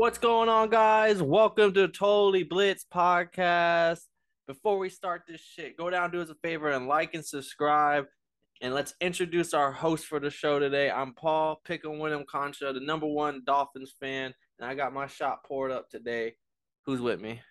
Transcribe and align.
What's 0.00 0.16
going 0.16 0.48
on, 0.48 0.70
guys? 0.70 1.22
Welcome 1.22 1.74
to 1.74 1.86
Totally 1.86 2.42
Blitz 2.42 2.86
podcast. 2.90 4.00
Before 4.46 4.78
we 4.78 4.88
start 4.88 5.24
this 5.28 5.42
shit, 5.42 5.76
go 5.76 5.90
down, 5.90 6.10
do 6.10 6.22
us 6.22 6.30
a 6.30 6.34
favor, 6.36 6.70
and 6.70 6.88
like 6.88 7.12
and 7.12 7.22
subscribe. 7.22 8.06
And 8.62 8.72
let's 8.72 8.94
introduce 9.02 9.52
our 9.52 9.70
host 9.70 10.06
for 10.06 10.18
the 10.18 10.30
show 10.30 10.58
today. 10.58 10.90
I'm 10.90 11.12
Paul 11.12 11.60
Pick'em 11.68 11.98
Winham 11.98 12.24
Concha, 12.24 12.72
the 12.72 12.80
number 12.80 13.06
one 13.06 13.42
Dolphins 13.44 13.92
fan, 14.00 14.32
and 14.58 14.66
I 14.66 14.74
got 14.74 14.94
my 14.94 15.06
shot 15.06 15.44
poured 15.44 15.70
up 15.70 15.90
today. 15.90 16.32
Who's 16.86 17.02
with 17.02 17.20
me? 17.20 17.42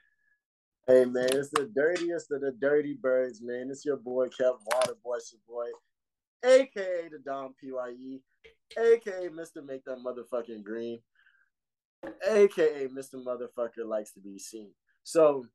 Hey 0.87 1.05
man, 1.05 1.29
it's 1.31 1.51
the 1.51 1.71
dirtiest 1.75 2.31
of 2.31 2.41
the 2.41 2.53
dirty 2.59 2.97
birds, 2.99 3.43
man. 3.43 3.67
It's 3.69 3.85
your 3.85 3.97
boy 3.97 4.25
Kev 4.29 4.57
Waterboy, 4.73 5.19
your 5.31 5.41
boy, 5.47 5.67
aka 6.43 7.09
the 7.11 7.19
Dom 7.23 7.53
Pye, 7.61 8.17
aka 8.75 9.29
Mr. 9.29 9.63
Make 9.63 9.85
That 9.85 9.99
Motherfucking 10.03 10.63
Green, 10.63 10.97
aka 12.03 12.87
Mr. 12.87 13.15
Motherfucker 13.15 13.85
likes 13.85 14.11
to 14.13 14.19
be 14.19 14.39
seen. 14.39 14.71
So 15.03 15.45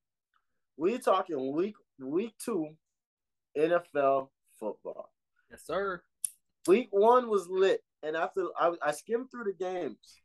we 0.76 0.98
talking 0.98 1.54
week 1.54 1.74
week 1.98 2.34
two 2.44 2.68
NFL 3.56 4.28
football. 4.58 5.12
Yes, 5.50 5.62
sir. 5.66 6.02
Week 6.66 6.88
one 6.90 7.28
was 7.28 7.48
lit, 7.48 7.82
and 8.02 8.16
after 8.16 8.46
I, 8.58 8.72
I 8.82 8.92
skimmed 8.92 9.30
through 9.30 9.44
the 9.44 9.52
games, 9.52 10.22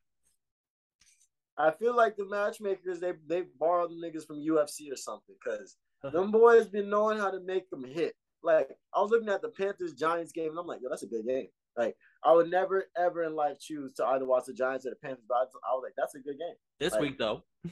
I 1.57 1.71
feel 1.71 1.95
like 1.95 2.15
the 2.15 2.25
matchmakers 2.25 2.99
they 2.99 3.13
they 3.27 3.43
borrowed 3.59 3.91
the 3.91 3.95
niggas 3.95 4.25
from 4.25 4.37
UFC 4.37 4.91
or 4.91 4.95
something 4.95 5.35
because 5.43 5.75
uh-huh. 6.03 6.17
them 6.17 6.31
boys 6.31 6.67
been 6.67 6.89
knowing 6.89 7.17
how 7.17 7.29
to 7.29 7.41
make 7.41 7.69
them 7.69 7.83
hit. 7.83 8.15
Like 8.41 8.69
I 8.95 9.01
was 9.01 9.11
looking 9.11 9.29
at 9.29 9.41
the 9.41 9.49
Panthers 9.49 9.93
Giants 9.93 10.31
game, 10.31 10.51
and 10.51 10.59
I'm 10.59 10.65
like, 10.67 10.79
yo, 10.81 10.89
that's 10.89 11.03
a 11.03 11.07
good 11.07 11.25
game. 11.27 11.47
Like 11.79 11.95
I 12.23 12.33
would 12.33 12.51
never 12.51 12.85
ever 12.97 13.23
in 13.23 13.35
life 13.35 13.59
choose 13.59 13.93
to 13.93 14.05
either 14.05 14.25
watch 14.25 14.45
the 14.45 14.53
Giants 14.53 14.85
or 14.85 14.91
the 14.91 14.97
Panthers, 14.97 15.25
but 15.27 15.35
I, 15.35 15.41
I 15.41 15.73
was 15.73 15.83
like, 15.83 15.93
that's 15.97 16.15
a 16.15 16.19
good 16.19 16.37
game. 16.37 16.55
This 16.79 16.93
like, 16.93 17.01
week 17.01 17.17
though. 17.17 17.43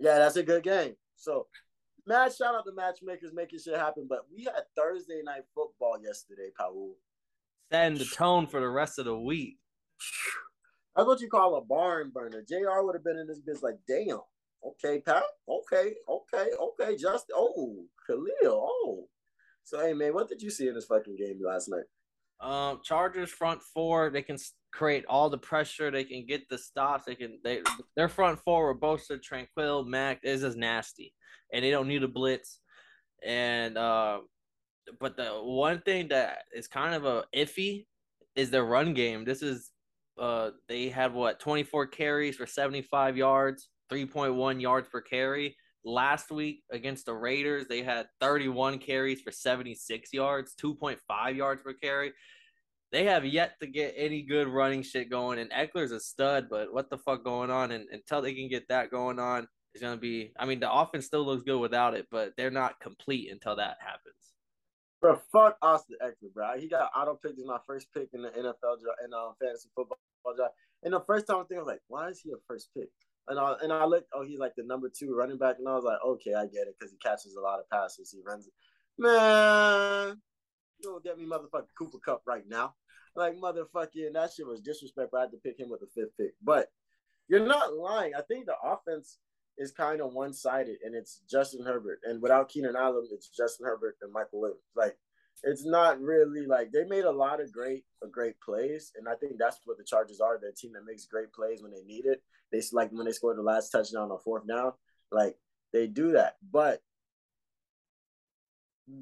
yeah, 0.00 0.18
that's 0.18 0.36
a 0.36 0.42
good 0.42 0.64
game. 0.64 0.94
So 1.16 1.46
Mad 2.06 2.34
shout 2.34 2.54
out 2.54 2.64
to 2.64 2.72
matchmakers 2.72 3.32
making 3.32 3.60
shit 3.60 3.76
happen. 3.76 4.06
But 4.08 4.26
we 4.34 4.44
had 4.44 4.64
Thursday 4.76 5.22
night 5.24 5.42
football 5.54 5.98
yesterday, 6.02 6.48
Paul. 6.56 6.96
Setting 7.70 7.98
the 7.98 8.04
tone 8.04 8.46
for 8.46 8.60
the 8.60 8.68
rest 8.68 8.98
of 8.98 9.04
the 9.04 9.16
week. 9.16 9.58
That's 10.96 11.06
what 11.06 11.20
you 11.20 11.28
call 11.28 11.56
a 11.56 11.64
barn 11.64 12.10
burner. 12.12 12.42
JR 12.46 12.82
would 12.82 12.94
have 12.94 13.04
been 13.04 13.16
in 13.16 13.26
this 13.26 13.40
bitch 13.40 13.62
like, 13.62 13.78
damn. 13.88 14.20
Okay, 14.64 15.00
Pat. 15.00 15.22
Okay, 15.48 15.94
okay, 16.08 16.50
okay. 16.60 16.96
Just 16.96 17.26
oh, 17.34 17.84
Khalil. 18.06 18.28
Oh. 18.44 19.08
So 19.64 19.80
hey 19.80 19.92
man, 19.92 20.12
what 20.12 20.28
did 20.28 20.42
you 20.42 20.50
see 20.50 20.68
in 20.68 20.74
this 20.74 20.86
fucking 20.86 21.16
game 21.16 21.40
last 21.44 21.68
night? 21.68 21.84
Um, 22.42 22.80
Chargers 22.82 23.30
front 23.30 23.60
four, 23.74 24.10
they 24.10 24.22
can 24.22 24.36
create 24.72 25.04
all 25.08 25.30
the 25.30 25.38
pressure. 25.38 25.90
They 25.90 26.04
can 26.04 26.26
get 26.26 26.48
the 26.48 26.58
stops. 26.58 27.04
They 27.06 27.14
can 27.14 27.38
they 27.44 27.62
their 27.96 28.08
front 28.08 28.40
four 28.40 28.64
were 28.64 28.78
Bosa, 28.78 29.20
Tranquill, 29.20 29.86
Mack 29.86 30.20
is 30.24 30.42
as 30.42 30.56
nasty 30.56 31.14
and 31.52 31.64
they 31.64 31.70
don't 31.70 31.88
need 31.88 32.02
a 32.02 32.08
blitz. 32.08 32.60
And 33.24 33.78
uh, 33.78 34.20
but 34.98 35.16
the 35.16 35.28
one 35.28 35.80
thing 35.82 36.08
that 36.08 36.38
is 36.52 36.66
kind 36.66 36.94
of 36.94 37.04
a 37.04 37.24
iffy 37.36 37.86
is 38.34 38.50
their 38.50 38.64
run 38.64 38.94
game. 38.94 39.24
This 39.24 39.42
is 39.42 39.70
uh 40.20 40.50
they 40.68 40.88
had 40.88 41.14
what 41.14 41.40
24 41.40 41.86
carries 41.86 42.36
for 42.36 42.46
75 42.46 43.16
yards, 43.16 43.68
3.1 43.92 44.60
yards 44.60 44.88
per 44.88 45.00
carry. 45.00 45.56
Last 45.84 46.30
week 46.30 46.62
against 46.70 47.06
the 47.06 47.14
Raiders, 47.14 47.66
they 47.68 47.82
had 47.82 48.06
31 48.20 48.78
carries 48.78 49.20
for 49.20 49.32
76 49.32 50.12
yards, 50.12 50.54
2.5 50.62 51.36
yards 51.36 51.62
per 51.62 51.72
carry. 51.72 52.12
They 52.92 53.04
have 53.04 53.24
yet 53.24 53.58
to 53.60 53.66
get 53.66 53.94
any 53.96 54.22
good 54.22 54.48
running 54.48 54.82
shit 54.82 55.10
going, 55.10 55.38
and 55.38 55.50
Ekeler's 55.50 55.92
a 55.92 56.00
stud, 56.00 56.48
but 56.50 56.72
what 56.72 56.90
the 56.90 56.98
fuck 56.98 57.24
going 57.24 57.50
on? 57.50 57.72
And 57.72 57.86
until 57.90 58.20
they 58.20 58.34
can 58.34 58.48
get 58.48 58.68
that 58.68 58.90
going 58.90 59.18
on, 59.18 59.48
going 59.80 59.94
to 59.94 60.00
be. 60.00 60.32
I 60.38 60.44
mean, 60.44 60.60
the 60.60 60.72
offense 60.72 61.06
still 61.06 61.24
looks 61.24 61.42
good 61.42 61.58
without 61.58 61.94
it, 61.94 62.06
but 62.10 62.32
they're 62.36 62.50
not 62.50 62.80
complete 62.80 63.30
until 63.30 63.56
that 63.56 63.76
happens. 63.80 64.14
Bro, 65.00 65.20
fuck 65.32 65.56
Austin 65.62 65.96
Ekeler, 66.02 66.32
bro. 66.34 66.58
He 66.58 66.68
got 66.68 66.90
auto 66.96 67.14
picked 67.14 67.38
as 67.38 67.46
my 67.46 67.58
first 67.66 67.88
pick 67.92 68.08
in 68.12 68.22
the 68.22 68.28
NFL 68.28 68.80
draft 68.80 69.00
and 69.02 69.12
in 69.12 69.14
uh, 69.14 69.32
fantasy 69.40 69.68
football 69.74 69.98
draft. 70.36 70.54
And 70.84 70.92
the 70.92 71.00
first 71.00 71.26
time 71.26 71.38
I 71.38 71.44
think 71.44 71.58
I 71.58 71.62
was 71.62 71.66
like, 71.66 71.82
why 71.88 72.08
is 72.08 72.20
he 72.20 72.30
a 72.30 72.36
first 72.46 72.68
pick? 72.76 72.88
And 73.28 73.38
I 73.38 73.54
and 73.62 73.72
I 73.72 73.84
looked, 73.84 74.08
oh, 74.12 74.24
he's 74.24 74.38
like 74.38 74.52
the 74.56 74.64
number 74.64 74.90
two 74.96 75.14
running 75.14 75.38
back, 75.38 75.56
and 75.58 75.68
I 75.68 75.74
was 75.74 75.84
like, 75.84 75.98
okay, 76.04 76.34
I 76.34 76.46
get 76.46 76.66
it 76.66 76.74
because 76.78 76.92
he 76.92 76.98
catches 76.98 77.36
a 77.36 77.40
lot 77.40 77.60
of 77.60 77.70
passes. 77.70 78.12
He 78.12 78.20
runs, 78.24 78.48
man. 78.98 80.20
You 80.80 80.90
don't 80.90 81.04
get 81.04 81.18
me, 81.18 81.26
motherfucking 81.26 81.74
Cooper 81.78 81.98
Kupp 82.04 82.22
right 82.26 82.42
now. 82.48 82.74
Like 83.14 83.36
motherfucking 83.36 84.14
that 84.14 84.32
shit 84.34 84.46
was 84.46 84.60
disrespectful. 84.60 85.18
I 85.18 85.22
had 85.22 85.32
to 85.32 85.36
pick 85.38 85.58
him 85.58 85.70
with 85.70 85.80
the 85.80 85.88
fifth 85.94 86.16
pick, 86.18 86.32
but 86.42 86.68
you're 87.28 87.46
not 87.46 87.74
lying. 87.74 88.12
I 88.16 88.22
think 88.22 88.46
the 88.46 88.56
offense 88.62 89.18
is 89.58 89.70
kind 89.70 90.00
of 90.00 90.12
one 90.12 90.32
sided, 90.32 90.78
and 90.82 90.94
it's 90.94 91.20
Justin 91.30 91.64
Herbert. 91.64 92.00
And 92.04 92.22
without 92.22 92.48
Keenan 92.48 92.76
Allen, 92.76 93.06
it's 93.12 93.28
Justin 93.28 93.66
Herbert 93.66 93.96
and 94.00 94.12
Michael 94.12 94.40
Williams. 94.40 94.62
Like 94.74 94.96
it's 95.42 95.64
not 95.64 96.00
really 96.00 96.46
like 96.46 96.72
they 96.72 96.84
made 96.84 97.04
a 97.04 97.10
lot 97.10 97.40
of 97.40 97.52
great 97.52 97.84
uh, 98.02 98.06
great 98.06 98.40
plays, 98.40 98.92
and 98.96 99.08
I 99.08 99.14
think 99.14 99.34
that's 99.38 99.60
what 99.64 99.78
the 99.78 99.84
Chargers 99.84 100.20
are. 100.20 100.38
They're 100.40 100.50
a 100.50 100.54
team 100.54 100.72
that 100.74 100.86
makes 100.86 101.06
great 101.06 101.32
plays 101.32 101.62
when 101.62 101.72
they 101.72 101.82
need 101.82 102.06
it. 102.06 102.22
They 102.50 102.62
like 102.72 102.90
when 102.92 103.06
they 103.06 103.12
scored 103.12 103.38
the 103.38 103.42
last 103.42 103.70
touchdown 103.70 104.10
on 104.10 104.18
fourth 104.24 104.46
down, 104.46 104.72
like 105.10 105.36
they 105.72 105.86
do 105.86 106.12
that, 106.12 106.36
but 106.50 106.80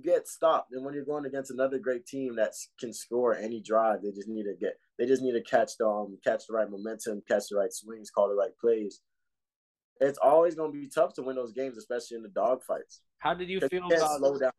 get 0.03 0.29
stopped. 0.29 0.73
And 0.73 0.85
when 0.85 0.95
you're 0.95 1.05
going 1.05 1.27
against 1.27 1.51
another 1.51 1.79
great 1.79 2.07
team 2.07 2.37
that 2.37 2.53
can 2.79 2.93
score 2.93 3.37
any 3.37 3.61
drive, 3.61 4.03
they 4.03 4.11
just 4.11 4.29
need 4.29 4.45
to 4.45 4.55
get 4.61 4.75
they 4.99 5.07
just 5.07 5.23
need 5.23 5.33
to 5.33 5.43
catch 5.43 5.77
the 5.79 5.87
um, 5.87 6.19
catch 6.25 6.47
the 6.47 6.55
right 6.55 6.71
momentum, 6.71 7.23
catch 7.29 7.45
the 7.51 7.57
right 7.57 7.73
swings, 7.73 8.11
call 8.11 8.29
the 8.29 8.35
right 8.35 8.57
plays 8.61 9.01
it's 10.01 10.19
always 10.19 10.55
going 10.55 10.73
to 10.73 10.79
be 10.79 10.89
tough 10.89 11.15
to 11.15 11.23
win 11.23 11.37
those 11.37 11.53
games, 11.53 11.77
especially 11.77 12.17
in 12.17 12.23
the 12.23 12.31
dog 12.31 12.63
fights. 12.63 13.03
How 13.19 13.35
did 13.35 13.49
you 13.49 13.61
feel 13.61 13.87
about 13.87 14.19
slow 14.19 14.39
down? 14.39 14.53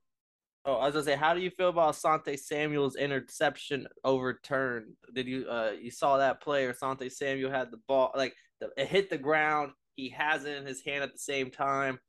Oh, 0.64 0.76
I 0.76 0.86
was 0.86 0.94
gonna 0.94 1.06
say, 1.06 1.16
how 1.16 1.34
do 1.34 1.40
you 1.40 1.50
feel 1.50 1.70
about 1.70 1.96
Asante 1.96 2.38
Samuel's 2.38 2.96
interception 2.96 3.88
overturned? 4.03 4.94
Did 5.16 5.26
you 5.26 5.48
uh 5.50 5.72
you 5.72 5.90
saw 5.90 6.18
that 6.18 6.40
play 6.40 6.66
or 6.66 6.74
Asante 6.74 7.12
Samuel 7.12 7.50
had 7.50 7.72
the 7.72 7.80
ball 7.88 8.12
like 8.16 8.36
the, 8.59 8.70
it 8.78 8.88
hit 8.88 9.09
the 9.09 9.18
ground, 9.18 9.72
he 9.96 10.09
has 10.09 10.46
it 10.46 10.56
in 10.56 10.68
his 10.68 10.84
hand 10.86 11.03
at 11.03 11.14
the 11.14 11.20
same 11.20 11.50
time. 11.50 12.00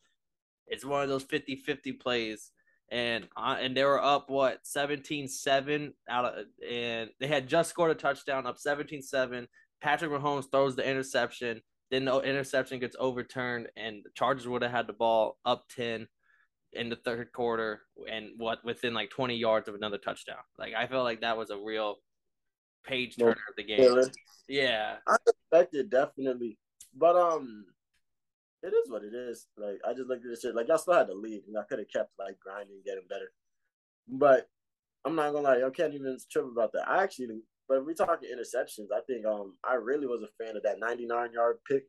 It's 0.67 0.85
one 0.85 1.03
of 1.03 1.09
those 1.09 1.25
50-50 1.25 1.99
plays. 1.99 2.51
And 2.93 3.27
uh, 3.37 3.57
and 3.59 3.77
they 3.77 3.85
were 3.85 4.03
up 4.03 4.29
what 4.29 4.65
17-7 4.65 5.93
out 6.09 6.25
of 6.27 6.45
and 6.71 7.11
they 7.19 7.27
had 7.27 7.49
just 7.49 7.71
scored 7.71 7.91
a 7.91 7.95
touchdown 7.95 8.47
up 8.47 8.59
17-7. 8.59 9.47
Patrick 9.81 10.11
Mahomes 10.11 10.51
throws 10.53 10.77
the 10.77 10.89
interception 10.89 11.63
then 11.93 12.07
the 12.07 12.19
interception 12.21 12.81
gets 12.81 12.97
overturned, 12.99 13.69
and 13.77 14.03
the 14.03 14.09
Chargers 14.15 14.49
would 14.49 14.63
have 14.63 14.71
had 14.71 14.87
the 14.87 14.95
ball 14.95 15.37
up 15.45 15.65
ten 15.69 16.09
in 16.73 16.89
the 16.89 16.97
third 16.97 17.31
quarter, 17.33 17.83
and 18.11 18.31
what 18.39 18.65
within 18.65 18.95
like 18.95 19.11
twenty 19.11 19.37
yards 19.37 19.69
of 19.69 19.75
another 19.75 19.99
touchdown. 19.99 20.39
Like 20.59 20.73
I 20.75 20.87
felt 20.87 21.05
like 21.05 21.21
that 21.21 21.37
was 21.37 21.51
a 21.51 21.59
real 21.59 21.97
page 22.83 23.19
turner 23.19 23.33
of 23.33 23.57
the 23.59 23.65
game. 23.65 24.05
Yeah, 24.49 24.97
I 25.07 25.17
expected 25.27 25.91
definitely, 25.91 26.59
but 26.97 27.15
um, 27.15 27.67
it 28.63 28.75
is 28.75 28.91
what 28.91 29.05
it 29.05 29.15
is. 29.15 29.47
Like 29.57 29.81
I 29.87 29.93
just 29.93 30.09
looked 30.09 30.25
at 30.25 30.31
this 30.31 30.43
shit. 30.43 30.55
Like 30.55 30.71
I 30.71 30.77
still 30.77 30.95
had 30.95 31.09
to 31.09 31.15
leave, 31.15 31.43
and 31.47 31.59
I 31.59 31.63
could 31.69 31.79
have 31.79 31.93
kept 31.93 32.11
like 32.19 32.39
grinding, 32.41 32.83
getting 32.85 33.07
better. 33.09 33.33
But 34.09 34.49
I'm 35.05 35.17
not 35.17 35.33
gonna 35.33 35.49
lie, 35.49 35.67
I 35.67 35.71
can't 35.71 35.95
even 35.95 36.17
trip 36.31 36.47
about 36.47 36.73
that. 36.73 36.89
I 36.89 37.03
actually 37.03 37.43
but 37.69 37.79
if 37.79 37.87
we 37.87 37.95
talking 37.95 38.29
interceptions, 38.29 38.89
I 38.95 39.01
think 39.07 39.27
um 39.27 39.55
I 39.65 39.75
really 39.75 40.07
was 40.07 40.23
a 40.23 40.45
fan 40.45 40.57
of 40.57 40.63
that 40.65 40.79
99 40.79 41.33
yard 41.33 41.57
pick. 41.69 41.85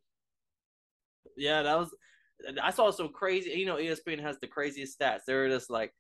Yeah, 1.36 1.62
that 1.64 1.78
was. 1.78 1.94
I 2.62 2.72
saw 2.72 2.92
some 2.92 3.10
crazy. 3.10 3.52
You 3.52 3.66
know, 3.66 3.76
ESPN 3.76 4.22
has 4.22 4.40
the 4.40 4.48
craziest 4.48 5.00
stats. 5.00 5.22
They're 5.26 5.50
just 5.50 5.70
like 5.70 5.94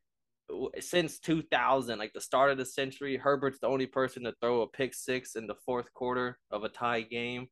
since 0.79 1.19
2000, 1.19 1.97
like 1.97 2.13
the 2.13 2.21
start 2.21 2.51
of 2.51 2.57
the 2.57 2.65
century, 2.65 3.17
Herbert's 3.17 3.59
the 3.59 3.67
only 3.67 3.85
person 3.85 4.23
to 4.23 4.33
throw 4.41 4.61
a 4.61 4.67
pick 4.67 4.93
six 4.93 5.35
in 5.35 5.47
the 5.47 5.55
fourth 5.65 5.91
quarter 5.93 6.37
of 6.51 6.63
a 6.63 6.69
tie 6.69 7.01
game, 7.01 7.47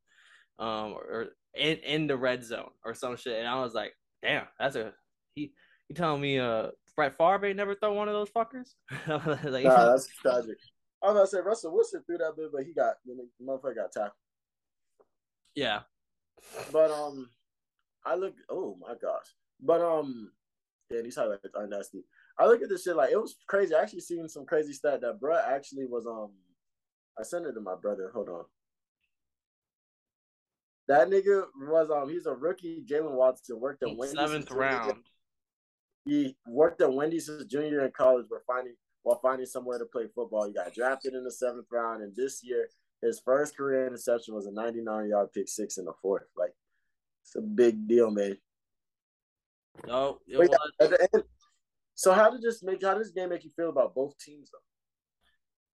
um, 0.60 0.94
or 0.94 1.30
in 1.56 1.78
in 1.78 2.08
the 2.08 2.18
red 2.18 2.44
zone 2.44 2.70
or 2.86 2.94
some 2.94 3.16
shit. 3.18 3.40
And 3.40 3.48
I 3.48 3.62
was 3.62 3.74
like, 3.74 3.94
damn, 4.24 4.46
that's 4.60 4.76
a 4.76 4.94
he. 5.36 5.54
You 5.90 5.96
telling 5.96 6.22
me, 6.22 6.40
uh, 6.40 6.68
Brett 6.96 7.18
Favre 7.18 7.48
ain't 7.48 7.58
never 7.58 7.76
throw 7.76 7.94
one 7.94 8.08
of 8.08 8.14
those 8.14 8.30
fuckers? 8.30 8.70
like, 9.46 9.66
nah, 9.66 9.86
that's 9.92 10.08
tragic. 10.08 10.58
I 11.04 11.08
was 11.08 11.16
gonna 11.16 11.28
say 11.28 11.40
Russell 11.40 11.74
Wilson 11.74 12.04
threw 12.06 12.18
that 12.18 12.36
bit, 12.38 12.52
but 12.54 12.64
he 12.64 12.74
got 12.74 12.96
the 13.06 13.28
motherfucker 13.44 13.76
got 13.76 13.92
tackled. 13.92 14.12
Yeah. 15.56 15.82
But 16.72 16.92
um, 16.92 17.30
I 18.06 18.16
look. 18.16 18.36
Oh 18.50 18.78
my 18.80 18.94
gosh. 19.02 19.26
But 19.60 19.82
um, 19.82 20.32
yeah, 20.90 21.02
these 21.02 21.16
highlights 21.16 21.46
are 21.56 21.68
nasty. 21.68 22.04
I 22.38 22.48
look 22.48 22.62
at 22.62 22.70
this 22.70 22.84
shit 22.84 22.96
like 22.96 23.12
it 23.12 23.22
was 23.22 23.36
crazy. 23.48 23.76
I 23.76 23.82
actually 23.82 24.02
seen 24.02 24.28
some 24.28 24.46
crazy 24.46 24.74
stat 24.74 25.02
that 25.02 25.20
bruh 25.20 25.42
actually 25.46 25.86
was 25.86 26.06
um. 26.06 26.32
I 27.20 27.24
sent 27.24 27.46
it 27.46 27.54
to 27.54 27.62
my 27.62 27.76
brother. 27.76 28.10
Hold 28.14 28.30
on. 28.30 28.46
That 30.92 31.10
nigga 31.10 31.46
was 31.56 31.90
um 31.90 32.10
he's 32.10 32.26
a 32.26 32.34
rookie. 32.34 32.84
Jaylen 32.86 33.14
Watson 33.14 33.62
worked 33.62 33.82
at 33.82 33.96
Wendy's 33.96 34.20
seventh 34.20 34.52
round. 34.52 35.06
He 36.04 36.36
worked 36.46 36.82
at 36.82 36.92
Wendy's 36.92 37.28
his 37.28 37.46
junior 37.46 37.86
in 37.86 37.92
college. 37.92 38.26
We're 38.30 38.44
finding 38.46 38.74
while 39.04 39.18
finding 39.22 39.46
somewhere 39.46 39.80
to 39.80 39.86
play 39.86 40.08
football. 40.14 40.48
He 40.48 40.54
got 40.54 40.74
drafted 40.74 41.14
in 41.14 41.24
the 41.24 41.32
seventh 41.32 41.68
round, 41.72 42.04
and 42.04 42.14
this 42.14 42.44
year 42.44 42.68
his 43.02 43.22
first 43.24 43.56
career 43.56 43.88
interception 43.88 44.36
was 44.36 44.48
a 44.48 44.52
99 44.52 45.08
yard 45.08 45.32
pick 45.34 45.48
six 45.48 45.78
in 45.78 45.86
the 45.86 45.94
fourth. 46.02 46.26
Like 46.36 46.54
It's 47.24 47.38
a 47.38 47.42
big 47.42 47.88
deal, 47.88 48.12
man. 48.12 48.38
No, 49.88 50.20
it 50.28 50.38
But 50.38 50.50
was. 50.50 50.72
yeah, 50.78 50.86
at 50.86 50.90
the 50.92 51.10
end, 51.14 51.24
so 51.96 52.12
how 52.12 52.32
did 52.32 52.42
this 52.42 52.62
make? 52.64 52.84
How 52.84 52.96
does 52.96 53.08
this 53.08 53.14
game 53.14 53.30
make 53.30 53.46
you 53.46 53.52
feel 53.56 53.70
about 53.70 53.96
both 53.96 54.18
teams, 54.18 54.50
though? 54.52 54.60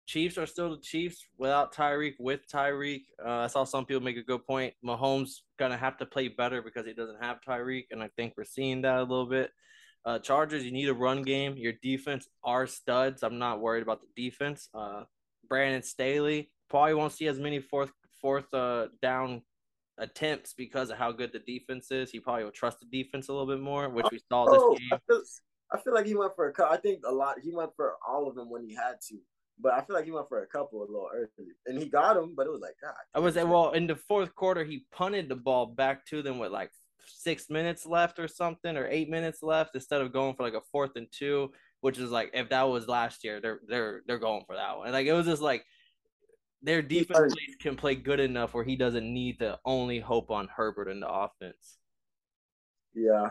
Chiefs 0.06 0.36
are 0.36 0.46
still 0.46 0.70
the 0.70 0.80
Chiefs 0.82 1.24
without 1.38 1.74
Tyreek. 1.74 2.14
With 2.18 2.40
Tyreek, 2.52 3.02
uh, 3.24 3.30
I 3.30 3.46
saw 3.46 3.64
some 3.64 3.86
people 3.86 4.02
make 4.02 4.16
a 4.18 4.22
good 4.22 4.46
point. 4.46 4.74
Mahomes 4.84 5.40
gonna 5.58 5.76
have 5.76 5.96
to 5.98 6.06
play 6.06 6.28
better 6.28 6.60
because 6.62 6.86
he 6.86 6.92
doesn't 6.92 7.22
have 7.22 7.38
Tyreek, 7.46 7.86
and 7.90 8.02
I 8.02 8.08
think 8.16 8.34
we're 8.36 8.44
seeing 8.44 8.82
that 8.82 8.98
a 8.98 9.02
little 9.02 9.26
bit. 9.26 9.50
Uh, 10.04 10.18
Chargers, 10.18 10.64
you 10.64 10.72
need 10.72 10.90
a 10.90 10.94
run 10.94 11.22
game. 11.22 11.56
Your 11.56 11.72
defense 11.82 12.28
are 12.42 12.66
studs. 12.66 13.22
I'm 13.22 13.38
not 13.38 13.60
worried 13.60 13.82
about 13.82 14.00
the 14.02 14.22
defense. 14.22 14.68
Uh, 14.74 15.04
Brandon 15.48 15.82
Staley 15.82 16.50
probably 16.68 16.94
won't 16.94 17.12
see 17.12 17.26
as 17.26 17.38
many 17.40 17.60
fourth 17.60 17.90
fourth 18.20 18.52
uh, 18.52 18.88
down 19.00 19.42
attempts 19.98 20.54
because 20.54 20.90
of 20.90 20.98
how 20.98 21.12
good 21.12 21.32
the 21.32 21.38
defense 21.38 21.90
is. 21.90 22.10
He 22.10 22.20
probably 22.20 22.44
will 22.44 22.50
trust 22.50 22.80
the 22.80 22.86
defense 23.02 23.28
a 23.28 23.32
little 23.32 23.46
bit 23.46 23.60
more, 23.60 23.88
which 23.88 24.06
we 24.10 24.20
saw 24.30 24.44
this 24.46 24.60
Oh, 24.60 24.76
game. 24.76 24.88
I 24.92 24.98
feel, 25.06 25.22
I 25.72 25.78
feel 25.80 25.94
like 25.94 26.06
he 26.06 26.14
went 26.14 26.34
for 26.34 26.48
a 26.48 26.52
couple. 26.52 26.74
I 26.74 26.78
think 26.78 27.00
a 27.06 27.12
lot. 27.12 27.38
He 27.40 27.52
went 27.54 27.70
for 27.76 27.94
all 28.06 28.28
of 28.28 28.34
them 28.34 28.50
when 28.50 28.64
he 28.66 28.74
had 28.74 29.00
to, 29.08 29.18
but 29.58 29.72
I 29.72 29.82
feel 29.82 29.96
like 29.96 30.04
he 30.04 30.10
went 30.10 30.28
for 30.28 30.42
a 30.42 30.46
couple 30.46 30.80
a 30.80 30.86
little 30.86 31.08
early, 31.14 31.50
and 31.66 31.78
he 31.78 31.86
got 31.88 32.14
them. 32.14 32.34
But 32.36 32.46
it 32.46 32.52
was 32.52 32.60
like 32.60 32.76
God. 32.82 32.94
I 33.14 33.18
was 33.20 33.36
well 33.36 33.72
in 33.72 33.86
the 33.86 33.96
fourth 33.96 34.34
quarter. 34.34 34.64
He 34.64 34.86
punted 34.92 35.28
the 35.28 35.36
ball 35.36 35.66
back 35.66 36.06
to 36.06 36.22
them 36.22 36.38
with 36.38 36.52
like 36.52 36.70
six 37.06 37.50
minutes 37.50 37.86
left 37.86 38.18
or 38.18 38.28
something, 38.28 38.76
or 38.76 38.86
eight 38.88 39.08
minutes 39.08 39.42
left, 39.42 39.74
instead 39.74 40.00
of 40.00 40.12
going 40.12 40.34
for 40.34 40.42
like 40.42 40.54
a 40.54 40.62
fourth 40.72 40.92
and 40.96 41.06
two, 41.10 41.52
which 41.80 41.98
is 41.98 42.10
like 42.10 42.30
if 42.34 42.48
that 42.50 42.62
was 42.64 42.88
last 42.88 43.24
year, 43.24 43.40
they're 43.40 43.60
they're 43.68 44.02
they're 44.06 44.18
going 44.18 44.44
for 44.46 44.56
that 44.56 44.76
one. 44.76 44.86
And 44.86 44.94
Like 44.94 45.06
it 45.06 45.12
was 45.12 45.26
just 45.26 45.42
like 45.42 45.64
their 46.62 46.82
defense 46.82 47.34
can 47.60 47.76
play 47.76 47.94
good 47.94 48.20
enough 48.20 48.54
where 48.54 48.64
he 48.64 48.76
doesn't 48.76 49.12
need 49.12 49.38
to 49.40 49.58
only 49.64 50.00
hope 50.00 50.30
on 50.30 50.48
Herbert 50.48 50.88
in 50.88 51.00
the 51.00 51.08
offense. 51.08 51.78
Yeah, 52.94 53.30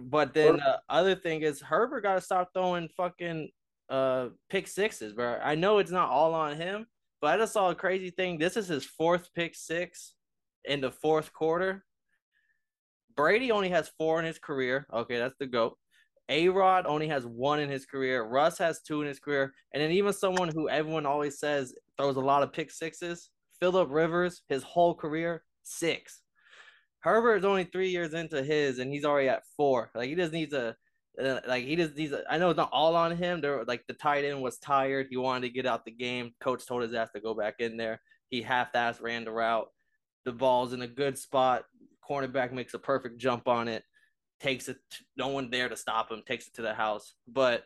But 0.00 0.34
then 0.34 0.60
uh, 0.60 0.78
other 0.88 1.14
thing 1.14 1.42
is 1.42 1.60
Herbert 1.60 2.02
got 2.02 2.14
to 2.14 2.20
stop 2.20 2.50
throwing 2.54 2.88
fucking 2.96 3.50
uh 3.92 4.30
pick 4.48 4.66
sixes, 4.66 5.12
bro. 5.12 5.38
I 5.42 5.54
know 5.54 5.78
it's 5.78 5.90
not 5.90 6.08
all 6.08 6.34
on 6.34 6.56
him, 6.56 6.86
but 7.20 7.34
I 7.34 7.36
just 7.36 7.52
saw 7.52 7.70
a 7.70 7.74
crazy 7.74 8.10
thing. 8.10 8.38
This 8.38 8.56
is 8.56 8.66
his 8.66 8.84
fourth 8.84 9.28
pick 9.34 9.54
six 9.54 10.14
in 10.64 10.80
the 10.80 10.90
fourth 10.90 11.32
quarter. 11.32 11.84
Brady 13.14 13.52
only 13.52 13.68
has 13.68 13.92
four 13.98 14.18
in 14.18 14.24
his 14.24 14.38
career. 14.38 14.86
Okay, 14.92 15.18
that's 15.18 15.36
the 15.38 15.46
goat. 15.46 15.76
A 16.28 16.48
Rod 16.48 16.86
only 16.86 17.08
has 17.08 17.26
one 17.26 17.60
in 17.60 17.68
his 17.68 17.84
career. 17.84 18.24
Russ 18.24 18.56
has 18.58 18.80
two 18.80 19.02
in 19.02 19.08
his 19.08 19.18
career. 19.18 19.52
And 19.74 19.82
then 19.82 19.90
even 19.90 20.12
someone 20.14 20.48
who 20.48 20.68
everyone 20.68 21.04
always 21.04 21.38
says 21.38 21.74
throws 21.98 22.16
a 22.16 22.20
lot 22.20 22.42
of 22.42 22.52
pick 22.52 22.70
sixes, 22.70 23.28
Philip 23.60 23.88
Rivers, 23.90 24.42
his 24.48 24.62
whole 24.62 24.94
career, 24.94 25.44
six. 25.62 26.22
Herbert 27.00 27.36
is 27.36 27.44
only 27.44 27.64
three 27.64 27.90
years 27.90 28.14
into 28.14 28.42
his, 28.42 28.78
and 28.78 28.90
he's 28.90 29.04
already 29.04 29.28
at 29.28 29.42
four. 29.56 29.90
Like 29.94 30.08
he 30.08 30.14
just 30.14 30.32
needs 30.32 30.54
a, 30.54 30.76
like 31.18 31.64
he 31.64 31.76
just. 31.76 31.98
A, 31.98 32.24
I 32.30 32.38
know 32.38 32.50
it's 32.50 32.56
not 32.56 32.70
all 32.72 32.96
on 32.96 33.16
him. 33.16 33.40
There, 33.40 33.64
like 33.64 33.84
the 33.86 33.94
tight 33.94 34.24
end 34.24 34.40
was 34.40 34.58
tired. 34.58 35.08
He 35.10 35.16
wanted 35.16 35.48
to 35.48 35.52
get 35.52 35.66
out 35.66 35.84
the 35.84 35.90
game. 35.90 36.32
Coach 36.40 36.66
told 36.66 36.82
his 36.82 36.94
ass 36.94 37.10
to 37.14 37.20
go 37.20 37.34
back 37.34 37.56
in 37.58 37.76
there. 37.76 38.00
He 38.30 38.40
half-ass 38.42 39.00
ran 39.00 39.24
the 39.24 39.32
route. 39.32 39.68
The 40.24 40.32
ball's 40.32 40.72
in 40.72 40.82
a 40.82 40.86
good 40.86 41.18
spot. 41.18 41.64
Cornerback 42.08 42.52
makes 42.52 42.74
a 42.74 42.78
perfect 42.78 43.18
jump 43.18 43.46
on 43.46 43.68
it. 43.68 43.82
Takes 44.40 44.68
it. 44.68 44.78
No 45.16 45.28
one 45.28 45.50
there 45.50 45.68
to 45.68 45.76
stop 45.76 46.10
him. 46.10 46.22
Takes 46.26 46.48
it 46.48 46.54
to 46.54 46.62
the 46.62 46.74
house. 46.74 47.14
But 47.28 47.64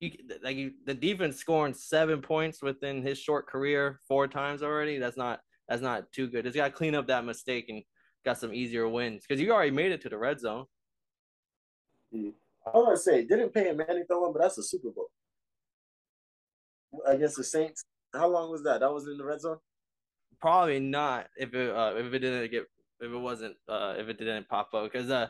you 0.00 0.12
like 0.42 0.56
you, 0.56 0.72
the 0.86 0.94
defense 0.94 1.36
scoring 1.36 1.74
seven 1.74 2.22
points 2.22 2.62
within 2.62 3.02
his 3.02 3.18
short 3.18 3.46
career 3.48 4.00
four 4.08 4.28
times 4.28 4.62
already. 4.62 4.98
That's 4.98 5.16
not 5.16 5.40
that's 5.68 5.82
not 5.82 6.10
too 6.12 6.28
good. 6.28 6.44
He's 6.44 6.54
got 6.54 6.68
to 6.68 6.72
clean 6.72 6.94
up 6.94 7.08
that 7.08 7.24
mistake 7.24 7.66
and 7.68 7.82
got 8.24 8.38
some 8.38 8.54
easier 8.54 8.88
wins 8.88 9.24
because 9.26 9.40
you 9.40 9.52
already 9.52 9.70
made 9.70 9.92
it 9.92 10.00
to 10.02 10.08
the 10.08 10.18
red 10.18 10.40
zone. 10.40 10.64
Mm-hmm. 12.14 12.30
I 12.74 12.76
was 12.76 12.84
gonna 12.84 12.96
say 12.96 13.24
didn't 13.24 13.54
Peyton 13.54 13.76
Manning 13.76 14.04
throw 14.06 14.22
one, 14.22 14.32
but 14.32 14.42
that's 14.42 14.58
a 14.58 14.62
Super 14.62 14.90
Bowl 14.90 15.10
against 17.06 17.36
the 17.36 17.44
Saints. 17.44 17.84
How 18.12 18.28
long 18.28 18.50
was 18.50 18.62
that? 18.64 18.80
That 18.80 18.92
was 18.92 19.06
in 19.06 19.18
the 19.18 19.24
red 19.24 19.40
zone. 19.40 19.58
Probably 20.40 20.80
not 20.80 21.28
if 21.36 21.54
it 21.54 21.74
uh, 21.74 21.94
if 21.96 22.12
it 22.12 22.18
didn't 22.20 22.50
get 22.50 22.66
if 23.00 23.12
it 23.12 23.18
wasn't 23.18 23.56
uh 23.68 23.94
if 23.96 24.08
it 24.08 24.18
didn't 24.18 24.48
pop 24.48 24.70
up 24.74 24.84
because 24.84 25.10
uh 25.10 25.28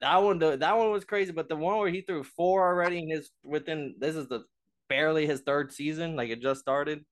that 0.00 0.16
one 0.22 0.38
that 0.38 0.76
one 0.76 0.90
was 0.90 1.04
crazy 1.04 1.32
but 1.32 1.48
the 1.48 1.56
one 1.56 1.78
where 1.78 1.90
he 1.90 2.02
threw 2.02 2.22
four 2.22 2.66
already 2.66 2.98
in 2.98 3.08
his 3.08 3.30
within 3.42 3.94
this 3.98 4.14
is 4.14 4.28
the 4.28 4.44
barely 4.88 5.26
his 5.26 5.40
third 5.40 5.72
season 5.72 6.14
like 6.14 6.30
it 6.30 6.40
just 6.40 6.60
started 6.60 7.04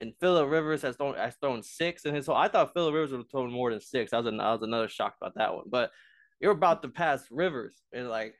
and 0.00 0.14
Philip 0.18 0.50
Rivers 0.50 0.82
has 0.82 0.96
thrown 0.96 1.14
has 1.14 1.34
thrown 1.36 1.62
six 1.62 2.04
in 2.04 2.14
his 2.14 2.26
whole. 2.26 2.36
I 2.36 2.48
thought 2.48 2.72
Philip 2.72 2.94
Rivers 2.94 3.10
would 3.10 3.18
have 3.18 3.30
thrown 3.30 3.52
more 3.52 3.70
than 3.70 3.80
six. 3.80 4.10
That 4.10 4.18
was, 4.18 4.26
an, 4.26 4.38
that 4.38 4.52
was 4.52 4.62
another 4.62 4.88
shock 4.88 5.14
about 5.20 5.34
that 5.36 5.54
one. 5.54 5.64
But 5.68 5.90
you're 6.40 6.52
about 6.52 6.82
to 6.82 6.88
pass 6.88 7.24
Rivers, 7.30 7.74
and 7.92 8.08
like 8.08 8.34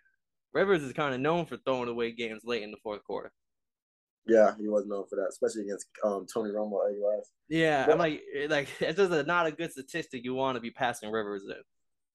Rivers 0.52 0.82
is 0.82 0.92
kind 0.92 1.14
of 1.14 1.20
known 1.20 1.46
for 1.46 1.56
throwing 1.58 1.88
away 1.88 2.12
games 2.12 2.42
late 2.44 2.62
in 2.62 2.70
the 2.70 2.76
fourth 2.82 3.04
quarter. 3.04 3.32
Yeah, 4.26 4.54
he 4.58 4.68
was 4.68 4.86
known 4.86 5.04
for 5.08 5.16
that, 5.16 5.28
especially 5.30 5.62
against 5.62 5.86
um, 6.04 6.26
Tony 6.32 6.50
Romo 6.50 6.80
last. 7.02 7.30
Yeah, 7.48 7.86
Well- 7.86 7.94
I'm 7.94 7.98
like, 7.98 8.22
like 8.48 8.68
it's 8.80 8.98
just 8.98 9.12
a, 9.12 9.22
not 9.22 9.46
a 9.46 9.52
good 9.52 9.72
statistic 9.72 10.24
you 10.24 10.34
want 10.34 10.56
to 10.56 10.60
be 10.60 10.70
passing 10.70 11.10
Rivers 11.10 11.44
in. 11.44 11.54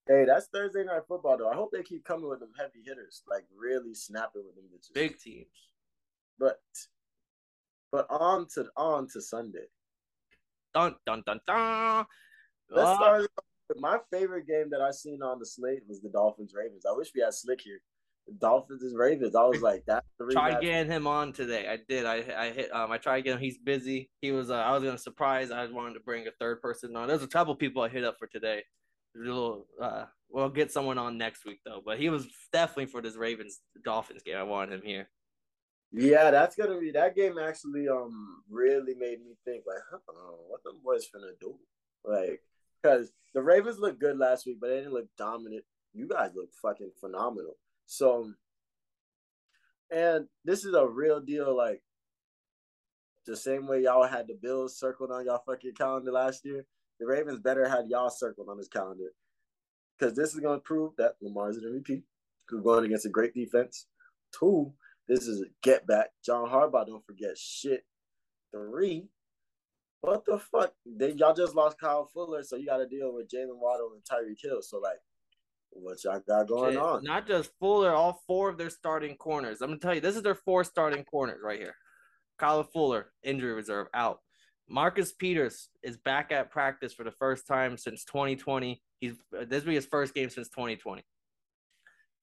Hey, 0.08 0.24
that's 0.26 0.48
Thursday 0.54 0.84
night 0.84 1.02
football 1.08 1.36
though. 1.38 1.50
I 1.50 1.56
hope 1.56 1.72
they 1.72 1.82
keep 1.82 2.04
coming 2.06 2.30
with 2.30 2.40
them 2.40 2.52
heavy 2.58 2.84
hitters, 2.86 3.24
like 3.28 3.44
really 3.58 3.96
snapping 3.96 4.44
with 4.46 4.56
them 4.56 4.66
bitches. 4.72 4.94
Big 4.94 5.18
teams. 5.18 5.48
But 6.38 6.60
but 7.92 8.06
on 8.12 8.48
to 8.54 8.66
on 8.78 9.08
to 9.14 9.22
Sunday. 9.22 9.66
Dun 10.76 10.96
dun 11.08 11.24
dun 11.26 11.40
dun. 11.48 12.06
Let's 12.70 12.88
Uh, 12.88 12.96
start. 12.96 13.32
My 13.78 13.98
favorite 14.12 14.48
game 14.48 14.70
that 14.72 14.82
I 14.82 14.92
seen 14.92 15.22
on 15.24 15.40
the 15.40 15.46
slate 15.46 15.82
was 15.88 16.02
the 16.02 16.10
Dolphins 16.10 16.54
Ravens. 16.56 16.84
I 16.88 16.96
wish 16.96 17.12
we 17.16 17.22
had 17.22 17.34
Slick 17.34 17.62
here. 17.62 17.80
Dolphins 18.40 18.82
and 18.84 18.98
Ravens. 18.98 19.36
I 19.36 19.44
was 19.44 19.62
like, 19.62 19.84
that's 19.86 20.08
the 20.18 20.26
tried 20.32 20.62
getting 20.62 20.92
him 20.92 21.06
on 21.06 21.32
today. 21.32 21.68
I 21.68 21.78
did. 21.88 22.06
I 22.06 22.24
I 22.38 22.52
hit. 22.52 22.74
Um, 22.74 22.92
I 22.92 22.98
tried 22.98 23.22
getting. 23.22 23.38
him. 23.38 23.44
He's 23.44 23.58
busy. 23.58 24.10
He 24.22 24.32
was. 24.32 24.50
Uh, 24.50 24.56
I 24.56 24.72
was 24.72 24.84
gonna 24.84 24.98
surprise. 24.98 25.52
I 25.52 25.66
wanted 25.68 25.94
to 25.96 26.00
bring 26.00 26.28
a 26.28 26.32
third 26.40 26.62
person 26.62 26.96
on. 26.96 27.08
There's 27.08 27.24
a 27.24 27.28
couple 27.28 27.56
people 27.56 27.84
I 27.84 27.90
hit 27.90 28.04
up 28.04 28.18
for 28.18 28.28
today. 28.28 28.64
A 29.16 29.20
little. 29.20 29.68
Uh, 29.82 30.06
we'll 30.30 30.50
get 30.50 30.72
someone 30.72 30.98
on 30.98 31.18
next 31.18 31.46
week 31.46 31.60
though. 31.66 31.82
But 31.86 32.00
he 32.00 32.10
was 32.10 32.28
definitely 32.52 32.88
for 32.88 33.02
this 33.02 33.16
Ravens 33.16 33.60
Dolphins 33.84 34.24
game. 34.24 34.38
I 34.38 34.44
wanted 34.44 34.80
him 34.80 34.86
here. 34.86 35.10
Yeah, 35.92 36.32
that's 36.32 36.56
gonna 36.56 36.80
be 36.80 36.92
that 36.92 37.16
game. 37.16 37.38
Actually, 37.38 37.88
um, 37.88 38.44
really 38.50 38.96
made 38.96 39.20
me 39.24 39.36
think 39.46 39.66
like, 39.68 39.84
huh, 39.92 40.00
what 40.48 40.64
them 40.64 40.80
boys 40.84 41.06
finna 41.06 41.40
do? 41.40 41.56
Like, 42.04 42.42
because 42.86 43.12
the 43.34 43.42
Ravens 43.42 43.80
looked 43.80 44.00
good 44.00 44.18
last 44.18 44.46
week, 44.46 44.58
but 44.62 44.70
they 44.70 44.78
didn't 44.78 44.94
look 44.94 45.08
dominant. 45.18 45.64
You 45.94 46.08
guys 46.08 46.32
look 46.36 46.50
fucking 46.62 46.92
phenomenal. 47.00 47.58
So, 47.86 48.32
and 49.92 50.28
this 50.44 50.66
is 50.66 50.74
a 50.74 50.86
real 50.86 51.20
deal. 51.20 51.56
Like, 51.56 51.82
the 53.26 53.36
same 53.36 53.68
way 53.68 53.82
y'all 53.82 54.06
had 54.06 54.28
the 54.28 54.38
Bills 54.40 54.78
circled 54.78 55.12
on 55.12 55.26
y'all 55.26 55.42
fucking 55.46 55.74
calendar 55.74 56.12
last 56.12 56.46
year, 56.46 56.66
the 57.00 57.08
Ravens 57.08 57.40
better 57.40 57.68
had 57.68 57.88
y'all 57.88 58.10
circled 58.10 58.50
on 58.50 58.58
his 58.58 58.68
calendar, 58.68 59.10
because 59.98 60.16
this 60.16 60.34
is 60.34 60.40
gonna 60.40 60.60
prove 60.60 60.94
that 60.98 61.16
Lamar's 61.22 61.58
an 61.58 61.64
MVP. 61.64 62.04
Who's 62.48 62.62
going 62.62 62.86
against 62.86 63.08
a 63.08 63.10
great 63.10 63.34
defense. 63.34 63.88
Two, 64.32 64.72
this 65.08 65.28
is 65.28 65.42
a 65.42 65.46
get 65.64 65.88
back. 65.88 66.10
John 66.24 66.48
Harbaugh, 66.48 66.86
don't 66.86 67.06
forget 67.06 67.36
shit. 67.36 67.84
Three, 68.52 69.08
what 70.02 70.24
the 70.26 70.40
fuck? 70.40 70.74
They 70.86 71.12
y'all 71.12 71.34
just 71.34 71.56
lost 71.56 71.80
Kyle 71.80 72.10
Fuller, 72.14 72.44
so 72.44 72.56
you 72.56 72.66
got 72.66 72.78
to 72.78 72.88
deal 72.88 73.14
with 73.14 73.28
Jaylen 73.28 73.60
Waddle 73.60 73.92
and 73.94 74.04
Tyreek 74.04 74.40
Hill. 74.42 74.62
So 74.62 74.80
like, 74.80 75.00
what 75.72 76.04
y'all 76.04 76.22
got 76.28 76.48
going 76.48 76.78
on? 76.78 77.04
Not 77.04 77.28
just 77.28 77.52
Fuller, 77.60 77.94
all 77.94 78.22
four 78.28 78.50
of 78.50 78.58
their 78.58 78.70
starting 78.70 79.16
corners. 79.18 79.62
I'm 79.62 79.70
gonna 79.70 79.80
tell 79.80 79.96
you, 79.96 80.02
this 80.02 80.16
is 80.16 80.24
their 80.24 80.36
four 80.36 80.64
starting 80.64 81.04
corners 81.04 81.40
right 81.44 81.60
here. 81.60 81.76
Kyle 82.38 82.64
Fuller, 82.64 83.12
injury 83.24 83.54
reserve, 83.54 83.88
out. 83.94 84.20
Marcus 84.68 85.14
Peters 85.14 85.70
is 85.84 85.98
back 85.98 86.32
at 86.32 86.50
practice 86.50 86.94
for 86.94 87.04
the 87.04 87.12
first 87.12 87.48
time 87.48 87.78
since 87.78 88.04
2020. 88.06 88.82
He's 89.00 89.14
this 89.48 89.64
will 89.64 89.70
be 89.70 89.76
his 89.76 89.86
first 89.86 90.14
game 90.14 90.30
since 90.30 90.50
2020. 90.50 91.04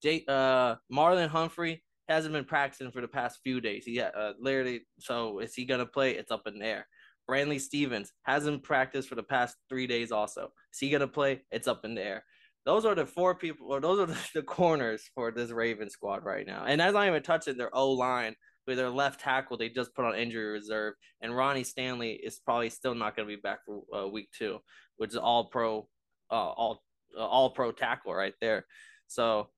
Jay, 0.01 0.25
uh, 0.27 0.75
Marlon 0.91 1.29
Humphrey 1.29 1.83
hasn't 2.09 2.33
been 2.33 2.43
practicing 2.43 2.91
for 2.91 3.01
the 3.01 3.07
past 3.07 3.39
few 3.43 3.61
days. 3.61 3.85
He 3.85 4.01
uh, 4.01 4.33
literally, 4.39 4.81
so 4.99 5.39
is 5.39 5.53
he 5.53 5.65
gonna 5.65 5.85
play? 5.85 6.15
It's 6.15 6.31
up 6.31 6.47
in 6.47 6.59
the 6.59 6.65
air. 6.65 6.87
Brandon 7.27 7.59
Stephens 7.59 8.11
hasn't 8.23 8.63
practiced 8.63 9.09
for 9.09 9.15
the 9.15 9.23
past 9.23 9.55
three 9.69 9.87
days. 9.87 10.11
Also, 10.11 10.51
is 10.73 10.79
he 10.79 10.89
gonna 10.89 11.07
play? 11.07 11.41
It's 11.51 11.67
up 11.67 11.85
in 11.85 11.95
the 11.95 12.03
air. 12.03 12.23
Those 12.65 12.85
are 12.85 12.95
the 12.95 13.05
four 13.05 13.35
people, 13.35 13.67
or 13.73 13.81
those 13.81 13.99
are 13.99 14.15
the, 14.33 14.41
corners 14.47 15.09
for 15.15 15.31
this 15.31 15.51
Raven 15.51 15.89
squad 15.89 16.23
right 16.23 16.47
now. 16.47 16.63
And 16.65 16.79
that's 16.79 16.93
not 16.93 17.07
even 17.07 17.21
touching 17.21 17.57
their 17.57 17.75
O 17.75 17.91
line 17.91 18.35
with 18.65 18.77
their 18.77 18.89
left 18.89 19.19
tackle. 19.19 19.57
They 19.57 19.69
just 19.69 19.93
put 19.93 20.05
on 20.05 20.15
injury 20.15 20.45
reserve, 20.45 20.93
and 21.21 21.35
Ronnie 21.35 21.65
Stanley 21.65 22.13
is 22.13 22.39
probably 22.39 22.69
still 22.69 22.95
not 22.95 23.15
going 23.15 23.27
to 23.27 23.35
be 23.35 23.41
back 23.41 23.59
for 23.65 23.83
uh, 23.93 24.07
week 24.07 24.29
two, 24.37 24.59
which 24.97 25.11
is 25.11 25.17
all 25.17 25.45
pro, 25.45 25.87
uh, 26.31 26.35
all 26.35 26.81
uh, 27.17 27.25
all 27.25 27.49
pro 27.49 27.71
tackle 27.71 28.13
right 28.13 28.33
there. 28.39 28.65
So 29.07 29.49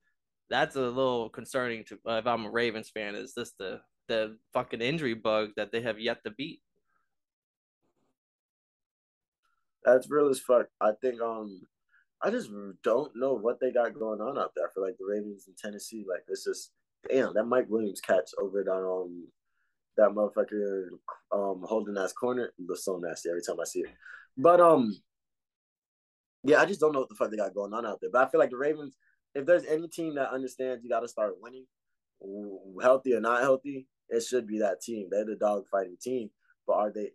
that's 0.50 0.76
a 0.76 0.82
little 0.82 1.30
concerning 1.30 1.84
to 1.86 1.98
if 2.06 2.28
I'm 2.28 2.46
a 2.46 2.52
Ravens 2.52 2.90
fan. 2.90 3.16
Is 3.16 3.34
this 3.36 3.54
the 3.60 3.82
the 4.08 4.38
fucking 4.54 4.82
injury 4.82 5.14
bug 5.14 5.52
that 5.58 5.72
they 5.72 5.82
have 5.82 6.00
yet 6.00 6.24
to 6.26 6.32
beat? 6.32 6.62
That's 9.86 10.10
real 10.10 10.30
as 10.30 10.40
fuck. 10.40 10.68
I 10.82 10.92
think 11.02 11.22
um 11.22 11.62
I 12.22 12.32
just 12.32 12.50
don't 12.84 13.16
know 13.16 13.34
what 13.34 13.60
they 13.60 13.72
got 13.72 13.94
going 13.94 14.20
on 14.20 14.38
out 14.38 14.52
there. 14.56 14.70
for 14.74 14.82
like 14.82 14.98
the 14.98 15.06
Ravens 15.06 15.48
in 15.48 15.54
Tennessee, 15.58 16.06
like 16.10 16.26
this 16.28 16.48
is 16.48 16.72
damn 17.10 17.34
that 17.36 17.46
Mike 17.46 17.68
Williams 17.70 18.02
catch 18.02 18.32
over 18.42 18.62
it 18.62 18.68
on 18.68 19.04
um 19.04 19.28
that 19.98 20.10
motherfucker 20.10 20.88
um 21.32 21.64
holding 21.64 21.94
that 21.94 22.14
corner 22.20 22.52
looks 22.58 22.84
so 22.84 22.98
nasty 22.98 23.30
every 23.30 23.44
time 23.44 23.60
I 23.62 23.66
see 23.66 23.82
it. 23.82 23.90
But 24.38 24.60
um 24.60 24.96
yeah, 26.44 26.62
I 26.62 26.66
just 26.66 26.80
don't 26.80 26.94
know 26.94 27.00
what 27.00 27.10
the 27.10 27.16
fuck 27.16 27.32
they 27.32 27.38
got 27.38 27.56
going 27.56 27.74
on 27.74 27.86
out 27.86 28.00
there. 28.02 28.12
But 28.12 28.28
I 28.28 28.30
feel 28.30 28.40
like 28.40 28.52
the 28.52 28.58
Ravens, 28.58 28.96
if 29.34 29.46
there's 29.46 29.66
any 29.66 29.88
team 29.88 30.16
that 30.16 30.32
understands 30.32 30.84
you 30.84 30.90
got 30.92 31.00
to 31.00 31.08
start 31.08 31.42
winning, 31.42 31.66
healthy 32.82 33.16
or 33.16 33.20
not 33.20 33.42
healthy, 33.42 33.88
it 34.10 34.22
should 34.22 34.46
be 34.46 34.60
that 34.60 34.80
team. 34.80 35.08
They're 35.10 35.26
the 35.26 35.36
dog 35.36 35.66
fighting 35.72 35.98
team. 36.00 36.30
But 36.68 36.74
are 36.74 36.92
they? 36.92 37.12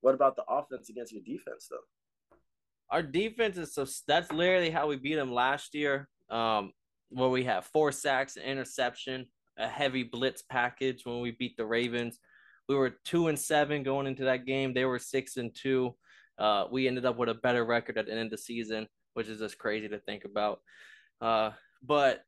What 0.00 0.14
about 0.14 0.34
the 0.34 0.44
offense 0.48 0.88
against 0.88 1.12
your 1.12 1.22
defense 1.22 1.68
though? 1.70 1.76
Our 2.92 3.02
defense 3.02 3.56
is 3.56 3.74
so 3.74 3.86
that's 4.06 4.30
literally 4.30 4.70
how 4.70 4.86
we 4.86 4.96
beat 4.96 5.16
them 5.16 5.32
last 5.32 5.74
year. 5.74 6.08
Um, 6.30 6.72
where 7.08 7.28
we 7.28 7.44
have 7.44 7.66
four 7.66 7.92
sacks, 7.92 8.36
an 8.36 8.42
interception, 8.42 9.26
a 9.58 9.66
heavy 9.66 10.02
blitz 10.02 10.42
package 10.42 11.04
when 11.04 11.20
we 11.20 11.32
beat 11.32 11.56
the 11.56 11.66
Ravens. 11.66 12.18
We 12.68 12.74
were 12.74 12.96
two 13.04 13.28
and 13.28 13.38
seven 13.38 13.82
going 13.82 14.06
into 14.06 14.24
that 14.24 14.46
game. 14.46 14.72
They 14.72 14.84
were 14.84 14.98
six 14.98 15.36
and 15.36 15.54
two. 15.54 15.94
Uh, 16.38 16.66
we 16.70 16.88
ended 16.88 17.04
up 17.04 17.18
with 17.18 17.28
a 17.28 17.34
better 17.34 17.64
record 17.64 17.98
at 17.98 18.06
the 18.06 18.12
end 18.12 18.20
of 18.20 18.30
the 18.30 18.38
season, 18.38 18.86
which 19.14 19.28
is 19.28 19.40
just 19.40 19.58
crazy 19.58 19.88
to 19.88 19.98
think 19.98 20.24
about. 20.24 20.60
Uh, 21.20 21.50
but 21.82 22.22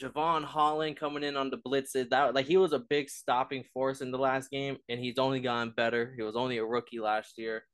Jevon 0.00 0.44
Holland 0.44 0.96
coming 0.96 1.22
in 1.22 1.36
on 1.36 1.50
the 1.50 1.58
blitzes, 1.58 2.10
that 2.10 2.34
like 2.34 2.46
he 2.46 2.56
was 2.56 2.72
a 2.72 2.78
big 2.78 3.08
stopping 3.08 3.64
force 3.72 4.00
in 4.00 4.10
the 4.10 4.18
last 4.18 4.50
game, 4.50 4.76
and 4.88 5.00
he's 5.00 5.18
only 5.18 5.40
gotten 5.40 5.72
better. 5.74 6.12
He 6.16 6.22
was 6.22 6.36
only 6.36 6.58
a 6.58 6.64
rookie 6.64 7.00
last 7.00 7.38
year. 7.38 7.64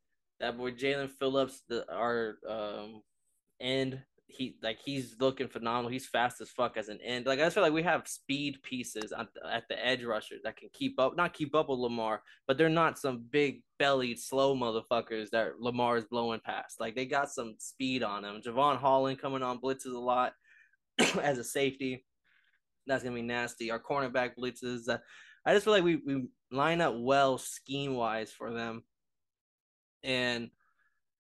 That 0.41 0.59
boy 0.59 0.73
Jaelan 0.73 1.11
Phillips, 1.11 1.62
the 1.69 1.91
our 1.93 2.39
um, 2.49 3.03
end 3.61 4.03
he 4.33 4.57
like 4.62 4.79
he's 4.83 5.17
looking 5.21 5.49
phenomenal. 5.49 5.91
He's 5.91 6.07
fast 6.07 6.41
as 6.41 6.49
fuck 6.49 6.77
as 6.77 6.89
an 6.89 6.99
end. 7.03 7.27
Like 7.27 7.41
I 7.41 7.51
feel 7.51 7.62
like 7.62 7.73
we 7.73 7.83
have 7.83 8.09
speed 8.09 8.62
pieces 8.62 9.12
at 9.12 9.29
the, 9.35 9.47
at 9.47 9.65
the 9.69 9.85
edge 9.85 10.03
rushers 10.05 10.41
that 10.45 10.57
can 10.57 10.69
keep 10.73 10.99
up, 10.99 11.17
not 11.17 11.35
keep 11.35 11.55
up 11.55 11.69
with 11.69 11.79
Lamar, 11.79 12.23
but 12.47 12.57
they're 12.57 12.69
not 12.69 12.99
some 12.99 13.25
big 13.31 13.62
bellied 13.79 14.19
slow 14.19 14.57
motherfuckers 14.57 15.31
that 15.31 15.61
Lamar 15.61 15.99
is 15.99 16.05
blowing 16.07 16.41
past. 16.45 16.81
Like 16.81 16.95
they 16.95 17.05
got 17.07 17.31
some 17.31 17.57
speed 17.59 18.03
on 18.03 18.23
them. 18.23 18.41
Jevon 18.45 18.79
Holland 18.79 19.21
coming 19.21 19.43
on 19.43 19.61
blitzes 19.61 19.95
a 19.95 19.99
lot 19.99 20.33
as 21.23 21.39
a 21.39 21.45
safety. 21.45 22.05
That's 22.87 23.05
gonna 23.05 23.15
be 23.15 23.23
nasty. 23.23 23.71
Our 23.71 23.81
cornerback 23.81 24.33
blitzes. 24.39 24.89
Uh, 24.89 24.99
I 25.45 25.53
just 25.53 25.65
feel 25.65 25.75
like 25.75 25.85
we 25.85 25.97
we 25.97 26.29
line 26.51 26.81
up 26.81 26.95
well 26.97 27.39
scheme 27.39 27.95
wise 27.95 28.33
for 28.33 28.53
them. 28.53 28.83
And 30.04 30.50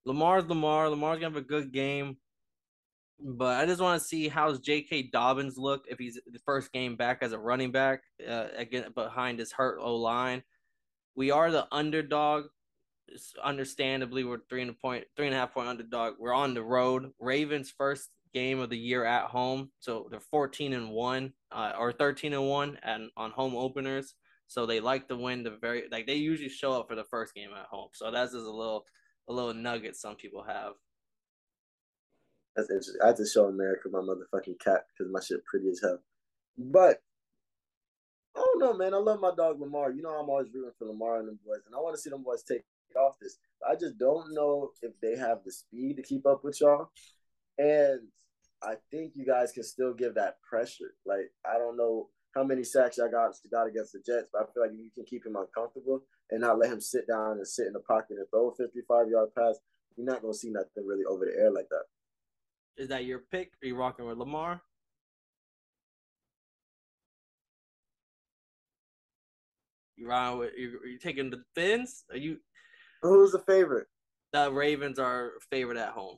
Lamar's 0.04 0.46
Lamar. 0.46 0.88
Lamar's 0.88 1.20
gonna 1.20 1.34
have 1.34 1.42
a 1.42 1.46
good 1.46 1.72
game. 1.72 2.16
But 3.24 3.60
I 3.60 3.66
just 3.66 3.80
want 3.80 4.00
to 4.00 4.06
see 4.06 4.26
how's 4.26 4.58
J.K. 4.58 5.10
Dobbins 5.12 5.56
look 5.56 5.84
if 5.88 5.98
he's 5.98 6.18
the 6.26 6.40
first 6.40 6.72
game 6.72 6.96
back 6.96 7.18
as 7.22 7.32
a 7.32 7.38
running 7.38 7.70
back 7.70 8.02
uh, 8.28 8.48
again 8.56 8.86
behind 8.94 9.38
his 9.38 9.52
hurt 9.52 9.78
O 9.80 9.94
line. 9.94 10.42
We 11.14 11.30
are 11.30 11.50
the 11.50 11.66
underdog. 11.70 12.46
It's 13.06 13.34
Understandably, 13.42 14.24
we're 14.24 14.40
three 14.48 14.62
and 14.62 14.70
a 14.70 14.74
point, 14.74 15.04
three 15.16 15.26
and 15.26 15.34
a 15.34 15.38
half 15.38 15.54
point 15.54 15.68
underdog. 15.68 16.14
We're 16.18 16.34
on 16.34 16.54
the 16.54 16.62
road. 16.62 17.12
Ravens 17.20 17.72
first 17.76 18.10
game 18.34 18.58
of 18.58 18.70
the 18.70 18.78
year 18.78 19.04
at 19.04 19.26
home, 19.26 19.70
so 19.78 20.08
they're 20.10 20.18
fourteen 20.18 20.72
and 20.72 20.90
one 20.90 21.32
uh, 21.52 21.72
or 21.78 21.92
thirteen 21.92 22.32
and 22.32 22.48
one 22.48 22.78
and 22.82 23.10
on 23.16 23.30
home 23.30 23.54
openers. 23.54 24.14
So 24.52 24.66
they 24.66 24.80
like 24.80 25.08
to 25.08 25.16
win 25.16 25.44
the 25.44 25.56
very 25.62 25.84
like 25.90 26.06
they 26.06 26.16
usually 26.16 26.50
show 26.50 26.74
up 26.74 26.86
for 26.86 26.94
the 26.94 27.04
first 27.04 27.34
game 27.34 27.48
at 27.58 27.68
home. 27.70 27.88
So 27.94 28.10
that's 28.10 28.32
just 28.32 28.44
a 28.44 28.50
little 28.50 28.84
a 29.26 29.32
little 29.32 29.54
nugget 29.54 29.96
some 29.96 30.14
people 30.14 30.42
have. 30.42 30.74
That's 32.54 32.68
interesting. 32.68 33.00
I 33.02 33.06
had 33.06 33.16
to 33.16 33.26
show 33.26 33.46
America 33.46 33.88
my 33.90 34.00
motherfucking 34.00 34.60
cat 34.62 34.82
because 34.92 35.10
my 35.10 35.20
shit 35.20 35.42
pretty 35.46 35.70
as 35.70 35.80
hell. 35.82 36.00
But 36.58 37.00
I 38.36 38.40
don't 38.40 38.58
know, 38.58 38.74
man. 38.74 38.92
I 38.92 38.98
love 38.98 39.20
my 39.20 39.32
dog 39.34 39.58
Lamar. 39.58 39.90
You 39.90 40.02
know, 40.02 40.10
I'm 40.10 40.28
always 40.28 40.48
rooting 40.52 40.72
for 40.78 40.84
Lamar 40.84 41.20
and 41.20 41.28
them 41.28 41.38
boys, 41.46 41.62
and 41.64 41.74
I 41.74 41.78
want 41.78 41.96
to 41.96 42.02
see 42.02 42.10
them 42.10 42.22
boys 42.22 42.42
take 42.42 42.60
off 42.94 43.18
this. 43.22 43.38
I 43.66 43.74
just 43.74 43.96
don't 43.96 44.34
know 44.34 44.72
if 44.82 44.92
they 45.00 45.16
have 45.16 45.38
the 45.46 45.52
speed 45.52 45.96
to 45.96 46.02
keep 46.02 46.26
up 46.26 46.44
with 46.44 46.60
y'all, 46.60 46.90
and 47.56 48.00
I 48.62 48.74
think 48.90 49.12
you 49.14 49.24
guys 49.24 49.50
can 49.52 49.62
still 49.62 49.94
give 49.94 50.16
that 50.16 50.42
pressure. 50.42 50.92
Like 51.06 51.32
I 51.50 51.56
don't 51.56 51.78
know 51.78 52.08
how 52.34 52.42
many 52.42 52.64
sacks 52.64 52.98
I 52.98 53.10
got 53.10 53.34
got 53.50 53.66
against 53.66 53.92
the 53.92 54.00
Jets, 54.04 54.28
but 54.32 54.42
I 54.42 54.44
feel 54.52 54.62
like 54.62 54.72
you 54.72 54.90
can 54.94 55.04
keep 55.04 55.26
him 55.26 55.36
uncomfortable 55.36 56.02
and 56.30 56.40
not 56.40 56.58
let 56.58 56.72
him 56.72 56.80
sit 56.80 57.06
down 57.06 57.32
and 57.32 57.46
sit 57.46 57.66
in 57.66 57.74
the 57.74 57.80
pocket 57.80 58.16
and 58.18 58.26
throw 58.30 58.50
a 58.50 58.54
55 58.54 59.08
yard 59.08 59.28
pass. 59.36 59.58
You're 59.96 60.06
not 60.06 60.22
gonna 60.22 60.34
see 60.34 60.50
nothing 60.50 60.86
really 60.86 61.04
over 61.04 61.26
the 61.26 61.38
air 61.38 61.50
like 61.50 61.68
that. 61.68 61.84
Is 62.82 62.88
that 62.88 63.04
your 63.04 63.20
pick? 63.30 63.52
Are 63.62 63.66
you 63.66 63.76
rocking 63.76 64.06
with 64.06 64.16
Lamar? 64.16 64.62
You 69.96 70.08
riding 70.08 70.38
with 70.38 70.52
you? 70.56 70.80
Are 70.82 70.88
you 70.88 70.98
taking 70.98 71.30
the 71.30 71.44
Fins? 71.54 72.04
Are 72.10 72.16
you? 72.16 72.38
Who's 73.02 73.32
the 73.32 73.40
favorite? 73.40 73.88
The 74.32 74.50
Ravens 74.50 74.98
are 74.98 75.32
favorite 75.50 75.76
at 75.76 75.90
home. 75.90 76.16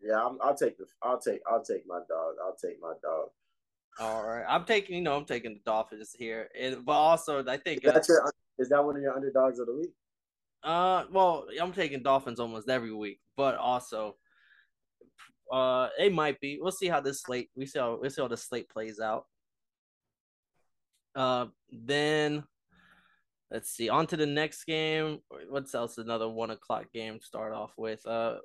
Yeah, 0.00 0.20
i 0.20 0.46
will 0.46 0.54
take 0.54 0.78
the. 0.78 0.86
I'll 1.02 1.18
take. 1.18 1.40
I'll 1.50 1.64
take 1.64 1.84
my 1.86 1.98
dog. 2.08 2.36
I'll 2.44 2.56
take 2.56 2.80
my 2.80 2.92
dog. 3.02 3.30
All 3.98 4.26
right, 4.26 4.44
I'm 4.46 4.64
taking. 4.64 4.96
You 4.96 5.02
know, 5.02 5.16
I'm 5.16 5.24
taking 5.24 5.54
the 5.54 5.60
Dolphins 5.64 6.14
here, 6.16 6.48
and, 6.58 6.84
but 6.84 6.92
also 6.92 7.42
I 7.46 7.56
think 7.56 7.84
is 7.84 7.92
that, 7.92 8.08
your, 8.08 8.32
is 8.58 8.68
that 8.68 8.84
one 8.84 8.96
of 8.96 9.02
your 9.02 9.14
underdogs 9.14 9.58
of 9.58 9.66
the 9.66 9.74
week? 9.74 9.92
Uh, 10.62 11.04
well, 11.10 11.46
I'm 11.60 11.72
taking 11.72 12.02
Dolphins 12.02 12.40
almost 12.40 12.68
every 12.68 12.92
week, 12.92 13.20
but 13.36 13.56
also 13.56 14.16
uh, 15.52 15.88
it 15.98 16.12
might 16.12 16.40
be. 16.40 16.58
We'll 16.60 16.72
see 16.72 16.88
how 16.88 17.00
this 17.00 17.22
slate. 17.22 17.50
We 17.56 17.66
see 17.66 17.78
how 17.78 17.98
we 18.00 18.10
see 18.10 18.20
how 18.20 18.28
the 18.28 18.36
slate 18.36 18.68
plays 18.68 19.00
out. 19.00 19.26
Uh, 21.14 21.46
then 21.70 22.44
let's 23.50 23.70
see. 23.70 23.88
On 23.88 24.06
to 24.08 24.16
the 24.16 24.26
next 24.26 24.64
game. 24.64 25.20
What's 25.48 25.74
else? 25.74 25.98
Another 25.98 26.28
one 26.28 26.50
o'clock 26.50 26.86
game. 26.92 27.18
To 27.18 27.24
start 27.24 27.52
off 27.52 27.72
with 27.76 28.04
uh, 28.06 28.36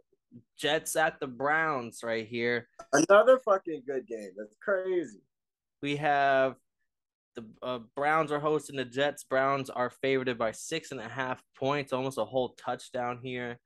Jets 0.57 0.95
at 0.95 1.19
the 1.19 1.27
Browns 1.27 2.01
right 2.03 2.27
here. 2.27 2.67
Another 2.93 3.39
fucking 3.39 3.83
good 3.85 4.07
game. 4.07 4.29
That's 4.37 4.55
crazy. 4.63 5.19
We 5.81 5.97
have 5.97 6.55
the 7.35 7.45
uh, 7.63 7.79
Browns 7.95 8.31
are 8.31 8.39
hosting 8.39 8.75
the 8.75 8.85
Jets. 8.85 9.23
Browns 9.23 9.69
are 9.69 9.89
favored 9.89 10.37
by 10.37 10.51
six 10.51 10.91
and 10.91 10.99
a 10.99 11.07
half 11.07 11.41
points, 11.57 11.93
almost 11.93 12.17
a 12.17 12.25
whole 12.25 12.55
touchdown 12.57 13.19
here 13.23 13.59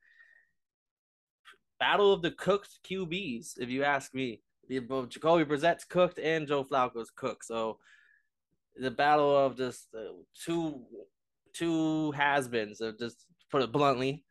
battle 1.79 2.13
of 2.13 2.21
the 2.21 2.31
cooked 2.31 2.79
QBs, 2.89 3.53
if 3.57 3.69
you 3.69 3.83
ask 3.83 4.13
me. 4.13 4.41
Both 4.87 5.09
Jacoby 5.09 5.43
Brissett's 5.43 5.85
cooked 5.85 6.17
and 6.17 6.47
Joe 6.47 6.63
Flacco's 6.63 7.11
cooked. 7.11 7.45
So 7.45 7.77
the 8.75 8.89
battle 8.89 9.37
of 9.37 9.55
just 9.57 9.87
uh, 9.95 10.13
two 10.43 10.81
two 11.53 12.11
has-beens, 12.11 12.81
of 12.81 12.97
just 12.97 13.25
put 13.51 13.61
it 13.61 13.71
bluntly. 13.71 14.25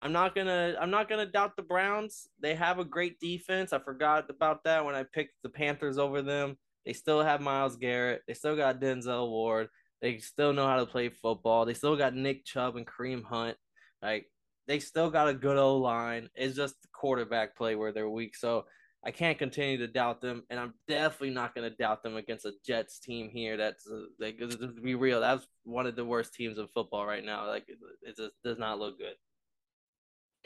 I'm 0.00 0.12
not 0.12 0.34
gonna 0.34 0.76
I'm 0.80 0.90
not 0.90 1.10
gonna 1.10 1.26
doubt 1.26 1.56
the 1.56 1.62
Browns. 1.62 2.28
They 2.40 2.54
have 2.54 2.78
a 2.78 2.84
great 2.84 3.20
defense. 3.20 3.74
I 3.74 3.80
forgot 3.80 4.30
about 4.30 4.64
that 4.64 4.84
when 4.84 4.94
I 4.94 5.02
picked 5.02 5.34
the 5.42 5.50
Panthers 5.50 5.98
over 5.98 6.22
them. 6.22 6.56
They 6.84 6.92
still 6.92 7.22
have 7.22 7.40
Myles 7.40 7.76
Garrett. 7.76 8.22
They 8.26 8.34
still 8.34 8.56
got 8.56 8.80
Denzel 8.80 9.28
Ward. 9.28 9.68
They 10.00 10.18
still 10.18 10.52
know 10.52 10.66
how 10.66 10.78
to 10.78 10.86
play 10.86 11.08
football. 11.08 11.64
They 11.64 11.74
still 11.74 11.96
got 11.96 12.14
Nick 12.14 12.44
Chubb 12.44 12.76
and 12.76 12.86
Kareem 12.86 13.24
Hunt. 13.24 13.56
Like 14.00 14.26
they 14.66 14.78
still 14.78 15.10
got 15.10 15.28
a 15.28 15.34
good 15.34 15.56
O 15.56 15.76
line. 15.78 16.28
It's 16.34 16.56
just 16.56 16.80
the 16.82 16.88
quarterback 16.92 17.56
play 17.56 17.74
where 17.74 17.92
they're 17.92 18.08
weak. 18.08 18.36
So 18.36 18.66
I 19.04 19.10
can't 19.10 19.38
continue 19.38 19.78
to 19.78 19.86
doubt 19.86 20.20
them, 20.20 20.42
and 20.50 20.58
I'm 20.58 20.74
definitely 20.88 21.30
not 21.30 21.54
going 21.54 21.68
to 21.68 21.76
doubt 21.76 22.02
them 22.02 22.16
against 22.16 22.44
a 22.44 22.52
Jets 22.66 22.98
team 22.98 23.30
here. 23.32 23.56
That's 23.56 23.86
uh, 23.86 24.06
like 24.18 24.38
to 24.38 24.68
be 24.82 24.96
real. 24.96 25.20
That's 25.20 25.46
one 25.64 25.86
of 25.86 25.94
the 25.94 26.04
worst 26.04 26.34
teams 26.34 26.58
in 26.58 26.66
football 26.68 27.06
right 27.06 27.24
now. 27.24 27.46
Like 27.46 27.64
it, 27.68 27.78
it 28.02 28.16
just 28.16 28.32
does 28.44 28.58
not 28.58 28.78
look 28.78 28.98
good. 28.98 29.14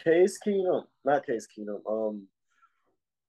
Case 0.03 0.39
Keenum, 0.47 0.85
not 1.05 1.27
Case 1.27 1.47
Keenum. 1.47 1.81
Um, 1.89 2.27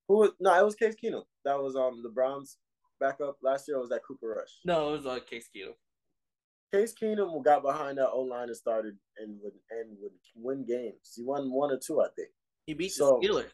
who? 0.08 0.16
Was, 0.20 0.32
no, 0.40 0.58
it 0.60 0.66
was 0.66 0.76
Case 0.76 0.96
Keenum. 1.02 1.24
That 1.46 1.58
was 1.58 1.76
um 1.76 2.02
the 2.04 2.10
Browns 2.10 2.58
backup 3.04 3.38
last 3.44 3.68
year. 3.68 3.80
was 3.80 3.90
that 3.90 4.04
Cooper 4.08 4.36
Rush? 4.38 4.60
No, 4.66 4.90
it 4.90 4.98
was 4.98 5.06
uh, 5.06 5.20
Case 5.30 5.50
Keenum. 5.56 5.74
Case 6.72 6.94
Keenum 7.00 7.44
got 7.44 7.62
behind 7.62 7.98
that 7.98 8.10
O 8.10 8.22
line 8.22 8.48
and 8.48 8.58
started 8.58 8.96
and 9.18 9.38
would 9.44 9.54
and 9.70 9.98
would 10.02 10.12
win 10.36 10.66
games. 10.66 11.14
He 11.16 11.24
won 11.24 11.52
one 11.52 11.72
or 11.72 11.80
two, 11.80 12.02
I 12.02 12.08
think. 12.16 12.30
He 12.66 12.74
beat 12.74 12.92
so, 12.92 13.20
the 13.22 13.28
Steelers. 13.28 13.52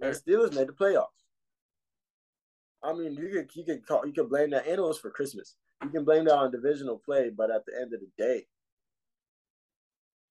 The 0.00 0.06
Steelers 0.08 0.54
made 0.54 0.68
the 0.68 0.72
playoffs. 0.72 1.06
I 2.82 2.92
mean, 2.92 3.12
you 3.14 3.28
could 3.32 3.50
you 3.54 3.64
could 3.64 3.86
call 3.86 4.06
you 4.06 4.12
could 4.12 4.30
blame 4.30 4.50
that 4.50 4.66
and 4.66 4.78
it 4.78 4.82
was 4.82 4.98
for 4.98 5.10
Christmas. 5.10 5.56
You 5.82 5.90
can 5.90 6.04
blame 6.04 6.24
that 6.24 6.36
on 6.36 6.50
divisional 6.50 7.00
play, 7.04 7.30
but 7.36 7.50
at 7.50 7.64
the 7.66 7.72
end 7.80 7.92
of 7.94 8.00
the 8.00 8.10
day, 8.18 8.46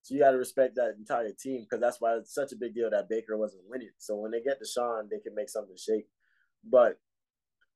so 0.02 0.14
you 0.14 0.20
got 0.20 0.32
to 0.32 0.38
respect 0.38 0.74
that 0.76 0.96
entire 0.98 1.32
team 1.32 1.62
because 1.62 1.80
that's 1.80 2.00
why 2.00 2.16
it's 2.16 2.34
such 2.34 2.52
a 2.52 2.56
big 2.56 2.74
deal 2.74 2.90
that 2.90 3.08
Baker 3.08 3.36
wasn't 3.36 3.62
winning. 3.68 3.90
So 3.98 4.16
when 4.16 4.30
they 4.30 4.42
get 4.42 4.60
Deshaun, 4.60 5.08
they 5.10 5.20
can 5.20 5.34
make 5.34 5.48
something 5.48 5.76
shake. 5.76 6.06
But 6.64 6.98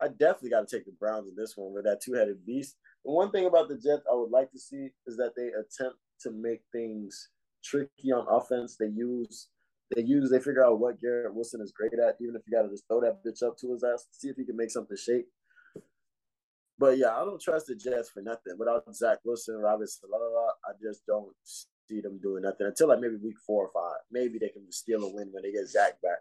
I 0.02 0.08
definitely 0.08 0.50
got 0.50 0.66
to 0.66 0.76
take 0.76 0.84
the 0.84 0.92
Browns 0.98 1.28
in 1.28 1.36
this 1.36 1.56
one 1.56 1.72
with 1.72 1.84
that 1.84 2.02
two 2.02 2.14
headed 2.14 2.44
beast. 2.44 2.76
The 3.04 3.12
one 3.12 3.30
thing 3.30 3.46
about 3.46 3.68
the 3.68 3.76
Jets 3.76 4.02
I 4.10 4.14
would 4.14 4.30
like 4.30 4.50
to 4.50 4.58
see 4.58 4.88
is 5.06 5.16
that 5.16 5.32
they 5.36 5.48
attempt 5.48 5.98
to 6.22 6.30
make 6.32 6.62
things 6.72 7.28
tricky 7.64 8.12
on 8.12 8.26
offense. 8.28 8.76
They 8.78 8.86
use 8.86 9.48
they 9.94 10.02
use 10.02 10.30
they 10.30 10.40
figure 10.40 10.64
out 10.64 10.80
what 10.80 11.00
Garrett 11.00 11.34
Wilson 11.34 11.60
is 11.60 11.72
great 11.72 11.92
at, 11.94 12.16
even 12.20 12.34
if 12.34 12.42
you 12.46 12.56
gotta 12.56 12.68
just 12.68 12.86
throw 12.88 13.00
that 13.02 13.22
bitch 13.24 13.42
up 13.46 13.58
to 13.58 13.72
his 13.72 13.84
ass, 13.84 14.06
see 14.10 14.28
if 14.28 14.36
he 14.36 14.44
can 14.44 14.56
make 14.56 14.70
something 14.70 14.96
shake. 14.96 15.26
But 16.78 16.98
yeah, 16.98 17.14
I 17.14 17.24
don't 17.24 17.40
trust 17.40 17.66
the 17.66 17.76
Jets 17.76 18.10
for 18.10 18.22
nothing. 18.22 18.54
Without 18.58 18.82
Zach 18.94 19.18
Wilson, 19.24 19.56
Robinson, 19.58 20.08
la, 20.10 20.18
la, 20.18 20.26
la, 20.26 20.48
I 20.66 20.72
just 20.82 21.06
don't 21.06 21.32
see 21.44 22.00
them 22.00 22.18
doing 22.20 22.42
nothing 22.42 22.66
until 22.66 22.88
like 22.88 23.00
maybe 23.00 23.16
week 23.22 23.36
four 23.46 23.68
or 23.68 23.70
five. 23.72 24.00
Maybe 24.10 24.38
they 24.38 24.48
can 24.48 24.70
steal 24.72 25.04
a 25.04 25.14
win 25.14 25.28
when 25.30 25.42
they 25.42 25.52
get 25.52 25.68
Zach 25.68 26.00
back. 26.02 26.18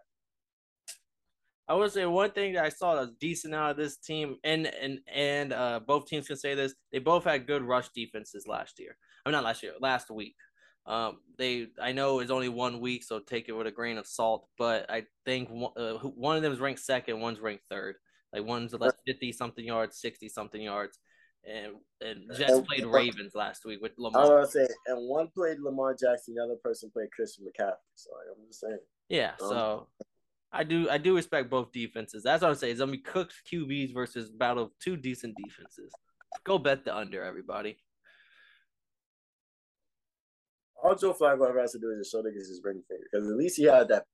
I 1.68 1.74
would 1.74 1.92
say 1.92 2.04
one 2.06 2.32
thing 2.32 2.54
that 2.54 2.64
I 2.64 2.68
saw 2.68 2.96
that's 2.96 3.12
decent 3.20 3.54
out 3.54 3.70
of 3.72 3.76
this 3.76 3.96
team, 3.96 4.36
and 4.44 4.66
and 4.66 4.98
and 5.12 5.52
uh, 5.52 5.80
both 5.86 6.06
teams 6.06 6.26
can 6.26 6.36
say 6.36 6.54
this: 6.54 6.74
they 6.90 6.98
both 6.98 7.24
had 7.24 7.46
good 7.46 7.62
rush 7.62 7.88
defenses 7.94 8.46
last 8.46 8.78
year. 8.78 8.96
I'm 9.24 9.30
mean, 9.30 9.38
not 9.38 9.44
last 9.44 9.62
year, 9.62 9.72
last 9.80 10.10
week. 10.10 10.34
Um, 10.84 11.18
they 11.38 11.68
I 11.80 11.92
know 11.92 12.18
it's 12.18 12.32
only 12.32 12.48
one 12.48 12.80
week, 12.80 13.04
so 13.04 13.20
take 13.20 13.48
it 13.48 13.52
with 13.52 13.68
a 13.68 13.70
grain 13.70 13.98
of 13.98 14.06
salt. 14.06 14.48
But 14.58 14.90
I 14.90 15.04
think 15.24 15.48
one, 15.50 15.72
uh, 15.76 15.94
one 15.98 16.36
of 16.36 16.42
them 16.42 16.52
is 16.52 16.60
ranked 16.60 16.80
second, 16.80 17.20
one's 17.20 17.40
ranked 17.40 17.64
third. 17.70 17.96
Like 18.32 18.44
one's 18.44 18.72
like 18.72 18.92
fifty 19.06 19.30
something 19.30 19.64
yards, 19.64 20.00
sixty 20.00 20.28
something 20.28 20.60
yards, 20.60 20.98
and 21.44 21.74
and 22.00 22.30
Jets 22.36 22.52
and, 22.52 22.66
played 22.66 22.86
Ravens 22.86 23.32
last 23.34 23.64
week 23.64 23.80
with 23.80 23.92
Lamar. 23.98 24.22
I 24.22 24.40
was 24.40 24.54
gonna 24.54 24.66
say, 24.66 24.74
and 24.86 25.08
one 25.08 25.28
played 25.28 25.60
Lamar 25.60 25.94
Jackson, 25.94 26.34
the 26.34 26.42
other 26.42 26.56
person 26.64 26.90
played 26.92 27.12
Christian 27.12 27.44
McCaffrey. 27.44 27.74
So 27.94 28.10
I'm 28.30 28.46
just 28.48 28.60
saying. 28.60 28.78
Yeah, 29.08 29.32
um, 29.40 29.48
so 29.48 29.88
I 30.52 30.64
do 30.64 30.88
I 30.90 30.98
do 30.98 31.16
respect 31.16 31.48
both 31.50 31.72
defenses. 31.72 32.22
That's 32.22 32.42
what 32.42 32.50
I'm 32.50 32.54
saying. 32.56 32.72
It's 32.72 32.80
gonna 32.80 32.92
be 32.92 32.98
Cook's 32.98 33.40
QBs 33.50 33.94
versus 33.94 34.30
battle 34.30 34.64
of 34.64 34.70
two 34.80 34.96
decent 34.96 35.36
defenses. 35.42 35.92
Go 36.44 36.58
bet 36.58 36.84
the 36.84 36.94
under, 36.94 37.22
everybody. 37.22 37.78
all 40.82 40.94
Joe 40.94 41.14
Flacco 41.14 41.48
ever 41.48 41.60
has 41.60 41.72
to 41.72 41.78
do 41.78 41.90
is 41.90 42.00
just 42.00 42.12
show 42.12 42.22
niggas 42.22 42.48
his 42.48 42.60
ring 42.62 42.82
finger 42.88 43.04
because 43.10 43.28
at 43.28 43.36
least 43.36 43.56
he 43.56 43.64
had 43.64 43.88
that 43.88 44.04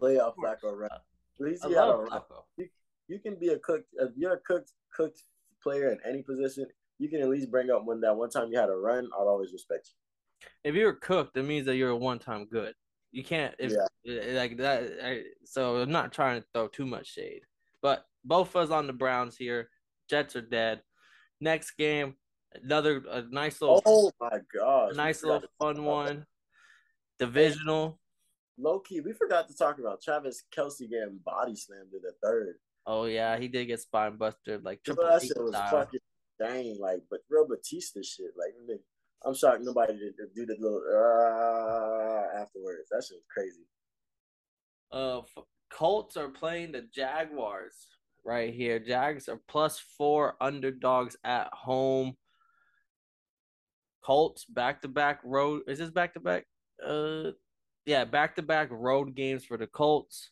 playoff 0.00 0.34
Flacco 0.36 0.76
run. 0.76 0.90
At 0.92 1.00
least 1.38 1.64
he 1.64 1.76
I 1.76 1.80
had 1.80 1.88
a 1.88 1.96
run. 1.96 2.20
You, 2.56 2.68
you, 3.08 3.18
can 3.20 3.38
be 3.38 3.48
a 3.48 3.58
cook 3.58 3.82
if 3.94 4.10
you're 4.16 4.34
a 4.34 4.40
cooked 4.40 4.72
cooked 4.94 5.22
player 5.62 5.90
in 5.90 5.98
any 6.08 6.22
position. 6.22 6.66
You 6.98 7.08
can 7.08 7.20
at 7.20 7.28
least 7.28 7.50
bring 7.50 7.70
up 7.70 7.84
when 7.84 8.00
that 8.00 8.16
one 8.16 8.30
time 8.30 8.48
you 8.50 8.58
had 8.58 8.70
a 8.70 8.76
run. 8.76 9.08
I'll 9.16 9.28
always 9.28 9.52
respect 9.52 9.90
you. 9.92 10.48
If 10.64 10.74
you're 10.74 10.94
cooked, 10.94 11.36
it 11.36 11.44
means 11.44 11.66
that 11.66 11.76
you're 11.76 11.90
a 11.90 11.96
one 11.96 12.18
time 12.18 12.46
good. 12.46 12.74
You 13.16 13.24
can't 13.24 13.54
if 13.58 13.72
yeah. 13.72 14.12
Uh, 14.12 14.36
like 14.36 14.58
that. 14.58 14.92
I, 15.02 15.22
so 15.44 15.76
I'm 15.76 15.90
not 15.90 16.12
trying 16.12 16.40
to 16.40 16.46
throw 16.52 16.68
too 16.68 16.84
much 16.84 17.14
shade, 17.14 17.40
but 17.80 18.04
both 18.24 18.54
of 18.54 18.56
us 18.56 18.70
on 18.70 18.86
the 18.86 18.92
Browns 18.92 19.38
here. 19.38 19.70
Jets 20.10 20.36
are 20.36 20.42
dead. 20.42 20.82
Next 21.40 21.72
game, 21.78 22.16
Another 22.62 23.02
a 23.10 23.22
nice 23.30 23.60
little. 23.60 23.82
Oh 23.86 24.10
my 24.20 24.38
god! 24.54 24.96
Nice 24.96 25.22
little 25.22 25.48
fun 25.58 25.84
one. 25.84 26.26
Divisional. 27.18 27.98
Low 28.58 28.80
key, 28.80 29.00
we 29.00 29.12
forgot 29.12 29.48
to 29.48 29.56
talk 29.56 29.78
about 29.78 30.02
Travis 30.02 30.42
Kelce 30.54 30.88
getting 30.88 31.20
body 31.24 31.56
slammed 31.56 31.92
in 31.92 32.00
the 32.02 32.12
third. 32.22 32.56
Oh 32.86 33.04
yeah, 33.04 33.38
he 33.38 33.48
did 33.48 33.66
get 33.66 33.80
spine 33.80 34.16
busted 34.16 34.64
like 34.64 34.82
triple. 34.82 35.04
That 35.04 35.22
shit 35.22 35.36
was 35.36 35.54
fucking 35.54 36.00
dang, 36.38 36.76
like 36.80 37.02
but 37.10 37.20
real 37.28 37.46
Batista 37.48 38.00
shit. 38.02 38.32
Like 38.38 38.54
I'm 39.26 39.34
shocked 39.34 39.62
nobody 39.62 39.94
did 39.94 40.14
do 40.34 40.46
the 40.46 40.56
little 40.60 40.82
uh, 40.88 42.40
afterwards. 42.40 42.88
That 42.90 43.02
shit 43.02 43.16
was 43.16 43.26
crazy. 43.28 43.66
Uh, 44.92 45.22
Colts 45.70 46.16
are 46.16 46.28
playing 46.28 46.72
the 46.72 46.82
Jaguars 46.94 47.74
right 48.24 48.54
here. 48.54 48.78
Jags 48.78 49.28
are 49.28 49.40
plus 49.48 49.82
four 49.98 50.36
underdogs 50.40 51.16
at 51.24 51.48
home. 51.52 52.14
Colts 54.04 54.44
back 54.44 54.82
to 54.82 54.88
back 54.88 55.20
road. 55.24 55.62
Is 55.66 55.80
this 55.80 55.90
back 55.90 56.14
to 56.14 56.20
back? 56.20 56.44
Uh, 56.84 57.32
yeah, 57.84 58.04
back 58.04 58.36
to 58.36 58.42
back 58.42 58.68
road 58.70 59.16
games 59.16 59.44
for 59.44 59.56
the 59.56 59.66
Colts. 59.66 60.30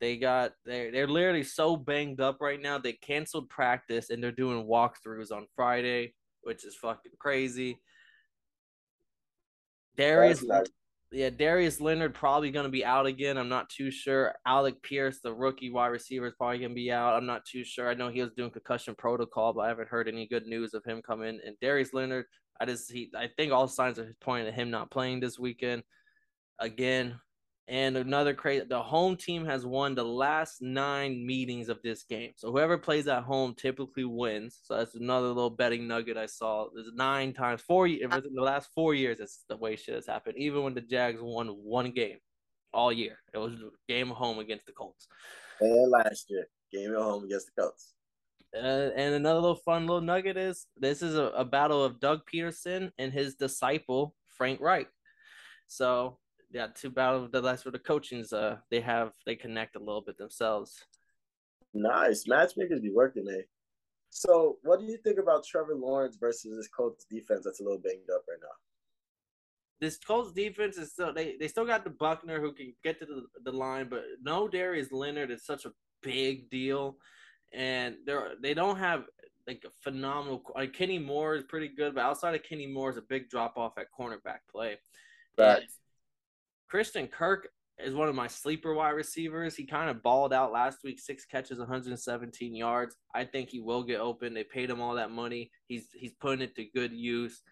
They 0.00 0.16
got 0.16 0.52
they 0.64 0.88
they're 0.90 1.06
literally 1.06 1.44
so 1.44 1.76
banged 1.76 2.22
up 2.22 2.38
right 2.40 2.60
now. 2.60 2.78
They 2.78 2.94
canceled 2.94 3.50
practice 3.50 4.08
and 4.08 4.24
they're 4.24 4.32
doing 4.32 4.66
walkthroughs 4.66 5.30
on 5.30 5.46
Friday, 5.54 6.14
which 6.42 6.64
is 6.64 6.76
fucking 6.76 7.12
crazy. 7.18 7.80
Darius 9.96 10.44
yeah, 11.12 11.30
Darius 11.30 11.80
Leonard 11.80 12.14
probably 12.14 12.52
going 12.52 12.66
to 12.66 12.70
be 12.70 12.84
out 12.84 13.06
again. 13.06 13.36
I'm 13.36 13.48
not 13.48 13.68
too 13.68 13.90
sure. 13.90 14.32
Alec 14.46 14.80
Pierce, 14.82 15.18
the 15.20 15.34
rookie 15.34 15.70
wide 15.70 15.88
receiver, 15.88 16.28
is 16.28 16.34
probably 16.38 16.58
going 16.58 16.70
to 16.70 16.74
be 16.74 16.92
out. 16.92 17.16
I'm 17.16 17.26
not 17.26 17.44
too 17.44 17.64
sure. 17.64 17.90
I 17.90 17.94
know 17.94 18.10
he 18.10 18.22
was 18.22 18.30
doing 18.36 18.52
concussion 18.52 18.94
protocol, 18.94 19.52
but 19.52 19.62
I 19.62 19.68
haven't 19.68 19.88
heard 19.88 20.06
any 20.06 20.28
good 20.28 20.46
news 20.46 20.72
of 20.72 20.84
him 20.84 21.02
coming. 21.02 21.40
And 21.44 21.56
Darius 21.60 21.92
Leonard, 21.92 22.26
I 22.60 22.66
just 22.66 22.92
he, 22.92 23.10
I 23.16 23.28
think 23.36 23.50
all 23.50 23.66
signs 23.66 23.98
are 23.98 24.14
pointing 24.20 24.46
to 24.46 24.52
him 24.52 24.70
not 24.70 24.92
playing 24.92 25.18
this 25.18 25.36
weekend. 25.36 25.82
Again, 26.60 27.18
and 27.70 27.96
another 27.96 28.34
crazy, 28.34 28.64
the 28.68 28.82
home 28.82 29.16
team 29.16 29.46
has 29.46 29.64
won 29.64 29.94
the 29.94 30.04
last 30.04 30.60
nine 30.60 31.24
meetings 31.24 31.68
of 31.68 31.80
this 31.82 32.02
game. 32.02 32.32
So 32.34 32.50
whoever 32.50 32.76
plays 32.76 33.06
at 33.06 33.22
home 33.22 33.54
typically 33.54 34.04
wins. 34.04 34.58
So 34.64 34.76
that's 34.76 34.96
another 34.96 35.28
little 35.28 35.50
betting 35.50 35.86
nugget 35.86 36.16
I 36.16 36.26
saw. 36.26 36.66
There's 36.74 36.90
nine 36.92 37.32
times, 37.32 37.60
four 37.60 37.86
in 37.86 38.10
the 38.10 38.42
last 38.42 38.70
four 38.74 38.94
years. 38.94 39.18
That's 39.18 39.44
the 39.48 39.56
way 39.56 39.76
shit 39.76 39.94
has 39.94 40.06
happened. 40.08 40.36
Even 40.36 40.64
when 40.64 40.74
the 40.74 40.80
Jags 40.80 41.20
won 41.22 41.46
one 41.46 41.92
game 41.92 42.18
all 42.74 42.92
year, 42.92 43.18
it 43.32 43.38
was 43.38 43.52
game 43.88 44.08
home 44.08 44.40
against 44.40 44.66
the 44.66 44.72
Colts. 44.72 45.06
And 45.60 45.92
last 45.92 46.28
year, 46.28 46.48
game 46.72 46.90
at 46.90 47.00
home 47.00 47.22
against 47.22 47.46
the 47.54 47.62
Colts. 47.62 47.94
Uh, 48.52 48.90
and 48.96 49.14
another 49.14 49.38
little 49.38 49.54
fun 49.54 49.86
little 49.86 50.00
nugget 50.00 50.36
is 50.36 50.66
this 50.76 51.02
is 51.02 51.14
a, 51.14 51.26
a 51.36 51.44
battle 51.44 51.84
of 51.84 52.00
Doug 52.00 52.22
Pederson 52.26 52.90
and 52.98 53.12
his 53.12 53.36
disciple 53.36 54.16
Frank 54.26 54.60
Reich. 54.60 54.88
So 55.68 56.18
yeah, 56.52 56.66
two 56.74 56.90
battle 56.90 57.24
of 57.24 57.32
the 57.32 57.40
last 57.40 57.62
for 57.62 57.70
the 57.70 57.78
coachings. 57.78 58.32
Uh, 58.32 58.56
they 58.70 58.80
have 58.80 59.12
they 59.26 59.36
connect 59.36 59.76
a 59.76 59.78
little 59.78 60.00
bit 60.00 60.18
themselves. 60.18 60.84
Nice 61.72 62.26
matchmakers 62.26 62.80
be 62.80 62.90
working, 62.90 63.26
eh? 63.30 63.42
So, 64.10 64.58
what 64.62 64.80
do 64.80 64.86
you 64.86 64.98
think 64.98 65.18
about 65.20 65.46
Trevor 65.46 65.76
Lawrence 65.76 66.16
versus 66.16 66.56
this 66.56 66.68
Colts 66.68 67.06
defense 67.08 67.42
that's 67.44 67.60
a 67.60 67.62
little 67.62 67.78
banged 67.78 68.10
up 68.12 68.24
right 68.28 68.38
now? 68.42 68.48
This 69.80 69.96
Colts 69.96 70.32
defense 70.32 70.76
is 70.76 70.92
still 70.92 71.12
they, 71.12 71.36
they 71.38 71.46
still 71.46 71.64
got 71.64 71.84
the 71.84 71.90
Buckner 71.90 72.40
who 72.40 72.52
can 72.52 72.74
get 72.82 72.98
to 72.98 73.06
the, 73.06 73.26
the 73.44 73.52
line, 73.52 73.88
but 73.88 74.04
no 74.20 74.48
Darius 74.48 74.90
Leonard 74.90 75.30
is 75.30 75.46
such 75.46 75.64
a 75.64 75.72
big 76.02 76.50
deal, 76.50 76.96
and 77.52 77.94
they're 78.04 78.32
they 78.42 78.52
don't 78.52 78.76
have 78.76 79.04
like 79.46 79.64
a 79.64 79.70
phenomenal. 79.82 80.42
Like 80.56 80.72
Kenny 80.72 80.98
Moore 80.98 81.36
is 81.36 81.44
pretty 81.44 81.68
good, 81.68 81.94
but 81.94 82.02
outside 82.04 82.34
of 82.34 82.42
Kenny 82.42 82.66
Moore 82.66 82.90
is 82.90 82.96
a 82.96 83.02
big 83.02 83.30
drop 83.30 83.56
off 83.56 83.78
at 83.78 83.86
cornerback 83.96 84.40
play. 84.50 84.76
Right. 85.38 85.62
Christian 86.70 87.08
Kirk 87.08 87.48
is 87.84 87.94
one 87.94 88.08
of 88.08 88.14
my 88.14 88.28
sleeper 88.28 88.74
wide 88.74 88.90
receivers. 88.90 89.56
He 89.56 89.66
kind 89.66 89.90
of 89.90 90.02
balled 90.02 90.32
out 90.32 90.52
last 90.52 90.78
week, 90.84 91.00
six 91.00 91.24
catches, 91.24 91.58
117 91.58 92.54
yards. 92.54 92.96
I 93.14 93.24
think 93.24 93.48
he 93.48 93.60
will 93.60 93.82
get 93.82 94.00
open. 94.00 94.34
They 94.34 94.44
paid 94.44 94.70
him 94.70 94.80
all 94.80 94.94
that 94.94 95.10
money. 95.10 95.50
He's 95.66 95.88
he's 95.92 96.14
putting 96.14 96.42
it 96.42 96.54
to 96.56 96.64
good 96.74 96.92
use. 96.92 97.42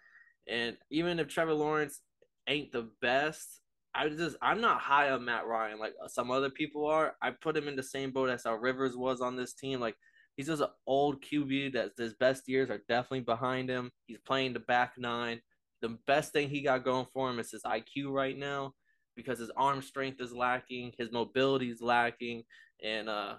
And 0.49 0.77
even 0.91 1.19
if 1.19 1.29
Trevor 1.29 1.55
Lawrence 1.55 2.01
ain't 2.49 2.71
the 2.71 2.91
best, 3.03 3.61
I 3.93 4.09
just 4.09 4.37
I'm 4.41 4.61
not 4.61 4.81
high 4.81 5.11
on 5.11 5.25
Matt 5.25 5.47
Ryan 5.47 5.81
like 5.81 5.95
some 6.07 6.31
other 6.31 6.51
people 6.51 6.87
are. 6.87 7.17
I 7.21 7.33
put 7.33 7.57
him 7.57 7.67
in 7.67 7.77
the 7.77 7.83
same 7.83 8.13
boat 8.13 8.31
as 8.31 8.45
how 8.45 8.55
Rivers 8.55 8.97
was 8.97 9.21
on 9.21 9.35
this 9.35 9.53
team. 9.53 9.81
Like 9.81 9.97
he's 10.37 10.47
just 10.47 10.63
an 10.63 10.69
old 10.87 11.23
QB 11.23 11.73
that 11.73 11.93
his 11.99 12.15
best 12.15 12.49
years 12.49 12.71
are 12.71 12.83
definitely 12.89 13.21
behind 13.21 13.69
him. 13.69 13.91
He's 14.07 14.19
playing 14.19 14.53
the 14.53 14.61
back 14.61 14.93
nine. 14.97 15.41
The 15.81 15.99
best 16.07 16.33
thing 16.33 16.49
he 16.49 16.63
got 16.63 16.85
going 16.85 17.07
for 17.13 17.31
him 17.31 17.39
is 17.41 17.51
his 17.51 17.63
IQ 17.63 18.13
right 18.13 18.37
now 18.37 18.75
because 19.19 19.41
his 19.41 19.51
arm 19.57 19.83
strength 19.83 20.21
is 20.21 20.33
lacking, 20.33 20.93
his 20.97 21.11
mobility 21.11 21.69
is 21.71 21.83
lacking, 21.83 22.45
and 22.83 23.09
uh, 23.09 23.35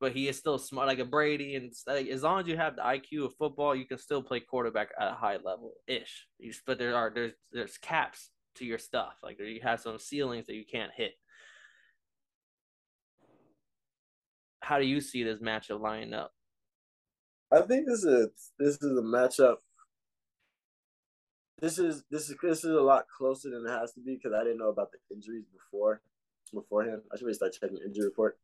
but 0.00 0.12
he 0.12 0.28
is 0.28 0.38
still 0.38 0.58
smart 0.58 0.88
like 0.88 0.98
a 0.98 1.04
Brady. 1.04 1.56
And 1.56 1.72
like, 1.86 2.08
as 2.08 2.22
long 2.22 2.40
as 2.40 2.48
you 2.48 2.56
have 2.56 2.74
the 2.74 2.82
IQ 2.82 3.26
of 3.26 3.34
football, 3.36 3.76
you 3.76 3.84
can 3.84 3.98
still 3.98 4.22
play 4.22 4.40
quarterback 4.40 4.88
at 4.98 5.12
a 5.12 5.14
high 5.14 5.36
level 5.36 5.74
ish. 5.86 6.26
But 6.66 6.78
there 6.78 6.96
are 6.96 7.12
there's 7.14 7.34
there's 7.52 7.76
caps 7.76 8.30
to 8.56 8.64
your 8.64 8.78
stuff. 8.78 9.12
Like 9.22 9.38
you 9.38 9.60
have 9.62 9.80
some 9.80 9.98
ceilings 9.98 10.46
that 10.46 10.54
you 10.54 10.64
can't 10.64 10.90
hit. 10.96 11.12
How 14.62 14.78
do 14.78 14.86
you 14.86 15.02
see 15.02 15.22
this 15.22 15.40
matchup 15.40 15.80
lining 15.80 16.14
up? 16.14 16.32
I 17.52 17.60
think 17.60 17.86
this 17.86 18.04
is 18.04 18.06
a, 18.06 18.28
this 18.58 18.76
is 18.76 18.98
a 18.98 19.02
matchup 19.02 19.56
this 21.60 21.78
is 21.78 22.02
this 22.10 22.30
is 22.30 22.36
this 22.42 22.64
is 22.64 22.70
a 22.70 22.80
lot 22.80 23.06
closer 23.16 23.50
than 23.50 23.66
it 23.66 23.78
has 23.78 23.92
to 23.92 24.00
be 24.00 24.14
because 24.16 24.32
I 24.32 24.42
didn't 24.42 24.58
know 24.58 24.70
about 24.70 24.90
the 24.92 25.14
injuries 25.14 25.44
before 25.52 26.00
beforehand. 26.52 27.02
I 27.12 27.16
should 27.16 27.26
really 27.26 27.34
start 27.34 27.52
checking 27.52 27.76
the 27.76 27.84
injury 27.84 28.04
report. 28.04 28.38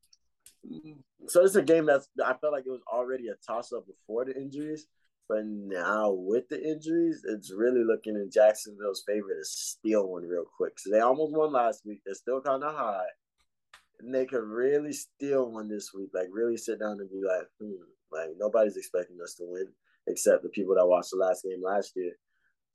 So 1.26 1.44
it's 1.44 1.56
a 1.56 1.62
game 1.62 1.86
that's 1.86 2.08
I 2.24 2.34
felt 2.34 2.52
like 2.52 2.66
it 2.66 2.70
was 2.70 2.82
already 2.92 3.28
a 3.28 3.34
toss 3.46 3.72
up 3.72 3.86
before 3.86 4.24
the 4.24 4.36
injuries, 4.36 4.86
but 5.28 5.44
now 5.44 6.12
with 6.12 6.48
the 6.48 6.62
injuries, 6.62 7.22
it's 7.24 7.52
really 7.52 7.84
looking 7.84 8.14
in 8.14 8.30
Jacksonville's 8.30 9.02
favor 9.06 9.28
to 9.28 9.44
steal 9.44 10.08
one 10.08 10.22
real 10.22 10.44
quick. 10.56 10.78
So 10.78 10.90
they 10.90 11.00
almost 11.00 11.34
won 11.34 11.52
last 11.52 11.84
week. 11.84 12.02
They're 12.04 12.14
still 12.14 12.40
kind 12.40 12.62
of 12.62 12.74
high, 12.74 13.06
and 14.00 14.14
they 14.14 14.26
could 14.26 14.44
really 14.44 14.92
steal 14.92 15.50
one 15.50 15.68
this 15.68 15.92
week. 15.94 16.10
Like 16.14 16.28
really 16.30 16.56
sit 16.56 16.80
down 16.80 17.00
and 17.00 17.10
be 17.10 17.22
like, 17.26 17.48
hmm, 17.60 17.82
like 18.12 18.30
nobody's 18.38 18.76
expecting 18.76 19.18
us 19.22 19.34
to 19.34 19.44
win 19.46 19.68
except 20.08 20.42
the 20.42 20.48
people 20.48 20.74
that 20.76 20.86
watched 20.86 21.10
the 21.10 21.16
last 21.16 21.42
game 21.42 21.62
last 21.62 21.92
year. 21.96 22.12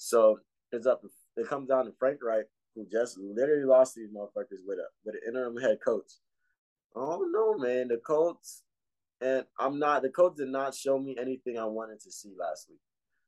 So 0.02 0.40
is 0.72 0.88
up. 0.88 1.04
It 1.38 1.48
comes 1.48 1.70
down 1.70 1.86
to 1.86 1.92
Frank 2.00 2.24
Reich, 2.24 2.46
who 2.74 2.88
just 2.92 3.20
literally 3.20 3.66
lost 3.66 3.94
these 3.94 4.10
motherfuckers 4.10 4.66
with 4.66 4.80
a 4.80 4.88
with 5.06 5.14
an 5.14 5.22
interim 5.28 5.58
head 5.58 5.78
coach. 5.86 6.14
Oh 6.96 7.24
no, 7.32 7.56
man, 7.56 7.90
the 7.90 7.98
Colts, 7.98 8.64
and 9.22 9.46
I'm 9.60 9.78
not. 9.78 10.02
The 10.02 10.10
Colts 10.10 10.40
did 10.40 10.50
not 10.50 10.74
show 10.74 10.98
me 10.98 11.16
anything 11.20 11.60
I 11.60 11.66
wanted 11.66 12.00
to 12.02 12.12
see 12.12 12.34
last 12.38 12.68
week. 12.68 12.80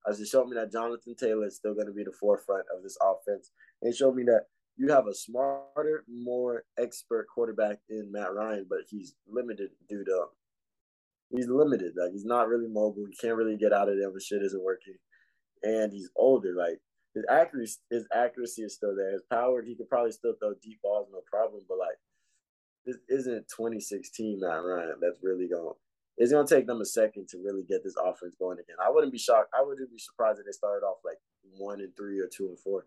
As 0.09 0.19
it 0.19 0.27
showed 0.27 0.47
me 0.47 0.55
that 0.55 0.71
Jonathan 0.71 1.15
Taylor 1.15 1.45
is 1.45 1.57
still 1.57 1.75
going 1.75 1.85
to 1.85 1.93
be 1.93 2.03
the 2.03 2.11
forefront 2.19 2.65
of 2.75 2.81
this 2.81 2.97
offense. 2.99 3.51
And 3.83 3.95
showed 3.95 4.15
me 4.15 4.23
that 4.23 4.45
you 4.75 4.89
have 4.89 5.05
a 5.05 5.13
smarter, 5.13 6.03
more 6.11 6.63
expert 6.79 7.27
quarterback 7.33 7.77
in 7.87 8.11
Matt 8.11 8.33
Ryan, 8.33 8.65
but 8.67 8.79
he's 8.89 9.13
limited 9.27 9.69
due 9.87 10.03
to 10.03 10.25
he's 11.29 11.47
limited. 11.47 11.93
Like 11.95 12.13
he's 12.13 12.25
not 12.25 12.47
really 12.47 12.67
mobile. 12.67 13.05
He 13.07 13.15
can't 13.15 13.37
really 13.37 13.57
get 13.57 13.73
out 13.73 13.89
of 13.89 13.97
there 13.99 14.09
when 14.09 14.19
shit 14.19 14.41
isn't 14.41 14.63
working. 14.63 14.95
And 15.63 15.91
he's 15.91 16.09
older. 16.15 16.53
Like 16.55 16.79
his 17.15 17.25
accuracy 17.29 17.79
his 17.89 18.07
accuracy 18.13 18.63
is 18.63 18.75
still 18.75 18.95
there. 18.95 19.13
His 19.13 19.23
power, 19.31 19.61
he 19.61 19.75
could 19.75 19.89
probably 19.89 20.11
still 20.11 20.33
throw 20.39 20.53
deep 20.61 20.81
balls, 20.81 21.07
no 21.11 21.21
problem. 21.29 21.63
But 21.67 21.77
like 21.79 21.97
this 22.85 22.97
isn't 23.07 23.47
2016 23.47 24.39
Matt 24.41 24.63
Ryan 24.63 24.95
that's 24.99 25.17
really 25.21 25.47
going 25.47 25.73
it's 26.17 26.31
gonna 26.31 26.47
take 26.47 26.67
them 26.67 26.81
a 26.81 26.85
second 26.85 27.27
to 27.29 27.37
really 27.43 27.63
get 27.63 27.83
this 27.83 27.95
offense 28.03 28.35
going 28.37 28.59
again. 28.59 28.75
I 28.83 28.89
wouldn't 28.89 29.11
be 29.11 29.17
shocked. 29.17 29.49
I 29.57 29.63
wouldn't 29.63 29.91
be 29.91 29.97
surprised 29.97 30.39
if 30.39 30.45
they 30.45 30.51
started 30.51 30.85
off 30.85 30.97
like 31.03 31.17
one 31.57 31.81
and 31.81 31.95
three 31.95 32.19
or 32.19 32.27
two 32.27 32.47
and 32.47 32.59
four. 32.59 32.85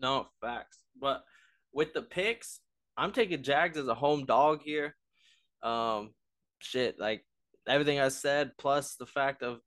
No 0.00 0.26
facts, 0.40 0.78
but 1.00 1.24
with 1.72 1.94
the 1.94 2.02
picks, 2.02 2.60
I'm 2.96 3.12
taking 3.12 3.42
Jags 3.42 3.78
as 3.78 3.86
a 3.86 3.94
home 3.94 4.24
dog 4.24 4.62
here. 4.62 4.96
Um, 5.62 6.10
shit, 6.58 6.98
like 6.98 7.24
everything 7.68 8.00
I 8.00 8.08
said, 8.08 8.52
plus 8.58 8.96
the 8.96 9.06
fact 9.06 9.42
of 9.42 9.60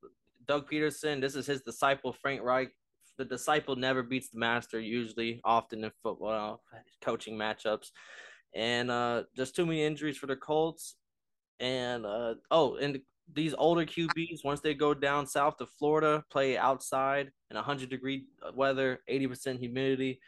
Doug 0.48 0.68
Pederson. 0.68 1.20
This 1.20 1.36
is 1.36 1.46
his 1.46 1.60
disciple 1.60 2.12
Frank 2.12 2.42
Reich. 2.42 2.70
The 3.18 3.24
disciple 3.24 3.76
never 3.76 4.02
beats 4.02 4.30
the 4.30 4.38
master. 4.38 4.80
Usually, 4.80 5.40
often 5.44 5.84
in 5.84 5.92
football 6.02 6.62
coaching 7.02 7.36
matchups, 7.36 7.90
and 8.54 8.90
uh, 8.90 9.24
just 9.36 9.54
too 9.54 9.66
many 9.66 9.84
injuries 9.84 10.16
for 10.16 10.26
the 10.26 10.36
Colts. 10.36 10.96
And 11.60 12.06
uh, 12.06 12.34
oh, 12.50 12.76
and 12.76 13.00
these 13.34 13.54
older 13.58 13.84
QBs, 13.84 14.44
once 14.44 14.60
they 14.60 14.74
go 14.74 14.94
down 14.94 15.26
south 15.26 15.58
to 15.58 15.66
Florida, 15.66 16.24
play 16.30 16.56
outside 16.56 17.30
in 17.50 17.56
100 17.56 17.90
degree 17.90 18.26
weather, 18.54 19.00
80% 19.10 19.58
humidity. 19.58 20.20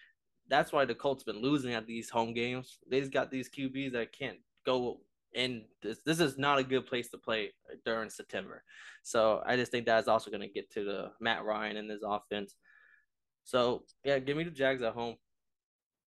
That's 0.49 0.73
why 0.73 0.85
the 0.85 0.95
Colts 0.95 1.23
been 1.23 1.41
losing 1.41 1.73
at 1.73 1.87
these 1.87 2.11
home 2.11 2.35
games. 2.35 2.79
They 2.91 3.01
just 3.01 3.13
got 3.13 3.31
these 3.31 3.49
QBs 3.49 3.93
that 3.93 4.13
can't 4.13 4.39
go 4.67 5.01
in. 5.35 5.63
This, 5.83 5.99
this 6.05 6.21
is 6.21 6.39
not 6.39 6.59
a 6.59 6.65
good 6.65 6.87
place 6.87 7.09
to 7.11 7.19
play 7.19 7.53
during 7.85 8.11
September. 8.11 8.63
So 9.03 9.43
I 9.47 9.57
just 9.57 9.73
think 9.73 9.87
that's 9.87 10.09
also 10.09 10.31
going 10.31 10.43
to 10.43 10.49
get 10.49 10.71
to 10.73 10.85
the 10.85 11.11
Matt 11.21 11.45
Ryan 11.45 11.77
and 11.77 11.91
his 11.91 12.03
offense. 12.05 12.55
So 13.45 13.85
yeah, 14.05 14.19
give 14.19 14.37
me 14.37 14.45
the 14.45 14.51
Jags 14.51 14.83
at 14.83 14.95
home. 14.95 15.17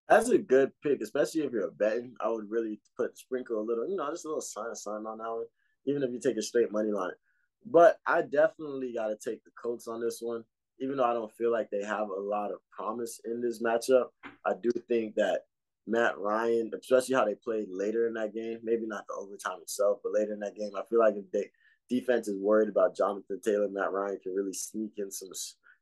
That's 0.10 0.30
a 0.30 0.38
good 0.38 0.72
pick, 0.82 1.02
especially 1.02 1.42
if 1.42 1.52
you're 1.52 1.68
a 1.68 1.72
betting. 1.72 2.14
I 2.20 2.30
would 2.30 2.50
really 2.50 2.80
put 2.98 3.18
sprinkle 3.18 3.60
a 3.60 3.64
little, 3.64 3.90
you 3.90 3.96
know, 3.96 4.10
just 4.12 4.26
a 4.26 4.28
little 4.28 4.42
sign 4.42 4.70
of 4.70 4.78
sign 4.78 5.06
on 5.06 5.18
that 5.18 5.30
one, 5.30 5.46
even 5.86 6.04
if 6.04 6.12
you 6.12 6.20
take 6.20 6.38
a 6.38 6.42
straight 6.42 6.72
money 6.72 6.92
line. 6.92 7.14
But 7.66 8.00
I 8.06 8.22
definitely 8.22 8.94
got 8.94 9.08
to 9.08 9.16
take 9.16 9.44
the 9.44 9.52
Colts 9.62 9.88
on 9.88 10.02
this 10.02 10.20
one, 10.22 10.44
even 10.80 10.98
though 10.98 11.06
I 11.06 11.14
don't 11.14 11.34
feel 11.34 11.52
like 11.52 11.70
they 11.70 11.84
have 11.84 12.10
a 12.10 12.20
lot 12.20 12.52
of 12.52 12.60
promise 12.72 13.22
in 13.24 13.42
this 13.42 13.64
matchup. 13.64 14.08
I 14.46 14.54
do 14.62 14.70
think 14.88 15.16
that 15.16 15.46
Matt 15.86 16.18
Ryan, 16.18 16.72
especially 16.80 17.16
how 17.16 17.26
they 17.26 17.36
played 17.36 17.68
later 17.70 18.08
in 18.08 18.14
that 18.14 18.34
game, 18.34 18.60
maybe 18.64 18.86
not 18.86 19.06
the 19.08 19.16
overtime 19.16 19.60
itself, 19.62 20.00
but 20.04 20.14
later 20.14 20.34
in 20.34 20.40
that 20.40 20.56
game, 20.56 20.72
I 20.78 20.82
feel 20.90 21.00
like 21.00 21.16
if 21.16 21.30
they 21.32 21.50
defense 21.90 22.28
is 22.28 22.40
worried 22.40 22.70
about 22.70 22.96
Jonathan 22.96 23.40
Taylor, 23.44 23.68
Matt 23.70 23.92
Ryan 23.92 24.20
can 24.24 24.34
really 24.34 24.54
sneak 24.54 24.94
in 24.98 25.12
some 25.12 25.30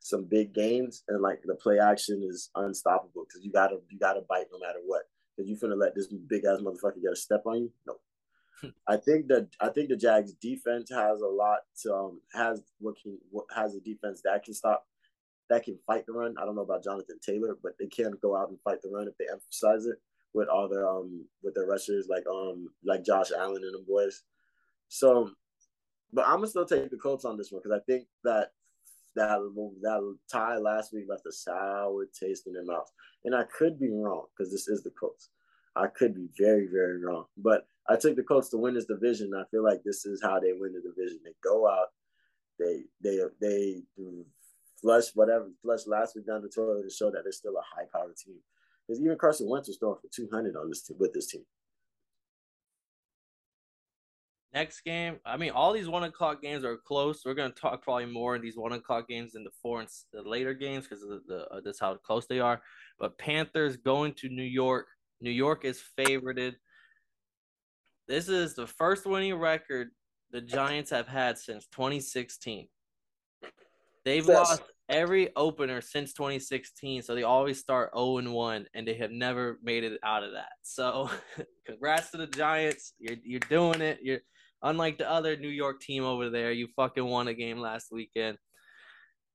some 0.04 0.26
big 0.26 0.52
games 0.52 1.04
and 1.08 1.22
like 1.22 1.42
the 1.46 1.54
play 1.56 1.78
action 1.78 2.28
is 2.28 2.50
unstoppable 2.56 3.24
because 3.28 3.46
you 3.46 3.52
gotta 3.52 3.78
you 3.90 4.00
gotta 4.00 4.22
bite 4.28 4.48
no 4.52 4.60
matter 4.60 4.80
what. 4.86 5.04
Because 5.36 5.50
you 5.50 5.56
finna 5.56 5.80
let 5.80 5.96
this 5.96 6.08
big 6.08 6.44
ass 6.46 6.60
motherfucker 6.60 7.02
get 7.02 7.14
a 7.14 7.16
step 7.16 7.44
on 7.46 7.60
you? 7.60 7.72
No. 7.88 7.96
I 8.88 8.98
think 8.98 9.28
that 9.28 9.48
I 9.60 9.70
think 9.70 9.90
the 9.90 9.96
Jags 9.96 10.34
defense 10.34 10.90
has 10.90 11.22
a 11.22 11.28
lot 11.28 11.60
to 11.84 11.94
um 11.94 12.22
has 12.34 12.62
what 12.80 12.96
can 13.02 13.18
what 13.30 13.46
has 13.56 13.76
a 13.76 13.80
defense 13.80 14.22
that 14.24 14.44
can 14.44 14.54
stop 14.54 14.86
that 15.52 15.64
can 15.64 15.78
fight 15.86 16.06
the 16.06 16.14
run. 16.14 16.34
I 16.42 16.46
don't 16.46 16.56
know 16.56 16.62
about 16.62 16.84
Jonathan 16.84 17.20
Taylor, 17.22 17.58
but 17.62 17.74
they 17.78 17.88
can 17.88 18.14
go 18.22 18.38
out 18.38 18.50
and 18.50 18.58
fight 18.64 18.82
the 18.82 18.90
run 18.90 19.10
if 19.10 19.18
they 19.18 19.26
emphasize 19.30 19.86
it 19.86 19.98
with 20.34 20.48
all 20.48 20.70
their 20.70 20.88
um 20.88 21.26
with 21.44 21.54
their 21.56 21.66
rushers 21.66 22.08
like 22.10 22.24
um 22.26 22.70
like 22.86 23.04
Josh 23.04 23.32
Allen 23.38 23.62
and 23.62 23.74
the 23.74 23.86
boys. 23.86 24.24
So, 24.88 25.30
but 26.14 26.26
I'm 26.26 26.38
gonna 26.38 26.48
still 26.48 26.66
take 26.66 26.90
the 26.90 26.98
Colts 26.98 27.26
on 27.26 27.38
this 27.38 27.52
one 27.52 27.62
because 27.62 27.78
I 27.78 27.84
think 27.84 28.08
that 28.24 28.52
that 29.16 29.40
that 29.82 30.18
tie 30.32 30.58
last 30.58 30.94
week 30.94 31.06
left 31.10 31.26
a 31.28 31.34
sour 31.34 32.08
taste 32.18 32.48
in 32.48 32.54
their 32.54 32.66
mouth. 32.66 32.90
And 33.26 33.36
I 33.36 33.44
could 33.44 33.78
be 33.78 33.92
wrong 33.92 34.28
because 34.32 34.52
this 34.52 34.70
is 34.70 34.84
the 34.84 34.92
Colts. 34.92 35.30
I 35.76 35.88
could 35.88 36.16
be 36.16 36.28
very, 36.38 36.68
very 36.68 37.04
wrong. 37.04 37.26
But 37.38 37.68
I 37.90 37.98
took 37.98 38.16
the 38.16 38.24
Colts 38.24 38.50
to 38.50 38.58
win 38.58 38.74
this 38.74 38.86
division. 38.86 39.34
I 39.36 39.44
feel 39.52 39.64
like 39.64 39.84
this 39.84 40.06
is 40.06 40.22
how 40.24 40.40
they 40.40 40.54
win 40.54 40.74
the 40.74 40.82
division. 40.82 41.20
They 41.26 41.34
go 41.44 41.70
out, 41.70 41.88
they 42.58 42.84
they 43.02 43.20
they 43.42 43.84
flush 44.82 45.06
whatever 45.13 45.50
flush 45.62 45.88
last 45.88 46.15
week 46.15 46.28
down 46.28 46.41
the 46.41 46.50
toilet 46.50 46.84
to 46.84 46.89
show 46.89 47.12
that 47.12 47.22
they're 47.24 47.32
still 47.32 47.56
a 47.58 47.76
high 47.76 47.86
powered 47.94 48.15
team. 48.15 48.36
Because 48.88 49.02
even 49.02 49.17
Carson 49.17 49.50
Wentz 49.50 49.67
was 49.67 49.78
throwing 49.78 49.98
for 50.02 50.10
two 50.13 50.28
hundred 50.32 50.56
on 50.56 50.70
this 50.70 50.84
team 50.84 50.98
with 51.00 51.13
this 51.13 51.28
team. 51.28 51.44
Next 54.54 54.82
game, 54.82 55.17
I 55.26 55.38
mean, 55.38 55.52
all 55.52 55.72
these 55.72 55.88
one 55.88 56.04
o'clock 56.04 56.41
games 56.41 56.65
are 56.65 56.76
close. 56.76 57.22
We're 57.26 57.36
gonna 57.36 57.52
talk 57.52 57.82
probably 57.82 58.08
more 58.08 58.36
in 58.36 58.41
these 58.41 58.58
one 58.58 58.74
o'clock 58.74 59.08
games 59.08 59.34
than 59.34 59.44
the 59.44 59.52
four 59.62 59.80
and 59.80 59.89
the 60.12 60.24
later 60.24 60.54
games 60.54 60.88
because 60.88 61.02
the, 61.02 61.22
the 61.26 61.48
uh, 61.48 61.62
that's 61.63 61.80
how 61.80 61.96
close 61.96 62.28
they 62.28 62.39
are. 62.39 62.62
But 63.00 63.17
Panthers 63.17 63.78
going 63.78 64.13
to 64.15 64.30
New 64.30 64.44
York. 64.44 64.88
New 65.22 65.32
York 65.32 65.63
is 65.63 65.82
favorited. 65.98 66.56
This 68.08 68.28
is 68.28 68.56
the 68.56 68.67
first 68.67 69.06
winning 69.06 69.36
record 69.36 69.91
the 70.32 70.41
Giants 70.41 70.89
have 70.89 71.08
had 71.08 71.38
since 71.38 71.67
2016. 71.67 72.67
They've 74.04 74.26
lost 74.26 74.63
every 74.91 75.36
opener 75.36 75.82
since 75.82 76.13
2016, 76.13 77.01
so 77.01 77.15
they 77.15 77.23
always 77.23 77.60
start 77.60 77.91
0 77.95 78.17
and 78.17 78.34
1, 78.34 78.67
and 78.75 78.88
they 78.88 78.93
have 78.95 79.12
never 79.12 79.58
made 79.63 79.84
it 79.84 79.99
out 80.04 80.23
of 80.23 80.34
that. 80.34 80.51
So, 80.62 81.10
congrats 81.65 82.12
to 82.12 82.17
the 82.17 82.27
Giants. 82.27 82.93
You're 82.99 83.17
you're 83.23 83.39
doing 83.39 83.82
it. 83.82 83.99
You're 84.04 84.19
Unlike 84.63 84.99
the 84.99 85.10
other 85.10 85.36
New 85.36 85.49
York 85.49 85.82
team 85.82 86.04
over 86.04 86.30
there, 86.30 86.51
you 86.51 86.67
fucking 86.75 87.06
won 87.06 87.27
a 87.27 87.34
game 87.34 87.58
last 87.58 87.88
weekend. 87.91 88.38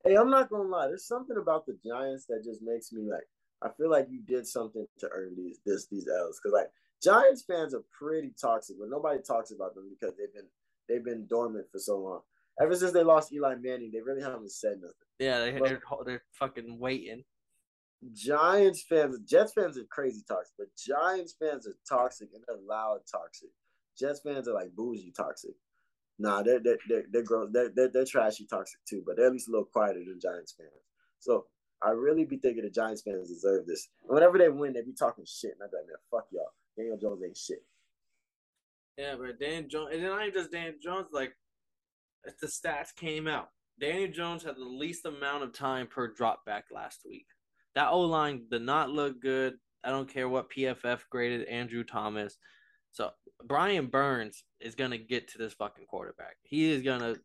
Hey, 0.04 0.14
I'm 0.14 0.30
not 0.30 0.48
gonna 0.48 0.68
lie. 0.68 0.86
There's 0.86 1.08
something 1.08 1.36
about 1.36 1.66
the 1.66 1.76
Giants 1.84 2.26
that 2.28 2.44
just 2.44 2.62
makes 2.62 2.92
me 2.92 3.08
like. 3.10 3.26
I 3.62 3.70
feel 3.76 3.90
like 3.90 4.06
you 4.10 4.20
did 4.22 4.46
something 4.46 4.86
to 5.00 5.08
earn 5.10 5.34
these 5.36 5.58
this 5.66 5.88
these 5.88 6.06
L's 6.06 6.38
because 6.38 6.52
like 6.52 6.70
Giants 7.02 7.42
fans 7.44 7.74
are 7.74 7.82
pretty 7.90 8.32
toxic, 8.40 8.76
but 8.78 8.88
nobody 8.88 9.20
talks 9.20 9.50
about 9.50 9.74
them 9.74 9.88
because 9.90 10.16
they've 10.16 10.32
been 10.32 10.48
they've 10.88 11.04
been 11.04 11.26
dormant 11.26 11.66
for 11.72 11.80
so 11.80 11.98
long. 11.98 12.20
Ever 12.60 12.74
since 12.74 12.92
they 12.92 13.02
lost 13.02 13.32
Eli 13.32 13.54
Manning, 13.56 13.90
they 13.92 14.00
really 14.00 14.22
haven't 14.22 14.50
said 14.50 14.76
nothing. 14.80 14.94
Yeah, 15.18 15.40
they, 15.40 15.50
are 15.50 15.60
they're, 15.60 15.80
they're 16.04 16.24
fucking 16.32 16.78
waiting. 16.78 17.24
Giants 18.12 18.82
fans, 18.82 19.18
Jets 19.26 19.52
fans 19.52 19.78
are 19.78 19.84
crazy 19.90 20.22
toxic, 20.26 20.54
but 20.58 20.68
Giants 20.76 21.34
fans 21.38 21.66
are 21.66 21.76
toxic 21.88 22.28
and 22.34 22.42
they're 22.46 22.56
loud 22.66 23.00
toxic. 23.10 23.50
Jets 23.98 24.20
fans 24.20 24.48
are 24.48 24.54
like 24.54 24.74
bougie 24.74 25.12
toxic. 25.16 25.54
Nah, 26.18 26.42
they're 26.42 26.60
they're 26.60 26.78
they're 26.88 27.04
they're, 27.10 27.22
gross, 27.22 27.50
they're, 27.52 27.70
they're, 27.74 27.88
they're 27.88 28.04
trashy 28.04 28.46
toxic 28.46 28.80
too, 28.88 29.02
but 29.06 29.16
they're 29.16 29.26
at 29.26 29.32
least 29.32 29.48
a 29.48 29.50
little 29.50 29.66
quieter 29.66 30.00
than 30.06 30.20
Giants 30.20 30.54
fans. 30.56 30.70
So 31.20 31.46
I 31.82 31.90
really 31.90 32.24
be 32.24 32.38
thinking 32.38 32.64
the 32.64 32.70
Giants 32.70 33.02
fans 33.02 33.28
deserve 33.28 33.66
this. 33.66 33.88
And 34.04 34.14
whenever 34.14 34.38
they 34.38 34.48
win, 34.48 34.72
they 34.72 34.82
be 34.82 34.92
talking 34.92 35.24
shit, 35.26 35.52
and 35.52 35.62
I 35.62 35.66
be 35.66 35.76
like, 35.76 35.86
man, 35.86 35.96
fuck 36.10 36.26
y'all. 36.32 36.52
Daniel 36.76 36.96
Jones 36.96 37.22
ain't 37.24 37.36
shit. 37.36 37.62
Yeah, 38.96 39.14
but 39.18 39.38
Dan 39.38 39.68
Jones, 39.68 39.90
and 39.92 40.02
then 40.02 40.10
not 40.10 40.22
even 40.22 40.34
just 40.34 40.52
Dan 40.52 40.74
Jones. 40.82 41.08
Like 41.12 41.36
the 42.40 42.46
stats 42.46 42.94
came 42.94 43.26
out, 43.26 43.48
Daniel 43.80 44.10
Jones 44.10 44.42
had 44.42 44.56
the 44.56 44.64
least 44.64 45.04
amount 45.04 45.44
of 45.44 45.52
time 45.52 45.86
per 45.86 46.12
drop 46.12 46.44
back 46.44 46.64
last 46.72 47.00
week. 47.08 47.26
That 47.74 47.90
O 47.90 48.00
line 48.00 48.46
did 48.50 48.62
not 48.62 48.90
look 48.90 49.20
good. 49.20 49.54
I 49.84 49.90
don't 49.90 50.08
care 50.12 50.28
what 50.28 50.50
PFF 50.50 51.00
graded 51.10 51.46
Andrew 51.46 51.84
Thomas. 51.84 52.38
So 52.92 53.10
Brian 53.44 53.86
Burns 53.86 54.44
is 54.60 54.74
gonna 54.74 54.98
get 54.98 55.28
to 55.28 55.38
this 55.38 55.52
fucking 55.52 55.84
quarterback. 55.86 56.36
He 56.42 56.70
is 56.72 56.82
gonna. 56.82 57.16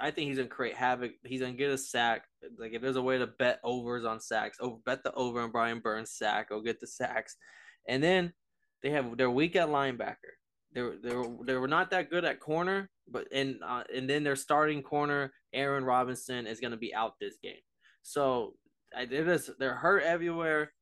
I 0.00 0.10
think 0.10 0.28
he's 0.28 0.36
gonna 0.36 0.48
create 0.48 0.76
havoc. 0.76 1.12
He's 1.24 1.40
gonna 1.40 1.54
get 1.54 1.70
a 1.70 1.78
sack. 1.78 2.24
Like 2.58 2.72
if 2.72 2.80
there's 2.80 2.96
a 2.96 3.02
way 3.02 3.18
to 3.18 3.26
bet 3.26 3.58
overs 3.64 4.04
on 4.04 4.20
sacks, 4.20 4.58
over 4.60 4.76
bet 4.86 5.02
the 5.02 5.12
over 5.14 5.40
on 5.40 5.50
Brian 5.50 5.80
Burns 5.80 6.12
sack. 6.12 6.50
Go 6.50 6.60
get 6.60 6.78
the 6.78 6.86
sacks, 6.86 7.36
and 7.88 8.02
then 8.02 8.32
they 8.82 8.90
have 8.90 9.16
their 9.16 9.30
weak 9.30 9.56
at 9.56 9.68
linebacker. 9.68 10.36
They 10.74 10.82
they 11.02 11.14
were, 11.14 11.28
they 11.44 11.54
were 11.54 11.68
not 11.68 11.90
that 11.90 12.10
good 12.10 12.24
at 12.24 12.40
corner, 12.40 12.90
but 13.08 13.26
and 13.32 13.58
uh, 13.64 13.84
and 13.94 14.08
then 14.08 14.24
their 14.24 14.36
starting 14.36 14.82
corner 14.82 15.32
Aaron 15.52 15.84
Robinson 15.84 16.46
is 16.46 16.60
gonna 16.60 16.76
be 16.76 16.94
out 16.94 17.14
this 17.20 17.36
game. 17.42 17.60
So 18.02 18.54
I 18.96 19.04
did 19.04 19.26
this. 19.26 19.50
They're 19.58 19.74
hurt 19.74 20.02
everywhere. 20.02 20.72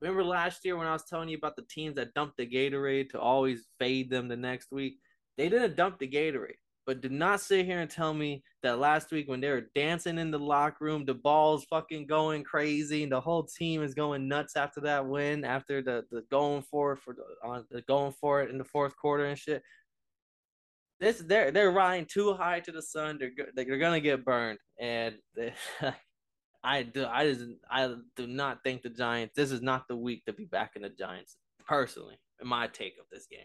Remember 0.00 0.24
last 0.24 0.64
year 0.64 0.76
when 0.76 0.86
I 0.86 0.92
was 0.92 1.04
telling 1.04 1.28
you 1.28 1.36
about 1.36 1.56
the 1.56 1.66
teams 1.68 1.96
that 1.96 2.14
dumped 2.14 2.36
the 2.36 2.46
Gatorade 2.46 3.10
to 3.10 3.20
always 3.20 3.66
fade 3.80 4.10
them 4.10 4.28
the 4.28 4.36
next 4.36 4.70
week? 4.70 4.98
They 5.36 5.48
didn't 5.48 5.76
dump 5.76 5.98
the 5.98 6.08
Gatorade, 6.08 6.58
But 6.88 7.02
do 7.02 7.10
not 7.10 7.42
sit 7.42 7.66
here 7.66 7.80
and 7.80 7.90
tell 7.90 8.14
me 8.14 8.42
that 8.62 8.78
last 8.78 9.10
week 9.10 9.28
when 9.28 9.42
they 9.42 9.50
were 9.50 9.68
dancing 9.74 10.16
in 10.16 10.30
the 10.30 10.38
locker 10.38 10.86
room, 10.86 11.04
the 11.04 11.12
ball's 11.12 11.66
fucking 11.66 12.06
going 12.06 12.44
crazy, 12.44 13.02
and 13.02 13.12
the 13.12 13.20
whole 13.20 13.42
team 13.42 13.82
is 13.82 13.92
going 13.92 14.26
nuts 14.26 14.56
after 14.56 14.80
that 14.80 15.06
win, 15.06 15.44
after 15.44 15.82
the, 15.82 16.06
the 16.10 16.22
going 16.30 16.62
for 16.62 16.94
it 16.94 17.00
for 17.00 17.12
the, 17.12 17.24
on 17.46 17.66
the 17.70 17.82
going 17.82 18.12
for 18.12 18.40
it 18.40 18.48
in 18.48 18.56
the 18.56 18.64
fourth 18.64 18.96
quarter 18.96 19.26
and 19.26 19.38
shit. 19.38 19.62
This 20.98 21.18
they're 21.18 21.50
they're 21.50 21.72
riding 21.72 22.06
too 22.06 22.32
high 22.32 22.60
to 22.60 22.72
the 22.72 22.80
sun. 22.80 23.18
They're 23.18 23.32
they're 23.54 23.76
gonna 23.76 24.00
get 24.00 24.24
burned, 24.24 24.58
and 24.80 25.16
I 26.64 26.84
do 26.84 27.04
I 27.04 27.26
just 27.26 27.50
I 27.70 27.96
do 28.16 28.26
not 28.26 28.64
think 28.64 28.80
the 28.80 28.88
Giants. 28.88 29.34
This 29.36 29.50
is 29.50 29.60
not 29.60 29.88
the 29.88 29.96
week 29.96 30.24
to 30.24 30.32
be 30.32 30.46
backing 30.46 30.80
the 30.80 30.88
Giants. 30.88 31.36
Personally, 31.66 32.16
in 32.40 32.48
my 32.48 32.66
take 32.66 32.94
of 32.98 33.04
this 33.12 33.26
game. 33.26 33.44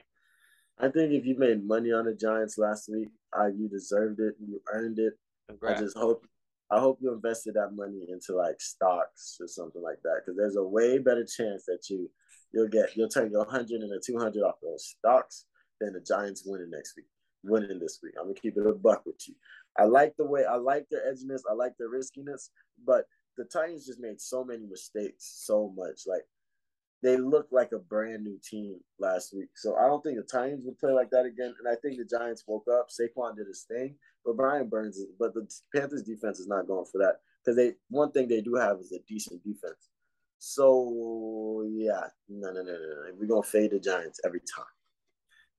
I 0.80 0.90
think 0.90 1.14
if 1.14 1.26
you 1.26 1.38
made 1.38 1.66
money 1.66 1.92
on 1.92 2.06
the 2.06 2.14
Giants 2.14 2.58
last 2.58 2.90
week, 2.90 3.10
uh, 3.38 3.48
you 3.48 3.70
deserved 3.70 4.20
it. 4.20 4.36
You 4.40 4.62
earned 4.72 5.00
it. 5.00 5.14
Congrats. 5.48 5.80
I 5.80 5.84
just 5.84 5.98
hope 5.98 6.26
I 6.72 6.80
hope 6.80 6.98
you 7.02 7.14
invested 7.14 7.54
that 7.54 7.76
money 7.76 8.08
into 8.10 8.36
like 8.36 8.60
stocks 8.60 9.38
or 9.40 9.48
something 9.48 9.82
like 9.82 10.02
that 10.04 10.22
because 10.26 10.38
there's 10.38 10.56
a 10.56 10.64
way 10.64 10.98
better 10.98 11.24
chance 11.26 11.66
that 11.66 11.84
you 11.90 12.10
you'll 12.52 12.68
get 12.68 12.96
you'll 12.96 13.10
turn 13.10 13.32
your 13.32 13.46
hundred 13.46 13.82
and 13.82 13.92
a 13.94 14.00
two 14.04 14.18
hundred 14.18 14.44
off 14.44 14.56
those 14.62 14.96
stocks 14.98 15.46
than 15.80 15.94
the 15.94 16.00
Giants 16.00 16.44
winning 16.46 16.72
next 16.72 16.96
week, 16.96 17.06
winning 17.44 17.80
this 17.80 18.00
week. 18.02 18.14
I'm 18.18 18.26
gonna 18.26 18.36
keep 18.36 18.58
it 18.58 18.66
a 18.66 18.74
buck 18.74 19.06
with 19.06 19.28
you. 19.28 19.36
I 19.78 19.84
like 19.84 20.16
the 20.18 20.26
way 20.26 20.46
I 20.46 20.56
like 20.56 20.88
their 20.90 21.12
edginess, 21.12 21.42
I 21.50 21.54
like 21.54 21.74
their 21.78 21.90
riskiness, 21.90 22.50
but 22.86 23.06
the 23.38 23.46
Titans 23.46 23.86
just 23.86 24.00
made 24.00 24.22
so 24.22 24.44
many 24.44 24.66
mistakes, 24.66 25.44
so 25.46 25.74
much. 25.76 26.02
Like 26.08 26.24
they 27.04 27.18
looked 27.18 27.52
like 27.52 27.74
a 27.74 27.80
brand 27.80 28.24
new 28.24 28.40
team 28.42 28.80
last 28.98 29.36
week. 29.36 29.50
So 29.56 29.76
I 29.76 29.88
don't 29.88 30.02
think 30.02 30.16
the 30.16 30.24
Titans 30.24 30.64
would 30.66 30.80
play 30.80 30.94
like 30.94 31.10
that 31.12 31.26
again. 31.26 31.54
And 31.60 31.68
I 31.68 31.76
think 31.82 31.98
the 31.98 32.06
Giants 32.06 32.46
woke 32.48 32.66
up. 32.72 32.88
Saquon 32.90 33.36
did 33.36 33.48
his 33.48 33.66
thing, 33.68 33.96
but 34.26 34.38
Brian 34.38 34.70
Burns, 34.70 34.96
is, 34.96 35.08
but 35.20 35.34
the 35.34 35.46
Panthers 35.76 36.04
defense 36.04 36.40
is 36.40 36.48
not 36.48 36.66
going 36.66 36.86
for 36.86 37.00
that 37.00 37.18
because 37.44 37.58
they 37.58 37.74
one 37.90 38.12
thing 38.12 38.30
they 38.30 38.42
do 38.42 38.56
have 38.56 38.80
is 38.80 38.94
a 38.94 39.00
decent 39.08 39.44
defense. 39.44 39.90
So 40.40 41.68
yeah, 41.70 42.08
no, 42.30 42.52
no, 42.52 42.64
no, 42.64 42.72
no, 42.72 42.72
no. 42.72 43.12
We're 43.20 43.28
gonna 43.28 43.44
fade 43.44 43.72
the 43.72 43.80
Giants 43.80 44.22
every 44.26 44.42
time. 44.42 44.66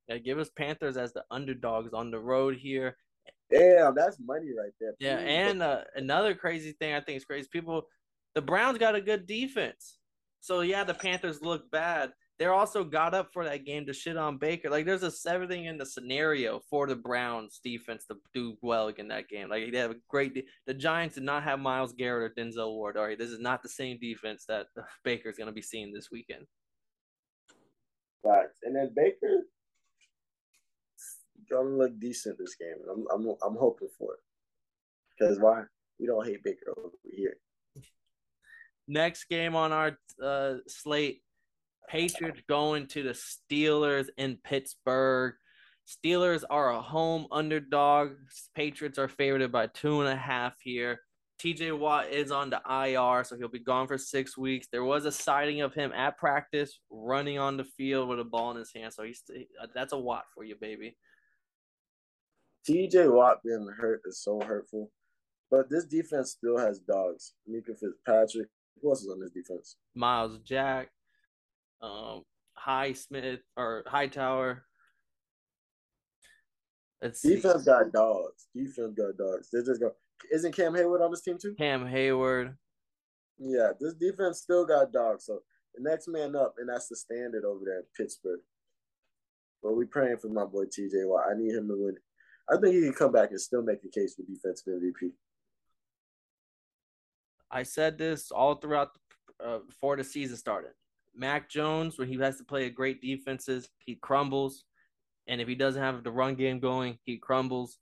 Yeah, 0.08 0.18
give 0.18 0.38
us 0.38 0.50
Panthers 0.50 0.96
as 0.96 1.12
the 1.12 1.24
underdogs 1.30 1.92
on 1.92 2.10
the 2.10 2.18
road 2.18 2.56
here. 2.56 2.96
Damn, 3.50 3.94
that's 3.94 4.18
money 4.18 4.48
right 4.58 4.72
there. 4.80 4.94
Yeah, 4.98 5.18
and 5.18 5.62
uh, 5.62 5.82
another 5.94 6.34
crazy 6.34 6.72
thing 6.72 6.94
I 6.94 7.00
think 7.00 7.18
is 7.18 7.24
crazy. 7.24 7.48
People, 7.52 7.86
the 8.34 8.42
Browns 8.42 8.78
got 8.78 8.94
a 8.94 9.00
good 9.00 9.26
defense. 9.26 9.98
So 10.44 10.60
yeah, 10.60 10.84
the 10.84 10.92
Panthers 10.92 11.40
look 11.40 11.70
bad. 11.70 12.12
They're 12.38 12.52
also 12.52 12.84
got 12.84 13.14
up 13.14 13.30
for 13.32 13.44
that 13.44 13.64
game 13.64 13.86
to 13.86 13.94
shit 13.94 14.18
on 14.18 14.36
Baker. 14.36 14.68
Like 14.68 14.84
there's 14.84 15.02
a 15.02 15.10
everything 15.26 15.64
in 15.64 15.78
the 15.78 15.86
scenario 15.86 16.60
for 16.68 16.86
the 16.86 16.96
Browns 16.96 17.60
defense 17.64 18.04
to 18.08 18.16
do 18.34 18.54
well 18.60 18.88
in 18.88 19.08
that 19.08 19.30
game. 19.30 19.48
Like 19.48 19.72
they 19.72 19.78
have 19.78 19.92
a 19.92 19.96
great. 20.06 20.44
The 20.66 20.74
Giants 20.74 21.14
did 21.14 21.24
not 21.24 21.44
have 21.44 21.60
Myles 21.60 21.94
Garrett 21.94 22.30
or 22.30 22.34
Denzel 22.34 22.74
Ward. 22.74 22.98
All 22.98 23.04
right, 23.04 23.18
this 23.18 23.30
is 23.30 23.40
not 23.40 23.62
the 23.62 23.70
same 23.70 23.98
defense 23.98 24.44
that 24.46 24.66
Baker's 25.04 25.38
going 25.38 25.46
to 25.46 25.52
be 25.52 25.62
seeing 25.62 25.94
this 25.94 26.10
weekend. 26.12 26.44
Right, 28.22 28.48
and 28.64 28.76
then 28.76 28.92
Baker 28.94 29.44
gonna 31.48 31.70
look 31.70 31.98
decent 31.98 32.36
this 32.36 32.56
game. 32.56 32.76
I'm 32.92 33.06
I'm 33.10 33.34
I'm 33.42 33.56
hoping 33.56 33.88
for 33.96 34.12
it. 34.12 34.20
Because 35.18 35.40
why? 35.40 35.62
We 35.98 36.06
don't 36.06 36.26
hate 36.26 36.44
Baker 36.44 36.74
over 36.76 36.90
here. 37.10 37.38
Next 38.86 39.24
game 39.24 39.56
on 39.56 39.72
our 39.72 39.98
uh, 40.22 40.54
slate 40.68 41.22
Patriots 41.88 42.40
going 42.48 42.86
to 42.88 43.02
the 43.02 43.10
Steelers 43.50 44.08
in 44.16 44.38
Pittsburgh. 44.42 45.34
Steelers 45.86 46.44
are 46.48 46.72
a 46.72 46.80
home 46.80 47.26
underdog. 47.30 48.12
Patriots 48.54 48.98
are 48.98 49.08
favored 49.08 49.52
by 49.52 49.66
two 49.66 50.00
and 50.00 50.08
a 50.08 50.16
half 50.16 50.54
here. 50.62 51.00
TJ 51.40 51.78
Watt 51.78 52.08
is 52.08 52.30
on 52.30 52.48
the 52.48 52.60
IR, 52.68 53.24
so 53.24 53.36
he'll 53.36 53.48
be 53.48 53.58
gone 53.58 53.86
for 53.86 53.98
six 53.98 54.38
weeks. 54.38 54.68
There 54.70 54.84
was 54.84 55.04
a 55.04 55.12
sighting 55.12 55.60
of 55.60 55.74
him 55.74 55.92
at 55.92 56.16
practice 56.16 56.78
running 56.90 57.38
on 57.38 57.56
the 57.56 57.64
field 57.64 58.08
with 58.08 58.20
a 58.20 58.24
ball 58.24 58.52
in 58.52 58.56
his 58.56 58.72
hand, 58.72 58.92
so 58.92 59.02
he's 59.02 59.22
that's 59.74 59.92
a 59.92 59.98
Watt 59.98 60.24
for 60.34 60.44
you, 60.44 60.54
baby. 60.58 60.96
TJ 62.68 63.12
Watt 63.12 63.42
being 63.44 63.68
hurt 63.76 64.00
is 64.06 64.22
so 64.22 64.40
hurtful, 64.40 64.90
but 65.50 65.68
this 65.68 65.84
defense 65.84 66.30
still 66.30 66.56
has 66.56 66.78
dogs. 66.78 67.34
Minkah 67.50 67.78
Fitzpatrick, 67.78 68.48
who 68.80 68.90
else 68.90 69.02
is 69.02 69.10
on 69.10 69.20
this 69.20 69.30
defense? 69.30 69.76
Myles 69.94 70.38
Jack, 70.44 70.90
um, 71.82 72.22
Highsmith 72.66 73.40
or 73.56 73.84
Hightower. 73.86 74.64
Let's 77.02 77.20
defense 77.20 77.64
see. 77.64 77.70
got 77.70 77.92
dogs. 77.92 78.46
Defense 78.54 78.94
got 78.96 79.16
dogs. 79.16 79.50
They 79.52 79.60
just 79.60 79.80
go. 79.80 79.92
Isn't 80.32 80.56
Cam 80.56 80.72
Heyward 80.72 81.04
on 81.04 81.10
this 81.10 81.22
team 81.22 81.36
too? 81.40 81.54
Cam 81.58 81.84
Heyward. 81.84 82.54
Yeah, 83.38 83.72
this 83.80 83.94
defense 83.94 84.38
still 84.38 84.64
got 84.64 84.92
dogs. 84.92 85.26
So 85.26 85.40
the 85.74 85.88
next 85.88 86.08
man 86.08 86.36
up, 86.36 86.54
and 86.58 86.68
that's 86.68 86.88
the 86.88 86.96
standard 86.96 87.44
over 87.44 87.64
there 87.64 87.78
in 87.80 87.84
Pittsburgh. 87.96 88.40
But 89.62 89.76
we 89.76 89.86
praying 89.86 90.18
for 90.18 90.28
my 90.28 90.44
boy 90.44 90.64
TJ 90.64 91.06
Watt. 91.08 91.24
I 91.30 91.38
need 91.38 91.54
him 91.54 91.68
to 91.68 91.74
win. 91.76 91.96
I 92.48 92.56
think 92.60 92.74
he 92.74 92.82
can 92.82 92.92
come 92.92 93.12
back 93.12 93.30
and 93.30 93.40
still 93.40 93.62
make 93.62 93.78
a 93.84 93.88
case 93.88 94.14
for 94.14 94.22
defensive 94.22 94.74
MVP. 94.74 95.12
I 97.54 97.62
said 97.62 97.96
this 97.96 98.32
all 98.32 98.56
throughout 98.56 98.90
uh, 99.42 99.58
before 99.58 99.96
the 99.96 100.04
season 100.04 100.36
started. 100.36 100.72
Mac 101.14 101.48
Jones, 101.48 101.96
when 101.98 102.08
he 102.08 102.18
has 102.18 102.36
to 102.38 102.44
play 102.44 102.66
a 102.66 102.70
great 102.70 103.00
defenses, 103.00 103.68
he 103.78 103.94
crumbles, 103.94 104.64
and 105.28 105.40
if 105.40 105.46
he 105.46 105.54
doesn't 105.54 105.80
have 105.80 106.02
the 106.02 106.10
run 106.10 106.34
game 106.34 106.58
going, 106.58 106.98
he 107.04 107.16
crumbles. 107.16 107.78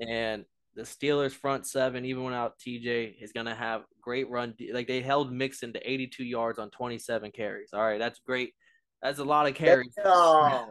And 0.00 0.44
the 0.74 0.82
Steelers 0.82 1.30
front 1.30 1.66
seven, 1.66 2.04
even 2.04 2.24
without 2.24 2.58
TJ, 2.58 3.22
is 3.22 3.30
gonna 3.32 3.54
have 3.54 3.84
great 4.00 4.28
run. 4.28 4.54
Like 4.72 4.88
they 4.88 5.00
held 5.00 5.32
Mixon 5.32 5.72
to 5.74 5.90
82 5.90 6.24
yards 6.24 6.58
on 6.58 6.70
27 6.70 7.30
carries. 7.30 7.70
All 7.72 7.82
right, 7.82 8.00
that's 8.00 8.18
great. 8.26 8.54
That's 9.00 9.20
a 9.20 9.24
lot 9.24 9.46
of 9.46 9.54
carries 9.54 9.94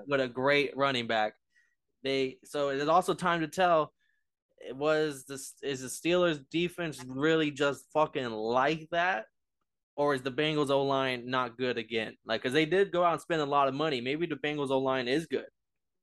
with 0.07 0.19
a 0.19 0.27
great 0.27 0.75
running 0.75 1.07
back. 1.07 1.35
They 2.03 2.39
so 2.43 2.69
it's 2.69 2.89
also 2.89 3.13
time 3.13 3.39
to 3.39 3.47
tell 3.47 3.92
was 4.71 5.25
this 5.25 5.53
is 5.61 5.81
the 5.81 5.87
Steelers 5.87 6.43
defense 6.51 7.03
really 7.07 7.51
just 7.51 7.85
fucking 7.93 8.29
like 8.29 8.87
that? 8.91 9.25
Or 9.95 10.15
is 10.15 10.23
the 10.23 10.31
Bengals 10.31 10.71
O 10.71 10.83
line 10.83 11.29
not 11.29 11.57
good 11.57 11.77
again? 11.77 12.15
Like, 12.25 12.41
because 12.41 12.53
they 12.53 12.65
did 12.65 12.91
go 12.91 13.03
out 13.03 13.13
and 13.13 13.21
spend 13.21 13.41
a 13.41 13.45
lot 13.45 13.67
of 13.67 13.75
money. 13.75 14.01
Maybe 14.01 14.25
the 14.25 14.35
Bengals 14.35 14.71
O 14.71 14.79
line 14.79 15.07
is 15.07 15.27
good, 15.27 15.45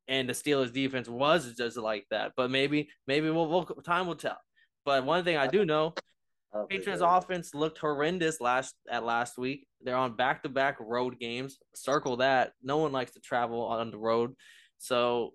and 0.06 0.28
the 0.28 0.32
Steelers 0.32 0.72
defense 0.72 1.08
was 1.08 1.54
just 1.56 1.76
like 1.76 2.06
that. 2.10 2.32
But 2.36 2.50
maybe, 2.50 2.88
maybe 3.08 3.30
we'll, 3.30 3.48
we'll 3.48 3.64
time 3.64 4.06
will 4.06 4.14
tell. 4.14 4.38
But 4.84 5.04
one 5.04 5.24
thing 5.24 5.36
I 5.36 5.48
do 5.48 5.64
know, 5.64 5.94
Patriots 6.68 7.02
offense 7.04 7.54
looked 7.54 7.78
horrendous 7.78 8.40
last 8.40 8.74
at 8.88 9.04
last 9.04 9.38
week. 9.38 9.66
They're 9.82 9.96
on 9.96 10.16
back 10.16 10.42
to 10.44 10.48
back 10.48 10.76
road 10.80 11.18
games. 11.18 11.58
Circle 11.74 12.18
that. 12.18 12.52
No 12.62 12.78
one 12.78 12.92
likes 12.92 13.12
to 13.12 13.20
travel 13.20 13.62
on 13.62 13.90
the 13.90 13.98
road. 13.98 14.34
So 14.78 15.34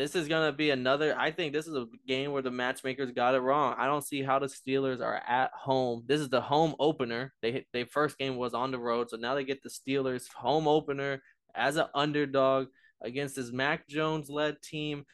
this 0.00 0.14
is 0.14 0.28
gonna 0.28 0.50
be 0.50 0.70
another. 0.70 1.14
I 1.18 1.30
think 1.30 1.52
this 1.52 1.66
is 1.66 1.76
a 1.76 1.84
game 2.08 2.32
where 2.32 2.40
the 2.40 2.50
matchmakers 2.50 3.10
got 3.10 3.34
it 3.34 3.40
wrong. 3.40 3.74
I 3.76 3.84
don't 3.84 4.00
see 4.02 4.22
how 4.22 4.38
the 4.38 4.46
Steelers 4.46 5.02
are 5.02 5.20
at 5.28 5.50
home. 5.52 6.04
This 6.06 6.22
is 6.22 6.30
the 6.30 6.40
home 6.40 6.74
opener. 6.80 7.34
They 7.42 7.66
their 7.74 7.84
first 7.84 8.16
game 8.16 8.36
was 8.36 8.54
on 8.54 8.70
the 8.70 8.78
road, 8.78 9.10
so 9.10 9.18
now 9.18 9.34
they 9.34 9.44
get 9.44 9.62
the 9.62 9.68
Steelers 9.68 10.26
home 10.32 10.66
opener 10.66 11.22
as 11.54 11.76
an 11.76 11.88
underdog 11.94 12.68
against 13.02 13.36
this 13.36 13.52
Mac 13.52 13.86
Jones 13.88 14.30
led 14.30 14.62
team 14.62 15.04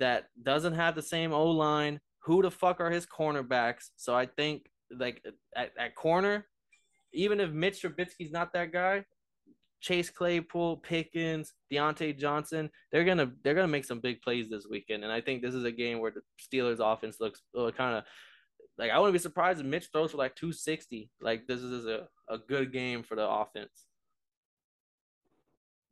that 0.00 0.24
doesn't 0.42 0.74
have 0.74 0.96
the 0.96 1.02
same 1.02 1.32
O 1.32 1.44
line. 1.50 2.00
Who 2.24 2.42
the 2.42 2.50
fuck 2.50 2.80
are 2.80 2.90
his 2.90 3.06
cornerbacks? 3.06 3.90
So 3.94 4.12
I 4.12 4.26
think 4.26 4.66
like 4.90 5.24
at, 5.54 5.70
at 5.78 5.94
corner, 5.94 6.46
even 7.12 7.38
if 7.38 7.52
Mitch 7.52 7.80
Trubisky's 7.80 8.32
not 8.32 8.52
that 8.54 8.72
guy, 8.72 9.04
Chase 9.82 10.10
Claypool, 10.10 10.78
Pickens, 10.78 11.52
Diontae 11.70 12.18
Johnson, 12.18 12.70
they're 12.90 13.04
gonna 13.04 13.32
they're 13.42 13.54
gonna 13.54 13.68
make 13.68 13.84
some 13.84 14.00
big 14.00 14.22
plays 14.22 14.48
this 14.48 14.66
weekend, 14.70 15.02
and 15.02 15.12
I 15.12 15.20
think 15.20 15.42
this 15.42 15.54
is 15.54 15.64
a 15.64 15.72
game 15.72 15.98
where 15.98 16.12
the 16.12 16.22
Steelers 16.40 16.78
offense 16.80 17.16
looks 17.20 17.42
uh, 17.58 17.70
kind 17.72 17.98
of 17.98 18.04
like 18.78 18.90
I 18.90 18.98
wouldn't 18.98 19.14
be 19.14 19.18
surprised 19.18 19.60
if 19.60 19.66
Mitch 19.66 19.88
throws 19.92 20.12
for 20.12 20.18
like 20.18 20.36
260. 20.36 21.10
Like 21.20 21.46
this 21.46 21.60
is 21.60 21.86
a, 21.86 22.06
a 22.28 22.38
good 22.38 22.72
game 22.72 23.02
for 23.02 23.16
the 23.16 23.28
offense. 23.28 23.86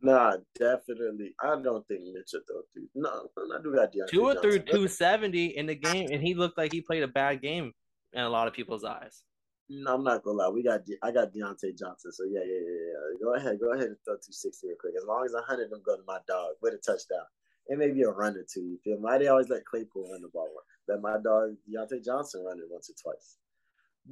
Nah, 0.02 0.36
definitely. 0.58 1.34
I 1.42 1.60
don't 1.60 1.86
think 1.86 2.00
Mitch 2.14 2.30
will 2.32 2.40
throw 2.48 2.62
through. 2.72 2.88
No, 2.94 3.28
I 3.36 3.62
do 3.62 3.74
got 3.74 3.92
Diontae 3.92 4.08
Tua 4.08 4.40
threw 4.40 4.58
270 4.58 5.56
in 5.58 5.66
the 5.66 5.74
game, 5.74 6.08
and 6.10 6.22
he 6.22 6.34
looked 6.34 6.56
like 6.56 6.72
he 6.72 6.80
played 6.80 7.02
a 7.02 7.08
bad 7.08 7.42
game 7.42 7.72
in 8.12 8.22
a 8.22 8.28
lot 8.28 8.48
of 8.48 8.54
people's 8.54 8.84
eyes. 8.84 9.24
No, 9.72 9.94
I'm 9.94 10.02
not 10.02 10.24
gonna 10.24 10.36
lie. 10.36 10.48
We 10.48 10.64
got 10.64 10.84
De- 10.84 10.98
I 11.00 11.12
got 11.12 11.32
Diontae 11.32 11.78
Johnson. 11.78 12.10
So 12.10 12.24
yeah, 12.24 12.40
yeah, 12.44 12.58
yeah, 12.58 12.90
yeah. 12.90 13.18
Go 13.22 13.34
ahead, 13.34 13.60
go 13.60 13.72
ahead 13.72 13.86
and 13.86 13.96
throw 14.04 14.14
260 14.18 14.66
real 14.66 14.76
quick. 14.80 14.94
As 14.98 15.06
long 15.06 15.24
as 15.24 15.32
100 15.32 15.64
of 15.64 15.70
them 15.70 15.82
go 15.86 15.96
to 15.96 16.02
my 16.08 16.18
dog 16.26 16.54
with 16.60 16.74
a 16.74 16.78
touchdown. 16.78 17.24
It 17.68 17.78
may 17.78 17.92
be 17.92 18.02
a 18.02 18.10
run 18.10 18.36
or 18.36 18.44
two. 18.52 18.62
You 18.62 18.78
feel 18.82 18.98
me? 18.98 19.08
I 19.08 19.26
always 19.28 19.48
let 19.48 19.64
Claypool 19.64 20.10
run 20.10 20.22
the 20.22 20.28
ball. 20.28 20.48
Let 20.88 21.00
my 21.00 21.18
dog 21.22 21.54
Diontae 21.70 22.04
Johnson 22.04 22.44
run 22.44 22.58
it 22.58 22.64
once 22.68 22.90
or 22.90 22.94
twice. 23.00 23.36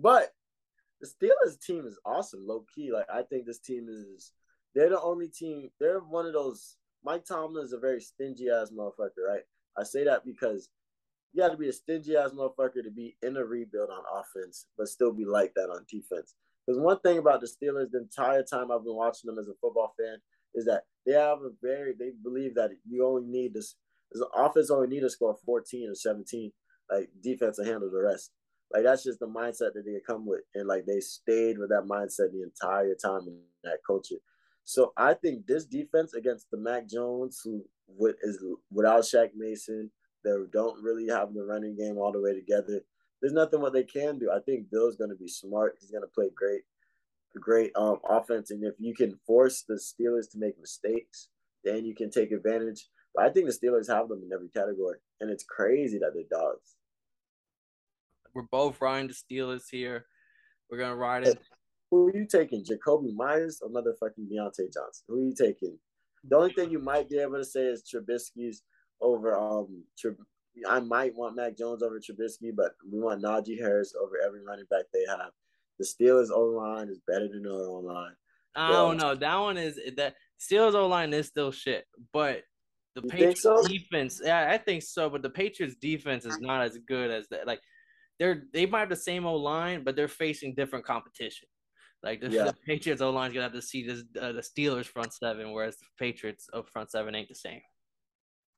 But 0.01 0.33
the 1.01 1.09
Steelers 1.09 1.61
team 1.61 1.87
is 1.87 1.99
awesome, 2.05 2.47
low 2.47 2.65
key. 2.73 2.93
Like 2.93 3.07
I 3.13 3.23
think 3.23 3.45
this 3.45 3.59
team 3.59 3.89
is 3.91 4.31
they're 4.77 4.91
the 4.91 5.01
only 5.01 5.27
team, 5.27 5.71
they're 5.81 5.99
one 5.99 6.27
of 6.27 6.35
those 6.35 6.77
Mike 7.05 7.25
Tomlin 7.25 7.65
is 7.65 7.73
a 7.73 7.79
very 7.79 8.01
stingy 8.01 8.49
ass 8.49 8.71
motherfucker, 8.71 9.27
right? 9.27 9.43
I 9.77 9.83
say 9.83 10.05
that 10.05 10.25
because 10.25 10.69
you 11.39 11.45
got 11.45 11.53
to 11.53 11.57
be 11.57 11.69
a 11.69 11.73
stingy 11.73 12.17
ass 12.17 12.31
motherfucker 12.31 12.83
to 12.83 12.91
be 12.91 13.17
in 13.23 13.37
a 13.37 13.45
rebuild 13.45 13.91
on 13.91 14.03
offense, 14.13 14.67
but 14.77 14.89
still 14.89 15.13
be 15.13 15.25
like 15.25 15.53
that 15.55 15.71
on 15.71 15.87
defense. 15.89 16.35
Because 16.67 16.81
one 16.81 16.99
thing 16.99 17.19
about 17.19 17.41
the 17.41 17.47
Steelers, 17.47 17.93
the 17.93 18.01
entire 18.01 18.43
time 18.43 18.73
I've 18.73 18.83
been 18.83 18.97
watching 18.97 19.29
them 19.29 19.39
as 19.39 19.47
a 19.47 19.55
football 19.61 19.95
fan, 19.97 20.17
is 20.55 20.65
that 20.65 20.83
they 21.07 21.13
have 21.13 21.39
a 21.39 21.51
very 21.63 21.95
they 21.97 22.11
believe 22.25 22.57
that 22.57 22.71
you 22.85 23.07
only 23.07 23.29
need 23.29 23.55
this. 23.55 23.77
The 24.11 24.27
offense 24.35 24.71
only 24.71 24.89
need 24.89 25.01
to 25.01 25.11
score 25.11 25.37
14 25.47 25.91
or 25.91 25.95
17. 25.95 26.51
Like 26.91 27.09
defense 27.23 27.57
to 27.59 27.65
handle 27.65 27.91
the 27.91 28.03
rest. 28.03 28.33
Like 28.73 28.83
that's 28.83 29.05
just 29.05 29.21
the 29.21 29.29
mindset 29.29 29.75
that 29.75 29.85
they 29.87 30.01
come 30.05 30.27
with, 30.27 30.41
and 30.57 30.67
like 30.67 30.87
they 30.87 31.01
stayed 31.01 31.59
with 31.59 31.69
that 31.71 31.87
mindset 31.89 32.33
the 32.33 32.43
entire 32.43 32.95
time 32.95 33.29
in 33.29 33.39
that 33.63 33.79
culture. 33.87 34.17
So 34.65 34.93
I 34.97 35.15
think 35.15 35.47
this 35.47 35.67
defense 35.67 36.15
against 36.15 36.51
the 36.51 36.59
Mac 36.59 36.89
Jones, 36.89 37.41
who 37.45 37.65
is 38.23 38.45
without 38.71 39.05
Shaq 39.05 39.31
Mason, 39.37 39.91
they 40.25 40.31
don't 40.53 40.83
really 40.83 41.09
have 41.09 41.35
the 41.35 41.45
running 41.45 41.77
game 41.77 41.99
all 41.99 42.13
the 42.13 42.21
way 42.21 42.35
together. 42.35 42.81
There's 43.21 43.33
nothing 43.33 43.61
what 43.61 43.73
they 43.73 43.85
can 43.85 44.19
do. 44.19 44.31
I 44.31 44.41
think 44.41 44.71
Bill's 44.71 44.97
going 44.97 45.11
to 45.11 45.17
be 45.17 45.29
smart. 45.29 45.77
He's 45.81 45.91
going 45.91 46.03
to 46.03 46.15
play 46.15 46.31
great, 46.35 46.63
great 47.41 47.73
um, 47.77 47.99
offense, 48.09 48.51
and 48.51 48.65
if 48.65 48.75
you 48.79 48.95
can 48.95 49.19
force 49.27 49.65
the 49.69 49.75
Steelers 49.75 50.31
to 50.33 50.39
make 50.39 50.59
mistakes, 50.61 51.29
then 51.65 51.85
you 51.85 51.95
can 51.95 52.11
take 52.11 52.33
advantage. 52.33 52.87
But 53.15 53.25
I 53.25 53.31
think 53.31 53.47
the 53.47 53.53
Steelers 53.53 53.89
have 53.89 54.09
them 54.09 54.23
in 54.25 54.33
every 54.33 54.49
category, 54.49 54.99
and 55.21 55.31
it's 55.31 55.45
crazy 55.45 55.99
that 55.99 56.13
they're 56.15 56.39
dogs. 56.39 56.77
We're 58.35 58.43
both 58.43 58.81
riding 58.81 59.09
the 59.09 59.15
Steelers 59.15 59.65
here. 59.71 60.07
We're 60.71 60.79
gonna 60.79 60.97
ride 60.97 61.27
it. 61.27 61.39
Who 61.91 62.09
are 62.09 62.17
you 62.17 62.27
taking, 62.27 62.65
Jakobi 62.65 63.15
Meyers 63.15 63.61
or 63.63 63.71
motherfucking 63.71 64.31
Diontae 64.31 64.73
Johnson? 64.73 65.05
Who 65.09 65.17
are 65.17 65.25
you 65.25 65.35
taking? 65.35 65.79
The 66.29 66.37
only 66.37 66.53
thing 66.53 66.71
you 66.71 66.79
might 66.79 67.09
be 67.09 67.19
able 67.19 67.39
to 67.39 67.45
say 67.45 67.63
is 67.63 67.83
Trubisky's 67.83 68.63
over. 69.01 69.37
Um, 69.37 69.85
I 70.69 70.81
might 70.81 71.15
want 71.15 71.37
Mac 71.37 71.57
Jones 71.57 71.83
over 71.83 72.01
Trubisky, 72.01 72.55
but 72.55 72.73
we 72.91 72.99
want 72.99 73.23
Najee 73.23 73.59
Harris 73.59 73.95
over 74.01 74.15
every 74.25 74.43
running 74.43 74.67
back 74.71 74.85
they 74.93 75.05
have. 75.09 75.31
The 75.79 75.85
Steelers 75.85 76.31
O 76.31 76.47
line 76.47 76.89
is 76.89 77.01
better 77.07 77.29
than 77.29 77.45
the 77.45 77.51
O 77.51 77.81
line. 77.85 78.15
I 78.57 78.71
don't 78.71 78.97
know. 78.97 79.15
That 79.15 79.37
one 79.37 79.57
is 79.57 79.79
that 79.97 80.17
Steelers 80.41 80.75
O 80.75 80.87
line 80.89 81.13
is 81.13 81.27
still 81.27 81.53
shit, 81.53 81.85
but 82.13 82.43
the 82.97 83.03
you 83.03 83.09
Patriots 83.09 83.43
so? 83.43 83.63
defense, 83.67 84.21
yeah, 84.25 84.49
I 84.51 84.59
think 84.59 84.83
so. 84.83 85.09
But 85.09 85.23
the 85.23 85.31
Patriots 85.31 85.77
defense 85.81 86.25
is 86.25 86.39
not 86.41 86.63
as 86.63 86.77
good 86.89 87.11
as 87.11 87.29
that. 87.29 87.47
Like 87.47 87.61
they're 88.19 88.45
they 88.53 88.67
might 88.67 88.81
have 88.81 88.89
the 88.89 88.97
same 88.97 89.27
O 89.27 89.37
line, 89.37 89.85
but 89.85 89.95
they're 89.95 90.09
facing 90.09 90.55
different 90.55 90.85
competition. 90.85 91.47
Like 92.03 92.21
the, 92.21 92.31
yeah. 92.31 92.45
the 92.45 92.55
Patriots 92.67 93.03
O 93.03 93.11
line's 93.11 93.35
gonna 93.35 93.45
have 93.45 93.53
to 93.53 93.63
see 93.63 93.87
this, 93.87 94.03
uh, 94.21 94.33
the 94.33 94.43
Steelers 94.43 94.87
front 94.87 95.13
seven, 95.13 95.53
whereas 95.53 95.77
the 95.77 95.87
Patriots 95.99 96.49
up 96.53 96.69
front 96.69 96.91
seven 96.91 97.15
ain't 97.15 97.29
the 97.29 97.35
same. 97.35 97.61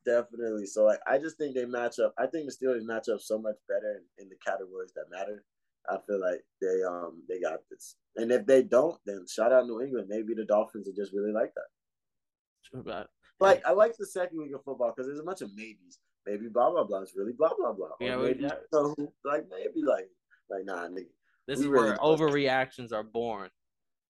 Definitely. 0.07 0.67
So 0.67 0.85
like, 0.85 1.01
I 1.07 1.19
just 1.19 1.37
think 1.37 1.55
they 1.55 1.67
match 1.67 1.99
up. 1.99 2.15
I 2.19 2.27
think 2.27 2.47
the 2.47 2.53
Steelers 2.53 2.85
match 2.85 3.09
up 3.09 3.21
so 3.21 3.39
much 3.39 3.57
better 3.69 4.01
in, 4.19 4.25
in 4.25 4.29
the 4.29 4.37
categories 4.45 4.93
that 4.95 5.11
matter. 5.11 5.45
I 5.89 5.97
feel 6.07 6.21
like 6.21 6.45
they 6.61 6.83
um 6.87 7.23
they 7.29 7.41
got 7.41 7.61
this. 7.71 7.97
And 8.17 8.31
if 8.31 8.47
they 8.47 8.63
don't, 8.63 8.99
then 9.07 9.27
shout 9.29 9.53
out 9.53 9.67
New 9.67 9.81
England. 9.81 10.09
Maybe 10.09 10.35
the 10.35 10.45
Dolphins 10.45 10.89
are 10.89 10.93
just 10.93 11.13
really 11.13 11.33
like 11.33 11.53
that. 11.55 13.09
Like 13.39 13.63
I 13.67 13.73
like 13.73 13.97
the 13.97 14.07
second 14.07 14.39
week 14.39 14.55
of 14.55 14.63
football 14.65 14.93
because 14.95 15.07
there's 15.07 15.21
a 15.21 15.25
bunch 15.25 15.41
of 15.41 15.55
maybes. 15.55 15.99
Maybe 16.27 16.49
blah 16.49 16.71
blah 16.71 16.85
blah. 16.85 17.01
It's 17.01 17.17
really 17.17 17.33
blah 17.33 17.53
blah 17.57 17.73
blah. 17.73 17.89
Yeah, 18.01 18.17
or 18.17 18.25
maybe. 18.25 18.43
You 18.43 19.13
like 19.25 19.47
maybe 19.51 19.83
like 19.83 20.11
like 20.51 20.65
nah 20.65 20.87
nigga. 20.87 21.07
This 21.49 21.61
is 21.61 21.67
really 21.67 21.91
where 21.91 21.97
overreactions 21.97 22.93
are 22.93 23.03
born. 23.03 23.49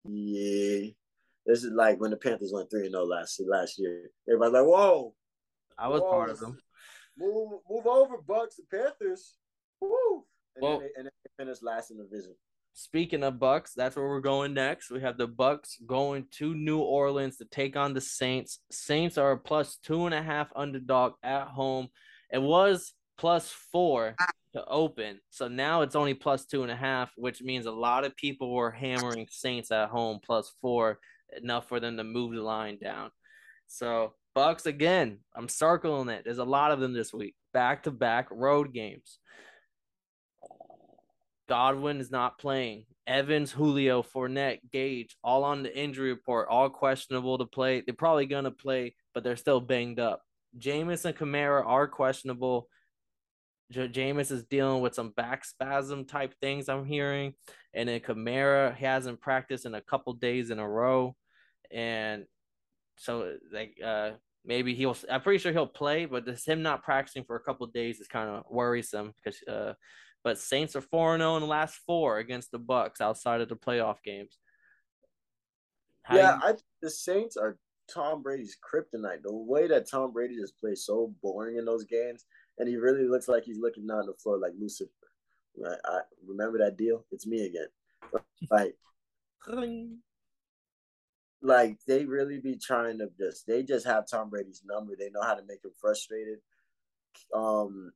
Yeah. 0.05 0.91
This 1.47 1.65
is 1.65 1.73
like 1.73 2.01
when 2.01 2.11
the 2.11 2.17
Panthers 2.17 2.53
went 2.53 2.71
3 2.71 2.83
and 2.83 2.93
0 2.93 3.05
last 3.05 3.41
last 3.47 3.79
year. 3.79 4.11
Everybody's 4.29 4.55
like, 4.55 4.67
whoa. 4.67 5.15
I 5.79 5.89
was 5.89 6.01
part 6.01 6.31
of 6.31 6.39
them. 6.39 6.59
Move 7.19 7.61
move 7.69 7.87
over, 7.87 8.17
Bucks 8.27 8.59
and 8.59 8.69
Panthers. 8.69 9.35
Woo. 9.81 10.25
And, 10.57 10.63
well, 10.63 10.79
then 10.79 10.81
they, 10.81 10.93
and 10.97 11.05
then 11.07 11.13
they 11.25 11.45
finished 11.45 11.63
last 11.63 11.91
in 11.91 11.99
the 11.99 12.05
division. 12.05 12.35
Speaking 12.75 13.23
of 13.23 13.39
Bucks, 13.39 13.75
that's 13.75 13.97
where 13.97 14.09
we're 14.09 14.21
going 14.21 14.55
next. 14.55 14.91
We 14.91 15.03
have 15.03 15.19
the 15.19 15.27
Bucks 15.27 15.77
going 15.87 16.27
to 16.39 16.55
New 16.55 16.79
Orleans 16.79 17.37
to 17.37 17.45
take 17.45 17.77
on 17.77 17.93
the 17.93 18.01
Saints. 18.01 18.61
Saints 18.71 19.19
are 19.19 19.33
a 19.33 19.39
plus 19.39 19.77
two 19.77 20.07
and 20.07 20.15
a 20.15 20.23
half 20.23 20.49
underdog 20.57 21.13
at 21.23 21.49
home. 21.49 21.89
It 22.31 22.41
was 22.41 22.95
plus 23.19 23.51
four 23.73 24.17
to 24.55 24.65
open. 24.65 25.21
So 25.29 25.49
now 25.49 25.83
it's 25.83 25.95
only 25.95 26.15
plus 26.15 26.47
two 26.47 26.63
and 26.63 26.73
a 26.73 26.77
half, 26.77 27.11
which 27.17 27.43
means 27.43 27.67
a 27.67 27.73
lot 27.73 28.05
of 28.05 28.17
people 28.17 28.55
were 28.55 28.71
hammering 28.71 29.29
Saints 29.31 29.71
at 29.71 29.91
home 29.91 30.21
plus 30.25 30.53
four, 30.63 30.99
enough 31.37 31.69
for 31.69 31.79
them 31.79 31.99
to 31.99 32.05
move 32.05 32.35
the 32.35 32.43
line 32.43 32.79
down. 32.83 33.11
So 33.67 34.15
Bucks 34.35 34.67
again, 34.67 35.19
I'm 35.35 35.49
circling 35.49 36.09
it. 36.09 36.23
There's 36.25 36.39
a 36.39 36.45
lot 36.45 36.73
of 36.73 36.81
them 36.81 36.93
this 36.93 37.13
week. 37.13 37.35
Back 37.53 37.83
to 37.83 37.91
back 37.91 38.29
road 38.31 38.73
games. 38.73 39.19
Godwin 41.49 42.01
is 42.01 42.11
not 42.11 42.39
playing. 42.39 42.87
Evans, 43.07 43.51
Julio, 43.51 44.03
Fournette, 44.03 44.61
Gage, 44.71 45.17
all 45.23 45.45
on 45.45 45.63
the 45.63 45.77
injury 45.77 46.11
report, 46.11 46.49
all 46.49 46.71
questionable 46.71 47.37
to 47.39 47.45
play. 47.45 47.83
They're 47.83 47.95
probably 47.95 48.27
gonna 48.27 48.53
play, 48.53 48.95
but 49.13 49.25
they're 49.25 49.37
still 49.37 49.61
banged 49.61 49.99
up. 49.99 50.23
Jameis 50.59 51.05
and 51.05 51.17
Kamara 51.17 51.67
are 51.67 51.89
questionable. 51.89 52.69
J- 53.71 53.89
Jameis 53.89 54.31
is 54.31 54.45
dealing 54.45 54.83
with 54.83 54.95
some 54.95 55.11
back 55.11 55.45
spasm 55.45 56.05
type 56.05 56.35
things 56.41 56.69
I'm 56.69 56.85
hearing, 56.85 57.35
and 57.75 57.89
then 57.89 58.01
Kamara 58.01 58.75
hasn't 58.77 59.21
practiced 59.21 59.67
in 59.67 59.75
a 59.75 59.81
couple 59.81 60.13
days 60.13 60.51
in 60.51 60.59
a 60.59 60.69
row, 60.69 61.17
and 61.71 62.25
so 62.97 63.37
like 63.53 63.77
uh 63.85 64.13
maybe 64.45 64.75
he'll. 64.75 64.97
I'm 65.11 65.23
pretty 65.23 65.39
sure 65.39 65.53
he'll 65.53 65.67
play, 65.67 66.05
but 66.05 66.25
this 66.25 66.45
him 66.45 66.63
not 66.63 66.83
practicing 66.83 67.25
for 67.25 67.37
a 67.37 67.41
couple 67.41 67.67
days 67.67 68.01
is 68.01 68.09
kind 68.09 68.29
of 68.29 68.45
worrisome 68.51 69.15
because 69.23 69.43
uh, 69.49 69.75
but 70.25 70.39
Saints 70.39 70.77
are 70.77 70.81
four 70.81 71.17
zero 71.17 71.33
oh 71.33 71.37
in 71.37 71.43
the 71.43 71.49
last 71.49 71.81
four 71.87 72.19
against 72.19 72.51
the 72.51 72.59
Bucks 72.59 73.01
outside 73.01 73.41
of 73.41 73.49
the 73.49 73.57
playoff 73.57 74.03
games. 74.05 74.39
How 76.03 76.17
yeah, 76.17 76.37
you... 76.37 76.43
I 76.43 76.55
the 76.81 76.91
Saints 76.91 77.37
are 77.37 77.59
Tom 77.93 78.23
Brady's 78.23 78.57
kryptonite. 78.57 79.23
The 79.23 79.35
way 79.35 79.67
that 79.69 79.91
Tom 79.91 80.13
Brady 80.13 80.37
just 80.37 80.59
plays 80.59 80.85
so 80.85 81.15
boring 81.23 81.57
in 81.57 81.65
those 81.65 81.85
games 81.85 82.25
and 82.59 82.69
he 82.69 82.77
really 82.77 83.09
looks 83.09 83.29
like 83.29 83.45
he's 83.45 83.59
looking 83.59 83.87
down 83.87 84.07
the 84.07 84.15
floor 84.15 84.39
like 84.39 84.53
Lucifer. 84.59 84.91
I, 85.67 85.75
I 85.85 86.01
remember 86.27 86.59
that 86.59 86.77
deal. 86.77 87.05
It's 87.11 87.27
me 87.27 87.47
again. 87.47 87.67
Like, 88.51 88.77
like 91.43 91.79
they 91.87 92.05
really 92.05 92.39
be 92.39 92.57
trying 92.57 92.99
to 92.99 93.09
just. 93.19 93.47
They 93.47 93.63
just 93.63 93.87
have 93.87 94.07
Tom 94.07 94.31
Brady's 94.31 94.63
number. 94.65 94.95
They 94.97 95.11
know 95.11 95.23
how 95.23 95.35
to 95.35 95.43
make 95.47 95.65
him 95.65 95.73
frustrated. 95.81 96.39
Um, 97.35 97.93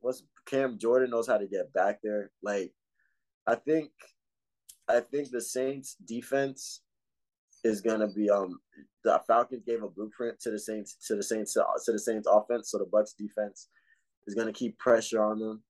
what's 0.00 0.22
Cam 0.46 0.78
Jordan 0.78 1.10
knows 1.10 1.26
how 1.26 1.38
to 1.38 1.46
get 1.46 1.72
back 1.72 2.00
there. 2.02 2.30
Like, 2.42 2.72
I 3.46 3.56
think, 3.56 3.90
I 4.88 5.00
think 5.00 5.30
the 5.30 5.40
Saints 5.40 5.96
defense 6.06 6.82
is 7.64 7.80
gonna 7.80 8.08
be 8.08 8.30
um 8.30 8.60
the 9.04 9.20
Falcons 9.26 9.64
gave 9.66 9.82
a 9.82 9.88
blueprint 9.88 10.38
to 10.40 10.50
the 10.50 10.58
Saints 10.58 10.96
to 11.06 11.16
the 11.16 11.22
Saints 11.22 11.54
to 11.54 11.92
the 11.92 11.98
Saints 11.98 12.28
offense. 12.30 12.70
So 12.70 12.78
the 12.78 12.86
Bucks 12.86 13.14
defense 13.14 13.68
is 14.26 14.34
to 14.34 14.52
keep 14.52 14.78
pressure 14.78 15.22
on 15.22 15.38
them, 15.38 15.62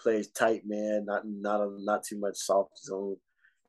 plays 0.00 0.28
tight 0.28 0.62
man, 0.64 1.04
not 1.06 1.22
not 1.26 1.68
not 1.80 2.04
too 2.04 2.18
much 2.18 2.36
soft 2.36 2.78
zone, 2.78 3.16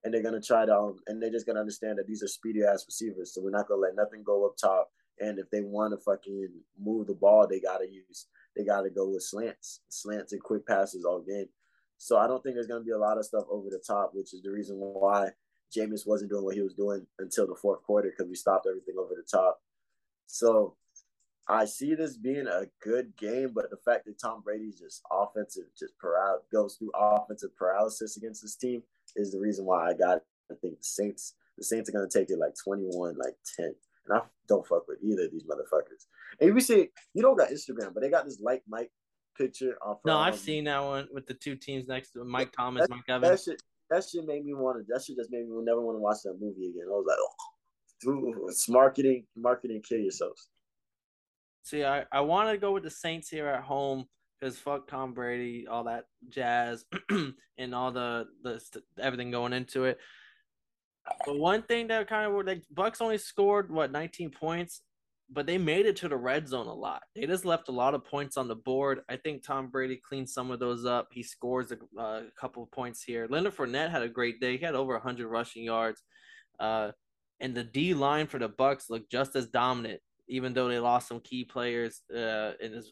and 0.05 0.13
they're 0.13 0.21
to 0.39 0.47
try 0.47 0.65
to 0.65 0.77
um, 0.77 0.99
and 1.07 1.21
they're 1.21 1.31
just 1.31 1.47
to 1.55 1.59
understand 1.59 1.97
that 1.97 2.07
these 2.07 2.23
are 2.23 2.27
speedy 2.27 2.63
ass 2.63 2.85
receivers, 2.87 3.33
so 3.33 3.41
we're 3.41 3.49
not 3.49 3.67
to 3.79 3.81
let 3.81 3.95
nothing 3.95 4.23
go 4.23 4.45
up 4.45 4.55
top. 4.55 4.91
And 5.19 5.39
if 5.39 5.49
they 5.49 5.61
want 5.61 5.93
to 5.93 5.97
fucking 5.97 6.49
move 6.79 7.07
the 7.07 7.15
ball, 7.15 7.47
they 7.47 7.59
got 7.59 7.79
to 7.79 7.89
use 7.89 8.27
they 8.55 8.63
got 8.63 8.81
to 8.81 8.89
go 8.89 9.09
with 9.09 9.23
slants, 9.23 9.81
slants 9.89 10.31
and 10.31 10.41
quick 10.41 10.65
passes 10.65 11.03
all 11.03 11.21
game. 11.21 11.47
So 11.97 12.17
I 12.17 12.27
don't 12.27 12.41
think 12.43 12.55
there's 12.55 12.67
to 12.67 12.79
be 12.81 12.91
a 12.91 12.97
lot 12.97 13.17
of 13.17 13.25
stuff 13.25 13.45
over 13.49 13.69
the 13.69 13.83
top, 13.85 14.11
which 14.13 14.33
is 14.33 14.43
the 14.43 14.51
reason 14.51 14.77
why 14.77 15.29
Jameis 15.75 16.07
wasn't 16.07 16.29
doing 16.29 16.45
what 16.45 16.55
he 16.55 16.61
was 16.61 16.73
doing 16.73 17.05
until 17.19 17.47
the 17.47 17.55
fourth 17.55 17.83
quarter 17.83 18.09
because 18.09 18.29
we 18.29 18.35
stopped 18.35 18.67
everything 18.69 18.95
over 18.99 19.13
the 19.15 19.27
top. 19.29 19.59
So 20.27 20.75
I 21.49 21.65
see 21.65 21.95
this 21.95 22.15
being 22.15 22.47
a 22.47 22.65
good 22.81 23.15
game, 23.17 23.51
but 23.53 23.69
the 23.71 23.77
fact 23.77 24.05
that 24.05 24.19
Tom 24.19 24.41
Brady's 24.41 24.79
just 24.79 25.01
offensive, 25.11 25.65
just 25.77 25.93
paral- 26.01 26.39
goes 26.51 26.75
through 26.75 26.91
offensive 26.95 27.55
paralysis 27.57 28.17
against 28.17 28.41
this 28.41 28.55
team 28.55 28.83
is 29.15 29.31
the 29.31 29.39
reason 29.39 29.65
why 29.65 29.89
I 29.89 29.93
got. 29.93 30.21
I 30.51 30.55
think 30.61 30.77
the 30.77 30.83
Saints, 30.83 31.35
the 31.57 31.63
Saints 31.63 31.89
are 31.89 31.93
gonna 31.93 32.07
take 32.09 32.29
it 32.29 32.39
like 32.39 32.53
twenty 32.63 32.85
one, 32.85 33.15
like 33.17 33.35
ten, 33.55 33.73
and 34.07 34.17
I 34.17 34.21
don't 34.47 34.65
fuck 34.67 34.87
with 34.87 34.99
either 35.03 35.25
of 35.25 35.31
these 35.31 35.43
motherfuckers. 35.43 36.05
And 36.39 36.53
you 36.53 36.59
see, 36.59 36.89
you 37.13 37.21
don't 37.21 37.37
got 37.37 37.49
Instagram, 37.49 37.93
but 37.93 38.01
they 38.01 38.09
got 38.09 38.25
this 38.25 38.39
like 38.41 38.63
Mike 38.67 38.91
picture 39.37 39.75
off. 39.81 39.99
No, 40.05 40.13
um, 40.17 40.23
I've 40.23 40.37
seen 40.37 40.65
that 40.65 40.83
one 40.83 41.07
with 41.11 41.27
the 41.27 41.33
two 41.33 41.55
teams 41.55 41.87
next 41.87 42.11
to 42.11 42.23
Mike 42.23 42.51
Thomas, 42.51 42.87
that, 42.87 42.89
Mike 42.89 43.03
Evans. 43.09 43.45
That 43.45 43.51
shit, 43.51 43.63
that 43.89 44.03
shit 44.07 44.25
made 44.25 44.45
me 44.45 44.53
want 44.53 44.77
to. 44.77 44.93
That 44.93 45.03
shit 45.03 45.17
just 45.17 45.31
made 45.31 45.47
me 45.47 45.55
never 45.63 45.81
want 45.81 45.97
to 45.97 46.01
watch 46.01 46.17
that 46.23 46.37
movie 46.39 46.69
again. 46.69 46.85
I 46.87 46.91
was 46.91 47.05
like, 47.07 47.17
oh, 47.19 48.47
it's 48.47 48.69
marketing, 48.69 49.25
marketing, 49.35 49.81
kill 49.87 49.99
yourselves. 49.99 50.49
See, 51.63 51.83
I, 51.83 52.05
I 52.11 52.21
want 52.21 52.49
to 52.49 52.57
go 52.57 52.71
with 52.71 52.83
the 52.83 52.91
Saints 52.91 53.29
here 53.29 53.47
at 53.47 53.63
home 53.63 54.05
because 54.39 54.57
fuck 54.57 54.87
Tom 54.87 55.13
Brady, 55.13 55.67
all 55.67 55.85
that 55.85 56.05
jazz, 56.29 56.85
and 57.57 57.75
all 57.75 57.91
the 57.91 58.27
the 58.43 58.61
everything 58.99 59.31
going 59.31 59.53
into 59.53 59.85
it. 59.85 59.97
But 61.25 61.37
one 61.37 61.61
thing 61.63 61.87
that 61.87 62.07
kind 62.07 62.25
of 62.25 62.33
were 62.33 62.43
like 62.43 62.63
Bucks 62.71 63.01
only 63.01 63.17
scored 63.17 63.71
what 63.71 63.91
19 63.91 64.31
points 64.31 64.81
but 65.29 65.45
they 65.45 65.57
made 65.57 65.85
it 65.85 65.95
to 65.97 66.07
the 66.07 66.17
red 66.17 66.47
zone 66.47 66.67
a 66.67 66.73
lot. 66.73 67.03
They 67.15 67.25
just 67.25 67.45
left 67.45 67.69
a 67.69 67.73
lot 67.73 67.95
of 67.95 68.05
points 68.05 68.37
on 68.37 68.47
the 68.47 68.55
board. 68.55 69.01
I 69.09 69.17
think 69.17 69.43
Tom 69.43 69.67
Brady 69.67 69.97
cleaned 69.97 70.29
some 70.29 70.51
of 70.51 70.59
those 70.59 70.85
up. 70.85 71.07
He 71.11 71.23
scores 71.23 71.71
a, 71.71 72.23
couple 72.39 72.63
of 72.63 72.71
points 72.71 73.03
here. 73.03 73.27
Leonard 73.29 73.55
Fournette 73.55 73.89
had 73.89 74.03
a 74.03 74.09
great 74.09 74.39
day. 74.39 74.57
He 74.57 74.65
had 74.65 74.75
over 74.75 74.93
100 74.93 75.27
rushing 75.27 75.63
yards. 75.63 76.03
Uh, 76.59 76.91
and 77.39 77.55
the 77.55 77.63
D 77.63 77.93
line 77.93 78.27
for 78.27 78.39
the 78.39 78.47
Bucks 78.47 78.89
looked 78.89 79.11
just 79.11 79.35
as 79.35 79.47
dominant, 79.47 79.99
even 80.27 80.53
though 80.53 80.67
they 80.67 80.79
lost 80.79 81.07
some 81.07 81.19
key 81.19 81.43
players. 81.43 82.01
Uh, 82.13 82.51
and 82.61 82.83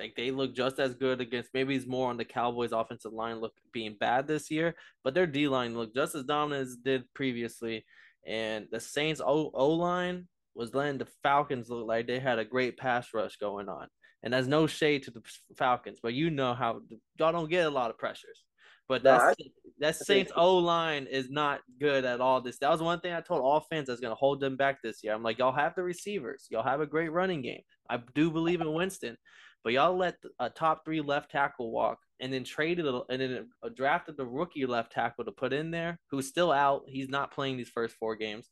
like 0.00 0.16
they 0.16 0.30
look 0.30 0.54
just 0.54 0.78
as 0.78 0.94
good 0.94 1.20
against. 1.20 1.50
Maybe 1.54 1.76
it's 1.76 1.86
more 1.86 2.08
on 2.10 2.16
the 2.16 2.24
Cowboys' 2.24 2.72
offensive 2.72 3.12
line 3.12 3.40
look 3.40 3.52
being 3.72 3.96
bad 4.00 4.26
this 4.26 4.50
year, 4.50 4.74
but 5.04 5.14
their 5.14 5.26
D 5.26 5.46
line 5.46 5.76
looked 5.76 5.94
just 5.94 6.14
as 6.14 6.24
dominant 6.24 6.68
as 6.68 6.76
did 6.76 7.04
previously. 7.14 7.84
And 8.26 8.66
the 8.70 8.80
Saints 8.80 9.20
O 9.24 9.68
line 9.68 10.26
was 10.54 10.74
letting 10.74 10.98
the 10.98 11.08
Falcons 11.22 11.70
look 11.70 11.86
like 11.86 12.06
they 12.06 12.18
had 12.18 12.38
a 12.38 12.44
great 12.44 12.76
pass 12.76 13.08
rush 13.14 13.36
going 13.36 13.68
on. 13.68 13.88
And 14.22 14.32
there's 14.32 14.48
no 14.48 14.66
shade 14.66 15.04
to 15.04 15.10
the 15.10 15.22
Falcons, 15.56 15.98
but 16.02 16.12
you 16.12 16.30
know 16.30 16.52
how 16.52 16.80
y'all 17.18 17.32
don't 17.32 17.48
get 17.48 17.66
a 17.66 17.70
lot 17.70 17.90
of 17.90 17.98
pressures. 17.98 18.44
But 18.86 19.02
that's 19.02 19.22
no, 19.22 19.30
I, 19.30 19.34
that 19.78 19.96
Saints 19.96 20.32
O 20.34 20.58
line 20.58 21.06
is 21.06 21.30
not 21.30 21.60
good 21.78 22.04
at 22.04 22.20
all. 22.20 22.40
This 22.40 22.58
that 22.58 22.70
was 22.70 22.82
one 22.82 23.00
thing 23.00 23.14
I 23.14 23.20
told 23.20 23.40
all 23.40 23.60
fans 23.60 23.86
that's 23.86 24.00
gonna 24.00 24.16
hold 24.16 24.40
them 24.40 24.56
back 24.56 24.82
this 24.82 25.02
year. 25.02 25.14
I'm 25.14 25.22
like, 25.22 25.38
y'all 25.38 25.52
have 25.52 25.74
the 25.76 25.82
receivers, 25.82 26.48
y'all 26.50 26.64
have 26.64 26.80
a 26.80 26.86
great 26.86 27.12
running 27.12 27.40
game. 27.40 27.62
I 27.88 28.00
do 28.14 28.30
believe 28.30 28.60
in 28.60 28.72
Winston, 28.72 29.16
but 29.62 29.72
y'all 29.72 29.96
let 29.96 30.16
a 30.38 30.48
top 30.48 30.84
three 30.84 31.00
left 31.00 31.30
tackle 31.30 31.70
walk 31.70 31.98
and 32.20 32.32
then 32.32 32.44
traded 32.44 32.86
a, 32.86 33.02
and 33.08 33.20
then 33.20 33.48
uh, 33.62 33.68
drafted 33.74 34.16
the 34.16 34.26
rookie 34.26 34.66
left 34.66 34.92
tackle 34.92 35.24
to 35.24 35.32
put 35.32 35.52
in 35.52 35.70
there, 35.70 35.98
who's 36.10 36.28
still 36.28 36.52
out. 36.52 36.84
He's 36.86 37.08
not 37.08 37.32
playing 37.32 37.56
these 37.56 37.68
first 37.68 37.96
four 37.96 38.16
games, 38.16 38.48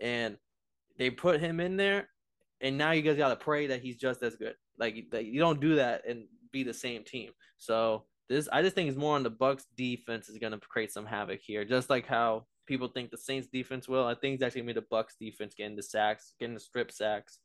and 0.00 0.36
they 0.98 1.10
put 1.10 1.40
him 1.40 1.60
in 1.60 1.76
there, 1.76 2.08
and 2.60 2.76
now 2.76 2.92
you 2.92 3.02
guys 3.02 3.16
got 3.16 3.28
to 3.28 3.36
pray 3.36 3.68
that 3.68 3.82
he's 3.82 3.96
just 3.96 4.22
as 4.22 4.36
good. 4.36 4.54
Like 4.78 4.94
you 4.94 5.40
don't 5.40 5.60
do 5.60 5.76
that 5.76 6.06
and 6.08 6.24
be 6.52 6.62
the 6.62 6.74
same 6.74 7.04
team. 7.04 7.30
So 7.58 8.04
this, 8.28 8.48
I 8.52 8.62
just 8.62 8.74
think 8.74 8.88
it's 8.88 8.98
more 8.98 9.16
on 9.16 9.22
the 9.22 9.30
Bucks 9.30 9.66
defense 9.76 10.28
is 10.28 10.38
going 10.38 10.52
to 10.52 10.58
create 10.58 10.92
some 10.92 11.06
havoc 11.06 11.40
here, 11.42 11.64
just 11.64 11.90
like 11.90 12.06
how 12.06 12.46
people 12.66 12.88
think 12.88 13.10
the 13.10 13.16
Saints 13.16 13.48
defense 13.52 13.88
will. 13.88 14.06
I 14.06 14.14
think 14.14 14.34
it's 14.34 14.42
actually 14.42 14.62
be 14.62 14.72
the 14.74 14.84
Bucks 14.90 15.16
defense 15.20 15.54
getting 15.56 15.76
the 15.76 15.82
sacks, 15.82 16.34
getting 16.38 16.54
the 16.54 16.60
strip 16.60 16.92
sacks, 16.92 17.38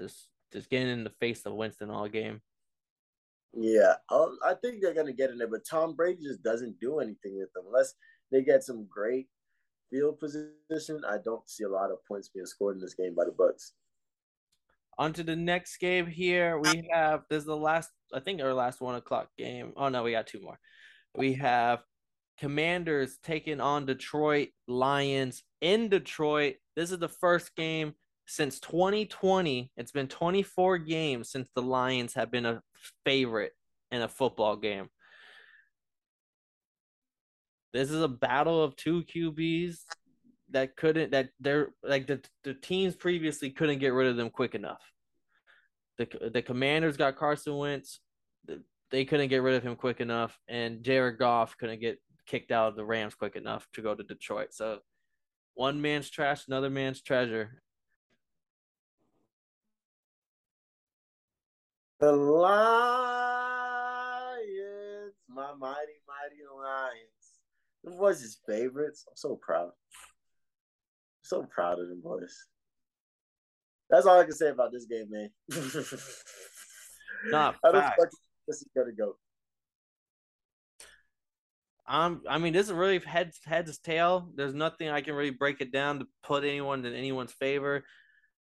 just 0.00 0.28
just 0.52 0.70
getting 0.70 0.88
in 0.88 1.04
the 1.04 1.10
face 1.10 1.42
of 1.46 1.54
Winston 1.54 1.90
all 1.90 2.08
game. 2.08 2.40
Yeah, 3.54 3.94
um, 4.08 4.38
I 4.44 4.54
think 4.54 4.80
they're 4.80 4.94
gonna 4.94 5.12
get 5.12 5.30
in 5.30 5.38
there, 5.38 5.48
but 5.48 5.66
Tom 5.68 5.94
Brady 5.94 6.22
just 6.22 6.42
doesn't 6.42 6.80
do 6.80 7.00
anything 7.00 7.38
with 7.38 7.52
them 7.52 7.64
unless 7.66 7.94
they 8.30 8.42
get 8.42 8.62
some 8.62 8.86
great 8.88 9.28
field 9.90 10.18
position. 10.18 11.02
I 11.06 11.18
don't 11.22 11.48
see 11.48 11.64
a 11.64 11.68
lot 11.68 11.90
of 11.90 12.04
points 12.06 12.28
being 12.28 12.46
scored 12.46 12.76
in 12.76 12.80
this 12.80 12.94
game 12.94 13.14
by 13.14 13.24
the 13.26 13.32
Bucks. 13.32 13.74
On 14.98 15.12
to 15.12 15.22
the 15.22 15.36
next 15.36 15.76
game 15.78 16.06
here. 16.06 16.58
We 16.58 16.88
have 16.92 17.24
this 17.28 17.40
is 17.40 17.46
the 17.46 17.56
last, 17.56 17.90
I 18.12 18.20
think, 18.20 18.40
our 18.40 18.54
last 18.54 18.80
one 18.80 18.94
o'clock 18.94 19.28
game. 19.36 19.72
Oh 19.76 19.88
no, 19.88 20.02
we 20.02 20.12
got 20.12 20.26
two 20.26 20.40
more. 20.40 20.58
We 21.14 21.34
have 21.34 21.82
Commanders 22.38 23.18
taking 23.22 23.60
on 23.60 23.86
Detroit 23.86 24.48
Lions 24.66 25.42
in 25.60 25.88
Detroit. 25.88 26.56
This 26.74 26.90
is 26.90 26.98
the 26.98 27.08
first 27.08 27.54
game 27.54 27.94
since 28.32 28.58
2020. 28.60 29.70
It's 29.76 29.92
been 29.92 30.08
24 30.08 30.78
games 30.78 31.30
since 31.30 31.50
the 31.54 31.60
Lions 31.60 32.14
have 32.14 32.30
been 32.30 32.46
a 32.46 32.62
favorite 33.04 33.52
in 33.90 34.00
a 34.00 34.08
football 34.08 34.56
game. 34.56 34.88
This 37.74 37.90
is 37.90 38.02
a 38.02 38.08
battle 38.08 38.62
of 38.62 38.74
two 38.74 39.02
QBs 39.04 39.80
that 40.50 40.76
couldn't 40.76 41.10
that 41.12 41.28
they're 41.40 41.68
like 41.82 42.06
the 42.06 42.22
the 42.44 42.54
teams 42.54 42.94
previously 42.94 43.50
couldn't 43.50 43.78
get 43.78 43.92
rid 43.92 44.08
of 44.08 44.16
them 44.16 44.30
quick 44.30 44.54
enough. 44.54 44.82
The 45.98 46.30
the 46.32 46.42
Commanders 46.42 46.96
got 46.96 47.16
Carson 47.16 47.56
Wentz, 47.56 48.00
they 48.90 49.04
couldn't 49.04 49.28
get 49.28 49.42
rid 49.42 49.56
of 49.56 49.62
him 49.62 49.76
quick 49.76 50.00
enough, 50.00 50.38
and 50.48 50.82
Jared 50.82 51.18
Goff 51.18 51.56
couldn't 51.58 51.80
get 51.80 51.98
kicked 52.26 52.50
out 52.50 52.68
of 52.68 52.76
the 52.76 52.84
Rams 52.84 53.14
quick 53.14 53.36
enough 53.36 53.66
to 53.74 53.82
go 53.82 53.94
to 53.94 54.02
Detroit. 54.02 54.54
So 54.54 54.78
one 55.54 55.82
man's 55.82 56.08
trash, 56.08 56.46
another 56.46 56.70
man's 56.70 57.02
treasure, 57.02 57.62
The 62.02 62.10
Lions, 62.10 63.14
my 65.28 65.54
mighty, 65.56 66.00
mighty 66.08 66.42
Lions. 66.52 67.38
The 67.84 67.92
boys 67.92 68.20
his 68.20 68.40
favorites. 68.44 69.04
I'm 69.08 69.14
so 69.14 69.36
proud. 69.36 69.66
I'm 69.66 69.70
so 71.22 71.44
proud 71.44 71.78
of 71.78 71.88
them 71.88 72.00
boys. 72.02 72.36
That's 73.88 74.04
all 74.06 74.18
I 74.18 74.24
can 74.24 74.32
say 74.32 74.48
about 74.48 74.72
this 74.72 74.86
game, 74.86 75.10
man. 75.10 75.30
Not 77.26 77.54
fact. 77.72 78.00
this 78.48 78.56
is 78.56 78.68
gonna 78.76 78.90
go. 78.90 79.14
Um, 81.86 82.22
I 82.28 82.38
mean, 82.38 82.52
this 82.52 82.66
is 82.66 82.72
really 82.72 82.98
heads 82.98 83.38
heads 83.44 83.78
tail. 83.78 84.28
There's 84.34 84.54
nothing 84.54 84.88
I 84.88 85.02
can 85.02 85.14
really 85.14 85.30
break 85.30 85.60
it 85.60 85.70
down 85.70 86.00
to 86.00 86.06
put 86.24 86.42
anyone 86.42 86.84
in 86.84 86.94
anyone's 86.94 87.32
favor. 87.32 87.84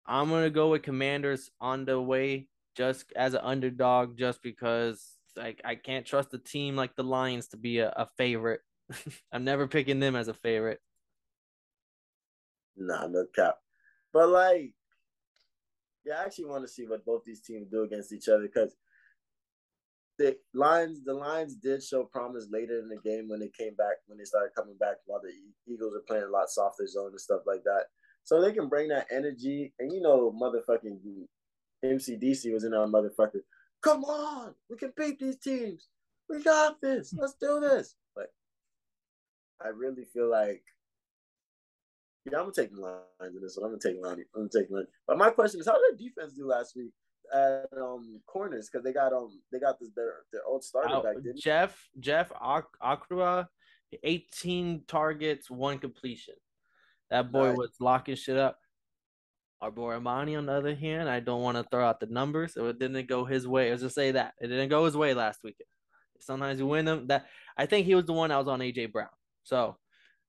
I'm 0.07 0.31
gonna 0.31 0.49
go 0.49 0.71
with 0.71 0.83
Commanders 0.83 1.51
on 1.61 1.87
the 1.87 2.01
way 2.01 2.47
just 2.79 3.13
as 3.17 3.35
an 3.35 3.41
underdog, 3.43 4.17
just 4.17 4.41
because 4.41 5.05
like 5.37 5.61
I 5.65 5.75
can't 5.75 6.07
trust 6.07 6.33
a 6.33 6.39
team 6.39 6.77
like 6.77 6.95
the 6.95 7.03
Lions 7.03 7.49
to 7.49 7.57
be 7.57 7.81
a, 7.81 7.89
a 7.89 8.07
favorite. 8.17 8.61
I'm 9.33 9.43
never 9.45 9.67
picking 9.67 9.99
them 9.99 10.15
as 10.15 10.29
a 10.29 10.35
favorite. 10.35 10.81
Nah, 12.77 13.09
no 13.09 13.27
cap. 13.35 13.57
But 14.13 14.29
like, 14.29 14.75
yeah, 16.07 16.21
I 16.21 16.25
actually 16.25 16.47
want 16.47 16.63
to 16.63 16.69
see 16.69 16.87
what 16.87 17.05
both 17.05 17.25
these 17.27 17.41
teams 17.41 17.67
do 17.69 17.83
against 17.83 18.13
each 18.13 18.29
other 18.29 18.43
because 18.43 18.77
the 20.17 20.37
Lions, 20.55 21.05
the 21.05 21.15
Lions 21.15 21.57
did 21.57 21.83
show 21.83 22.05
promise 22.05 22.47
later 22.51 22.79
in 22.79 22.89
the 22.89 22.99
game 22.99 23.29
when 23.29 23.41
they 23.41 23.51
came 23.59 23.75
back, 23.75 23.97
when 24.07 24.19
they 24.19 24.25
started 24.25 24.55
coming 24.57 24.77
back 24.79 24.97
while 25.07 25.21
the 25.21 25.33
Eagles 25.73 25.95
are 25.97 26.07
playing 26.07 26.25
a 26.25 26.31
lot 26.31 26.49
softer 26.49 26.87
zone 26.87 27.11
and 27.11 27.21
stuff 27.21 27.41
like 27.45 27.65
that. 27.65 27.87
So 28.23 28.41
they 28.41 28.53
can 28.53 28.69
bring 28.69 28.89
that 28.89 29.07
energy, 29.11 29.73
and 29.81 29.93
you 29.93 30.01
know, 30.01 30.33
motherfucking 30.41 31.01
MCDC 31.85 32.53
was 32.53 32.65
in 32.65 32.75
our 32.75 32.87
motherfucker. 32.87 33.41
Come 33.83 34.05
on, 34.05 34.55
we 34.69 34.77
can 34.77 34.93
beat 34.97 35.19
these 35.19 35.39
teams. 35.39 35.89
We 36.29 36.43
got 36.43 36.81
this. 36.81 37.15
Let's 37.17 37.35
do 37.35 37.61
this. 37.61 37.95
But 38.15 38.33
I 39.65 39.69
really 39.69 40.05
feel 40.05 40.31
like, 40.31 40.63
yeah, 42.25 42.39
I'm 42.39 42.45
gonna 42.45 42.53
take 42.53 42.75
the 42.75 42.81
lines 42.81 43.35
in 43.35 43.41
this 43.41 43.57
one. 43.57 43.67
I'm 43.67 43.79
gonna 43.79 43.95
take 43.95 44.03
line. 44.03 44.25
I'm 44.35 44.49
gonna 44.49 44.63
take 44.63 44.71
line. 44.71 44.87
But 45.07 45.19
my 45.19 45.31
question 45.31 45.61
is, 45.61 45.67
how 45.67 45.75
did 45.75 45.99
the 45.99 46.05
defense 46.05 46.35
do 46.35 46.47
last 46.47 46.75
week? 46.77 46.93
at 47.33 47.67
um 47.77 48.21
corners 48.27 48.69
because 48.71 48.85
they 48.85 48.93
got 48.93 49.13
um 49.13 49.41
they 49.53 49.59
got 49.59 49.79
this, 49.79 49.91
their 49.95 50.13
their 50.33 50.43
old 50.47 50.65
starter 50.65 50.95
oh, 50.95 51.03
back. 51.03 51.17
Didn't 51.17 51.39
Jeff 51.39 51.89
Jeff 52.01 52.31
Okudah, 52.31 53.47
18 54.03 54.83
targets, 54.87 55.51
one 55.51 55.79
completion. 55.79 56.35
That 57.11 57.33
boy 57.33 57.49
nice. 57.49 57.57
was 57.57 57.71
locking 57.81 58.17
shit 58.17 58.37
up. 58.37 58.59
Amani, 59.63 60.37
on 60.37 60.47
the 60.47 60.53
other 60.53 60.75
hand, 60.75 61.09
I 61.09 61.21
don't 61.21 61.43
want 61.43 61.57
to 61.57 61.65
throw 61.65 61.87
out 61.87 62.01
the 62.01 62.07
numbers. 62.07 62.55
So 62.55 62.67
it 62.67 62.79
didn't 62.79 63.09
go 63.09 63.25
his 63.25 63.47
way. 63.47 63.71
Let's 63.71 63.83
just 63.83 63.95
say 63.95 64.13
that 64.13 64.35
it 64.41 64.49
didn't 64.49 64.69
go 64.69 64.85
his 64.85 64.97
way 64.97 65.15
last 65.15 65.41
weekend. 65.43 65.69
Sometimes 66.21 66.59
you 66.59 66.67
win 66.67 66.85
them. 66.85 67.07
That 67.07 67.27
I 67.57 67.67
think 67.67 67.87
he 67.87 67.95
was 67.95 68.05
the 68.05 68.13
one 68.13 68.31
that 68.31 68.39
was 68.39 68.49
on 68.49 68.61
AJ 68.61 68.93
Brown. 68.93 69.09
So 69.45 69.77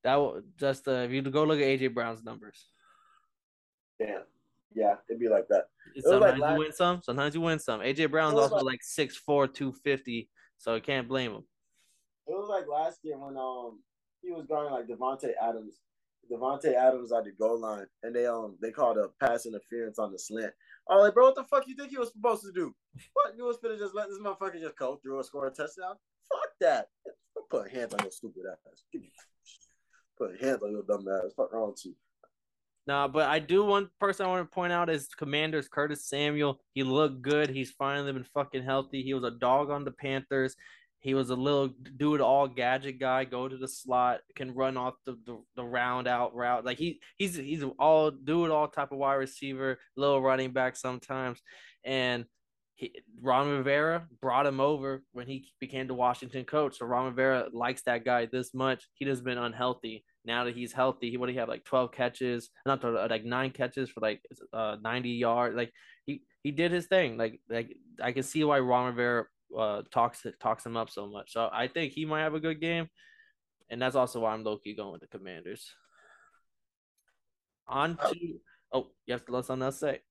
that 0.04 0.16
was 0.16 0.44
just 0.58 0.88
uh, 0.88 0.92
if 0.92 1.12
you 1.12 1.22
go 1.22 1.44
look 1.44 1.60
at 1.60 1.66
AJ 1.66 1.94
Brown's 1.94 2.24
numbers. 2.24 2.66
Yeah, 4.00 4.20
yeah, 4.74 4.96
it'd 5.10 5.20
be 5.20 5.30
like 5.30 5.48
that. 5.50 5.66
sometimes 6.00 6.22
like 6.22 6.40
last... 6.40 6.54
you 6.54 6.60
win 6.60 6.72
some, 6.72 7.02
sometimes 7.04 7.36
you 7.36 7.42
win 7.42 7.60
some. 7.60 7.82
AJ 7.82 8.12
Brown's 8.12 8.36
also 8.36 8.56
like, 8.58 8.80
like 8.98 9.10
6'4", 9.10 9.54
250, 9.54 10.30
so 10.58 10.76
you 10.76 10.82
can't 10.82 11.08
blame 11.08 11.32
him. 11.32 11.44
It 12.28 12.32
was 12.32 12.48
like 12.50 12.66
last 12.68 13.00
year 13.04 13.18
when 13.18 13.36
um 13.36 13.80
he 14.22 14.32
was 14.32 14.46
going 14.46 14.72
like 14.72 14.88
Devonte 14.88 15.32
Adams 15.42 15.80
Davante 16.32 16.74
Adams 16.74 17.12
at 17.12 17.24
the 17.24 17.32
goal 17.32 17.60
line, 17.60 17.86
and 18.04 18.16
they 18.16 18.26
um 18.26 18.58
they 18.62 18.72
called 18.72 18.98
a 18.98 19.10
pass 19.20 19.46
interference 19.46 20.00
on 20.00 20.12
the 20.12 20.20
slant. 20.20 20.54
I'm 20.90 21.00
like, 21.00 21.14
bro, 21.14 21.26
what 21.26 21.36
the 21.36 21.44
fuck 21.44 21.68
you 21.68 21.76
think 21.76 21.92
he 21.92 21.98
was 21.98 22.12
supposed 22.12 22.44
to 22.44 22.52
do? 22.52 22.74
What 23.14 23.36
you 23.38 23.46
was 23.46 23.58
gonna 23.62 23.78
just 23.78 23.96
let 23.96 24.10
this 24.10 24.20
motherfucker 24.20 24.60
just 24.60 24.78
go 24.78 24.98
through 24.98 25.18
and 25.18 25.26
score 25.26 25.48
a 25.48 25.50
touchdown? 25.50 25.96
Fuck 26.32 26.52
that! 26.62 26.88
Put 27.50 27.72
hands 27.72 27.94
on 27.94 28.04
your 28.04 28.12
stupid 28.12 28.44
ass. 28.52 28.84
Put 30.18 30.42
hands 30.42 30.62
on 30.64 30.72
your 30.72 30.84
dumb 30.84 31.06
ass. 31.08 31.34
Fuck 31.36 31.54
wrong 31.54 31.72
with 31.72 31.86
you? 31.86 31.96
Nah, 32.88 33.08
but 33.08 33.30
I 33.30 33.40
do 33.40 33.64
one 33.64 33.90
person 34.00 34.26
I 34.26 34.30
want 34.30 34.50
to 34.50 34.54
point 34.54 34.74
out 34.74 34.90
is 34.90 35.10
Commanders 35.10 35.68
Curtis 35.68 36.06
Samuel. 36.06 36.60
He 36.74 36.84
looked 36.84 37.22
good. 37.22 37.50
He's 37.50 37.72
finally 37.72 38.12
been 38.12 38.24
fucking 38.24 38.64
healthy. 38.64 39.04
He 39.04 39.14
was 39.14 39.24
a 39.24 39.32
dog 39.32 39.70
on 39.70 39.86
the 39.86 39.92
Panthers. 39.92 40.56
He 41.02 41.14
was 41.14 41.30
a 41.30 41.36
little 41.36 41.70
do 41.98 42.16
it 42.16 42.22
all 42.22 42.48
gadget 42.48 43.00
guy, 43.00 43.24
go 43.24 43.48
to 43.48 43.58
the 43.58 43.68
slot, 43.68 44.20
can 44.36 44.54
run 44.54 44.76
off 44.76 44.96
the, 45.06 45.18
the, 45.26 45.42
the 45.56 45.64
round 45.64 46.08
out 46.08 46.36
route. 46.36 46.66
Like 46.66 46.78
he 46.78 47.00
he's 47.18 47.36
he's 47.36 47.64
all 47.80 48.12
do 48.12 48.46
it 48.46 48.52
all 48.52 48.68
type 48.68 48.92
of 48.92 48.98
wide 48.98 49.14
receiver, 49.14 49.80
little 49.96 50.22
running 50.22 50.52
back 50.52 50.76
sometimes. 50.76 51.42
And 51.86 52.26
he, 52.76 52.94
Ron 53.22 53.50
Rivera 53.50 54.08
brought 54.22 54.46
him 54.46 54.60
over 54.60 55.04
when 55.14 55.28
he 55.28 55.50
became 55.60 55.88
the 55.88 55.94
Washington 55.94 56.44
coach. 56.44 56.78
So 56.78 56.86
Ron 56.86 57.06
Rivera 57.06 57.48
likes 57.54 57.82
that 57.84 58.04
guy 58.04 58.26
this 58.26 58.54
much. 58.54 58.88
He 58.94 59.06
has 59.06 59.22
been 59.22 59.38
unhealthy. 59.38 60.04
Now 60.26 60.44
that 60.44 60.56
he's 60.56 60.74
healthy, 60.74 61.10
he 61.10 61.18
would 61.18 61.34
have 61.34 61.48
like 61.48 61.64
twelve 61.64 61.94
catches, 61.94 62.50
not 62.66 62.84
like 63.10 63.24
nine 63.24 63.52
catches 63.52 63.90
for 63.90 64.02
like 64.02 64.22
uh 64.52 64.76
ninety 64.82 65.12
yards. 65.12 65.56
Like 65.56 65.72
he 66.06 66.24
he 66.44 66.52
did 66.52 66.74
his 66.74 66.88
thing. 66.88 67.18
Like 67.18 67.40
like 67.50 67.78
I 68.02 68.12
can 68.12 68.24
see 68.24 68.44
why 68.44 68.60
Ron 68.60 68.88
Rivera 68.88 69.26
uh 69.58 69.82
talks 69.92 70.26
talks 70.42 70.66
him 70.66 70.78
up 70.78 70.90
so 70.90 71.08
much. 71.08 71.32
So 71.34 71.50
I 71.52 71.68
think 71.68 71.94
he 71.94 72.06
might 72.06 72.22
have 72.22 72.34
a 72.34 72.40
good 72.40 72.62
game, 72.62 72.90
and 73.70 73.82
that's 73.82 73.96
also 73.96 74.22
why 74.22 74.34
I'm 74.34 74.44
low 74.44 74.58
key 74.58 74.76
going 74.76 74.92
with 74.92 75.02
the 75.02 75.08
Commanders. 75.08 75.72
On 77.68 77.98
to 77.98 78.40
oh, 78.74 78.88
you 79.06 79.14
have 79.14 79.26
to 79.26 79.32
let 79.32 79.46
someone 79.46 79.66
else 79.66 79.80
say. 79.80 80.02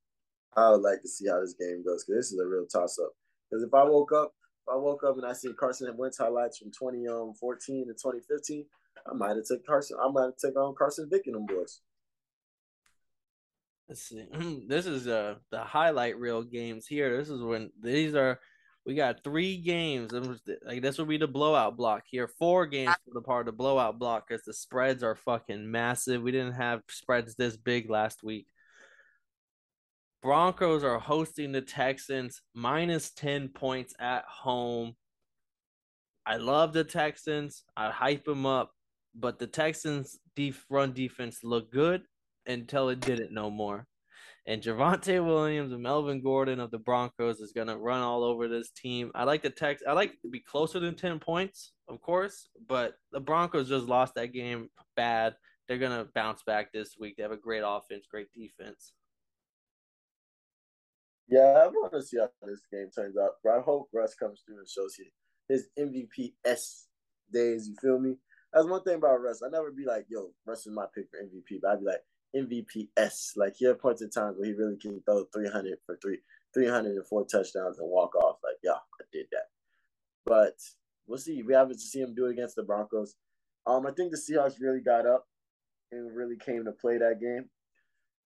I 0.56 0.70
would 0.70 0.80
like 0.80 1.02
to 1.02 1.08
see 1.08 1.28
how 1.28 1.40
this 1.40 1.54
game 1.58 1.82
goes 1.84 2.04
because 2.04 2.18
this 2.18 2.32
is 2.32 2.40
a 2.40 2.46
real 2.46 2.66
toss 2.66 2.98
up. 2.98 3.12
Because 3.48 3.62
if 3.62 3.72
I 3.74 3.84
woke 3.84 4.12
up, 4.12 4.32
if 4.66 4.72
I 4.72 4.76
woke 4.76 5.04
up 5.04 5.16
and 5.16 5.26
I 5.26 5.32
see 5.32 5.52
Carson 5.52 5.88
and 5.88 5.98
Wentz 5.98 6.18
highlights 6.18 6.58
from 6.58 6.68
2014 6.68 7.10
um, 7.10 7.86
to 7.86 7.92
2015, 7.92 8.66
I 9.06 9.14
might 9.14 9.36
have 9.36 9.44
took 9.44 9.64
Carson. 9.66 9.98
I 10.02 10.10
might 10.10 10.24
have 10.24 10.36
taken 10.36 10.58
on 10.58 10.74
Carson 10.74 11.08
Vick 11.10 11.22
and 11.26 11.34
them 11.34 11.46
boys. 11.46 11.80
Let's 13.88 14.02
see. 14.02 14.24
This 14.68 14.86
is 14.86 15.06
uh 15.06 15.36
the 15.50 15.60
highlight 15.60 16.18
reel 16.18 16.42
games 16.42 16.86
here. 16.86 17.16
This 17.16 17.30
is 17.30 17.40
when 17.40 17.70
these 17.80 18.14
are. 18.14 18.40
We 18.88 18.94
got 18.94 19.22
three 19.22 19.58
games. 19.58 20.12
Like 20.64 20.80
this 20.80 20.96
will 20.96 21.04
be 21.04 21.18
the 21.18 21.28
blowout 21.28 21.76
block 21.76 22.04
here. 22.06 22.26
Four 22.26 22.64
games 22.64 22.94
for 23.04 23.12
the 23.12 23.20
part 23.20 23.46
of 23.46 23.52
the 23.52 23.56
blowout 23.58 23.98
block 23.98 24.26
because 24.26 24.44
the 24.44 24.54
spreads 24.54 25.02
are 25.02 25.14
fucking 25.14 25.70
massive. 25.70 26.22
We 26.22 26.32
didn't 26.32 26.54
have 26.54 26.80
spreads 26.88 27.34
this 27.34 27.58
big 27.58 27.90
last 27.90 28.22
week. 28.22 28.46
Broncos 30.22 30.84
are 30.84 30.98
hosting 30.98 31.52
the 31.52 31.60
Texans 31.60 32.40
minus 32.54 33.10
10 33.10 33.50
points 33.50 33.92
at 34.00 34.24
home. 34.24 34.96
I 36.24 36.38
love 36.38 36.72
the 36.72 36.84
Texans. 36.84 37.64
I 37.76 37.90
hype 37.90 38.24
them 38.24 38.46
up, 38.46 38.70
but 39.14 39.38
the 39.38 39.46
Texans 39.46 40.18
def- 40.34 40.64
run 40.70 40.94
defense 40.94 41.40
looked 41.44 41.74
good 41.74 42.04
until 42.46 42.88
it 42.88 43.00
didn't 43.00 43.32
no 43.34 43.50
more. 43.50 43.86
And 44.48 44.62
Javonte 44.62 45.22
Williams 45.22 45.72
and 45.72 45.82
Melvin 45.82 46.22
Gordon 46.22 46.58
of 46.58 46.70
the 46.70 46.78
Broncos 46.78 47.38
is 47.40 47.52
gonna 47.52 47.76
run 47.76 48.00
all 48.00 48.24
over 48.24 48.48
this 48.48 48.70
team. 48.70 49.10
I 49.14 49.24
like 49.24 49.42
the 49.42 49.50
Tex. 49.50 49.82
I 49.86 49.92
like 49.92 50.18
to 50.22 50.30
be 50.30 50.40
closer 50.40 50.80
than 50.80 50.94
ten 50.94 51.20
points, 51.20 51.72
of 51.86 52.00
course, 52.00 52.48
but 52.66 52.94
the 53.12 53.20
Broncos 53.20 53.68
just 53.68 53.84
lost 53.84 54.14
that 54.14 54.32
game 54.32 54.70
bad. 54.96 55.36
They're 55.68 55.76
gonna 55.76 56.06
bounce 56.14 56.42
back 56.44 56.72
this 56.72 56.96
week. 56.98 57.16
They 57.16 57.24
have 57.24 57.30
a 57.30 57.36
great 57.36 57.62
offense, 57.62 58.06
great 58.10 58.28
defense. 58.32 58.94
Yeah, 61.28 61.40
I 61.62 61.66
want 61.66 61.92
to 61.92 62.02
see 62.02 62.16
how 62.16 62.30
this 62.40 62.62
game 62.72 62.88
turns 62.90 63.18
out. 63.18 63.32
But 63.44 63.52
I 63.52 63.60
hope 63.60 63.90
Russ 63.92 64.14
comes 64.14 64.40
through 64.46 64.60
and 64.60 64.68
shows 64.68 64.96
you 64.98 65.10
his 65.50 65.68
MVP 65.78 66.36
s 66.46 66.86
days. 67.30 67.68
You 67.68 67.76
feel 67.82 67.98
me? 68.00 68.16
That's 68.54 68.66
one 68.66 68.82
thing 68.82 68.94
about 68.94 69.20
Russ. 69.20 69.42
I 69.44 69.50
never 69.50 69.70
be 69.70 69.84
like, 69.84 70.06
"Yo, 70.08 70.32
Russ 70.46 70.66
is 70.66 70.72
my 70.72 70.86
pick 70.94 71.10
for 71.10 71.18
MVP," 71.18 71.58
but 71.60 71.72
I'd 71.72 71.80
be 71.80 71.84
like 71.84 72.02
MVP 72.36 72.88
s. 72.96 73.32
Like 73.36 73.56
he 73.56 73.66
had 73.66 73.78
points 73.78 74.02
in 74.02 74.10
times 74.10 74.36
where 74.36 74.46
he 74.46 74.54
really 74.54 74.76
can 74.76 75.00
throw 75.02 75.24
three 75.32 75.48
hundred 75.48 75.78
for 75.86 75.98
three, 76.02 76.18
three 76.54 76.68
hundred 76.68 76.96
and 76.96 77.06
four 77.06 77.24
touchdowns 77.24 77.78
and 77.78 77.88
walk 77.88 78.14
off. 78.14 78.38
Like, 78.44 78.56
yeah, 78.62 78.72
I 78.72 79.04
did 79.12 79.26
that. 79.32 79.48
But 80.24 80.56
we'll 81.06 81.18
see. 81.18 81.42
We 81.42 81.54
haven't 81.54 81.80
seen 81.80 82.04
him 82.04 82.14
do 82.14 82.26
it 82.26 82.32
against 82.32 82.56
the 82.56 82.62
Broncos. 82.62 83.16
Um, 83.66 83.86
I 83.86 83.92
think 83.92 84.10
the 84.10 84.16
Seahawks 84.16 84.60
really 84.60 84.80
got 84.80 85.06
up 85.06 85.26
and 85.92 86.14
really 86.14 86.36
came 86.36 86.64
to 86.64 86.72
play 86.72 86.98
that 86.98 87.20
game. 87.20 87.48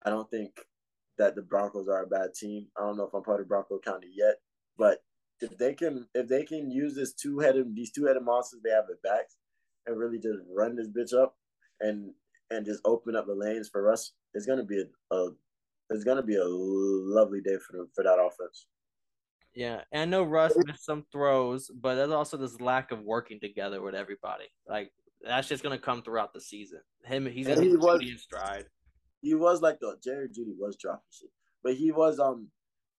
I 0.04 0.10
don't 0.10 0.30
think 0.30 0.52
that 1.18 1.36
the 1.36 1.42
Broncos 1.42 1.88
are 1.88 2.04
a 2.04 2.08
bad 2.08 2.34
team. 2.34 2.68
I 2.78 2.82
don't 2.82 2.98
know 2.98 3.04
if 3.04 3.14
I'm 3.14 3.24
part 3.24 3.42
of 3.42 3.48
Bronco 3.48 3.80
County 3.80 4.08
yet, 4.14 4.36
but 4.78 5.00
if 5.42 5.58
they 5.58 5.74
can 5.74 6.08
if 6.14 6.28
they 6.28 6.44
can 6.44 6.72
use 6.72 6.96
this 6.96 7.14
two 7.14 7.40
headed 7.40 7.76
these 7.76 7.92
two 7.92 8.06
headed 8.06 8.24
monsters 8.24 8.60
they 8.64 8.72
have 8.72 8.86
at 8.90 9.02
backs 9.02 9.38
and 9.86 9.98
really 9.98 10.20
just 10.20 10.40
run 10.54 10.76
this 10.76 10.88
bitch 10.90 11.18
up 11.18 11.38
and 11.80 12.14
and 12.52 12.66
just 12.66 12.82
open 12.86 13.16
up 13.16 13.28
the 13.28 13.36
lanes 13.36 13.70
for 13.70 13.92
us, 13.92 14.14
it's 14.34 14.46
gonna 14.46 14.64
be 14.64 14.82
a, 14.82 15.16
a 15.16 15.32
it's 15.90 16.04
gonna 16.04 16.24
be 16.24 16.36
a 16.36 16.46
lovely 16.46 17.42
day 17.42 17.58
for 17.66 17.78
them 17.78 17.90
for 17.96 18.04
that 18.04 18.20
offense. 18.20 18.68
Yeah, 19.56 19.82
and 19.92 20.02
I 20.04 20.06
know 20.06 20.24
Russ 20.24 20.54
missed 20.66 20.86
some 20.86 21.06
throws, 21.12 21.70
but 21.70 21.96
there's 21.96 22.12
also 22.12 22.38
this 22.38 22.62
lack 22.62 22.92
of 22.92 23.02
working 23.02 23.40
together 23.40 23.82
with 23.82 23.96
everybody. 23.96 24.46
Like 24.68 24.92
that's 25.22 25.48
just 25.48 25.64
gonna 25.64 25.80
come 25.80 26.02
throughout 26.02 26.34
the 26.34 26.42
season. 26.42 26.82
Him, 27.06 27.26
he's 27.26 27.48
gonna 27.48 27.62
he 27.62 27.76
was, 27.76 28.02
in 28.02 28.18
stride 28.18 28.66
he 29.22 29.36
was 29.36 29.62
like 29.62 29.80
the 29.80 29.96
Jerry 30.04 30.28
Jeudy 30.28 30.54
was 30.58 30.78
dropping 30.78 31.02
shit, 31.12 31.30
but 31.64 31.76
he 31.76 31.92
was 31.92 32.20
um, 32.20 32.48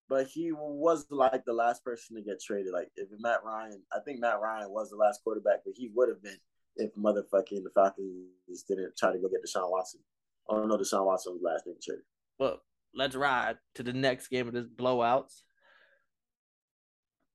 but 0.09 0.27
he 0.27 0.53
was 0.53 1.07
like 1.11 1.45
the 1.45 1.53
last 1.53 1.85
person 1.85 2.17
to 2.17 2.23
get 2.23 2.43
traded. 2.43 2.73
Like 2.73 2.91
if 2.97 3.09
Matt 3.19 3.45
Ryan, 3.45 3.83
I 3.93 4.01
think 4.05 4.21
Matt 4.21 4.41
Ryan 4.41 4.71
was 4.71 4.91
the 4.91 4.97
last 4.97 5.23
quarterback, 5.25 5.61
but 5.65 5.75
he 5.77 5.91
would 5.95 6.09
have 6.09 6.23
been 6.23 6.39
if 6.81 6.95
motherfucking 6.95 7.63
the 7.63 7.71
Falcons 7.75 8.63
didn't 8.67 8.97
try 8.97 9.13
to 9.13 9.19
go 9.19 9.29
get 9.29 9.45
Deshaun 9.45 9.71
Watson. 9.71 10.01
I 10.49 10.55
don't 10.55 10.69
know 10.69 10.79
Deshaun 10.79 11.05
Watson 11.05 11.35
was 11.35 11.43
last 11.43 11.65
thing 11.65 11.75
traded. 11.83 12.05
Well, 12.39 12.61
let's 12.95 13.15
ride 13.15 13.59
to 13.77 13.83
the 13.83 13.93
next 13.93 14.29
game 14.29 14.49
of 14.49 14.55
this 14.55 14.67
blowouts. 14.67 15.43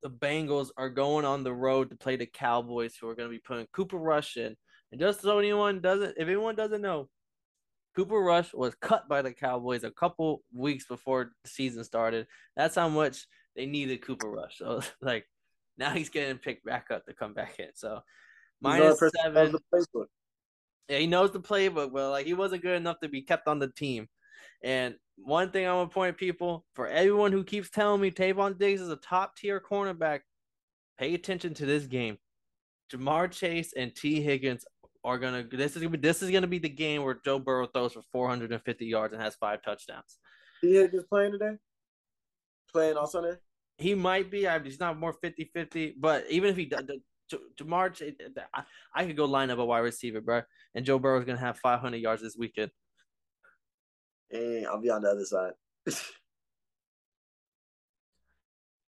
The 0.01 0.09
Bengals 0.09 0.69
are 0.77 0.89
going 0.89 1.25
on 1.25 1.43
the 1.43 1.53
road 1.53 1.89
to 1.89 1.95
play 1.95 2.15
the 2.15 2.25
Cowboys, 2.25 2.95
who 2.95 3.07
are 3.07 3.15
going 3.15 3.29
to 3.29 3.33
be 3.33 3.39
putting 3.39 3.67
Cooper 3.67 3.97
Rush 3.97 4.37
in. 4.37 4.55
And 4.91 4.99
just 4.99 5.21
so 5.21 5.39
anyone 5.39 5.79
doesn't, 5.81 6.15
if 6.17 6.27
anyone 6.27 6.55
doesn't 6.55 6.81
know, 6.81 7.09
Cooper 7.95 8.19
Rush 8.19 8.53
was 8.53 8.75
cut 8.75 9.07
by 9.07 9.21
the 9.21 9.31
Cowboys 9.31 9.83
a 9.83 9.91
couple 9.91 10.43
weeks 10.53 10.85
before 10.85 11.31
the 11.43 11.49
season 11.49 11.83
started. 11.83 12.27
That's 12.55 12.75
how 12.75 12.89
much 12.89 13.25
they 13.55 13.65
needed 13.65 14.01
Cooper 14.01 14.29
Rush. 14.29 14.57
So 14.57 14.81
like 15.01 15.25
now 15.77 15.91
he's 15.91 16.09
getting 16.09 16.37
picked 16.37 16.65
back 16.65 16.87
up 16.91 17.05
to 17.05 17.13
come 17.13 17.33
back 17.33 17.59
in. 17.59 17.69
So 17.73 18.01
minus 18.61 18.99
seven. 19.23 19.55
Yeah, 20.87 20.97
he 20.99 21.07
knows 21.07 21.31
the 21.31 21.39
playbook, 21.39 21.91
but 21.93 22.11
like 22.11 22.25
he 22.25 22.33
wasn't 22.33 22.61
good 22.61 22.75
enough 22.75 22.99
to 23.01 23.09
be 23.09 23.21
kept 23.21 23.47
on 23.47 23.59
the 23.59 23.69
team. 23.69 24.07
And 24.63 24.95
one 25.17 25.51
thing 25.51 25.65
I 25.65 25.73
want 25.73 25.89
to 25.89 25.93
point 25.93 26.17
people 26.17 26.65
for 26.73 26.87
everyone 26.87 27.31
who 27.31 27.43
keeps 27.43 27.69
telling 27.69 28.01
me 28.01 28.11
Trevon 28.11 28.57
Diggs 28.57 28.81
is 28.81 28.89
a 28.89 28.97
top 28.97 29.35
tier 29.35 29.59
cornerback, 29.59 30.21
pay 30.99 31.13
attention 31.13 31.53
to 31.55 31.65
this 31.65 31.85
game. 31.85 32.17
Ja'Marr 32.91 33.31
Chase 33.31 33.73
and 33.75 33.95
Tee 33.95 34.21
Higgins 34.21 34.65
are 35.03 35.17
gonna. 35.17 35.43
This 35.43 35.75
is 35.75 35.81
gonna 35.81 35.89
be. 35.89 35.97
This 35.97 36.21
is 36.21 36.31
gonna 36.31 36.47
be 36.47 36.59
the 36.59 36.69
game 36.69 37.03
where 37.03 37.19
Joe 37.25 37.39
Burrow 37.39 37.67
throws 37.67 37.93
for 37.93 38.03
450 38.11 38.85
yards 38.85 39.13
and 39.13 39.21
has 39.21 39.35
five 39.35 39.63
touchdowns. 39.63 40.19
He 40.61 40.77
is 40.77 41.03
playing 41.09 41.33
today. 41.33 41.57
Playing 42.71 42.97
on 42.97 43.07
Sunday. 43.07 43.37
He 43.77 43.95
might 43.95 44.29
be. 44.29 44.47
I, 44.47 44.59
he's 44.59 44.79
not 44.79 44.97
more 44.97 45.13
50-50, 45.23 45.95
but 45.99 46.25
even 46.29 46.49
if 46.49 46.55
he 46.55 46.65
does, 46.65 46.83
to, 47.29 47.39
to 47.57 47.65
March, 47.65 48.01
I, 48.01 48.63
I 48.93 49.05
could 49.05 49.17
go 49.17 49.25
line 49.25 49.49
up 49.49 49.59
a 49.59 49.65
wide 49.65 49.79
receiver, 49.79 50.21
bro. 50.21 50.41
And 50.73 50.85
Joe 50.85 50.99
Burrow 50.99 51.19
is 51.19 51.25
gonna 51.25 51.39
have 51.39 51.57
500 51.59 51.97
yards 51.97 52.21
this 52.21 52.35
weekend. 52.37 52.71
And 54.31 54.65
I'll 54.67 54.81
be 54.81 54.89
on 54.89 55.01
the 55.01 55.09
other 55.09 55.25
side. 55.25 55.53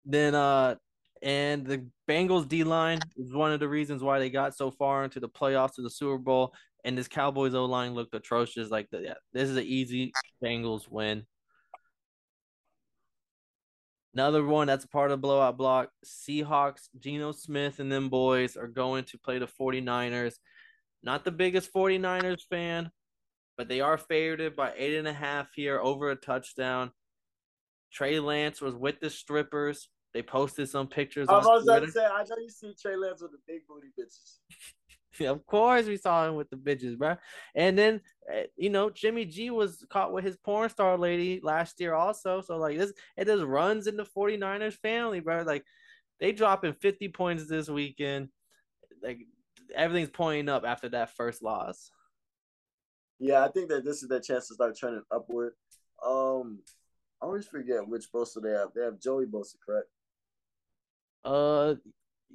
then 0.05 0.33
uh 0.33 0.75
and 1.21 1.65
the 1.65 1.85
Bengals 2.07 2.47
D 2.47 2.63
line 2.63 2.99
is 3.17 3.33
one 3.33 3.51
of 3.51 3.59
the 3.59 3.67
reasons 3.67 4.03
why 4.03 4.19
they 4.19 4.29
got 4.29 4.55
so 4.55 4.71
far 4.71 5.03
into 5.03 5.19
the 5.19 5.29
playoffs 5.29 5.75
to 5.75 5.81
the 5.81 5.89
Super 5.89 6.17
Bowl. 6.17 6.53
And 6.83 6.97
this 6.97 7.07
Cowboys 7.07 7.55
O 7.55 7.65
line 7.65 7.93
looked 7.95 8.13
atrocious. 8.13 8.69
Like 8.69 8.87
the, 8.91 9.01
yeah, 9.01 9.13
this 9.33 9.49
is 9.49 9.57
an 9.57 9.63
easy 9.63 10.11
Bengals 10.43 10.87
win. 10.89 11.25
Another 14.17 14.43
one 14.43 14.65
that's 14.65 14.83
part 14.83 15.11
of 15.11 15.21
the 15.21 15.21
blowout 15.21 15.57
block. 15.57 15.91
Seahawks, 16.03 16.89
Geno 16.99 17.31
Smith 17.33 17.79
and 17.79 17.91
them 17.91 18.09
boys 18.09 18.57
are 18.57 18.67
going 18.67 19.03
to 19.03 19.17
play 19.19 19.37
the 19.37 19.45
49ers. 19.45 20.33
Not 21.03 21.23
the 21.23 21.29
biggest 21.29 21.71
49ers 21.71 22.41
fan, 22.49 22.89
but 23.57 23.67
they 23.67 23.79
are 23.79 23.99
favored 23.99 24.55
by 24.55 24.73
eight 24.75 24.97
and 24.97 25.07
a 25.07 25.13
half 25.13 25.49
here 25.55 25.79
over 25.79 26.09
a 26.09 26.15
touchdown. 26.15 26.93
Trey 27.93 28.19
Lance 28.19 28.59
was 28.59 28.73
with 28.73 28.99
the 28.99 29.11
strippers. 29.11 29.87
They 30.15 30.23
posted 30.23 30.67
some 30.67 30.87
pictures. 30.87 31.29
I 31.29 31.37
was 31.37 31.67
about 31.67 31.85
to 31.85 31.91
say, 31.91 32.03
I 32.03 32.23
know 32.23 32.37
you 32.41 32.49
see 32.49 32.73
Trey 32.73 32.95
Lance 32.95 33.21
with 33.21 33.33
the 33.33 33.37
big 33.45 33.67
booty 33.67 33.89
bitches. 33.99 34.39
of 35.25 35.45
course, 35.45 35.85
we 35.85 35.97
saw 35.97 36.27
him 36.27 36.35
with 36.35 36.49
the 36.49 36.55
bitches, 36.55 36.97
bro. 36.97 37.15
And 37.55 37.77
then, 37.77 38.01
eh, 38.31 38.45
you 38.55 38.69
know, 38.69 38.89
Jimmy 38.89 39.25
G 39.25 39.49
was 39.49 39.85
caught 39.89 40.13
with 40.13 40.23
his 40.23 40.37
porn 40.37 40.69
star 40.69 40.97
lady 40.97 41.39
last 41.43 41.79
year, 41.79 41.93
also. 41.93 42.41
So, 42.41 42.57
like, 42.57 42.77
this 42.77 42.93
it 43.15 43.25
just 43.25 43.43
runs 43.43 43.87
in 43.87 43.97
the 43.97 44.05
49ers 44.05 44.73
family, 44.73 45.19
bro. 45.19 45.43
Like, 45.43 45.63
they 46.19 46.31
dropping 46.31 46.73
50 46.73 47.09
points 47.09 47.47
this 47.47 47.69
weekend. 47.69 48.29
Like, 49.03 49.19
everything's 49.75 50.09
pointing 50.09 50.49
up 50.49 50.63
after 50.65 50.89
that 50.89 51.15
first 51.15 51.43
loss. 51.43 51.91
Yeah, 53.19 53.43
I 53.43 53.49
think 53.49 53.69
that 53.69 53.83
this 53.83 54.03
is 54.03 54.09
their 54.09 54.19
chance 54.19 54.47
to 54.47 54.53
start 54.53 54.77
trending 54.77 55.03
upward. 55.11 55.53
Um, 56.05 56.59
I 57.21 57.25
always 57.25 57.47
forget 57.47 57.87
which 57.87 58.11
Bosa 58.13 58.41
they 58.41 58.51
have. 58.51 58.69
They 58.75 58.83
have 58.83 58.99
Joey 58.99 59.25
Bosa, 59.25 59.55
correct? 59.65 59.87
Uh, 61.25 61.75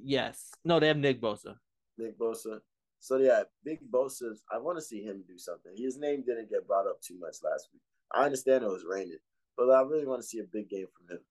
yes. 0.01 0.51
No, 0.65 0.79
they 0.79 0.87
have 0.87 0.97
Nick 0.97 1.21
Bosa. 1.21 1.55
Nick 1.97 2.19
Bosa. 2.19 2.59
So 3.03 3.17
yeah, 3.17 3.43
Big 3.65 3.79
Bosa. 3.91 4.33
I 4.49 4.59
want 4.59 4.77
to 4.77 4.81
see 4.81 5.03
him 5.03 5.25
do 5.27 5.37
something. 5.37 5.73
His 5.75 5.97
name 5.97 6.23
didn't 6.25 6.49
get 6.49 6.65
brought 6.65 6.87
up 6.87 7.01
too 7.01 7.19
much 7.19 7.35
last 7.43 7.67
week. 7.73 7.81
I 8.13 8.23
understand 8.23 8.63
it 8.63 8.67
was 8.67 8.85
raining, 8.89 9.17
but 9.57 9.69
I 9.69 9.81
really 9.81 10.05
want 10.05 10.21
to 10.21 10.27
see 10.27 10.39
a 10.39 10.45
big 10.45 10.69
game 10.69 10.85
from 10.95 11.17
him. 11.17 11.21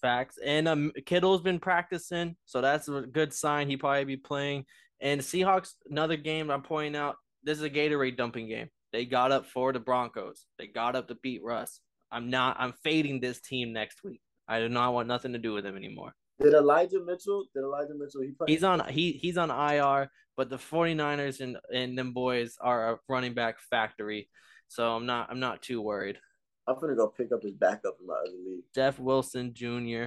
facts. 0.00 0.38
And 0.44 0.68
um, 0.68 0.92
Kittle's 1.04 1.40
been 1.40 1.58
practicing, 1.58 2.36
so 2.44 2.60
that's 2.60 2.86
a 2.88 3.00
good 3.00 3.32
sign. 3.32 3.68
He 3.68 3.76
probably 3.76 4.04
be 4.04 4.16
playing. 4.16 4.66
And 5.00 5.20
Seahawks, 5.20 5.72
another 5.90 6.16
game 6.16 6.48
I'm 6.48 6.62
pointing 6.62 6.94
out. 6.94 7.16
This 7.42 7.58
is 7.58 7.64
a 7.64 7.70
Gatorade 7.70 8.16
dumping 8.16 8.46
game. 8.46 8.68
They 8.92 9.04
got 9.04 9.32
up 9.32 9.46
for 9.46 9.72
the 9.72 9.80
Broncos. 9.80 10.46
They 10.60 10.68
got 10.68 10.94
up 10.94 11.08
to 11.08 11.16
beat 11.16 11.42
Russ. 11.42 11.80
I'm 12.12 12.30
not. 12.30 12.56
I'm 12.60 12.74
fading 12.84 13.20
this 13.20 13.40
team 13.40 13.72
next 13.72 14.04
week. 14.04 14.20
I 14.46 14.60
do 14.60 14.68
not 14.68 14.92
want 14.92 15.08
nothing 15.08 15.32
to 15.32 15.38
do 15.40 15.54
with 15.54 15.64
them 15.64 15.76
anymore. 15.76 16.14
Did 16.40 16.54
Elijah 16.54 17.00
Mitchell? 17.04 17.44
Did 17.54 17.62
Elijah 17.62 17.94
Mitchell? 17.96 18.22
He 18.22 18.34
he's 18.46 18.64
on. 18.64 18.86
He 18.88 19.12
he's 19.12 19.38
on 19.38 19.50
IR. 19.50 20.10
But 20.36 20.50
the 20.50 20.56
49ers 20.56 21.40
and 21.40 21.56
and 21.72 21.96
them 21.96 22.12
boys 22.12 22.56
are 22.60 22.94
a 22.94 22.98
running 23.08 23.34
back 23.34 23.60
factory. 23.60 24.28
So 24.68 24.96
I'm 24.96 25.06
not. 25.06 25.30
I'm 25.30 25.40
not 25.40 25.62
too 25.62 25.80
worried. 25.80 26.18
I'm 26.66 26.78
gonna 26.80 26.96
go 26.96 27.08
pick 27.08 27.30
up 27.32 27.42
his 27.42 27.54
backup 27.54 27.96
in 28.00 28.06
my 28.06 28.14
other 28.14 28.36
league. 28.44 28.64
Jeff 28.74 28.98
Wilson 28.98 29.52
Jr. 29.54 30.06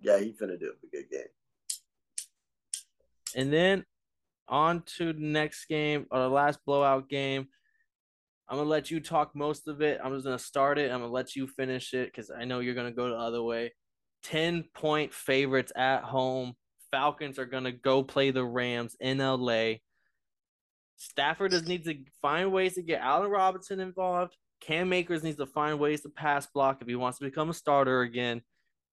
Yeah, 0.00 0.18
he's 0.18 0.38
gonna 0.38 0.56
do 0.56 0.72
a 0.82 0.96
good 0.96 1.10
game. 1.10 1.22
And 3.36 3.52
then 3.52 3.84
on 4.48 4.82
to 4.96 5.12
the 5.12 5.20
next 5.20 5.66
game 5.66 6.06
or 6.10 6.20
the 6.20 6.28
last 6.28 6.60
blowout 6.64 7.08
game. 7.08 7.48
I'm 8.48 8.56
gonna 8.56 8.68
let 8.70 8.90
you 8.90 9.00
talk 9.00 9.34
most 9.34 9.68
of 9.68 9.82
it. 9.82 10.00
I'm 10.02 10.14
just 10.14 10.24
gonna 10.24 10.38
start 10.38 10.78
it. 10.78 10.90
I'm 10.90 11.00
gonna 11.00 11.12
let 11.12 11.36
you 11.36 11.46
finish 11.46 11.92
it 11.92 12.06
because 12.06 12.30
I 12.30 12.44
know 12.44 12.60
you're 12.60 12.74
gonna 12.74 12.92
go 12.92 13.10
the 13.10 13.16
other 13.16 13.42
way. 13.42 13.72
Ten 14.22 14.64
point 14.74 15.12
favorites 15.12 15.72
at 15.76 16.02
home. 16.02 16.54
Falcons 16.90 17.38
are 17.38 17.46
gonna 17.46 17.72
go 17.72 18.02
play 18.02 18.30
the 18.30 18.44
Rams 18.44 18.96
in 19.00 19.18
LA. 19.18 19.74
Stafford 20.96 21.52
just 21.52 21.66
needs 21.66 21.86
to 21.86 21.96
find 22.20 22.52
ways 22.52 22.74
to 22.74 22.82
get 22.82 23.00
Allen 23.00 23.30
Robinson 23.30 23.78
involved. 23.80 24.36
Cam 24.60 24.92
Akers 24.92 25.22
needs 25.22 25.36
to 25.36 25.46
find 25.46 25.78
ways 25.78 26.02
to 26.02 26.08
pass 26.08 26.46
block 26.46 26.78
if 26.80 26.88
he 26.88 26.96
wants 26.96 27.18
to 27.18 27.24
become 27.24 27.50
a 27.50 27.54
starter 27.54 28.02
again. 28.02 28.42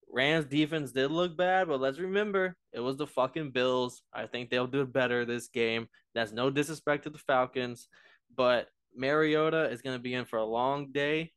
Rams 0.07 0.45
defense 0.45 0.91
did 0.91 1.11
look 1.11 1.36
bad, 1.36 1.67
but 1.67 1.82
let's 1.82 1.99
remember 1.99 2.55
it 2.71 2.80
was 2.80 2.97
the 2.97 3.07
fucking 3.07 3.51
Bills. 3.51 4.03
I 4.13 4.28
think 4.28 4.49
they'll 4.49 4.67
do 4.67 4.86
better 4.86 5.26
this 5.26 5.47
game. 5.47 5.88
That's 6.13 6.32
no 6.32 6.49
disrespect 6.49 7.03
to 7.03 7.09
the 7.09 7.17
Falcons, 7.17 7.88
but 8.36 8.67
Mariota 8.95 9.69
is 9.71 9.82
going 9.82 9.97
to 9.97 10.01
be 10.01 10.13
in 10.13 10.26
for 10.26 10.38
a 10.38 10.45
long 10.45 10.91
day. 10.91 11.34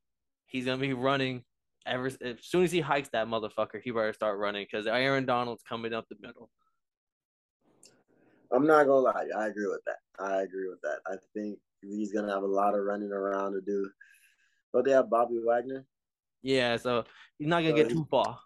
He's 0.47 0.67
going 0.67 0.79
to 0.79 0.87
be 0.87 0.93
running 0.93 1.43
ever 1.89 2.07
as 2.07 2.37
soon 2.43 2.65
as 2.65 2.73
he 2.73 2.81
hikes 2.81 3.09
that 3.11 3.27
motherfucker. 3.27 3.81
He 3.83 3.91
better 3.91 4.13
start 4.13 4.39
running 4.39 4.67
because 4.71 4.87
Aaron 4.87 5.27
Donald's 5.27 5.63
coming 5.69 5.93
up 5.93 6.07
the 6.09 6.17
middle. 6.21 6.51
I'm 8.53 8.67
not 8.67 8.87
gonna 8.87 9.01
lie, 9.01 9.27
I 9.37 9.49
agree 9.49 9.67
with 9.67 9.83
that. 9.87 9.99
I 10.25 10.43
agree 10.43 10.69
with 10.69 10.81
that. 10.83 10.99
I 11.07 11.17
think 11.35 11.59
he's 11.83 12.13
gonna 12.13 12.33
have 12.33 12.43
a 12.43 12.47
lot 12.47 12.75
of 12.75 12.85
running 12.85 13.13
around 13.13 13.53
to 13.53 13.61
do. 13.61 13.91
But 14.73 14.85
they 14.85 14.93
have 14.93 15.11
Bobby 15.11 15.39
Wagner. 15.45 15.85
Yeah, 16.43 16.77
so 16.77 17.05
he's 17.39 17.49
not 17.49 17.63
gonna 17.63 17.71
so 17.71 17.77
get 17.77 17.91
too 17.91 18.07
far. 18.11 18.39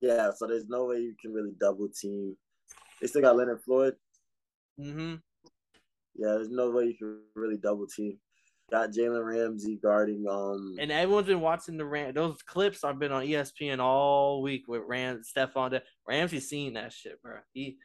Yeah, 0.00 0.30
so 0.34 0.46
there's 0.46 0.68
no 0.68 0.84
way 0.86 0.98
you 0.98 1.14
can 1.20 1.32
really 1.32 1.52
double 1.60 1.88
team. 1.88 2.36
They 3.00 3.06
still 3.06 3.22
got 3.22 3.36
Leonard 3.36 3.62
Floyd. 3.62 3.94
Mm-hmm. 4.80 5.14
Yeah, 6.14 6.32
there's 6.32 6.50
no 6.50 6.70
way 6.70 6.84
you 6.86 6.94
can 6.94 7.20
really 7.34 7.56
double 7.56 7.86
team. 7.86 8.18
Got 8.70 8.90
Jalen 8.90 9.24
Ramsey 9.24 9.76
guarding. 9.76 10.26
Um, 10.28 10.76
and 10.78 10.92
everyone's 10.92 11.26
been 11.26 11.40
watching 11.40 11.78
the 11.78 11.86
Ram. 11.86 12.12
Those 12.12 12.42
clips 12.42 12.84
I've 12.84 12.98
been 12.98 13.12
on 13.12 13.24
ESPN 13.24 13.78
all 13.78 14.42
week 14.42 14.68
with 14.68 14.82
Ram 14.86 15.22
Stephon. 15.22 15.80
Ramsey's 16.06 16.48
seen 16.48 16.74
that 16.74 16.92
shit, 16.92 17.22
bro. 17.22 17.38
He 17.54 17.78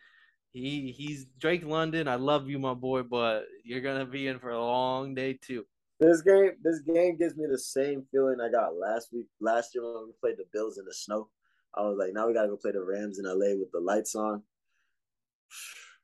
he 0.52 0.92
he's 0.92 1.26
Drake 1.40 1.66
London. 1.66 2.10
I 2.10 2.16
love 2.16 2.50
you, 2.50 2.60
my 2.60 2.74
boy, 2.74 3.04
but 3.04 3.46
you're 3.64 3.82
gonna 3.82 4.06
be 4.06 4.28
in 4.28 4.40
for 4.40 4.52
a 4.52 4.60
long 4.60 5.16
day 5.16 5.40
too. 5.42 5.66
This 6.02 6.22
game, 6.22 6.52
this 6.62 6.80
game 6.82 7.18
gives 7.18 7.38
me 7.38 7.46
the 7.50 7.58
same 7.58 8.06
feeling 8.12 8.42
I 8.42 8.50
got 8.50 8.76
last 8.76 9.14
week, 9.14 9.28
last 9.40 9.74
year 9.74 9.84
when 9.86 10.08
we 10.08 10.14
played 10.20 10.38
the 10.38 10.46
Bills 10.52 10.78
in 10.78 10.86
the 10.86 10.94
snow. 10.94 11.30
I 11.74 11.82
was 11.82 11.98
like, 11.98 12.14
now 12.14 12.28
we 12.28 12.34
gotta 12.34 12.50
go 12.50 12.58
play 12.58 12.72
the 12.72 12.84
Rams 12.84 13.20
in 13.20 13.26
LA 13.26 13.56
with 13.58 13.72
the 13.72 13.80
lights 13.80 14.16
on. 14.16 14.44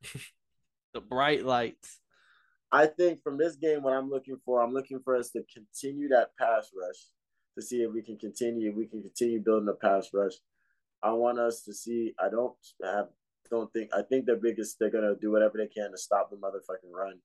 the 0.93 1.01
bright 1.01 1.45
lights. 1.45 1.98
I 2.71 2.85
think 2.85 3.21
from 3.23 3.37
this 3.37 3.55
game, 3.55 3.81
what 3.81 3.93
I'm 3.93 4.09
looking 4.09 4.37
for, 4.45 4.61
I'm 4.61 4.73
looking 4.73 4.99
for 5.03 5.15
us 5.15 5.31
to 5.31 5.43
continue 5.51 6.07
that 6.09 6.29
pass 6.37 6.69
rush 6.79 6.97
to 7.55 7.61
see 7.61 7.81
if 7.81 7.91
we 7.91 8.01
can 8.01 8.17
continue, 8.17 8.73
we 8.75 8.87
can 8.87 9.01
continue 9.01 9.41
building 9.41 9.65
the 9.65 9.73
pass 9.73 10.09
rush. 10.13 10.33
I 11.01 11.11
want 11.13 11.39
us 11.39 11.63
to 11.63 11.73
see. 11.73 12.13
I 12.19 12.29
don't 12.29 12.53
have, 12.83 13.07
don't 13.49 13.71
think. 13.73 13.89
I 13.93 14.01
think 14.01 14.25
the 14.25 14.39
biggest 14.41 14.77
they're 14.79 14.91
gonna 14.91 15.15
do 15.19 15.31
whatever 15.31 15.57
they 15.57 15.67
can 15.67 15.91
to 15.91 15.97
stop 15.97 16.29
the 16.29 16.37
motherfucking 16.37 16.91
run. 16.93 17.19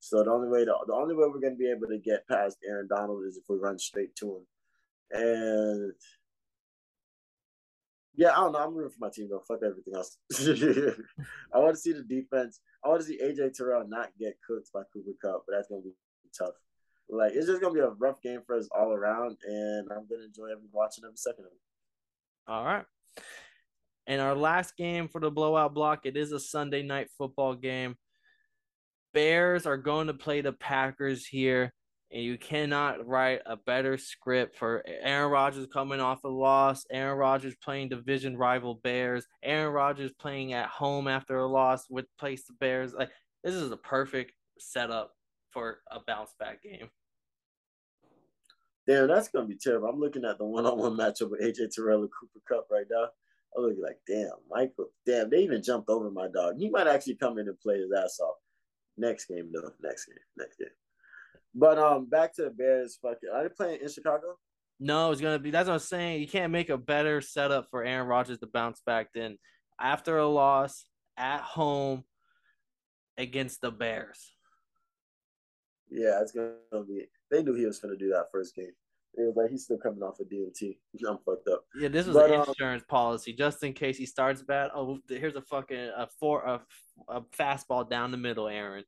So 0.00 0.22
the 0.22 0.30
only 0.30 0.48
way, 0.48 0.64
to, 0.64 0.74
the 0.86 0.94
only 0.94 1.14
way 1.14 1.26
we're 1.28 1.40
gonna 1.40 1.54
be 1.54 1.70
able 1.70 1.88
to 1.88 1.98
get 1.98 2.26
past 2.28 2.58
Aaron 2.66 2.88
Donald 2.88 3.24
is 3.26 3.36
if 3.36 3.44
we 3.48 3.56
run 3.56 3.78
straight 3.78 4.16
to 4.16 4.36
him. 4.36 4.46
And 5.10 5.92
yeah, 8.18 8.32
I 8.32 8.40
don't 8.40 8.52
know. 8.52 8.58
I'm 8.58 8.74
rooting 8.74 8.90
for 8.90 9.06
my 9.06 9.10
team 9.10 9.28
though. 9.30 9.44
Fuck 9.46 9.60
everything 9.64 9.94
else. 9.94 10.18
I 11.54 11.58
want 11.60 11.76
to 11.76 11.80
see 11.80 11.92
the 11.92 12.02
defense. 12.02 12.60
I 12.84 12.88
want 12.88 13.00
to 13.00 13.06
see 13.06 13.20
AJ 13.22 13.56
Terrell 13.56 13.86
not 13.86 14.10
get 14.18 14.36
cooked 14.44 14.70
by 14.74 14.80
Cooper 14.92 15.12
Kupp, 15.22 15.44
but 15.46 15.54
that's 15.54 15.68
gonna 15.68 15.82
be 15.82 15.92
tough. 16.36 16.54
Like 17.08 17.32
it's 17.34 17.46
just 17.46 17.62
gonna 17.62 17.74
be 17.74 17.80
a 17.80 17.90
rough 17.90 18.20
game 18.20 18.40
for 18.44 18.56
us 18.56 18.68
all 18.76 18.92
around, 18.92 19.36
and 19.46 19.88
I'm 19.92 20.08
gonna 20.10 20.24
enjoy 20.24 20.46
every 20.46 20.66
watching 20.72 21.04
every 21.04 21.16
second 21.16 21.44
of 21.44 21.52
it. 21.52 22.50
All 22.50 22.64
right. 22.64 22.84
And 24.08 24.20
our 24.20 24.34
last 24.34 24.76
game 24.76 25.06
for 25.06 25.20
the 25.20 25.30
blowout 25.30 25.72
block, 25.72 26.00
it 26.04 26.16
is 26.16 26.32
a 26.32 26.40
Sunday 26.40 26.82
night 26.82 27.10
football 27.16 27.54
game. 27.54 27.94
Bears 29.14 29.64
are 29.64 29.76
going 29.76 30.08
to 30.08 30.14
play 30.14 30.40
the 30.40 30.52
Packers 30.52 31.24
here 31.24 31.72
and 32.10 32.22
you 32.22 32.38
cannot 32.38 33.06
write 33.06 33.40
a 33.46 33.56
better 33.56 33.98
script 33.98 34.56
for 34.56 34.82
Aaron 34.86 35.30
Rodgers 35.30 35.66
coming 35.72 36.00
off 36.00 36.24
a 36.24 36.28
loss, 36.28 36.84
Aaron 36.90 37.18
Rodgers 37.18 37.54
playing 37.62 37.90
division 37.90 38.36
rival 38.36 38.74
Bears, 38.82 39.26
Aaron 39.42 39.72
Rodgers 39.72 40.12
playing 40.18 40.52
at 40.52 40.68
home 40.68 41.08
after 41.08 41.38
a 41.38 41.46
loss 41.46 41.86
with 41.90 42.06
place 42.18 42.44
the 42.46 42.54
Bears. 42.54 42.94
Like 42.94 43.10
this 43.44 43.54
is 43.54 43.70
a 43.70 43.76
perfect 43.76 44.32
setup 44.58 45.12
for 45.50 45.80
a 45.90 46.00
bounce 46.06 46.34
back 46.38 46.62
game. 46.62 46.88
Damn, 48.86 49.08
that's 49.08 49.28
gonna 49.28 49.46
be 49.46 49.56
terrible. 49.56 49.88
I'm 49.88 50.00
looking 50.00 50.24
at 50.24 50.38
the 50.38 50.44
one-on-one 50.44 50.96
matchup 50.96 51.30
with 51.30 51.42
AJ 51.42 51.74
Terrell 51.74 52.00
and 52.00 52.10
Cooper 52.18 52.40
Kupp 52.48 52.68
right 52.70 52.86
now. 52.90 53.08
I'm 53.56 53.64
looking 53.64 53.82
like, 53.82 53.98
damn, 54.06 54.30
Michael, 54.50 54.90
damn, 55.04 55.28
they 55.30 55.38
even 55.38 55.62
jumped 55.62 55.90
over 55.90 56.10
my 56.10 56.28
dog. 56.28 56.58
He 56.58 56.70
might 56.70 56.86
actually 56.86 57.16
come 57.16 57.38
in 57.38 57.48
and 57.48 57.60
play 57.60 57.78
his 57.78 57.92
ass 57.92 58.18
off. 58.20 58.36
Next 58.96 59.26
game, 59.26 59.50
though. 59.52 59.70
Next 59.82 60.06
game. 60.06 60.16
Next 60.36 60.58
game. 60.58 60.68
But 61.58 61.76
um, 61.76 62.08
back 62.08 62.34
to 62.36 62.42
the 62.42 62.50
Bears. 62.50 62.98
Fucking, 63.02 63.28
are 63.34 63.42
they 63.42 63.48
playing 63.48 63.80
in 63.82 63.88
Chicago? 63.88 64.38
No, 64.78 65.10
it's 65.10 65.20
gonna 65.20 65.40
be. 65.40 65.50
That's 65.50 65.66
what 65.66 65.74
I'm 65.74 65.80
saying. 65.80 66.20
You 66.20 66.28
can't 66.28 66.52
make 66.52 66.70
a 66.70 66.78
better 66.78 67.20
setup 67.20 67.66
for 67.68 67.82
Aaron 67.82 68.06
Rodgers 68.06 68.38
to 68.38 68.46
bounce 68.46 68.80
back 68.86 69.12
than 69.12 69.38
after 69.80 70.18
a 70.18 70.26
loss 70.28 70.84
at 71.16 71.40
home 71.40 72.04
against 73.16 73.60
the 73.60 73.72
Bears. 73.72 74.36
Yeah, 75.90 76.20
it's 76.22 76.30
gonna 76.30 76.84
be. 76.86 77.06
They 77.28 77.42
knew 77.42 77.54
he 77.54 77.66
was 77.66 77.80
gonna 77.80 77.96
do 77.96 78.10
that 78.10 78.26
first 78.30 78.54
game. 78.54 78.70
It 79.14 79.22
was 79.22 79.34
like 79.36 79.50
he's 79.50 79.64
still 79.64 79.78
coming 79.78 80.02
off 80.02 80.20
a 80.20 80.22
of 80.22 80.28
DMT. 80.28 80.76
I'm 81.08 81.18
fucked 81.26 81.48
up. 81.48 81.64
Yeah, 81.76 81.88
this 81.88 82.06
was 82.06 82.14
but, 82.14 82.30
an 82.30 82.40
um, 82.40 82.46
insurance 82.46 82.84
um, 82.84 82.88
policy 82.88 83.32
just 83.32 83.64
in 83.64 83.72
case 83.72 83.98
he 83.98 84.06
starts 84.06 84.42
bad. 84.42 84.70
Oh, 84.72 85.00
here's 85.08 85.34
a 85.34 85.42
fucking 85.42 85.90
a 85.96 86.06
four 86.20 86.42
a, 86.42 86.60
a 87.08 87.22
fastball 87.36 87.90
down 87.90 88.12
the 88.12 88.16
middle, 88.16 88.46
Aaron. 88.46 88.84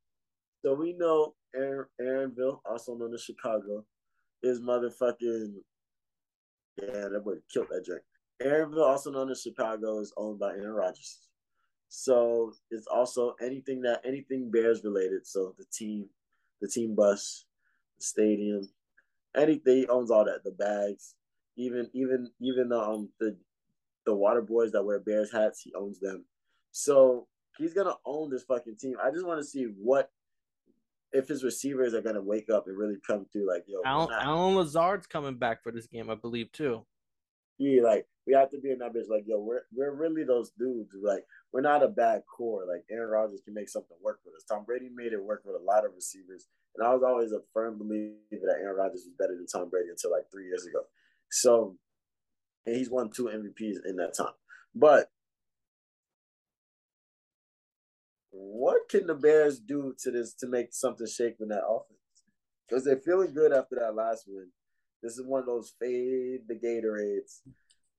So 0.65 0.75
we 0.75 0.93
know 0.93 1.35
Aaron, 1.55 1.87
Aaronville, 2.01 2.61
also 2.69 2.95
known 2.95 3.15
as 3.15 3.23
Chicago, 3.23 3.85
is 4.43 4.61
motherfucking. 4.61 5.55
Yeah, 6.81 7.09
that 7.13 7.23
boy 7.25 7.35
killed 7.53 7.69
that 7.71 7.85
drink. 7.85 8.03
Aaronville, 8.43 8.87
also 8.87 9.11
known 9.11 9.31
as 9.31 9.43
Chicago, 9.43 10.01
is 10.01 10.13
owned 10.17 10.39
by 10.39 10.51
Aaron 10.51 10.73
Rodgers. 10.73 11.19
So 11.89 12.53
it's 12.71 12.87
also 12.87 13.35
anything 13.43 13.83
that 13.83 14.01
anything 14.05 14.51
Bears 14.51 14.83
related. 14.85 15.27
So 15.27 15.55
the 15.59 15.65
team, 15.73 16.07
the 16.61 16.69
team 16.69 16.95
bus, 16.95 17.47
the 17.99 18.05
stadium, 18.05 18.69
anything 19.37 19.77
he 19.79 19.87
owns 19.89 20.11
all 20.11 20.25
that. 20.25 20.45
The 20.45 20.53
bags, 20.53 21.17
even 21.57 21.91
even 21.93 22.31
even 22.41 22.69
the 22.69 22.79
um 22.79 23.11
the 23.19 23.37
the 24.07 24.15
water 24.15 24.41
boys 24.41 24.73
that 24.73 24.85
wear 24.85 25.01
Bears 25.01 25.33
hats, 25.33 25.63
he 25.63 25.73
owns 25.75 25.99
them. 25.99 26.25
So 26.71 27.27
he's 27.59 27.75
gonna 27.75 27.97
own 28.07 28.31
this 28.31 28.45
fucking 28.45 28.77
team. 28.77 28.95
I 29.03 29.11
just 29.11 29.27
want 29.27 29.41
to 29.41 29.47
see 29.47 29.65
what 29.65 30.11
if 31.13 31.29
his 31.29 31.43
receivers 31.43 31.95
are 31.95 32.03
gonna 32.03 32.23
wake 32.23 32.51
up 32.51 32.67
and 32.67 32.77
really 32.77 32.97
come 33.07 33.27
through, 33.33 33.49
like 33.49 33.65
yo, 33.67 33.81
Allen, 33.85 34.09
Allen 34.13 34.57
Lazard's 34.57 35.07
coming 35.07 35.37
back 35.37 35.63
for 35.63 35.73
this 35.73 35.87
game, 35.87 36.11
I 36.11 36.15
believe 36.15 36.53
too. 36.53 36.85
Yeah, 37.59 37.83
like 37.83 38.07
we 38.27 38.35
have 38.35 38.51
to 38.51 38.59
be 38.59 38.71
in 38.71 38.79
that 38.79 38.95
bitch. 38.95 39.09
Like 39.09 39.25
yo, 39.27 39.41
we're 39.41 39.63
we're 39.75 39.95
really 39.95 40.25
those 40.25 40.53
dudes. 40.59 40.95
Like 41.03 41.25
we're 41.53 41.61
not 41.61 41.83
a 41.83 41.89
bad 41.89 42.23
core. 42.27 42.65
Like 42.67 42.85
Aaron 42.91 43.11
Rodgers 43.11 43.43
can 43.45 43.55
make 43.55 43.69
something 43.69 43.97
work 44.03 44.21
with 44.25 44.35
us. 44.35 44.45
Tom 44.49 44.65
Brady 44.65 44.89
made 44.95 45.13
it 45.13 45.23
work 45.23 45.43
with 45.45 45.57
a 45.57 45.65
lot 45.65 45.85
of 45.85 45.93
receivers, 45.95 46.47
and 46.77 46.87
I 46.87 46.95
was 46.95 47.03
always 47.03 47.33
a 47.33 47.41
firm 47.53 47.79
believer 47.79 48.17
that 48.31 48.61
Aaron 48.63 48.77
Rodgers 48.77 49.05
was 49.07 49.15
better 49.19 49.37
than 49.37 49.47
Tom 49.47 49.69
Brady 49.69 49.91
until 49.91 50.13
like 50.13 50.31
three 50.31 50.47
years 50.47 50.65
ago. 50.67 50.81
So, 51.31 51.77
and 52.67 52.77
he's 52.77 52.91
won 52.91 53.11
two 53.11 53.25
MVPs 53.25 53.77
in 53.89 53.97
that 53.97 54.15
time. 54.17 54.35
But 54.75 55.11
what 58.41 58.89
can 58.89 59.07
the 59.07 59.15
Bears 59.15 59.59
do 59.59 59.95
to 60.03 60.11
this 60.11 60.35
to 60.35 60.47
make 60.47 60.69
something 60.73 61.07
shake 61.07 61.37
in 61.41 61.49
that 61.49 61.65
offense? 61.65 62.01
Because 62.69 62.85
they're 62.85 63.01
feeling 63.01 63.35
good 63.35 63.53
after 63.53 63.77
that 63.77 63.95
last 63.95 64.25
win. 64.27 64.49
This 65.03 65.19
is 65.19 65.27
one 65.27 65.41
of 65.41 65.47
those 65.47 65.73
fade 65.81 66.41
the 66.49 66.55
Gatorades. 66.55 67.41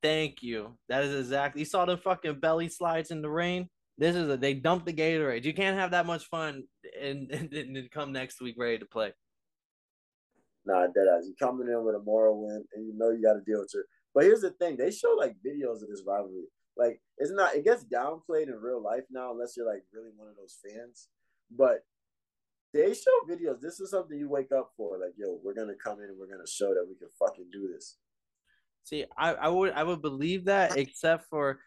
Thank 0.01 0.41
you. 0.41 0.77
That 0.89 1.03
is 1.03 1.13
exactly. 1.15 1.61
You 1.61 1.65
saw 1.65 1.85
the 1.85 1.97
fucking 1.97 2.39
belly 2.39 2.69
slides 2.69 3.11
in 3.11 3.21
the 3.21 3.29
rain. 3.29 3.69
This 3.97 4.15
is 4.15 4.29
a 4.29 4.37
they 4.37 4.55
dumped 4.55 4.85
the 4.87 4.93
Gatorade. 4.93 5.43
You 5.43 5.53
can't 5.53 5.77
have 5.77 5.91
that 5.91 6.05
much 6.05 6.25
fun 6.25 6.63
and 6.99 7.31
and, 7.31 7.53
and 7.53 7.91
come 7.91 8.11
next 8.11 8.41
week 8.41 8.55
ready 8.57 8.79
to 8.79 8.85
play. 8.85 9.13
Nah, 10.65 10.87
dead 10.87 11.07
ass. 11.15 11.25
You 11.27 11.35
coming 11.39 11.67
in 11.67 11.83
with 11.83 11.95
a 11.95 11.99
moral 11.99 12.45
win, 12.45 12.63
and 12.73 12.85
you 12.85 12.93
know 12.95 13.11
you 13.11 13.21
got 13.21 13.33
to 13.33 13.41
deal 13.41 13.59
with 13.59 13.71
it. 13.73 13.85
But 14.13 14.23
here's 14.23 14.41
the 14.41 14.51
thing: 14.51 14.77
they 14.77 14.91
show 14.91 15.15
like 15.19 15.35
videos 15.45 15.83
of 15.83 15.89
this 15.89 16.03
rivalry. 16.05 16.45
Like 16.81 16.99
it's 17.17 17.31
not. 17.31 17.55
It 17.55 17.63
gets 17.63 17.85
downplayed 17.85 18.47
in 18.47 18.59
real 18.59 18.81
life 18.81 19.03
now, 19.11 19.31
unless 19.31 19.55
you're 19.55 19.71
like 19.71 19.83
really 19.93 20.09
one 20.15 20.27
of 20.27 20.35
those 20.35 20.57
fans. 20.65 21.09
But 21.55 21.85
they 22.73 22.93
show 22.93 23.11
videos. 23.29 23.61
This 23.61 23.79
is 23.79 23.91
something 23.91 24.17
you 24.17 24.29
wake 24.29 24.51
up 24.51 24.71
for. 24.75 24.97
Like, 24.97 25.13
yo, 25.15 25.39
we're 25.43 25.53
gonna 25.53 25.75
come 25.75 25.99
in 25.99 26.05
and 26.05 26.17
we're 26.17 26.31
gonna 26.31 26.47
show 26.47 26.73
that 26.73 26.87
we 26.87 26.95
can 26.95 27.09
fucking 27.19 27.49
do 27.51 27.69
this. 27.71 27.97
See, 28.83 29.05
I, 29.15 29.33
I 29.33 29.47
would 29.47 29.73
I 29.73 29.83
would 29.83 30.01
believe 30.01 30.45
that, 30.45 30.75
except 30.77 31.29
for, 31.29 31.59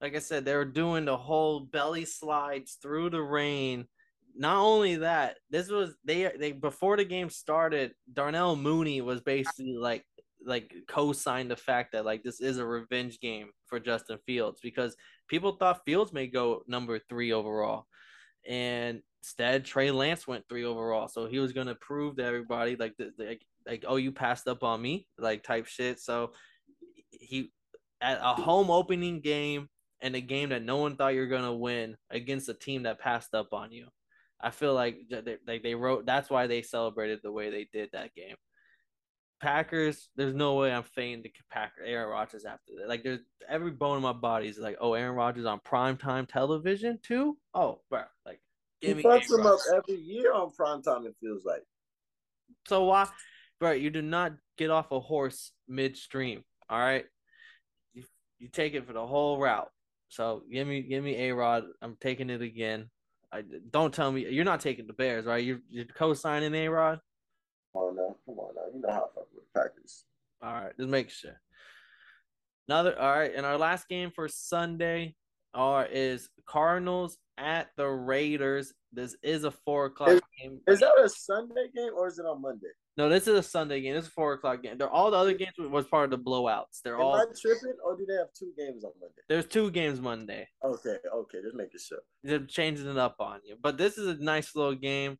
like 0.00 0.16
I 0.16 0.20
said, 0.20 0.46
they 0.46 0.54
were 0.54 0.64
doing 0.64 1.04
the 1.04 1.18
whole 1.18 1.60
belly 1.60 2.06
slides 2.06 2.78
through 2.80 3.10
the 3.10 3.20
rain. 3.20 3.86
Not 4.34 4.56
only 4.56 4.96
that, 4.96 5.36
this 5.50 5.68
was 5.68 5.94
they 6.02 6.32
they 6.38 6.52
before 6.52 6.96
the 6.96 7.04
game 7.04 7.28
started. 7.28 7.92
Darnell 8.10 8.56
Mooney 8.56 9.02
was 9.02 9.20
basically 9.20 9.76
like 9.78 10.06
like 10.46 10.74
co-signed 10.88 11.50
the 11.50 11.56
fact 11.56 11.92
that 11.92 12.04
like 12.04 12.22
this 12.22 12.40
is 12.40 12.58
a 12.58 12.66
revenge 12.66 13.20
game 13.20 13.50
for 13.66 13.78
Justin 13.78 14.18
Fields 14.26 14.60
because 14.62 14.96
people 15.28 15.52
thought 15.52 15.84
Fields 15.84 16.12
may 16.12 16.26
go 16.26 16.62
number 16.66 16.98
three 16.98 17.32
overall, 17.32 17.86
and 18.46 19.02
instead 19.22 19.64
Trey 19.64 19.90
Lance 19.90 20.26
went 20.26 20.44
three 20.48 20.64
overall. 20.64 21.08
So 21.08 21.26
he 21.26 21.38
was 21.38 21.52
gonna 21.52 21.74
prove 21.76 22.16
to 22.16 22.24
everybody 22.24 22.76
like 22.76 22.94
like 23.18 23.42
like 23.66 23.84
oh 23.86 23.96
you 23.96 24.12
passed 24.12 24.48
up 24.48 24.62
on 24.62 24.82
me 24.82 25.06
like 25.18 25.42
type 25.42 25.66
shit. 25.66 26.00
So 26.00 26.32
he 27.10 27.52
at 28.00 28.18
a 28.20 28.34
home 28.34 28.70
opening 28.70 29.20
game 29.20 29.68
and 30.00 30.16
a 30.16 30.20
game 30.20 30.48
that 30.48 30.64
no 30.64 30.78
one 30.78 30.96
thought 30.96 31.14
you 31.14 31.20
were 31.20 31.26
gonna 31.26 31.54
win 31.54 31.96
against 32.10 32.48
a 32.48 32.54
team 32.54 32.82
that 32.82 32.98
passed 32.98 33.34
up 33.34 33.52
on 33.52 33.72
you. 33.72 33.86
I 34.40 34.50
feel 34.50 34.74
like 34.74 34.96
they, 35.08 35.36
like 35.46 35.62
they 35.62 35.74
wrote 35.76 36.04
that's 36.04 36.28
why 36.28 36.48
they 36.48 36.62
celebrated 36.62 37.20
the 37.22 37.30
way 37.30 37.50
they 37.50 37.68
did 37.72 37.90
that 37.92 38.14
game. 38.14 38.34
Packers, 39.42 40.08
there's 40.14 40.34
no 40.34 40.54
way 40.54 40.72
I'm 40.72 40.84
fading 40.84 41.22
the 41.22 41.32
Packer 41.50 41.82
Aaron 41.84 42.10
Rodgers 42.10 42.44
after 42.44 42.72
that. 42.78 42.88
Like 42.88 43.02
there's 43.02 43.20
every 43.48 43.72
bone 43.72 43.96
in 43.96 44.02
my 44.02 44.12
body 44.12 44.46
is 44.46 44.56
like, 44.56 44.76
oh, 44.80 44.94
Aaron 44.94 45.16
Rodgers 45.16 45.46
on 45.46 45.58
primetime 45.60 46.28
television 46.28 47.00
too. 47.02 47.36
Oh, 47.52 47.80
bro, 47.90 48.02
like 48.24 48.40
give 48.80 48.98
he 48.98 49.02
me. 49.02 49.02
fucks 49.02 49.36
him 49.36 49.44
up 49.44 49.58
every 49.74 50.00
year 50.00 50.32
on 50.32 50.50
primetime. 50.50 51.06
It 51.06 51.16
feels 51.20 51.44
like. 51.44 51.64
So 52.68 52.84
why, 52.84 53.08
bro? 53.58 53.72
You 53.72 53.90
do 53.90 54.00
not 54.00 54.32
get 54.56 54.70
off 54.70 54.92
a 54.92 55.00
horse 55.00 55.50
midstream. 55.66 56.44
All 56.70 56.78
right, 56.78 57.04
you, 57.94 58.04
you 58.38 58.48
take 58.48 58.74
it 58.74 58.86
for 58.86 58.92
the 58.92 59.04
whole 59.04 59.40
route. 59.40 59.70
So 60.08 60.44
give 60.52 60.68
me 60.68 60.82
give 60.82 61.02
me 61.02 61.16
a 61.16 61.34
Rod. 61.34 61.64
I'm 61.82 61.96
taking 62.00 62.30
it 62.30 62.42
again. 62.42 62.88
I 63.32 63.42
don't 63.70 63.92
tell 63.92 64.12
me 64.12 64.28
you're 64.28 64.44
not 64.44 64.60
taking 64.60 64.86
the 64.86 64.92
Bears, 64.92 65.24
right? 65.24 65.42
You're, 65.42 65.60
you're 65.68 65.86
co-signing 65.86 66.54
a 66.54 66.68
Rod. 66.68 67.00
Come 67.72 67.82
oh, 67.82 67.88
on 67.88 67.96
now, 67.96 68.16
come 68.26 68.38
on 68.38 68.54
now. 68.54 68.62
You 68.72 68.82
know 68.82 68.92
how 68.92 69.08
I 69.54 69.58
fuck 69.58 69.70
with 69.74 69.74
the 69.74 69.80
Packers. 69.80 70.04
All 70.42 70.52
right, 70.52 70.76
just 70.76 70.88
make 70.88 71.10
sure. 71.10 71.40
Another 72.68 72.98
all 72.98 73.18
right, 73.18 73.32
and 73.34 73.46
our 73.46 73.58
last 73.58 73.88
game 73.88 74.10
for 74.14 74.28
Sunday 74.28 75.14
are 75.54 75.86
is 75.86 76.28
Cardinals 76.46 77.18
at 77.38 77.70
the 77.76 77.86
Raiders. 77.86 78.72
This 78.92 79.16
is 79.22 79.44
a 79.44 79.50
four 79.50 79.86
o'clock 79.86 80.10
is, 80.10 80.20
game. 80.40 80.60
Is 80.66 80.80
that 80.80 80.92
a 81.02 81.08
Sunday 81.08 81.68
game 81.74 81.90
or 81.96 82.08
is 82.08 82.18
it 82.18 82.26
on 82.26 82.42
Monday? 82.42 82.68
No, 82.96 83.08
this 83.08 83.26
is 83.26 83.38
a 83.38 83.42
Sunday 83.42 83.80
game. 83.80 83.94
This 83.94 84.04
is 84.04 84.08
a 84.08 84.12
four 84.12 84.34
o'clock 84.34 84.62
game. 84.62 84.76
They're 84.76 84.90
all 84.90 85.10
the 85.10 85.16
other 85.16 85.32
games 85.32 85.52
was 85.58 85.86
part 85.86 86.04
of 86.04 86.10
the 86.10 86.30
blowouts. 86.30 86.82
They're 86.84 86.96
Am 86.96 87.00
all 87.00 87.14
I 87.14 87.24
tripping 87.40 87.74
or 87.84 87.96
do 87.96 88.04
they 88.06 88.14
have 88.14 88.28
two 88.38 88.52
games 88.56 88.84
on 88.84 88.92
Monday? 89.00 89.22
There's 89.28 89.46
two 89.46 89.70
games 89.70 90.00
Monday. 90.00 90.46
Okay, 90.62 90.96
okay, 91.14 91.38
just 91.42 91.56
making 91.56 91.80
sure. 91.80 92.00
They're 92.22 92.40
changing 92.40 92.86
it 92.86 92.98
up 92.98 93.16
on 93.18 93.40
you. 93.44 93.56
But 93.60 93.78
this 93.78 93.96
is 93.96 94.08
a 94.08 94.22
nice 94.22 94.54
little 94.54 94.74
game. 94.74 95.18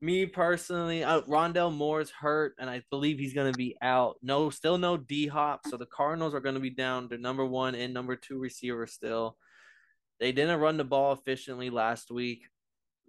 Me 0.00 0.26
personally, 0.26 1.02
uh, 1.02 1.22
Rondale 1.22 1.74
Moore's 1.74 2.10
hurt, 2.10 2.54
and 2.58 2.68
I 2.68 2.82
believe 2.90 3.18
he's 3.18 3.32
going 3.32 3.50
to 3.50 3.56
be 3.56 3.76
out. 3.80 4.16
No, 4.22 4.50
still 4.50 4.76
no 4.76 4.96
D 4.96 5.26
Hop. 5.28 5.62
So 5.66 5.76
the 5.76 5.86
Cardinals 5.86 6.34
are 6.34 6.40
going 6.40 6.56
to 6.56 6.60
be 6.60 6.70
down 6.70 7.08
to 7.08 7.18
number 7.18 7.44
one 7.44 7.74
and 7.74 7.94
number 7.94 8.16
two 8.16 8.38
receiver 8.38 8.86
still. 8.86 9.38
They 10.20 10.32
didn't 10.32 10.60
run 10.60 10.76
the 10.76 10.84
ball 10.84 11.12
efficiently 11.12 11.70
last 11.70 12.10
week. 12.10 12.42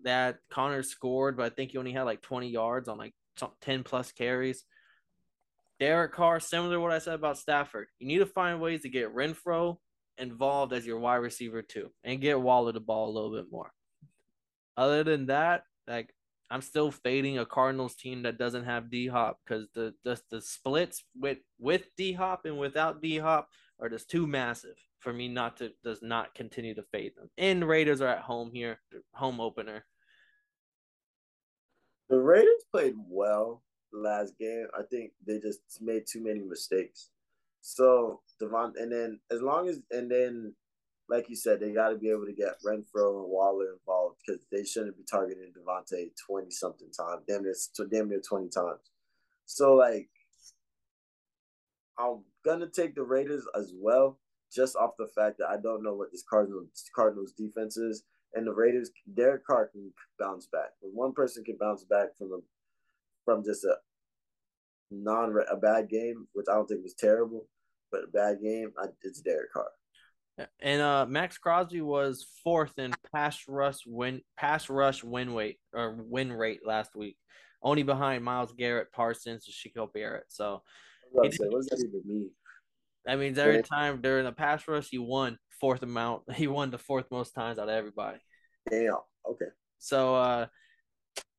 That 0.03 0.37
Conner 0.49 0.83
scored, 0.83 1.37
but 1.37 1.45
I 1.45 1.49
think 1.49 1.71
he 1.71 1.77
only 1.77 1.91
had 1.91 2.03
like 2.03 2.21
20 2.21 2.49
yards 2.49 2.87
on 2.87 2.97
like 2.97 3.13
10 3.61 3.83
plus 3.83 4.11
carries. 4.11 4.63
Derek 5.79 6.13
Carr, 6.13 6.39
similar 6.39 6.75
to 6.75 6.79
what 6.79 6.91
I 6.91 6.99
said 6.99 7.15
about 7.15 7.37
Stafford, 7.37 7.87
you 7.99 8.07
need 8.07 8.19
to 8.19 8.25
find 8.25 8.61
ways 8.61 8.83
to 8.83 8.89
get 8.89 9.13
Renfrow 9.13 9.77
involved 10.17 10.71
as 10.71 10.85
your 10.85 10.99
wide 10.99 11.15
receiver 11.15 11.61
too, 11.61 11.89
and 12.03 12.21
get 12.21 12.39
Waller 12.39 12.71
the 12.71 12.79
ball 12.79 13.09
a 13.09 13.13
little 13.13 13.33
bit 13.33 13.51
more. 13.51 13.71
Other 14.77 15.03
than 15.03 15.27
that, 15.27 15.63
like 15.87 16.13
I'm 16.49 16.61
still 16.61 16.91
fading 16.91 17.39
a 17.39 17.45
Cardinals 17.45 17.95
team 17.95 18.23
that 18.23 18.37
doesn't 18.37 18.65
have 18.65 18.91
D 18.91 19.07
Hop 19.07 19.39
because 19.45 19.67
the, 19.73 19.93
the 20.03 20.19
the 20.29 20.41
splits 20.41 21.03
with 21.15 21.39
with 21.59 21.87
D 21.97 22.13
Hop 22.13 22.45
and 22.45 22.59
without 22.59 23.01
D 23.01 23.17
Hop 23.17 23.49
are 23.79 23.89
just 23.89 24.09
too 24.09 24.27
massive 24.27 24.75
for 24.99 25.11
me 25.13 25.27
not 25.27 25.57
to 25.57 25.71
does 25.83 26.01
not 26.01 26.35
continue 26.35 26.75
to 26.75 26.83
fade 26.91 27.13
them. 27.15 27.29
And 27.37 27.67
Raiders 27.67 28.01
are 28.01 28.07
at 28.07 28.21
home 28.21 28.51
here, 28.53 28.79
home 29.13 29.39
opener. 29.39 29.85
The 32.09 32.17
Raiders 32.17 32.63
played 32.71 32.93
well 33.07 33.63
last 33.91 34.37
game. 34.37 34.67
I 34.77 34.83
think 34.83 35.11
they 35.25 35.39
just 35.39 35.61
made 35.81 36.03
too 36.07 36.23
many 36.23 36.41
mistakes. 36.41 37.09
So 37.61 38.21
Devon, 38.39 38.73
and 38.77 38.91
then 38.91 39.19
as 39.31 39.41
long 39.41 39.67
as 39.67 39.79
and 39.91 40.09
then, 40.11 40.53
like 41.09 41.29
you 41.29 41.35
said, 41.35 41.59
they 41.59 41.71
got 41.71 41.89
to 41.89 41.97
be 41.97 42.09
able 42.09 42.25
to 42.25 42.33
get 42.33 42.61
Renfrow 42.65 43.21
and 43.21 43.29
Waller 43.29 43.73
involved 43.73 44.17
because 44.25 44.41
they 44.51 44.63
shouldn't 44.63 44.97
be 44.97 45.03
targeting 45.09 45.51
Davante 45.53 46.09
twenty 46.27 46.51
something 46.51 46.89
times, 46.91 47.23
damn 47.27 47.43
near 47.43 47.55
damn 47.91 48.09
near 48.09 48.21
twenty 48.27 48.49
times. 48.49 48.81
So 49.45 49.73
like, 49.73 50.09
I'm 51.99 52.23
gonna 52.43 52.67
take 52.67 52.95
the 52.95 53.03
Raiders 53.03 53.45
as 53.55 53.73
well, 53.75 54.19
just 54.53 54.75
off 54.75 54.91
the 54.97 55.07
fact 55.15 55.37
that 55.39 55.49
I 55.49 55.57
don't 55.61 55.83
know 55.83 55.93
what 55.93 56.11
this 56.11 56.23
Cardinals 56.27 56.83
Cardinals 56.95 57.33
defense 57.33 57.77
is 57.77 58.03
and 58.35 58.45
the 58.45 58.53
Raiders, 58.53 58.91
Derek 59.15 59.45
Carr 59.45 59.67
can 59.67 59.91
bounce 60.19 60.47
back. 60.47 60.71
But 60.81 60.91
one 60.93 61.13
person 61.13 61.43
can 61.43 61.57
bounce 61.59 61.83
back 61.85 62.15
from 62.17 62.33
a 62.33 62.39
from 63.23 63.43
just 63.43 63.63
a 63.63 63.75
non 64.91 65.33
a 65.49 65.55
bad 65.55 65.89
game, 65.89 66.27
which 66.33 66.45
I 66.49 66.55
don't 66.55 66.67
think 66.67 66.83
was 66.83 66.93
terrible, 66.93 67.47
but 67.91 68.03
a 68.03 68.07
bad 68.07 68.41
game. 68.43 68.73
I, 68.77 68.87
it's 69.01 69.21
Derek 69.21 69.51
Carr. 69.53 69.69
And 70.59 70.81
uh, 70.81 71.05
Maxx 71.07 71.37
Crosby 71.37 71.81
was 71.81 72.25
fourth 72.43 72.77
in 72.77 72.93
pass 73.13 73.39
rush 73.47 73.79
win 73.85 74.21
pass 74.37 74.69
rush 74.69 75.03
win 75.03 75.33
weight 75.33 75.59
or 75.73 75.95
win 75.97 76.31
rate 76.31 76.59
last 76.65 76.95
week, 76.95 77.17
only 77.63 77.83
behind 77.83 78.23
Myles 78.23 78.53
Garrett, 78.57 78.91
Parsons, 78.91 79.47
and 79.47 79.53
Shaquil 79.53 79.93
Barrett. 79.93 80.25
So, 80.27 80.61
what 81.11 81.31
does 81.31 81.37
that 81.37 81.85
even 81.87 82.01
mean? 82.05 82.31
That 83.05 83.19
means 83.19 83.37
every 83.37 83.63
time 83.63 84.01
during 84.01 84.25
the 84.25 84.31
pass 84.31 84.67
rush, 84.67 84.89
he 84.89 84.97
won 84.97 85.37
fourth 85.59 85.83
amount. 85.83 86.23
He 86.33 86.47
won 86.47 86.71
the 86.71 86.77
fourth 86.77 87.05
most 87.11 87.33
times 87.33 87.59
out 87.59 87.69
of 87.69 87.75
everybody. 87.75 88.17
Damn. 88.69 88.95
Okay. 89.29 89.45
So 89.79 90.15
uh 90.15 90.47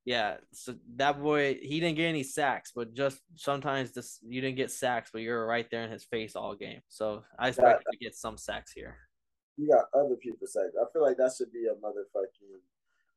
yeah, 0.07 0.37
so 0.53 0.77
that 0.95 1.21
boy 1.21 1.59
he 1.61 1.81
didn't 1.81 1.97
get 1.97 2.07
any 2.07 2.23
sacks, 2.23 2.71
but 2.75 2.95
just 2.95 3.19
sometimes 3.35 3.91
this 3.91 4.21
you 4.23 4.41
didn't 4.41 4.57
get 4.57 4.71
sacks, 4.71 5.11
but 5.13 5.21
you're 5.21 5.45
right 5.45 5.67
there 5.69 5.83
in 5.83 5.91
his 5.91 6.05
face 6.05 6.37
all 6.37 6.55
game. 6.55 6.81
So 6.89 7.25
I 7.41 7.49
expect 7.49 7.83
to 7.91 7.99
get 7.99 8.15
some 8.15 8.39
sacks 8.39 8.71
here. 8.73 8.97
You 9.57 9.69
got 9.69 9.87
other 9.93 10.15
people 10.15 10.47
sacks. 10.47 10.77
I 10.81 10.85
feel 10.93 11.03
like 11.03 11.17
that 11.17 11.33
should 11.37 11.53
be 11.53 11.67
a 11.67 11.75
motherfucking 11.85 12.61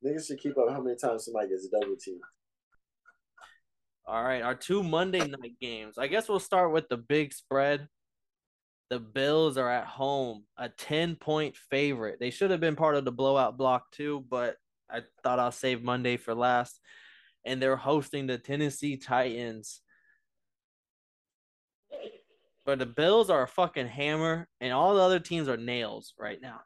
niggas 0.03 0.27
should 0.27 0.39
keep 0.39 0.57
up 0.57 0.71
how 0.71 0.81
many 0.81 0.95
times 0.95 1.25
somebody 1.25 1.49
gets 1.49 1.67
a 1.67 1.79
double 1.79 1.95
team. 1.95 2.19
All 4.07 4.23
right, 4.23 4.41
our 4.41 4.55
two 4.55 4.81
Monday 4.81 5.19
night 5.19 5.59
games. 5.61 5.99
I 5.99 6.07
guess 6.07 6.27
we'll 6.27 6.39
start 6.39 6.71
with 6.71 6.89
the 6.89 6.97
big 6.97 7.33
spread. 7.33 7.87
The 8.89 8.99
Bills 8.99 9.59
are 9.59 9.69
at 9.69 9.85
home, 9.85 10.45
a 10.57 10.69
10 10.69 11.17
point 11.17 11.55
favorite. 11.55 12.19
They 12.19 12.31
should 12.31 12.49
have 12.49 12.59
been 12.59 12.75
part 12.75 12.95
of 12.95 13.05
the 13.05 13.11
blowout 13.11 13.59
block 13.59 13.91
too, 13.91 14.25
but 14.27 14.55
I 14.91 15.01
thought 15.23 15.39
I'll 15.39 15.51
save 15.51 15.83
Monday 15.83 16.17
for 16.17 16.33
last. 16.33 16.79
And 17.45 17.61
they're 17.61 17.77
hosting 17.77 18.27
the 18.27 18.37
Tennessee 18.37 18.97
Titans. 18.97 19.81
But 22.65 22.79
the 22.79 22.85
Bills 22.85 23.29
are 23.29 23.43
a 23.43 23.47
fucking 23.47 23.87
hammer, 23.87 24.47
and 24.61 24.73
all 24.73 24.93
the 24.93 25.01
other 25.01 25.19
teams 25.19 25.47
are 25.47 25.57
nails 25.57 26.13
right 26.19 26.39
now. 26.41 26.59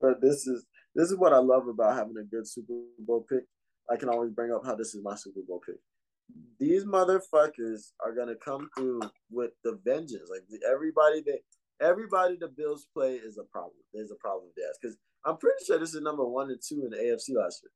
But 0.00 0.20
this 0.20 0.46
is 0.46 0.64
this 0.94 1.10
is 1.10 1.16
what 1.16 1.32
I 1.32 1.38
love 1.38 1.68
about 1.68 1.96
having 1.96 2.16
a 2.18 2.24
good 2.24 2.48
Super 2.48 2.74
Bowl 2.98 3.24
pick. 3.28 3.44
I 3.90 3.96
can 3.96 4.08
always 4.08 4.32
bring 4.32 4.52
up 4.52 4.64
how 4.64 4.74
this 4.74 4.94
is 4.94 5.04
my 5.04 5.14
Super 5.14 5.40
Bowl 5.46 5.60
pick 5.64 5.76
these 6.58 6.84
motherfuckers 6.84 7.92
are 8.04 8.14
gonna 8.14 8.34
come 8.34 8.68
through 8.76 9.00
with 9.30 9.52
the 9.64 9.78
vengeance. 9.84 10.28
Like 10.30 10.42
everybody 10.68 11.22
that 11.22 11.40
everybody 11.80 12.36
the 12.36 12.48
Bills 12.48 12.86
play 12.92 13.14
is 13.14 13.38
a 13.38 13.44
problem. 13.44 13.76
There's 13.92 14.10
a 14.10 14.16
problem 14.16 14.46
with 14.46 14.56
that 14.56 14.74
because 14.80 14.96
I'm 15.28 15.36
pretty 15.36 15.64
sure 15.64 15.78
this 15.78 15.94
is 15.94 16.00
number 16.00 16.24
one 16.24 16.50
and 16.50 16.60
two 16.60 16.84
in 16.84 16.90
the 16.90 16.96
AFC 16.96 17.36
last 17.36 17.62
year. 17.62 17.70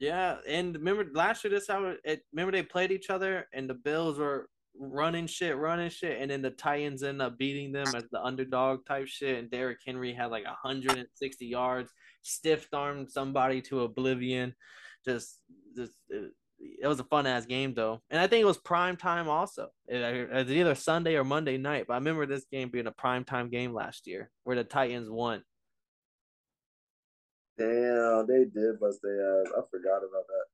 Yeah, 0.00 0.36
and 0.48 0.74
remember 0.74 1.06
last 1.12 1.44
year 1.44 1.50
this 1.50 1.68
how 1.68 1.94
it. 2.04 2.22
Remember 2.32 2.52
they 2.52 2.62
played 2.62 2.92
each 2.92 3.10
other 3.10 3.46
and 3.52 3.68
the 3.68 3.74
Bills 3.74 4.18
were 4.18 4.48
running 4.78 5.26
shit, 5.26 5.56
running 5.56 5.90
shit, 5.90 6.20
and 6.20 6.30
then 6.30 6.40
the 6.40 6.50
Titans 6.50 7.02
end 7.02 7.20
up 7.20 7.36
beating 7.36 7.72
them 7.72 7.88
as 7.94 8.04
the 8.10 8.22
underdog 8.22 8.86
type 8.86 9.08
shit. 9.08 9.38
And 9.38 9.50
Derrick 9.50 9.78
Henry 9.84 10.12
had 10.12 10.30
like 10.30 10.44
160 10.44 11.46
yards, 11.46 11.92
stiff 12.22 12.68
armed 12.72 13.10
somebody 13.10 13.60
to 13.62 13.82
oblivion. 13.82 14.54
Just, 15.04 15.40
just 15.76 15.92
it, 16.08 16.32
it 16.60 16.86
was 16.86 17.00
a 17.00 17.04
fun 17.04 17.26
ass 17.26 17.46
game 17.46 17.74
though, 17.74 18.00
and 18.10 18.20
I 18.20 18.26
think 18.26 18.42
it 18.42 18.46
was 18.46 18.58
prime 18.58 18.96
time 18.96 19.28
also. 19.28 19.68
It, 19.86 20.30
was 20.32 20.50
either 20.50 20.74
Sunday 20.74 21.16
or 21.16 21.24
Monday 21.24 21.56
night, 21.56 21.86
but 21.86 21.94
I 21.94 21.98
remember 21.98 22.26
this 22.26 22.46
game 22.50 22.68
being 22.68 22.86
a 22.86 22.92
prime 22.92 23.24
time 23.24 23.48
game 23.48 23.72
last 23.72 24.06
year 24.06 24.30
where 24.44 24.56
the 24.56 24.64
Titans 24.64 25.10
won. 25.10 25.42
Damn, 27.58 28.26
they 28.26 28.44
did 28.44 28.78
bust 28.78 29.00
their 29.02 29.40
ass. 29.40 29.50
I 29.50 29.60
forgot 29.70 29.98
about 29.98 30.26
that. 30.28 30.46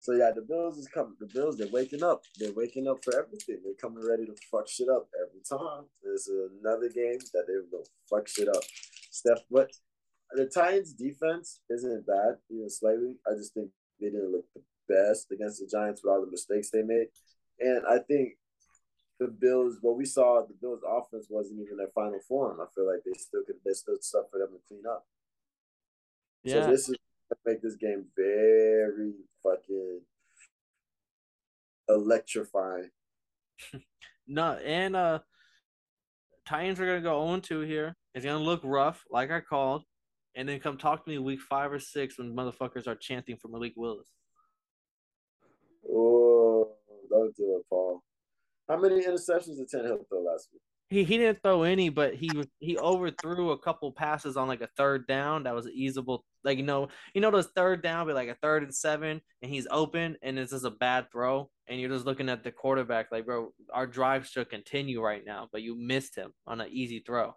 So 0.00 0.12
yeah, 0.14 0.30
the 0.34 0.42
Bills 0.42 0.78
is 0.78 0.88
coming. 0.88 1.14
The 1.20 1.26
Bills, 1.26 1.56
they're 1.56 1.68
waking 1.68 2.02
up. 2.02 2.22
They're 2.38 2.54
waking 2.54 2.88
up 2.88 3.04
for 3.04 3.16
everything. 3.16 3.58
They're 3.62 3.74
coming 3.80 4.04
ready 4.04 4.26
to 4.26 4.34
fuck 4.50 4.68
shit 4.68 4.88
up 4.88 5.08
every 5.20 5.42
time. 5.48 5.84
There's 6.02 6.28
another 6.28 6.88
game 6.88 7.18
that 7.34 7.44
they 7.46 7.54
will 7.70 7.84
fuck 8.08 8.26
shit 8.26 8.48
up. 8.48 8.62
Steph, 9.10 9.44
but 9.50 9.70
the 10.32 10.46
Titans' 10.46 10.94
defense 10.94 11.60
isn't 11.68 12.06
bad, 12.06 12.36
even 12.50 12.70
slightly. 12.70 13.16
I 13.30 13.34
just 13.36 13.54
think 13.54 13.70
they 14.00 14.06
didn't 14.06 14.32
look 14.32 14.46
the 14.54 14.62
best 14.88 15.30
against 15.30 15.60
the 15.60 15.68
Giants 15.70 16.02
with 16.02 16.12
all 16.12 16.24
the 16.24 16.30
mistakes 16.30 16.70
they 16.70 16.82
made. 16.82 17.08
And 17.60 17.84
I 17.86 17.98
think 17.98 18.38
the 19.18 19.28
Bills, 19.28 19.78
what 19.82 19.98
we 19.98 20.06
saw, 20.06 20.40
the 20.40 20.54
Bills' 20.60 20.82
offense 20.88 21.26
wasn't 21.28 21.60
even 21.60 21.76
their 21.76 21.92
final 21.94 22.20
form. 22.26 22.58
I 22.60 22.66
feel 22.74 22.86
like 22.86 23.04
they 23.04 23.12
still 23.18 23.42
could, 23.46 23.56
there's 23.64 23.80
still 23.80 23.98
stuff 24.00 24.24
for 24.32 24.38
them 24.38 24.48
to 24.48 24.60
clean 24.66 24.84
up. 24.90 25.04
Yeah. 26.44 26.64
So 26.64 26.70
this 26.70 26.88
is 26.88 26.96
make 27.46 27.62
this 27.62 27.76
game 27.76 28.06
very 28.16 29.12
fucking 29.42 30.00
electrifying. 31.88 32.90
no, 34.26 34.52
and 34.64 34.96
uh 34.96 35.20
Titans 36.46 36.80
are 36.80 36.86
gonna 36.86 37.00
go 37.00 37.20
on 37.20 37.40
2 37.40 37.60
here. 37.60 37.96
It's 38.14 38.24
gonna 38.24 38.38
look 38.42 38.60
rough, 38.64 39.04
like 39.10 39.30
I 39.30 39.40
called, 39.40 39.84
and 40.34 40.48
then 40.48 40.60
come 40.60 40.76
talk 40.76 41.04
to 41.04 41.10
me 41.10 41.18
week 41.18 41.40
five 41.40 41.72
or 41.72 41.78
six 41.78 42.18
when 42.18 42.34
motherfuckers 42.34 42.86
are 42.86 42.96
chanting 42.96 43.36
for 43.36 43.48
Malik 43.48 43.74
Willis. 43.76 44.08
Oh, 45.88 46.72
don't 47.08 47.36
do 47.36 47.56
it, 47.56 47.66
Paul. 47.68 48.02
How 48.68 48.78
many 48.78 49.04
interceptions 49.04 49.56
did 49.56 49.68
Tannehill 49.68 50.08
throw 50.08 50.22
last 50.22 50.48
week? 50.52 50.62
He 50.90 51.04
he 51.04 51.18
didn't 51.18 51.40
throw 51.42 51.62
any, 51.62 51.88
but 51.88 52.14
he 52.14 52.28
he 52.58 52.76
overthrew 52.76 53.52
a 53.52 53.58
couple 53.58 53.92
passes 53.92 54.36
on 54.36 54.48
like 54.48 54.60
a 54.60 54.68
third 54.76 55.06
down 55.06 55.44
that 55.44 55.54
was 55.54 55.68
easable. 55.68 56.24
Like 56.42 56.58
you 56.58 56.64
know, 56.64 56.88
you 57.14 57.20
know 57.20 57.30
those 57.30 57.46
third 57.54 57.80
down, 57.80 58.08
be 58.08 58.12
like 58.12 58.28
a 58.28 58.36
third 58.42 58.64
and 58.64 58.74
seven, 58.74 59.20
and 59.40 59.52
he's 59.52 59.68
open, 59.70 60.16
and 60.20 60.36
it's 60.36 60.50
just 60.50 60.64
a 60.64 60.70
bad 60.70 61.06
throw, 61.12 61.48
and 61.68 61.80
you're 61.80 61.90
just 61.90 62.06
looking 62.06 62.28
at 62.28 62.42
the 62.42 62.50
quarterback 62.50 63.12
like, 63.12 63.24
bro, 63.24 63.52
our 63.72 63.86
drive 63.86 64.26
should 64.26 64.50
continue 64.50 65.00
right 65.00 65.24
now, 65.24 65.48
but 65.52 65.62
you 65.62 65.76
missed 65.78 66.16
him 66.16 66.32
on 66.44 66.60
an 66.60 66.68
easy 66.72 67.04
throw. 67.06 67.34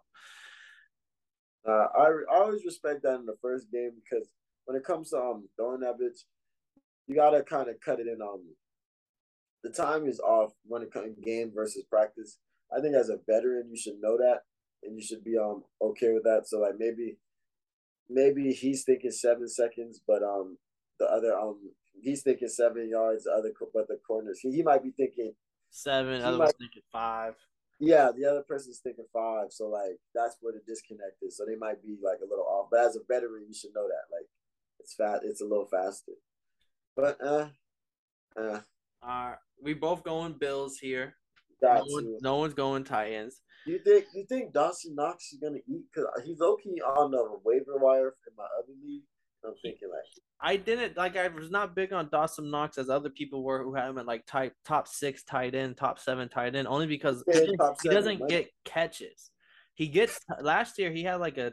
Uh, 1.66 1.86
I 1.96 2.10
I 2.32 2.38
always 2.40 2.64
respect 2.64 3.04
that 3.04 3.20
in 3.20 3.26
the 3.26 3.36
first 3.40 3.70
game 3.70 3.92
because 4.02 4.28
when 4.64 4.76
it 4.76 4.84
comes 4.84 5.10
to 5.10 5.18
um 5.18 5.48
throwing 5.56 5.80
that 5.80 5.94
bitch, 5.94 6.24
you 7.06 7.14
gotta 7.14 7.44
kind 7.44 7.68
of 7.68 7.76
cut 7.80 8.00
it 8.00 8.08
in. 8.08 8.20
Um, 8.20 8.42
the 9.62 9.70
time 9.70 10.06
is 10.06 10.18
off 10.18 10.52
when 10.66 10.82
it 10.82 10.92
comes 10.92 11.16
game 11.24 11.52
versus 11.54 11.84
practice. 11.88 12.38
I 12.76 12.80
think 12.80 12.94
as 12.94 13.08
a 13.08 13.18
veteran, 13.28 13.68
you 13.70 13.76
should 13.76 14.00
know 14.00 14.16
that, 14.16 14.40
and 14.82 14.96
you 14.96 15.04
should 15.04 15.24
be 15.24 15.36
um 15.38 15.64
okay 15.80 16.12
with 16.12 16.24
that. 16.24 16.42
So 16.46 16.58
like 16.58 16.74
maybe, 16.78 17.18
maybe 18.08 18.52
he's 18.52 18.84
thinking 18.84 19.10
seven 19.10 19.48
seconds, 19.48 20.00
but 20.06 20.22
um 20.22 20.58
the 20.98 21.06
other 21.06 21.36
um 21.38 21.72
he's 22.00 22.22
thinking 22.22 22.48
seven 22.48 22.88
yards. 22.88 23.24
The 23.24 23.32
other 23.32 23.52
but 23.72 23.88
the 23.88 23.98
corners 24.06 24.40
he, 24.40 24.50
he 24.50 24.62
might 24.62 24.82
be 24.82 24.90
thinking 24.90 25.32
seven. 25.70 26.22
Other 26.22 26.38
might, 26.38 26.56
thinking 26.58 26.82
five. 26.92 27.34
Yeah, 27.80 28.10
the 28.16 28.24
other 28.24 28.42
person's 28.42 28.78
thinking 28.78 29.06
five. 29.12 29.46
So 29.50 29.68
like 29.68 29.98
that's 30.14 30.36
where 30.40 30.52
the 30.52 30.60
disconnect 30.66 31.22
is. 31.22 31.36
So 31.36 31.44
they 31.44 31.56
might 31.56 31.82
be 31.82 31.96
like 32.02 32.18
a 32.20 32.28
little 32.28 32.46
off. 32.46 32.68
But 32.70 32.80
as 32.80 32.96
a 32.96 33.00
veteran, 33.08 33.44
you 33.48 33.54
should 33.54 33.74
know 33.74 33.88
that 33.88 34.14
like 34.14 34.28
it's 34.80 34.94
fat. 34.94 35.20
It's 35.24 35.40
a 35.40 35.46
little 35.46 35.66
faster. 35.66 36.12
But 36.96 37.18
uh, 37.24 37.48
uh. 38.36 38.60
Uh, 39.06 39.34
we 39.62 39.74
both 39.74 40.02
going 40.02 40.32
Bills 40.32 40.78
here. 40.78 41.14
No, 41.64 41.84
one, 41.86 42.16
no, 42.20 42.36
one's 42.36 42.54
going 42.54 42.84
Titans. 42.84 43.40
You 43.66 43.78
think 43.78 44.06
you 44.14 44.24
think 44.28 44.52
Dawson 44.52 44.94
Knox 44.94 45.32
is 45.32 45.38
gonna 45.40 45.58
eat? 45.66 45.84
Cause 45.94 46.04
he's 46.24 46.40
okay 46.40 46.80
on 46.80 47.10
the 47.10 47.38
waiver 47.44 47.78
wire 47.78 48.14
in 48.28 48.36
my 48.36 48.44
other 48.58 48.72
league. 48.84 49.02
I'm 49.44 49.54
thinking 49.62 49.88
like 49.90 50.04
I 50.40 50.56
didn't 50.56 50.96
like 50.96 51.16
I 51.16 51.28
was 51.28 51.50
not 51.50 51.74
big 51.74 51.92
on 51.92 52.08
Dawson 52.10 52.50
Knox 52.50 52.78
as 52.78 52.88
other 52.90 53.10
people 53.10 53.42
were 53.42 53.62
who 53.62 53.74
had 53.74 53.88
him 53.88 53.98
at 53.98 54.06
like 54.06 54.26
type 54.26 54.52
top 54.64 54.88
six 54.88 55.22
tight 55.24 55.54
end, 55.54 55.76
top 55.76 55.98
seven 55.98 56.28
tight 56.28 56.54
end, 56.54 56.68
only 56.68 56.86
because 56.86 57.24
yeah, 57.26 57.40
he, 57.40 57.56
he 57.82 57.88
doesn't 57.88 58.28
get 58.28 58.48
catches. 58.64 59.30
He 59.74 59.88
gets 59.88 60.18
last 60.40 60.78
year 60.78 60.90
he 60.90 61.02
had 61.02 61.16
like 61.16 61.38
a 61.38 61.52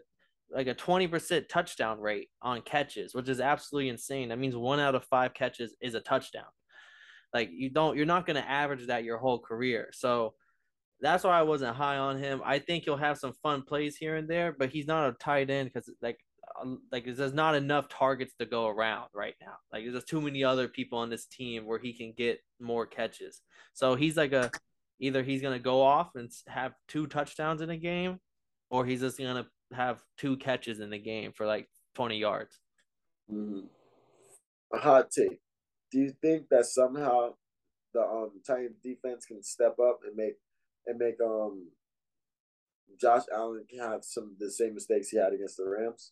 like 0.54 0.68
a 0.68 0.76
20% 0.76 1.48
touchdown 1.48 2.00
rate 2.02 2.28
on 2.42 2.62
catches, 2.62 3.16
which 3.16 3.30
is 3.30 3.40
absolutely 3.40 3.90
insane. 3.90 4.30
That 4.30 4.40
means 4.40 4.56
one 4.56 4.82
out 4.82 4.96
of 4.96 5.06
five 5.06 5.34
catches 5.34 5.74
is 5.80 5.96
a 5.96 6.02
touchdown. 6.02 6.44
Like 7.34 7.50
you 7.52 7.70
don't 7.70 7.96
you're 7.96 8.06
not 8.06 8.26
going 8.26 8.36
to 8.36 8.50
average 8.50 8.88
that 8.88 9.04
your 9.04 9.18
whole 9.18 9.40
career. 9.40 9.90
So 9.94 10.34
that's 11.00 11.24
why 11.24 11.38
I 11.38 11.42
wasn't 11.42 11.76
high 11.76 11.98
on 11.98 12.18
him. 12.18 12.42
I 12.46 12.60
think 12.60 12.84
he'll 12.84 12.98
have 12.98 13.18
some 13.18 13.34
fun 13.42 13.64
plays 13.64 13.98
here 13.98 14.16
and 14.16 14.30
there, 14.30 14.56
but 14.58 14.70
he's 14.70 14.88
not 14.88 15.10
a 15.10 15.14
tight 15.14 15.50
end 15.50 15.72
because 15.74 15.90
like 16.02 16.20
um, 16.62 16.82
like 16.92 17.06
there's 17.06 17.34
not 17.34 17.56
enough 17.56 17.90
targets 17.90 18.34
to 18.40 18.46
go 18.46 18.68
around 18.68 19.10
right 19.14 19.36
now. 19.42 19.56
Like 19.72 19.86
there's 19.90 20.04
too 20.04 20.22
many 20.22 20.44
other 20.44 20.68
people 20.68 21.00
on 21.00 21.10
this 21.10 21.26
team 21.26 21.66
where 21.66 21.80
he 21.80 21.94
can 21.94 22.14
get 22.16 22.40
more 22.60 22.86
catches. 22.86 23.42
So 23.74 23.96
he's 23.96 24.18
like 24.18 24.34
a 24.34 24.52
either 25.00 25.24
he's 25.24 25.42
gonna 25.42 25.60
go 25.60 25.82
off 25.82 26.12
and 26.16 26.32
have 26.48 26.74
two 26.88 27.08
touchdowns 27.08 27.62
in 27.62 27.70
a 27.70 27.78
game, 27.78 28.20
or 28.70 28.86
he's 28.86 29.02
just 29.02 29.18
gonna 29.18 29.48
have 29.74 30.02
two 30.18 30.38
catches 30.38 30.80
in 30.80 30.90
the 30.90 31.00
game 31.00 31.32
for 31.34 31.46
like 31.46 31.68
20 31.96 32.18
yards. 32.18 32.60
Mm-hmm. 33.32 33.62
A 34.74 34.80
hot 34.80 35.12
take. 35.12 35.40
Do 35.92 36.00
you 36.00 36.14
think 36.22 36.50
that 36.50 36.66
somehow 36.66 37.34
the 37.94 38.02
um 38.02 38.32
Titans 38.46 38.78
defense 38.84 39.26
can 39.26 39.44
step 39.44 39.78
up 39.80 40.00
and 40.06 40.16
make 40.16 40.36
and 40.88 40.98
make 40.98 41.16
um 41.22 41.68
Josh 43.00 43.24
Allen 43.34 43.66
can 43.70 43.80
have 43.80 44.04
some 44.04 44.24
of 44.26 44.40
the 44.40 44.52
same 44.52 44.74
mistakes 44.74 45.10
he 45.10 45.18
had 45.18 45.34
against 45.34 45.58
the 45.58 45.68
Rams? 45.68 46.12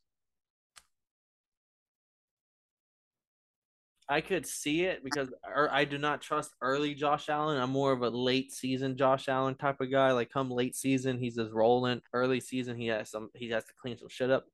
I 4.12 4.22
could 4.22 4.48
see 4.48 4.86
it 4.86 5.04
because 5.04 5.30
er, 5.48 5.70
I 5.72 5.86
do 5.86 6.00
not 6.00 6.20
trust 6.20 6.56
early 6.62 6.96
Josh 6.96 7.30
Allen. 7.30 7.62
I'm 7.62 7.70
more 7.70 7.92
of 7.92 8.02
a 8.02 8.10
late 8.10 8.52
season 8.52 8.98
Josh 8.98 9.30
Allen 9.30 9.54
type 9.54 9.80
of 9.80 9.92
guy. 9.92 10.12
Like 10.12 10.32
come 10.32 10.50
late 10.50 10.76
season, 10.76 11.20
he's 11.20 11.36
just 11.36 11.52
rolling. 11.52 12.02
Early 12.12 12.40
season, 12.40 12.76
he 12.76 12.88
has 12.88 13.12
some 13.12 13.30
he 13.36 13.50
has 13.50 13.64
to 13.66 13.74
clean 13.80 13.98
some 13.98 14.10
shit 14.10 14.32
up. 14.32 14.46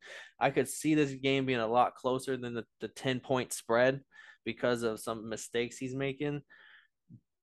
I 0.42 0.50
could 0.50 0.68
see 0.68 0.94
this 0.94 1.14
game 1.14 1.46
being 1.46 1.60
a 1.60 1.68
lot 1.68 1.96
closer 1.96 2.36
than 2.36 2.54
the, 2.54 2.66
the 2.82 2.90
10 2.90 3.22
point 3.22 3.54
spread 3.54 4.02
because 4.46 4.84
of 4.84 5.00
some 5.00 5.30
mistakes 5.30 5.78
he's 5.78 5.96
making. 5.96 6.42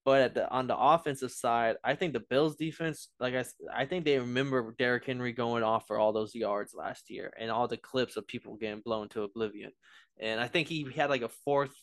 But 0.05 0.21
at 0.23 0.35
the 0.35 0.51
on 0.51 0.67
the 0.67 0.77
offensive 0.77 1.31
side, 1.31 1.77
I 1.85 1.95
think 1.95 2.13
the 2.13 2.25
Bills 2.29 2.57
defense, 2.57 3.09
like 3.21 3.35
I, 3.35 3.45
I 3.73 3.87
think 3.87 4.05
they 4.05 4.19
remember 4.19 4.75
Derrick 4.77 5.05
Henry 5.07 5.33
going 5.33 5.63
off 5.63 5.87
for 5.87 5.97
all 5.99 6.13
those 6.13 6.35
yards 6.35 6.75
last 6.75 7.09
year 7.09 7.33
and 7.39 7.51
all 7.51 7.69
the 7.69 7.77
clips 7.77 8.17
of 8.17 8.27
people 8.27 8.57
getting 8.57 8.83
blown 8.85 9.09
to 9.11 9.23
oblivion. 9.23 9.71
And 10.21 10.41
I 10.41 10.49
think 10.49 10.67
he 10.67 10.91
had 10.95 11.09
like 11.09 11.23
a 11.23 11.31
fourth 11.45 11.75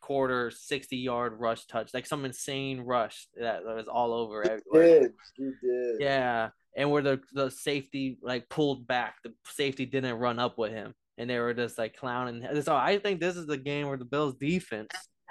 quarter 0.00 0.52
60 0.52 0.96
yard 0.96 1.34
rush 1.40 1.66
touch, 1.66 1.92
like 1.92 2.06
some 2.06 2.24
insane 2.24 2.80
rush 2.80 3.26
that, 3.40 3.64
was 3.64 3.88
all 3.88 4.12
over 4.12 4.42
he 4.42 4.50
everywhere. 4.50 5.00
Did. 5.00 5.12
He 5.36 5.50
did. 5.60 5.96
Yeah. 6.00 6.50
And 6.76 6.90
where 6.92 7.02
the, 7.02 7.20
the 7.32 7.50
safety 7.50 8.18
like 8.22 8.48
pulled 8.48 8.86
back, 8.86 9.16
the 9.24 9.32
safety 9.46 9.86
didn't 9.86 10.18
run 10.18 10.38
up 10.38 10.56
with 10.56 10.70
him. 10.70 10.94
And 11.18 11.30
they 11.30 11.38
were 11.38 11.54
just 11.54 11.78
like 11.78 11.96
clowning. 11.96 12.46
So 12.62 12.76
I 12.76 12.98
think 12.98 13.20
this 13.20 13.36
is 13.36 13.46
the 13.46 13.56
game 13.56 13.88
where 13.88 13.96
the 13.96 14.04
Bills 14.04 14.34
defense 14.34 14.90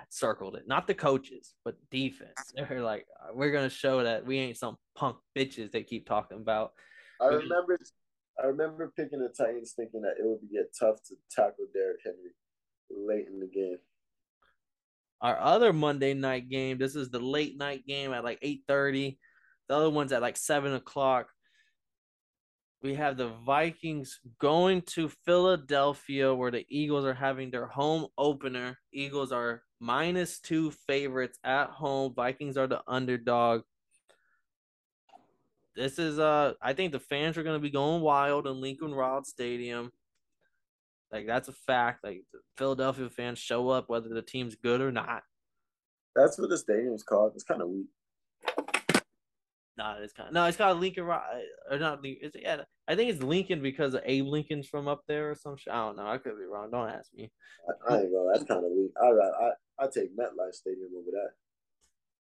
circled 0.09 0.55
it. 0.55 0.63
Not 0.67 0.87
the 0.87 0.93
coaches, 0.93 1.53
but 1.63 1.75
defense. 1.91 2.33
They're 2.55 2.81
like, 2.81 3.05
we're 3.33 3.51
gonna 3.51 3.69
show 3.69 4.03
that 4.03 4.25
we 4.25 4.39
ain't 4.39 4.57
some 4.57 4.77
punk 4.95 5.17
bitches 5.37 5.71
they 5.71 5.83
keep 5.83 6.07
talking 6.07 6.37
about. 6.37 6.71
I 7.21 7.27
remember 7.27 7.77
I 8.41 8.47
remember 8.47 8.91
picking 8.97 9.19
the 9.19 9.29
Titans 9.29 9.73
thinking 9.75 10.01
that 10.01 10.15
it 10.19 10.25
would 10.25 10.39
get 10.51 10.75
tough 10.77 10.97
to 11.07 11.15
tackle 11.31 11.65
Derrick 11.73 11.99
Henry 12.03 12.31
late 12.89 13.27
in 13.27 13.39
the 13.39 13.47
game 13.47 13.77
our 15.21 15.39
other 15.39 15.73
Monday 15.73 16.13
night 16.13 16.49
game. 16.49 16.77
This 16.77 16.95
is 16.95 17.09
the 17.09 17.19
late 17.19 17.57
night 17.57 17.85
game 17.87 18.13
at 18.13 18.23
like 18.23 18.39
8:30. 18.41 19.17
The 19.67 19.75
other 19.75 19.89
one's 19.89 20.11
at 20.11 20.21
like 20.21 20.37
seven 20.37 20.73
o'clock. 20.73 21.29
We 22.85 22.93
have 22.93 23.17
the 23.17 23.29
Vikings 23.43 24.19
going 24.37 24.83
to 24.93 25.09
Philadelphia 25.09 26.31
where 26.35 26.51
the 26.51 26.67
Eagles 26.69 27.03
are 27.03 27.15
having 27.15 27.49
their 27.49 27.65
home 27.65 28.05
opener. 28.15 28.77
Eagles 28.93 29.31
are 29.31 29.63
minus 29.79 30.39
two 30.39 30.69
favorites 30.69 31.39
at 31.43 31.71
home. 31.71 32.13
Vikings 32.13 32.57
are 32.57 32.67
the 32.67 32.83
underdog. 32.87 33.63
This 35.75 35.97
is 35.97 36.19
uh 36.19 36.53
I 36.61 36.73
think 36.73 36.91
the 36.91 36.99
fans 36.99 37.39
are 37.39 37.43
gonna 37.43 37.57
be 37.57 37.71
going 37.71 38.03
wild 38.03 38.45
in 38.45 38.61
Lincoln 38.61 38.95
Wild 38.95 39.25
Stadium. 39.25 39.91
Like 41.11 41.25
that's 41.25 41.47
a 41.47 41.53
fact. 41.53 42.03
Like 42.03 42.21
Philadelphia 42.55 43.09
fans 43.09 43.39
show 43.39 43.67
up 43.69 43.89
whether 43.89 44.09
the 44.09 44.21
team's 44.21 44.53
good 44.53 44.79
or 44.79 44.91
not. 44.91 45.23
That's 46.15 46.37
what 46.37 46.51
the 46.51 46.57
stadium's 46.59 47.01
called. 47.01 47.31
It's 47.33 47.43
kind 47.43 47.63
of 47.63 47.67
weak. 47.69 47.87
Nah, 49.77 49.95
it's 49.99 50.13
kind 50.13 50.29
of, 50.29 50.33
no, 50.33 50.45
it's 50.45 50.57
called 50.57 50.79
Lincoln 50.79 51.03
or 51.03 51.19
not 51.71 52.01
Lincoln. 52.01 52.27
It's, 52.27 52.35
yeah, 52.39 52.61
I 52.87 52.95
think 52.95 53.09
it's 53.09 53.21
Lincoln 53.21 53.61
because 53.61 53.93
of 53.93 54.01
Abe 54.05 54.25
Lincoln's 54.25 54.67
from 54.67 54.87
up 54.87 55.03
there 55.07 55.31
or 55.31 55.35
some 55.35 55.57
shit. 55.57 55.73
I 55.73 55.85
don't 55.85 55.97
know. 55.97 56.07
I 56.07 56.17
could 56.17 56.37
be 56.37 56.45
wrong. 56.45 56.71
Don't 56.71 56.89
ask 56.89 57.13
me. 57.13 57.29
I, 57.67 57.93
I 57.93 57.99
ain't 57.99 58.11
gonna. 58.13 58.29
That's 58.31 58.45
kind 58.45 58.63
of 58.63 58.71
weak. 58.71 58.91
I 59.01 59.07
I 59.07 59.51
I 59.79 59.87
take 59.87 60.15
MetLife 60.15 60.53
Stadium 60.53 60.91
over 60.97 61.11
that. 61.11 61.31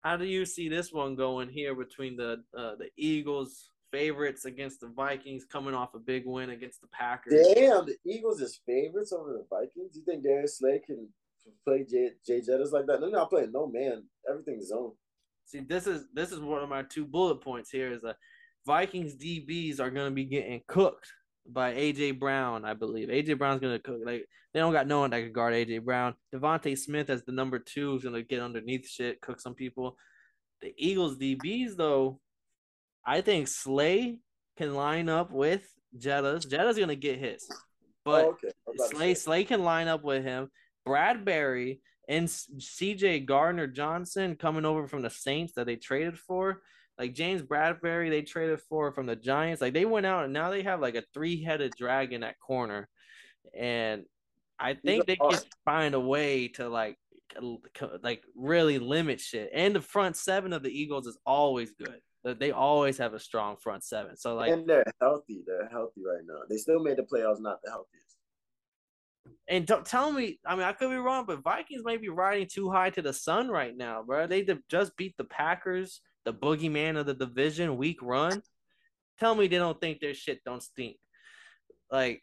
How 0.02 0.16
do 0.16 0.24
you 0.24 0.46
see 0.46 0.68
this 0.68 0.92
one 0.92 1.16
going 1.16 1.50
here 1.50 1.74
between 1.74 2.16
the 2.16 2.42
uh, 2.56 2.76
the 2.76 2.88
Eagles 2.96 3.70
favorites 3.90 4.46
against 4.46 4.80
the 4.80 4.88
Vikings 4.88 5.44
coming 5.44 5.74
off 5.74 5.94
a 5.94 5.98
big 5.98 6.24
win 6.26 6.50
against 6.50 6.80
the 6.80 6.88
Packers? 6.88 7.46
Damn, 7.54 7.84
the 7.84 7.96
Eagles 8.06 8.40
is 8.40 8.60
favorites 8.66 9.12
over 9.12 9.32
the 9.34 9.46
Vikings. 9.50 9.96
You 9.96 10.02
think 10.04 10.22
Darius 10.22 10.58
Slay 10.58 10.80
can 10.84 11.08
play 11.66 11.84
Jay, 11.84 12.10
Jay 12.26 12.40
Jettas 12.40 12.72
like 12.72 12.86
that? 12.86 13.00
They're 13.00 13.10
not 13.10 13.28
playing 13.28 13.52
no 13.52 13.66
man. 13.66 14.04
Everything's 14.28 14.68
zone. 14.68 14.92
See, 15.46 15.60
this 15.60 15.86
is 15.86 16.04
this 16.12 16.32
is 16.32 16.40
one 16.40 16.62
of 16.62 16.68
my 16.68 16.82
two 16.82 17.04
bullet 17.04 17.40
points 17.40 17.70
here 17.70 17.92
is 17.92 18.02
that 18.02 18.16
Vikings 18.66 19.16
DBs 19.16 19.80
are 19.80 19.90
going 19.90 20.06
to 20.06 20.14
be 20.14 20.24
getting 20.24 20.62
cooked 20.66 21.12
by 21.46 21.74
AJ 21.74 22.18
Brown, 22.18 22.64
I 22.64 22.74
believe. 22.74 23.08
AJ 23.08 23.38
Brown's 23.38 23.60
going 23.60 23.74
to 23.74 23.82
cook. 23.82 24.00
Like 24.04 24.26
they 24.52 24.60
don't 24.60 24.72
got 24.72 24.86
no 24.86 25.00
one 25.00 25.10
that 25.10 25.20
can 25.20 25.32
guard 25.32 25.54
AJ 25.54 25.84
Brown. 25.84 26.14
DeVonta 26.34 26.76
Smith 26.76 27.10
as 27.10 27.22
the 27.24 27.32
number 27.32 27.58
two 27.58 27.96
is 27.96 28.02
going 28.02 28.14
to 28.14 28.22
get 28.22 28.40
underneath 28.40 28.88
shit, 28.88 29.20
cook 29.20 29.40
some 29.40 29.54
people. 29.54 29.96
The 30.62 30.72
Eagles 30.78 31.18
DBs 31.18 31.76
though, 31.76 32.20
I 33.06 33.20
think 33.20 33.48
Slay 33.48 34.18
can 34.56 34.74
line 34.74 35.08
up 35.08 35.30
with 35.30 35.66
Jettas. 35.98 36.48
Jetta's 36.48 36.76
going 36.76 36.88
to 36.88 36.96
get 36.96 37.18
his, 37.18 37.46
but 38.04 38.24
oh, 38.24 38.30
okay. 38.30 38.50
Slay 38.90 39.14
Slay 39.14 39.44
can 39.44 39.62
line 39.62 39.88
up 39.88 40.02
with 40.02 40.24
him. 40.24 40.50
Bradberry 40.86 41.80
and 42.08 42.28
CJ 42.28 43.26
Gardner 43.26 43.66
Johnson 43.66 44.36
coming 44.36 44.64
over 44.64 44.86
from 44.86 45.02
the 45.02 45.10
Saints 45.10 45.54
that 45.54 45.66
they 45.66 45.76
traded 45.76 46.18
for. 46.18 46.62
Like 46.98 47.14
James 47.14 47.42
Bradberry, 47.42 48.08
they 48.08 48.22
traded 48.22 48.60
for 48.60 48.92
from 48.92 49.06
the 49.06 49.16
Giants. 49.16 49.60
Like 49.60 49.74
they 49.74 49.84
went 49.84 50.06
out 50.06 50.24
and 50.24 50.32
now 50.32 50.50
they 50.50 50.62
have 50.62 50.80
like 50.80 50.94
a 50.94 51.02
three 51.12 51.42
headed 51.42 51.72
dragon 51.76 52.22
at 52.22 52.38
corner. 52.38 52.88
And 53.56 54.04
I 54.58 54.74
think 54.74 55.06
they 55.06 55.16
can 55.16 55.38
find 55.64 55.94
a 55.94 56.00
way 56.00 56.48
to 56.48 56.68
like 56.68 56.96
like 58.02 58.22
really 58.36 58.78
limit 58.78 59.20
shit. 59.20 59.50
And 59.52 59.74
the 59.74 59.80
front 59.80 60.16
seven 60.16 60.52
of 60.52 60.62
the 60.62 60.70
Eagles 60.70 61.06
is 61.06 61.18
always 61.26 61.72
good. 61.72 62.00
They 62.38 62.52
always 62.52 62.96
have 62.98 63.12
a 63.12 63.18
strong 63.18 63.56
front 63.56 63.82
seven. 63.84 64.16
So 64.16 64.36
like 64.36 64.52
and 64.52 64.66
they're 64.66 64.84
healthy. 65.00 65.42
They're 65.46 65.68
healthy 65.68 66.02
right 66.06 66.22
now. 66.26 66.42
They 66.48 66.56
still 66.56 66.82
made 66.82 66.96
the 66.96 67.02
playoffs, 67.02 67.40
not 67.40 67.58
the 67.62 67.70
healthiest. 67.70 68.16
And 69.48 69.66
don't 69.66 69.84
tell 69.84 70.10
me, 70.10 70.38
I 70.46 70.54
mean, 70.54 70.64
I 70.64 70.72
could 70.72 70.90
be 70.90 70.96
wrong, 70.96 71.24
but 71.26 71.42
Vikings 71.42 71.82
might 71.84 72.00
be 72.00 72.08
riding 72.08 72.46
too 72.46 72.70
high 72.70 72.90
to 72.90 73.02
the 73.02 73.12
sun 73.12 73.48
right 73.48 73.76
now, 73.76 74.02
bro. 74.02 74.26
They 74.26 74.46
just 74.70 74.96
beat 74.96 75.14
the 75.16 75.24
Packers, 75.24 76.00
the 76.24 76.32
boogeyman 76.32 76.98
of 76.98 77.06
the 77.06 77.14
division, 77.14 77.76
week 77.76 78.00
run. 78.02 78.42
Tell 79.18 79.34
me 79.34 79.46
they 79.46 79.58
don't 79.58 79.80
think 79.80 80.00
their 80.00 80.14
shit 80.14 80.42
don't 80.44 80.62
stink. 80.62 80.96
Like, 81.90 82.22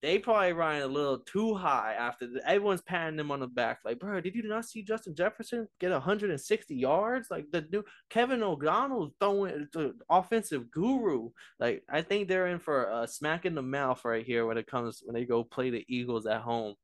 they 0.00 0.18
probably 0.18 0.52
riding 0.52 0.82
a 0.82 0.86
little 0.86 1.18
too 1.18 1.54
high 1.54 1.94
after 1.98 2.28
the, 2.28 2.48
everyone's 2.48 2.82
patting 2.82 3.16
them 3.16 3.32
on 3.32 3.40
the 3.40 3.48
back. 3.48 3.80
Like, 3.84 3.98
bro, 3.98 4.20
did 4.20 4.34
you 4.34 4.42
not 4.44 4.64
see 4.64 4.82
Justin 4.82 5.14
Jefferson 5.14 5.66
get 5.80 5.90
160 5.90 6.74
yards? 6.74 7.30
Like 7.30 7.50
the 7.50 7.66
new 7.72 7.84
Kevin 8.08 8.42
O'Connell 8.42 9.14
throwing 9.18 9.66
the 9.72 9.94
offensive 10.08 10.70
guru. 10.70 11.30
Like, 11.58 11.82
I 11.90 12.02
think 12.02 12.28
they're 12.28 12.46
in 12.46 12.60
for 12.60 12.84
a 12.84 13.08
smack 13.08 13.44
in 13.44 13.56
the 13.56 13.62
mouth 13.62 14.04
right 14.04 14.24
here 14.24 14.46
when 14.46 14.56
it 14.56 14.68
comes 14.68 15.02
when 15.04 15.14
they 15.14 15.24
go 15.24 15.42
play 15.42 15.70
the 15.70 15.84
Eagles 15.88 16.26
at 16.26 16.42
home. 16.42 16.74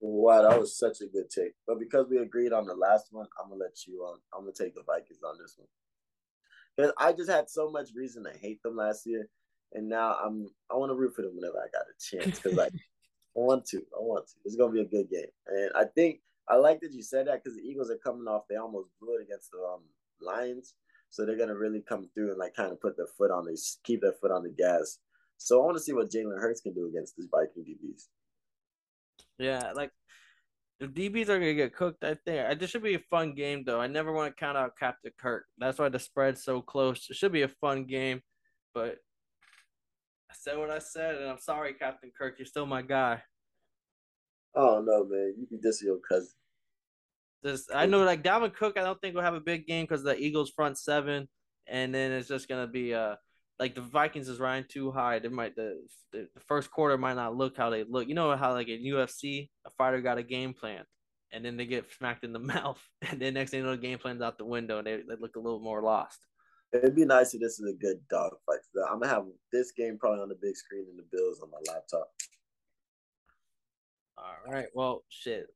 Wow, 0.00 0.48
that 0.48 0.58
was 0.60 0.76
such 0.76 1.00
a 1.00 1.06
good 1.06 1.30
take. 1.30 1.52
But 1.66 1.78
because 1.78 2.06
we 2.10 2.18
agreed 2.18 2.52
on 2.52 2.66
the 2.66 2.74
last 2.74 3.08
one, 3.12 3.26
I'm 3.40 3.50
gonna 3.50 3.62
let 3.62 3.86
you 3.86 4.00
on. 4.00 4.18
I'm 4.34 4.42
gonna 4.42 4.52
take 4.52 4.74
the 4.74 4.82
Vikings 4.82 5.22
on 5.24 5.38
this 5.38 5.54
one. 5.56 5.68
Because 6.76 6.92
I 6.98 7.12
just 7.12 7.30
had 7.30 7.48
so 7.48 7.70
much 7.70 7.90
reason 7.94 8.24
to 8.24 8.30
hate 8.38 8.62
them 8.62 8.76
last 8.76 9.06
year 9.06 9.28
and 9.72 9.88
now 9.88 10.16
I'm 10.22 10.48
I 10.70 10.76
want 10.76 10.90
to 10.90 10.94
root 10.94 11.14
for 11.14 11.22
them 11.22 11.32
whenever 11.34 11.58
I 11.58 11.68
got 11.72 11.86
a 11.86 12.24
chance 12.24 12.38
because 12.38 12.56
like 12.56 12.72
I 13.36 13.40
want 13.40 13.66
to, 13.66 13.78
I 13.78 14.00
want 14.00 14.26
to. 14.28 14.32
It's 14.44 14.56
gonna 14.56 14.72
be 14.72 14.80
a 14.80 14.84
good 14.84 15.10
game, 15.10 15.26
and 15.48 15.70
I 15.74 15.84
think 15.94 16.20
I 16.48 16.56
like 16.56 16.80
that 16.80 16.92
you 16.92 17.02
said 17.02 17.26
that 17.26 17.42
because 17.42 17.56
the 17.56 17.64
Eagles 17.64 17.90
are 17.90 17.98
coming 17.98 18.26
off. 18.26 18.44
They 18.48 18.56
almost 18.56 18.88
blew 19.00 19.16
it 19.16 19.22
against 19.22 19.50
the 19.50 19.58
um, 19.58 19.82
Lions, 20.20 20.74
so 21.10 21.26
they're 21.26 21.36
gonna 21.36 21.56
really 21.56 21.82
come 21.86 22.08
through 22.14 22.30
and 22.30 22.38
like 22.38 22.54
kind 22.54 22.72
of 22.72 22.80
put 22.80 22.96
their 22.96 23.08
foot 23.18 23.30
on 23.30 23.44
the 23.44 23.60
keep 23.84 24.00
their 24.00 24.14
foot 24.20 24.30
on 24.30 24.42
the 24.42 24.50
gas. 24.50 24.98
So 25.38 25.60
I 25.60 25.64
want 25.66 25.76
to 25.76 25.82
see 25.82 25.92
what 25.92 26.10
Jalen 26.10 26.40
Hurts 26.40 26.62
can 26.62 26.72
do 26.72 26.86
against 26.86 27.14
these 27.16 27.28
Viking 27.30 27.64
DBs. 27.64 28.04
Yeah, 29.38 29.72
like 29.74 29.90
the 30.80 30.86
DBs 30.86 31.28
are 31.28 31.38
gonna 31.38 31.54
get 31.54 31.74
cooked. 31.74 32.04
I 32.04 32.16
think 32.24 32.58
this 32.58 32.70
should 32.70 32.82
be 32.82 32.94
a 32.94 33.00
fun 33.10 33.34
game 33.34 33.64
though. 33.66 33.80
I 33.80 33.86
never 33.86 34.12
want 34.12 34.34
to 34.34 34.40
count 34.40 34.56
out 34.56 34.78
Captain 34.78 35.12
Kirk. 35.18 35.44
That's 35.58 35.78
why 35.78 35.88
the 35.88 35.98
spread's 35.98 36.44
so 36.44 36.62
close. 36.62 37.06
It 37.10 37.16
should 37.16 37.32
be 37.32 37.42
a 37.42 37.48
fun 37.48 37.84
game, 37.84 38.22
but 38.72 38.96
I 38.96 39.05
said 40.42 40.58
what 40.58 40.70
I 40.70 40.78
said, 40.78 41.16
and 41.16 41.30
I'm 41.30 41.38
sorry, 41.38 41.74
Captain 41.74 42.10
Kirk. 42.16 42.38
You're 42.38 42.46
still 42.46 42.66
my 42.66 42.82
guy. 42.82 43.22
Oh 44.54 44.82
no, 44.84 45.04
man! 45.04 45.34
You 45.38 45.46
be 45.50 45.56
dissing 45.56 45.84
your 45.84 45.98
cousin. 45.98 46.30
Just, 47.44 47.70
I 47.72 47.86
know, 47.86 48.02
like 48.02 48.22
Dalvin 48.22 48.54
Cook, 48.54 48.78
I 48.78 48.82
don't 48.82 49.00
think 49.00 49.14
will 49.14 49.22
have 49.22 49.34
a 49.34 49.40
big 49.40 49.66
game 49.66 49.84
because 49.84 50.02
the 50.02 50.16
Eagles 50.18 50.50
front 50.50 50.78
seven, 50.78 51.28
and 51.66 51.94
then 51.94 52.12
it's 52.12 52.28
just 52.28 52.48
gonna 52.48 52.66
be 52.66 52.94
uh 52.94 53.16
like 53.58 53.74
the 53.74 53.82
Vikings 53.82 54.28
is 54.28 54.40
riding 54.40 54.68
too 54.68 54.90
high. 54.90 55.18
They 55.18 55.28
might 55.28 55.56
the, 55.56 55.80
the 56.12 56.28
the 56.34 56.40
first 56.40 56.70
quarter 56.70 56.98
might 56.98 57.14
not 57.14 57.36
look 57.36 57.56
how 57.56 57.70
they 57.70 57.84
look. 57.84 58.08
You 58.08 58.14
know 58.14 58.34
how 58.36 58.52
like 58.52 58.68
in 58.68 58.82
UFC, 58.82 59.48
a 59.66 59.70
fighter 59.78 60.00
got 60.00 60.18
a 60.18 60.22
game 60.22 60.54
plan, 60.54 60.84
and 61.32 61.44
then 61.44 61.56
they 61.56 61.66
get 61.66 61.90
smacked 61.92 62.24
in 62.24 62.32
the 62.32 62.38
mouth, 62.54 62.80
and 63.02 63.20
then 63.20 63.34
next 63.34 63.50
thing 63.50 63.60
you 63.60 63.66
know, 63.66 63.72
the 63.72 63.78
game 63.78 63.98
plan's 63.98 64.22
out 64.22 64.38
the 64.38 64.44
window, 64.44 64.78
and 64.78 64.86
they, 64.86 64.96
they 64.96 65.16
look 65.20 65.36
a 65.36 65.40
little 65.40 65.60
more 65.60 65.82
lost. 65.82 66.18
It'd 66.72 66.96
be 66.96 67.04
nice 67.04 67.32
if 67.34 67.40
this 67.40 67.58
is 67.60 67.68
a 67.68 67.76
good 67.76 68.00
dog 68.08 68.32
fight. 68.44 68.58
I'm 68.90 69.00
gonna 69.00 69.12
have 69.12 69.26
this 69.52 69.72
game 69.72 69.98
probably 69.98 70.20
on 70.20 70.28
the 70.28 70.38
big 70.40 70.56
screen 70.56 70.86
and 70.90 70.98
the 70.98 71.04
Bills 71.10 71.40
on 71.40 71.50
my 71.50 71.58
laptop. 71.72 72.10
All 74.18 74.52
right. 74.52 74.66
Well, 74.74 75.04
shit. 75.08 75.46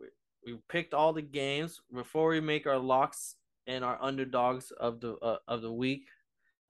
We, 0.00 0.52
we 0.52 0.58
picked 0.68 0.94
all 0.94 1.12
the 1.12 1.22
games 1.22 1.80
before 1.92 2.28
we 2.28 2.40
make 2.40 2.66
our 2.66 2.78
locks 2.78 3.36
and 3.66 3.84
our 3.84 3.98
underdogs 4.02 4.70
of 4.72 5.00
the 5.00 5.14
uh, 5.16 5.38
of 5.48 5.62
the 5.62 5.72
week. 5.72 6.06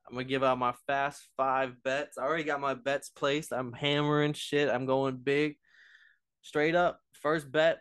I'm 0.07 0.15
gonna 0.15 0.25
give 0.25 0.45
out 0.45 0.59
my 0.59 0.73
fast 0.87 1.27
five 1.37 1.83
bets. 1.83 2.19
I 2.19 2.23
already 2.23 2.45
got 2.45 2.61
my 2.61 2.75
bets 2.75 3.11
placed. 3.11 3.53
I'm 3.53 3.73
hammering 3.73 4.33
shit. 4.33 4.71
I'm 4.71 4.87
going 4.87 5.17
big. 5.17 5.57
Straight 6.43 6.75
up, 6.75 7.01
first 7.21 7.51
bet 7.51 7.81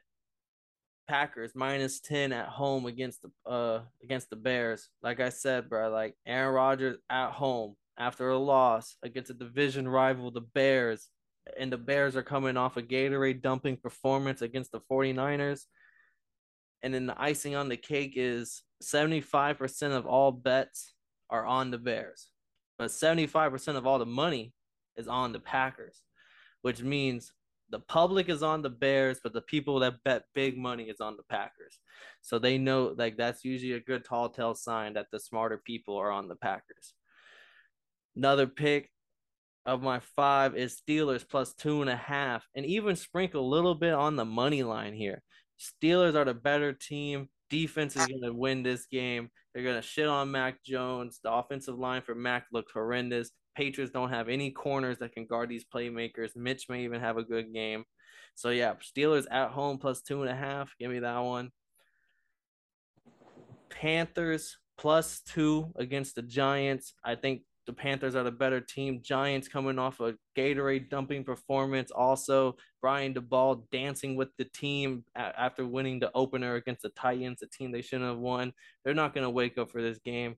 Packers 1.08 1.53
minus 1.55 1.99
10 2.01 2.34
at 2.34 2.47
home 2.47 2.86
against 2.86 3.22
the 3.22 3.49
uh 3.49 3.82
against 4.03 4.30
the 4.30 4.36
Bears. 4.36 4.89
Like 5.01 5.20
I 5.20 5.30
said, 5.30 5.70
bro, 5.70 5.89
like 5.89 6.16
Aaron 6.26 6.53
Rodgers 6.53 6.97
at 7.10 7.32
home 7.32 7.76
after 7.97 8.30
a 8.30 8.38
loss 8.38 8.95
against 9.03 9.32
a 9.32 9.34
division 9.34 9.88
rival, 9.88 10.32
the 10.32 10.41
Bears, 10.41 11.10
and 11.58 11.72
the 11.72 11.78
Bears 11.78 12.16
are 12.16 12.24
coming 12.24 12.58
off 12.58 12.78
a 12.78 12.82
Gatorade 12.82 13.41
dumping 13.41 13.78
performance 13.78 14.41
against 14.41 14.72
the 14.72 14.82
49ers. 14.91 15.62
And 16.84 16.93
then 16.93 17.08
the 17.08 17.20
icing 17.20 17.55
on 17.55 17.70
the 17.70 17.78
cake 17.78 18.14
is 18.16 18.62
75% 18.84 19.91
of 19.93 20.05
all 20.05 20.32
bets 20.32 20.93
are 21.30 21.45
on 21.45 21.72
the 21.72 21.78
Bears. 21.78 22.30
But 22.78 22.91
75% 22.91 23.76
of 23.76 23.88
all 23.88 23.97
the 23.97 24.05
money 24.05 24.53
is 24.95 25.08
on 25.08 25.34
the 25.34 25.39
Packers, 25.39 26.03
which 26.62 26.84
means 26.84 27.34
the 27.70 27.80
public 27.80 28.30
is 28.30 28.43
on 28.43 28.61
the 28.61 28.70
Bears, 28.70 29.20
but 29.22 29.34
the 29.34 29.41
people 29.41 29.80
that 29.80 30.03
bet 30.03 30.24
big 30.34 30.57
money 30.57 30.86
is 30.86 31.01
on 31.01 31.18
the 31.18 31.24
Packers. 31.24 31.80
So 32.22 32.39
they 32.39 32.57
know 32.57 32.93
like 32.97 33.18
that's 33.18 33.43
usually 33.43 33.74
a 33.74 33.80
good 33.80 34.05
tall 34.05 34.30
tale 34.30 34.55
sign 34.55 34.93
that 34.93 35.07
the 35.11 35.20
smarter 35.20 35.61
people 35.63 35.97
are 35.97 36.11
on 36.11 36.28
the 36.28 36.36
Packers. 36.36 36.93
Another 38.15 38.47
pick 38.47 38.89
of 39.65 39.82
my 39.82 39.99
five 39.99 40.55
is 40.55 40.82
Steelers 40.82 41.28
plus 41.28 41.53
two 41.53 41.82
and 41.82 41.89
a 41.89 41.95
half, 41.95 42.47
and 42.55 42.65
even 42.65 42.95
sprinkle 42.95 43.45
a 43.45 43.53
little 43.53 43.76
bit 43.76 43.93
on 43.93 44.15
the 44.15 44.26
money 44.26 44.63
line 44.63 44.93
here. 44.93 45.22
Steelers 45.59 46.15
are 46.15 46.26
the 46.26 46.34
better 46.34 46.72
team. 46.72 47.28
Defense 47.49 47.95
is 47.95 48.07
going 48.07 48.22
to 48.24 48.34
win 48.34 48.63
this 48.63 48.86
game. 48.88 49.30
They're 49.53 49.63
going 49.63 49.76
to 49.76 49.82
shit 49.82 50.07
on 50.07 50.32
Mac 50.32 50.63
Jones. 50.63 51.20
The 51.24 51.32
offensive 51.32 51.78
line 51.78 52.01
for 52.01 52.15
Mac 52.15 52.45
looked 52.51 52.72
horrendous. 52.72 53.32
Patriots 53.58 53.91
don't 53.91 54.12
have 54.12 54.30
any 54.30 54.51
corners 54.51 54.99
that 54.99 55.14
can 55.14 55.26
guard 55.26 55.49
these 55.49 55.66
playmakers. 55.66 56.36
Mitch 56.36 56.70
may 56.70 56.84
even 56.84 57.01
have 57.01 57.18
a 57.18 57.24
good 57.24 57.51
game. 57.51 57.86
So 58.36 58.49
yeah, 58.49 58.76
Steelers 58.76 59.26
at 59.32 59.49
home 59.49 59.80
plus 59.80 60.03
two 60.03 60.22
and 60.22 60.30
a 60.30 60.36
half. 60.36 60.76
Give 60.80 60.91
me 60.91 60.99
that 60.99 61.18
one. 61.18 61.49
Panthers 63.72 64.60
plus 64.78 65.22
two 65.22 65.74
against 65.76 66.14
the 66.14 66.22
Giants. 66.22 66.93
I 67.03 67.16
think 67.16 67.41
the 67.66 67.74
Panthers 67.74 68.16
are 68.16 68.24
the 68.24 68.32
better 68.32 68.62
team. 68.62 69.01
Giants 69.01 69.47
coming 69.47 69.80
off 69.80 70.01
a 70.01 70.14
Gatorade 70.38 70.91
dumping 70.91 71.24
performance. 71.24 71.89
Also, 71.89 72.58
Brian 72.80 73.16
Daboll 73.16 73.64
dancing 73.72 74.16
with 74.16 74.30
the 74.38 74.45
team 74.45 75.03
after 75.16 75.66
winning 75.66 75.99
the 75.99 76.12
opener 76.14 76.55
against 76.55 76.84
the 76.84 76.89
Titans, 76.89 77.41
a 77.41 77.47
team 77.47 77.72
they 77.72 77.82
shouldn't 77.82 78.08
have 78.08 78.20
won. 78.20 78.53
They're 78.86 78.93
not 78.93 79.16
going 79.16 79.26
to 79.26 79.32
wake 79.32 79.58
up 79.58 79.72
for 79.72 79.82
this 79.82 79.97
game. 79.97 80.36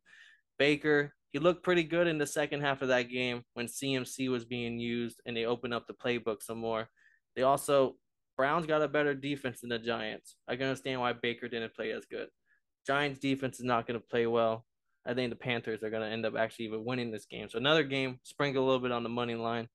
Baker 0.57 1.13
he 1.31 1.39
looked 1.39 1.63
pretty 1.63 1.83
good 1.83 2.07
in 2.07 2.17
the 2.17 2.25
second 2.25 2.61
half 2.61 2.81
of 2.81 2.87
that 2.87 3.09
game 3.09 3.43
when 3.53 3.67
CMC 3.67 4.29
was 4.29 4.45
being 4.45 4.79
used 4.79 5.21
and 5.25 5.35
they 5.35 5.45
opened 5.45 5.73
up 5.73 5.85
the 5.87 5.93
playbook 5.93 6.41
some 6.41 6.57
more. 6.57 6.89
They 7.35 7.43
also 7.43 7.95
Browns 8.35 8.65
got 8.65 8.81
a 8.81 8.87
better 8.87 9.13
defense 9.13 9.61
than 9.61 9.69
the 9.69 9.79
Giants. 9.79 10.37
I 10.47 10.55
can 10.55 10.67
understand 10.67 11.01
why 11.01 11.13
Baker 11.13 11.47
didn't 11.47 11.75
play 11.75 11.91
as 11.91 12.05
good. 12.05 12.29
Giants 12.87 13.19
defense 13.19 13.59
is 13.59 13.65
not 13.65 13.85
going 13.85 13.99
to 13.99 14.07
play 14.07 14.27
well. 14.27 14.65
I 15.05 15.13
think 15.13 15.29
the 15.29 15.35
Panthers 15.35 15.83
are 15.83 15.89
going 15.89 16.03
to 16.03 16.09
end 16.09 16.25
up 16.25 16.35
actually 16.37 16.65
even 16.65 16.85
winning 16.85 17.11
this 17.11 17.25
game. 17.25 17.49
So 17.49 17.57
another 17.57 17.83
game, 17.83 18.19
sprinkle 18.23 18.63
a 18.63 18.65
little 18.65 18.79
bit 18.79 18.91
on 18.91 19.03
the 19.03 19.09
money 19.09 19.35
line. 19.35 19.67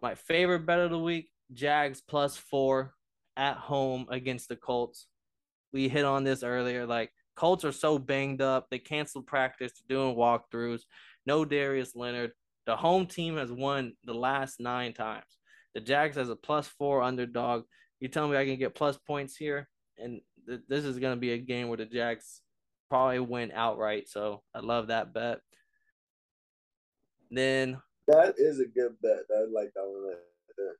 My 0.00 0.14
favorite 0.14 0.66
bet 0.66 0.80
of 0.80 0.90
the 0.90 0.98
week, 0.98 1.28
Jags 1.52 2.00
plus 2.00 2.36
four 2.36 2.94
at 3.36 3.56
home 3.56 4.06
against 4.10 4.48
the 4.48 4.56
Colts. 4.56 5.06
We 5.72 5.88
hit 5.88 6.04
on 6.04 6.24
this 6.24 6.42
earlier. 6.42 6.86
Like 6.86 7.10
Colts 7.38 7.64
are 7.64 7.72
so 7.72 8.00
banged 8.00 8.42
up. 8.42 8.66
They 8.68 8.80
canceled 8.80 9.28
practice, 9.28 9.72
doing 9.88 10.16
walkthroughs. 10.16 10.80
No 11.24 11.44
Darius 11.44 11.94
Leonard. 11.94 12.32
The 12.66 12.74
home 12.74 13.06
team 13.06 13.36
has 13.36 13.52
won 13.52 13.92
the 14.02 14.12
last 14.12 14.58
nine 14.58 14.92
times. 14.92 15.38
The 15.74 15.80
Jags 15.80 16.16
has 16.16 16.30
a 16.30 16.36
plus 16.36 16.66
four 16.66 17.00
underdog. 17.00 17.62
You 18.00 18.08
tell 18.08 18.26
me 18.26 18.36
I 18.36 18.44
can 18.44 18.58
get 18.58 18.74
plus 18.74 18.98
points 18.98 19.36
here, 19.36 19.68
and 19.98 20.20
th- 20.48 20.62
this 20.68 20.84
is 20.84 20.98
going 20.98 21.14
to 21.14 21.20
be 21.20 21.32
a 21.32 21.38
game 21.38 21.68
where 21.68 21.76
the 21.76 21.86
Jags 21.86 22.40
probably 22.90 23.20
win 23.20 23.52
outright. 23.54 24.08
So 24.08 24.42
I 24.52 24.58
love 24.58 24.88
that 24.88 25.14
bet. 25.14 25.38
Then 27.30 27.80
that 28.08 28.34
is 28.36 28.58
a 28.58 28.66
good 28.66 28.96
bet. 29.00 29.20
I 29.30 29.42
like 29.42 29.70
that 29.76 29.84
one 29.84 30.08
right 30.08 30.16
there. 30.56 30.76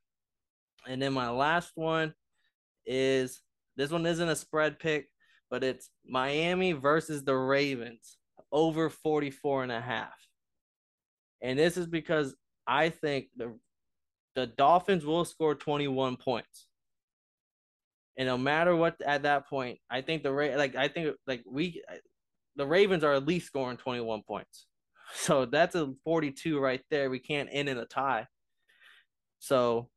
And 0.87 1.01
then 1.01 1.13
my 1.13 1.29
last 1.29 1.71
one 1.75 2.13
is 2.85 3.41
this 3.77 3.91
one 3.91 4.05
isn't 4.05 4.27
a 4.27 4.35
spread 4.35 4.77
pick, 4.77 5.07
but 5.49 5.63
it's 5.63 5.89
Miami 6.05 6.73
versus 6.73 7.23
the 7.23 7.35
Ravens 7.35 8.17
over 8.51 8.89
44 8.89 9.63
and 9.63 9.71
a 9.71 9.81
half. 9.81 10.13
And 11.41 11.57
this 11.57 11.77
is 11.77 11.87
because 11.87 12.35
I 12.67 12.89
think 12.89 13.27
the 13.35 13.57
the 14.35 14.47
Dolphins 14.47 15.05
will 15.05 15.25
score 15.25 15.55
21 15.55 16.15
points. 16.17 16.67
And 18.17 18.27
no 18.27 18.37
matter 18.37 18.75
what 18.75 19.01
at 19.01 19.23
that 19.23 19.49
point, 19.49 19.79
I 19.89 20.01
think 20.01 20.23
the 20.23 20.31
like 20.31 20.75
I 20.75 20.87
think 20.87 21.15
like 21.25 21.43
we 21.49 21.81
the 22.55 22.65
Ravens 22.65 23.03
are 23.03 23.13
at 23.13 23.25
least 23.25 23.47
scoring 23.47 23.77
21 23.77 24.23
points. 24.27 24.65
So 25.15 25.45
that's 25.45 25.73
a 25.73 25.93
42 26.03 26.59
right 26.59 26.81
there. 26.91 27.09
We 27.09 27.17
can't 27.17 27.49
end 27.51 27.67
in 27.67 27.79
a 27.79 27.85
tie. 27.85 28.27
So 29.39 29.89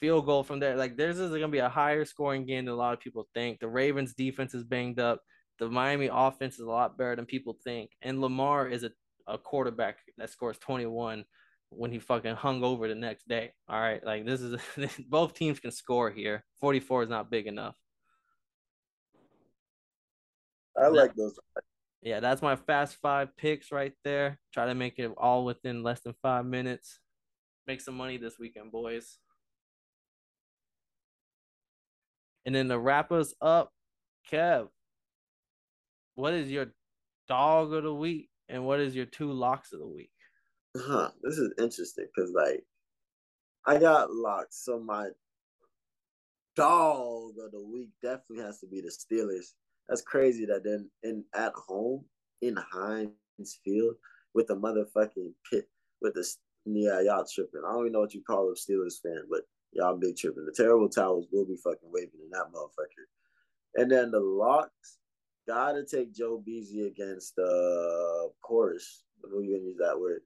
field 0.00 0.26
goal 0.26 0.42
from 0.42 0.58
there. 0.58 0.76
Like 0.76 0.96
there's 0.96 1.18
is 1.18 1.30
gonna 1.30 1.48
be 1.48 1.58
a 1.58 1.68
higher 1.68 2.04
scoring 2.04 2.46
game 2.46 2.64
than 2.64 2.74
a 2.74 2.76
lot 2.76 2.94
of 2.94 3.00
people 3.00 3.28
think. 3.34 3.60
The 3.60 3.68
Ravens 3.68 4.14
defense 4.14 4.54
is 4.54 4.64
banged 4.64 4.98
up. 4.98 5.20
The 5.58 5.68
Miami 5.68 6.08
offense 6.10 6.54
is 6.54 6.60
a 6.60 6.70
lot 6.70 6.96
better 6.96 7.16
than 7.16 7.26
people 7.26 7.56
think. 7.62 7.90
And 8.02 8.20
Lamar 8.20 8.68
is 8.68 8.82
a, 8.82 8.90
a 9.26 9.36
quarterback 9.36 9.98
that 10.16 10.30
scores 10.30 10.58
21 10.58 11.24
when 11.68 11.92
he 11.92 11.98
fucking 11.98 12.34
hung 12.34 12.64
over 12.64 12.88
the 12.88 12.94
next 12.94 13.28
day. 13.28 13.52
All 13.68 13.80
right. 13.80 14.04
Like 14.04 14.24
this 14.24 14.40
is 14.40 14.60
both 15.08 15.34
teams 15.34 15.60
can 15.60 15.70
score 15.70 16.10
here. 16.10 16.44
44 16.60 17.04
is 17.04 17.08
not 17.08 17.30
big 17.30 17.46
enough. 17.46 17.76
I 20.80 20.88
like 20.88 21.14
those. 21.14 21.38
Yeah, 22.02 22.20
that's 22.20 22.40
my 22.40 22.56
fast 22.56 22.96
five 23.02 23.36
picks 23.36 23.70
right 23.70 23.92
there. 24.04 24.38
Try 24.54 24.66
to 24.66 24.74
make 24.74 24.98
it 24.98 25.10
all 25.18 25.44
within 25.44 25.82
less 25.82 26.00
than 26.00 26.14
five 26.22 26.46
minutes. 26.46 27.00
Make 27.66 27.82
some 27.82 27.96
money 27.96 28.16
this 28.16 28.38
weekend, 28.38 28.72
boys. 28.72 29.18
And 32.46 32.54
then 32.54 32.68
to 32.68 32.78
wrap 32.78 33.12
us 33.12 33.34
up, 33.40 33.72
Kev, 34.30 34.68
what 36.14 36.34
is 36.34 36.50
your 36.50 36.66
dog 37.28 37.72
of 37.72 37.84
the 37.84 37.94
week 37.94 38.28
and 38.48 38.64
what 38.64 38.80
is 38.80 38.94
your 38.94 39.06
two 39.06 39.32
locks 39.32 39.72
of 39.72 39.80
the 39.80 39.86
week? 39.86 40.10
Huh, 40.76 41.10
this 41.22 41.36
is 41.38 41.52
interesting 41.58 42.06
because 42.14 42.32
like 42.32 42.64
I 43.66 43.78
got 43.78 44.12
locks, 44.12 44.64
so 44.64 44.78
my 44.80 45.08
dog 46.56 47.32
of 47.44 47.52
the 47.52 47.60
week 47.60 47.90
definitely 48.02 48.44
has 48.44 48.60
to 48.60 48.66
be 48.66 48.80
the 48.80 48.88
Steelers 48.88 49.52
that's 49.90 50.02
crazy 50.02 50.46
that 50.46 50.62
then 50.64 50.88
in 51.02 51.24
at 51.34 51.52
home 51.52 52.04
in 52.42 52.56
Heinz 52.72 53.58
Field 53.64 53.96
with 54.34 54.46
the 54.46 54.54
motherfucking 54.54 55.32
pit 55.50 55.68
with 56.00 56.14
the 56.14 56.24
yeah 56.64 57.00
y'all 57.00 57.26
tripping. 57.26 57.62
I 57.66 57.72
don't 57.72 57.80
even 57.80 57.92
know 57.92 58.00
what 58.00 58.14
you 58.14 58.22
call 58.22 58.50
a 58.50 58.54
Steelers 58.54 59.02
fan, 59.02 59.24
but 59.28 59.40
y'all 59.72 59.96
big 59.96 60.16
tripping. 60.16 60.46
The 60.46 60.52
terrible 60.52 60.88
towels 60.88 61.26
will 61.32 61.44
be 61.44 61.56
fucking 61.56 61.90
waving 61.90 62.20
in 62.22 62.30
that 62.30 62.52
motherfucker. 62.52 63.06
And 63.74 63.90
then 63.90 64.10
the 64.10 64.20
locks 64.20 64.98
gotta 65.46 65.84
take 65.84 66.14
Joe 66.14 66.42
Beasy 66.46 66.86
against 66.86 67.38
uh 67.38 68.28
Chorus. 68.42 69.04
We're 69.22 69.42
gonna 69.42 69.46
use 69.46 69.78
that 69.78 69.98
word. 69.98 70.20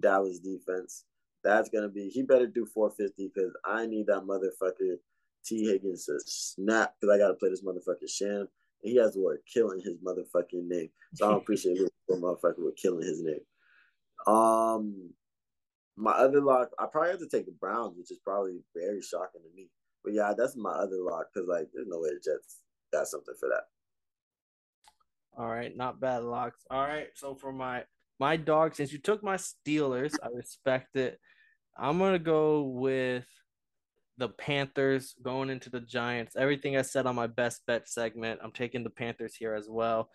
Dallas 0.00 0.38
defense. 0.38 1.04
That's 1.44 1.68
gonna 1.68 1.88
be 1.88 2.08
he 2.08 2.22
better 2.22 2.46
do 2.46 2.66
450 2.66 3.32
because 3.34 3.52
I 3.64 3.86
need 3.86 4.06
that 4.06 4.22
motherfucker 4.22 4.96
Tee 5.44 5.66
Higgins 5.66 6.06
to 6.06 6.18
snap 6.26 6.94
because 7.00 7.14
I 7.14 7.18
gotta 7.18 7.34
play 7.34 7.50
this 7.50 7.64
motherfucker 7.64 8.08
Sham 8.08 8.48
And 8.82 8.92
he 8.92 8.96
has 8.96 9.14
the 9.14 9.20
word 9.20 9.40
killing 9.52 9.80
his 9.80 9.96
motherfucking 9.98 10.66
name. 10.66 10.90
So 11.14 11.26
I 11.26 11.30
don't 11.30 11.42
appreciate 11.42 11.78
it 11.78 11.92
motherfucker 12.10 12.64
with 12.64 12.76
killing 12.76 13.06
his 13.06 13.22
name. 13.22 13.40
Um 14.26 15.10
my 15.98 16.12
other 16.12 16.40
lock, 16.40 16.70
I 16.78 16.86
probably 16.86 17.10
have 17.10 17.20
to 17.20 17.28
take 17.28 17.46
the 17.46 17.56
Browns, 17.60 17.96
which 17.98 18.10
is 18.10 18.20
probably 18.24 18.60
very 18.74 19.02
shocking 19.02 19.42
to 19.42 19.56
me. 19.56 19.68
But 20.04 20.14
yeah, 20.14 20.32
that's 20.36 20.56
my 20.56 20.70
other 20.70 20.98
lock 21.00 21.26
because 21.34 21.48
like 21.48 21.68
there's 21.74 21.88
no 21.88 21.98
way 22.00 22.10
the 22.10 22.20
Jets 22.24 22.60
got 22.92 23.08
something 23.08 23.34
for 23.38 23.48
that. 23.48 23.64
All 25.36 25.48
right, 25.48 25.76
not 25.76 26.00
bad 26.00 26.22
locks. 26.22 26.64
All 26.70 26.82
right, 26.82 27.08
so 27.14 27.34
for 27.34 27.52
my 27.52 27.84
my 28.20 28.36
dog, 28.36 28.74
since 28.74 28.92
you 28.92 28.98
took 28.98 29.22
my 29.22 29.36
Steelers, 29.36 30.14
I 30.22 30.28
respect 30.28 30.96
it. 30.96 31.20
I'm 31.76 31.98
gonna 31.98 32.18
go 32.18 32.62
with 32.62 33.26
the 34.18 34.28
Panthers 34.28 35.14
going 35.22 35.50
into 35.50 35.70
the 35.70 35.80
Giants. 35.80 36.36
Everything 36.36 36.76
I 36.76 36.82
said 36.82 37.06
on 37.06 37.14
my 37.14 37.28
best 37.28 37.62
bet 37.66 37.88
segment, 37.88 38.40
I'm 38.42 38.52
taking 38.52 38.84
the 38.84 38.90
Panthers 38.90 39.34
here 39.34 39.54
as 39.54 39.68
well. 39.68 40.10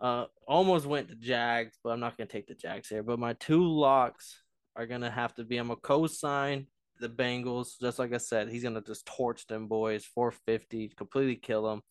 Uh, 0.00 0.26
almost 0.48 0.86
went 0.86 1.08
to 1.08 1.14
Jags, 1.14 1.78
but 1.82 1.90
I'm 1.90 2.00
not 2.00 2.16
gonna 2.16 2.28
take 2.28 2.46
the 2.46 2.54
Jags 2.54 2.88
here. 2.88 3.02
But 3.02 3.18
my 3.18 3.34
two 3.34 3.64
locks 3.64 4.43
are 4.76 4.86
gonna 4.86 5.10
have 5.10 5.34
to 5.34 5.44
be 5.44 5.56
I'm 5.56 5.70
a 5.70 5.76
co-sign 5.76 6.66
the 7.00 7.08
Bengals, 7.08 7.80
just 7.80 7.98
like 7.98 8.12
I 8.14 8.18
said. 8.18 8.48
He's 8.48 8.62
gonna 8.62 8.80
just 8.80 9.06
torch 9.06 9.46
them 9.46 9.66
boys, 9.66 10.04
450, 10.04 10.92
completely 10.96 11.36
kill 11.36 11.64
them. 11.64 11.82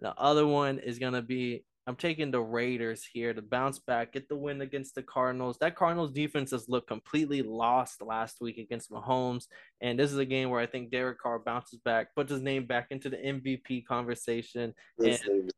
The 0.00 0.14
other 0.14 0.46
one 0.46 0.78
is 0.78 0.98
gonna 0.98 1.22
be 1.22 1.64
I'm 1.88 1.96
taking 1.96 2.32
the 2.32 2.40
Raiders 2.40 3.04
here 3.04 3.32
to 3.32 3.40
bounce 3.40 3.78
back, 3.78 4.12
get 4.12 4.28
the 4.28 4.36
win 4.36 4.60
against 4.60 4.96
the 4.96 5.04
Cardinals. 5.04 5.56
That 5.58 5.76
Cardinals 5.76 6.10
defense 6.10 6.50
has 6.50 6.68
looked 6.68 6.88
completely 6.88 7.42
lost 7.42 8.02
last 8.02 8.40
week 8.40 8.58
against 8.58 8.90
Mahomes. 8.90 9.44
And 9.80 9.96
this 9.96 10.10
is 10.10 10.18
a 10.18 10.24
game 10.24 10.50
where 10.50 10.60
I 10.60 10.66
think 10.66 10.90
Derek 10.90 11.20
Carr 11.20 11.38
bounces 11.38 11.78
back, 11.84 12.12
puts 12.16 12.32
his 12.32 12.42
name 12.42 12.66
back 12.66 12.88
into 12.90 13.08
the 13.08 13.18
MVP 13.18 13.86
conversation. 13.86 14.74
and, 14.98 15.52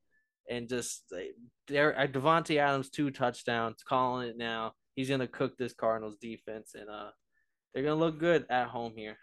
and 0.51 0.69
just 0.69 1.05
there 1.67 1.99
uh, 1.99 2.07
Davante 2.07 2.59
Adams 2.59 2.91
two 2.91 3.11
touchdowns, 3.11 3.83
calling 3.83 4.29
it 4.29 4.37
now. 4.37 4.73
He's 4.99 5.09
gonna 5.09 5.29
cook 5.29 5.57
this 5.57 5.73
Cardinals 5.73 6.17
defense 6.21 6.75
and 6.75 6.91
uh 6.91 7.11
they're 7.73 7.85
gonna 7.85 7.95
look 7.95 8.19
good 8.19 8.45
at 8.51 8.67
home 8.67 8.95
here. 8.97 9.17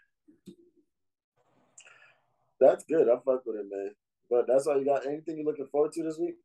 That's 2.58 2.82
good. 2.84 3.10
I 3.10 3.16
fuck 3.16 3.44
with 3.44 3.56
it, 3.56 3.66
man. 3.70 3.90
But 4.30 4.46
that's 4.48 4.66
all 4.66 4.78
you 4.78 4.86
got. 4.86 5.04
Anything 5.04 5.36
you're 5.36 5.44
looking 5.44 5.66
forward 5.66 5.92
to 5.92 6.02
this 6.02 6.16
week? 6.16 6.36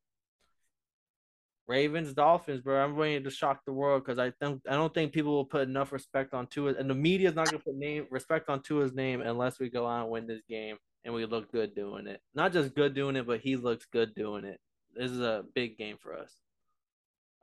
Ravens, 1.65 2.13
Dolphins, 2.13 2.59
bro. 2.59 2.83
I'm 2.83 2.97
ready 2.97 3.21
to 3.21 3.29
shock 3.29 3.61
the 3.65 3.71
world 3.71 4.03
because 4.03 4.19
I 4.19 4.31
think 4.31 4.63
I 4.67 4.73
don't 4.73 4.93
think 4.93 5.13
people 5.13 5.31
will 5.31 5.45
put 5.45 5.61
enough 5.61 5.93
respect 5.93 6.33
on 6.33 6.47
Tua, 6.47 6.73
and 6.73 6.89
the 6.89 6.93
media 6.93 7.29
is 7.29 7.35
not 7.35 7.45
gonna 7.45 7.59
put 7.59 7.77
name 7.77 8.07
respect 8.11 8.49
on 8.49 8.61
Tua's 8.61 8.91
name 8.91 9.21
unless 9.21 9.61
we 9.61 9.69
go 9.69 9.87
out 9.87 10.01
and 10.01 10.11
win 10.11 10.27
this 10.27 10.41
game 10.49 10.75
and 11.05 11.13
we 11.13 11.25
look 11.25 11.53
good 11.53 11.73
doing 11.73 12.05
it. 12.05 12.19
Not 12.35 12.51
just 12.51 12.75
good 12.75 12.93
doing 12.93 13.15
it, 13.15 13.25
but 13.25 13.39
he 13.39 13.55
looks 13.55 13.85
good 13.85 14.13
doing 14.13 14.43
it. 14.43 14.59
This 14.93 15.09
is 15.09 15.21
a 15.21 15.45
big 15.55 15.77
game 15.77 15.95
for 16.03 16.17
us. 16.17 16.35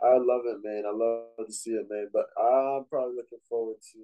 I 0.09 0.19
love 0.19 0.43
it, 0.47 0.59
man. 0.63 0.85
I 0.87 0.93
love 0.93 1.47
to 1.47 1.53
see 1.53 1.71
it, 1.73 1.87
man. 1.91 2.09
But 2.13 2.27
I'm 2.41 2.85
probably 2.89 3.17
looking 3.17 3.45
forward 3.49 3.77
to. 3.93 3.99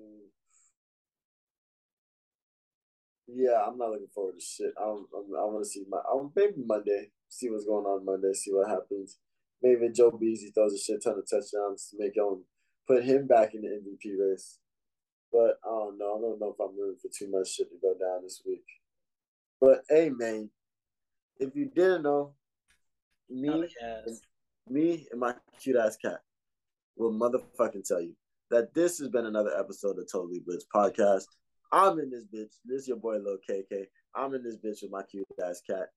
Yeah, 3.27 3.65
I'm 3.67 3.79
not 3.79 3.91
looking 3.91 4.13
forward 4.15 4.35
to 4.39 4.45
shit. 4.45 4.73
I'm, 4.79 5.07
I'm 5.17 5.27
I 5.39 5.45
want 5.45 5.65
to 5.65 5.71
see 5.71 5.85
my. 5.89 5.99
I'm 6.13 6.31
maybe 6.37 6.63
Monday. 6.65 7.11
See 7.29 7.51
what's 7.51 7.65
going 7.65 7.87
on 7.87 8.05
Monday. 8.05 8.33
See 8.35 8.53
what 8.53 8.69
happens 8.69 9.19
maybe 9.65 9.89
Joe 9.89 10.11
Beasy 10.11 10.53
throws 10.53 10.75
a 10.75 10.79
shit 10.79 11.03
ton 11.03 11.19
of 11.19 11.29
touchdowns 11.29 11.89
to 11.91 11.97
make 11.99 12.17
him 12.17 12.45
put 12.87 13.03
him 13.03 13.27
back 13.27 13.55
in 13.55 13.63
the 13.63 13.69
MVP 13.69 14.15
race. 14.21 14.59
But 15.33 15.59
I 15.65 15.71
don't 15.71 15.99
know. 15.99 16.17
I 16.17 16.21
don't 16.21 16.39
know 16.39 16.55
if 16.57 16.61
I'm 16.61 16.79
rooting 16.79 17.01
for 17.01 17.09
too 17.09 17.31
much 17.31 17.49
shit 17.49 17.69
to 17.71 17.77
go 17.83 17.95
down 17.99 18.23
this 18.23 18.43
week. 18.47 18.65
But 19.61 19.83
hey, 19.89 20.11
man, 20.11 20.51
if 21.39 21.57
you 21.57 21.71
didn't 21.75 22.03
know, 22.03 22.35
me, 23.31 23.49
oh, 23.49 23.63
yes. 23.63 24.21
Me 24.69 25.07
and 25.11 25.21
my 25.21 25.35
cute 25.61 25.77
ass 25.77 25.97
cat 25.97 26.21
will 26.97 27.13
motherfucking 27.13 27.87
tell 27.87 28.01
you 28.01 28.15
that 28.51 28.75
this 28.75 28.99
has 28.99 29.09
been 29.09 29.27
another 29.27 29.57
episode 29.59 29.99
of 29.99 30.11
Totally 30.11 30.41
Blitz 30.45 30.65
podcast. 30.75 31.25
I'm 31.73 31.99
in 31.99 32.11
this 32.11 32.25
bitch. 32.25 32.55
This 32.65 32.83
is 32.83 32.89
your 32.89 32.99
boy 32.99 33.17
Lil 33.17 33.39
KK. 33.49 33.85
I'm 34.15 34.35
in 34.35 34.43
this 34.43 34.57
bitch 34.57 34.83
with 34.83 34.93
my 34.93 35.03
cute 35.03 35.27
ass 35.45 35.61
cat. 35.69 35.89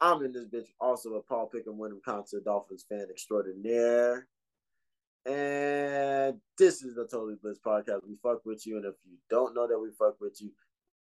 I'm 0.00 0.22
in 0.24 0.32
this 0.32 0.46
bitch 0.46 0.68
also 0.80 1.14
a 1.14 1.22
Paul 1.22 1.46
Pickett 1.46 1.74
Wyndham 1.74 2.00
concert 2.04 2.44
Dolphins 2.44 2.84
fan 2.88 3.06
extraordinaire. 3.10 4.26
And 5.24 6.38
this 6.58 6.82
is 6.82 6.94
the 6.94 7.06
Totally 7.10 7.36
Blitz 7.40 7.60
podcast. 7.64 8.00
We 8.06 8.16
fuck 8.22 8.44
with 8.44 8.66
you. 8.66 8.76
And 8.76 8.86
if 8.86 8.94
you 9.04 9.16
don't 9.30 9.54
know 9.54 9.66
that 9.66 9.78
we 9.78 9.88
fuck 9.98 10.20
with 10.20 10.36
you, 10.40 10.50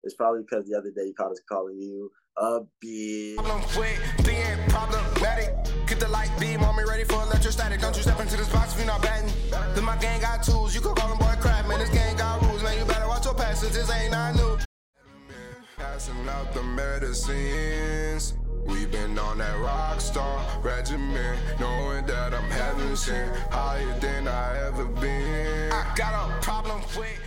it's 0.02 0.14
probably 0.14 0.42
because 0.42 0.66
the 0.66 0.76
other 0.76 0.90
day 0.90 1.06
he 1.06 1.12
caught 1.12 1.30
us 1.30 1.40
calling 1.48 1.78
you 1.78 2.10
a 2.36 2.60
bitch. 2.82 3.36
Problem 3.36 3.60
with 3.76 4.26
being 4.26 4.58
problematic. 4.68 5.54
Get 5.86 6.00
the 6.00 6.08
light 6.08 6.30
beam 6.38 6.62
on 6.62 6.76
me, 6.76 6.84
ready 6.84 7.04
for 7.04 7.22
electrostatic. 7.22 7.80
Don't 7.80 7.96
you 7.96 8.02
step 8.02 8.20
into 8.20 8.36
this 8.36 8.48
box 8.48 8.72
if 8.72 8.78
you're 8.78 8.86
not 8.86 9.02
batting. 9.02 9.30
Then 9.74 9.84
my 9.84 9.96
gang 9.96 10.20
got 10.20 10.42
tools, 10.42 10.74
you 10.74 10.80
can 10.80 10.94
call 10.94 11.08
them 11.08 11.18
boy 11.18 11.34
crap, 11.40 11.66
man. 11.66 11.78
This 11.78 11.90
gang 11.90 12.16
got 12.16 12.42
rules, 12.42 12.62
man. 12.62 12.78
You 12.78 12.84
better 12.84 13.08
watch 13.08 13.24
your 13.24 13.34
passes, 13.34 13.74
this 13.74 13.90
ain't 13.90 14.12
not 14.12 14.34
new. 14.36 14.58
Passing 15.76 16.28
out 16.28 16.52
the 16.54 16.62
medicines. 16.62 18.34
We've 18.66 18.90
been 18.90 19.18
on 19.18 19.38
that 19.38 19.58
rock 19.58 20.00
star 20.00 20.44
regimen, 20.62 21.38
knowing 21.58 22.06
that 22.06 22.34
I'm 22.34 22.50
heaven 22.50 22.94
sent, 22.94 23.34
higher 23.50 23.98
than 23.98 24.28
I 24.28 24.66
ever 24.66 24.84
been. 24.84 25.72
I 25.72 25.92
got 25.96 26.14
a 26.14 26.40
problem 26.40 26.80
with 26.96 27.18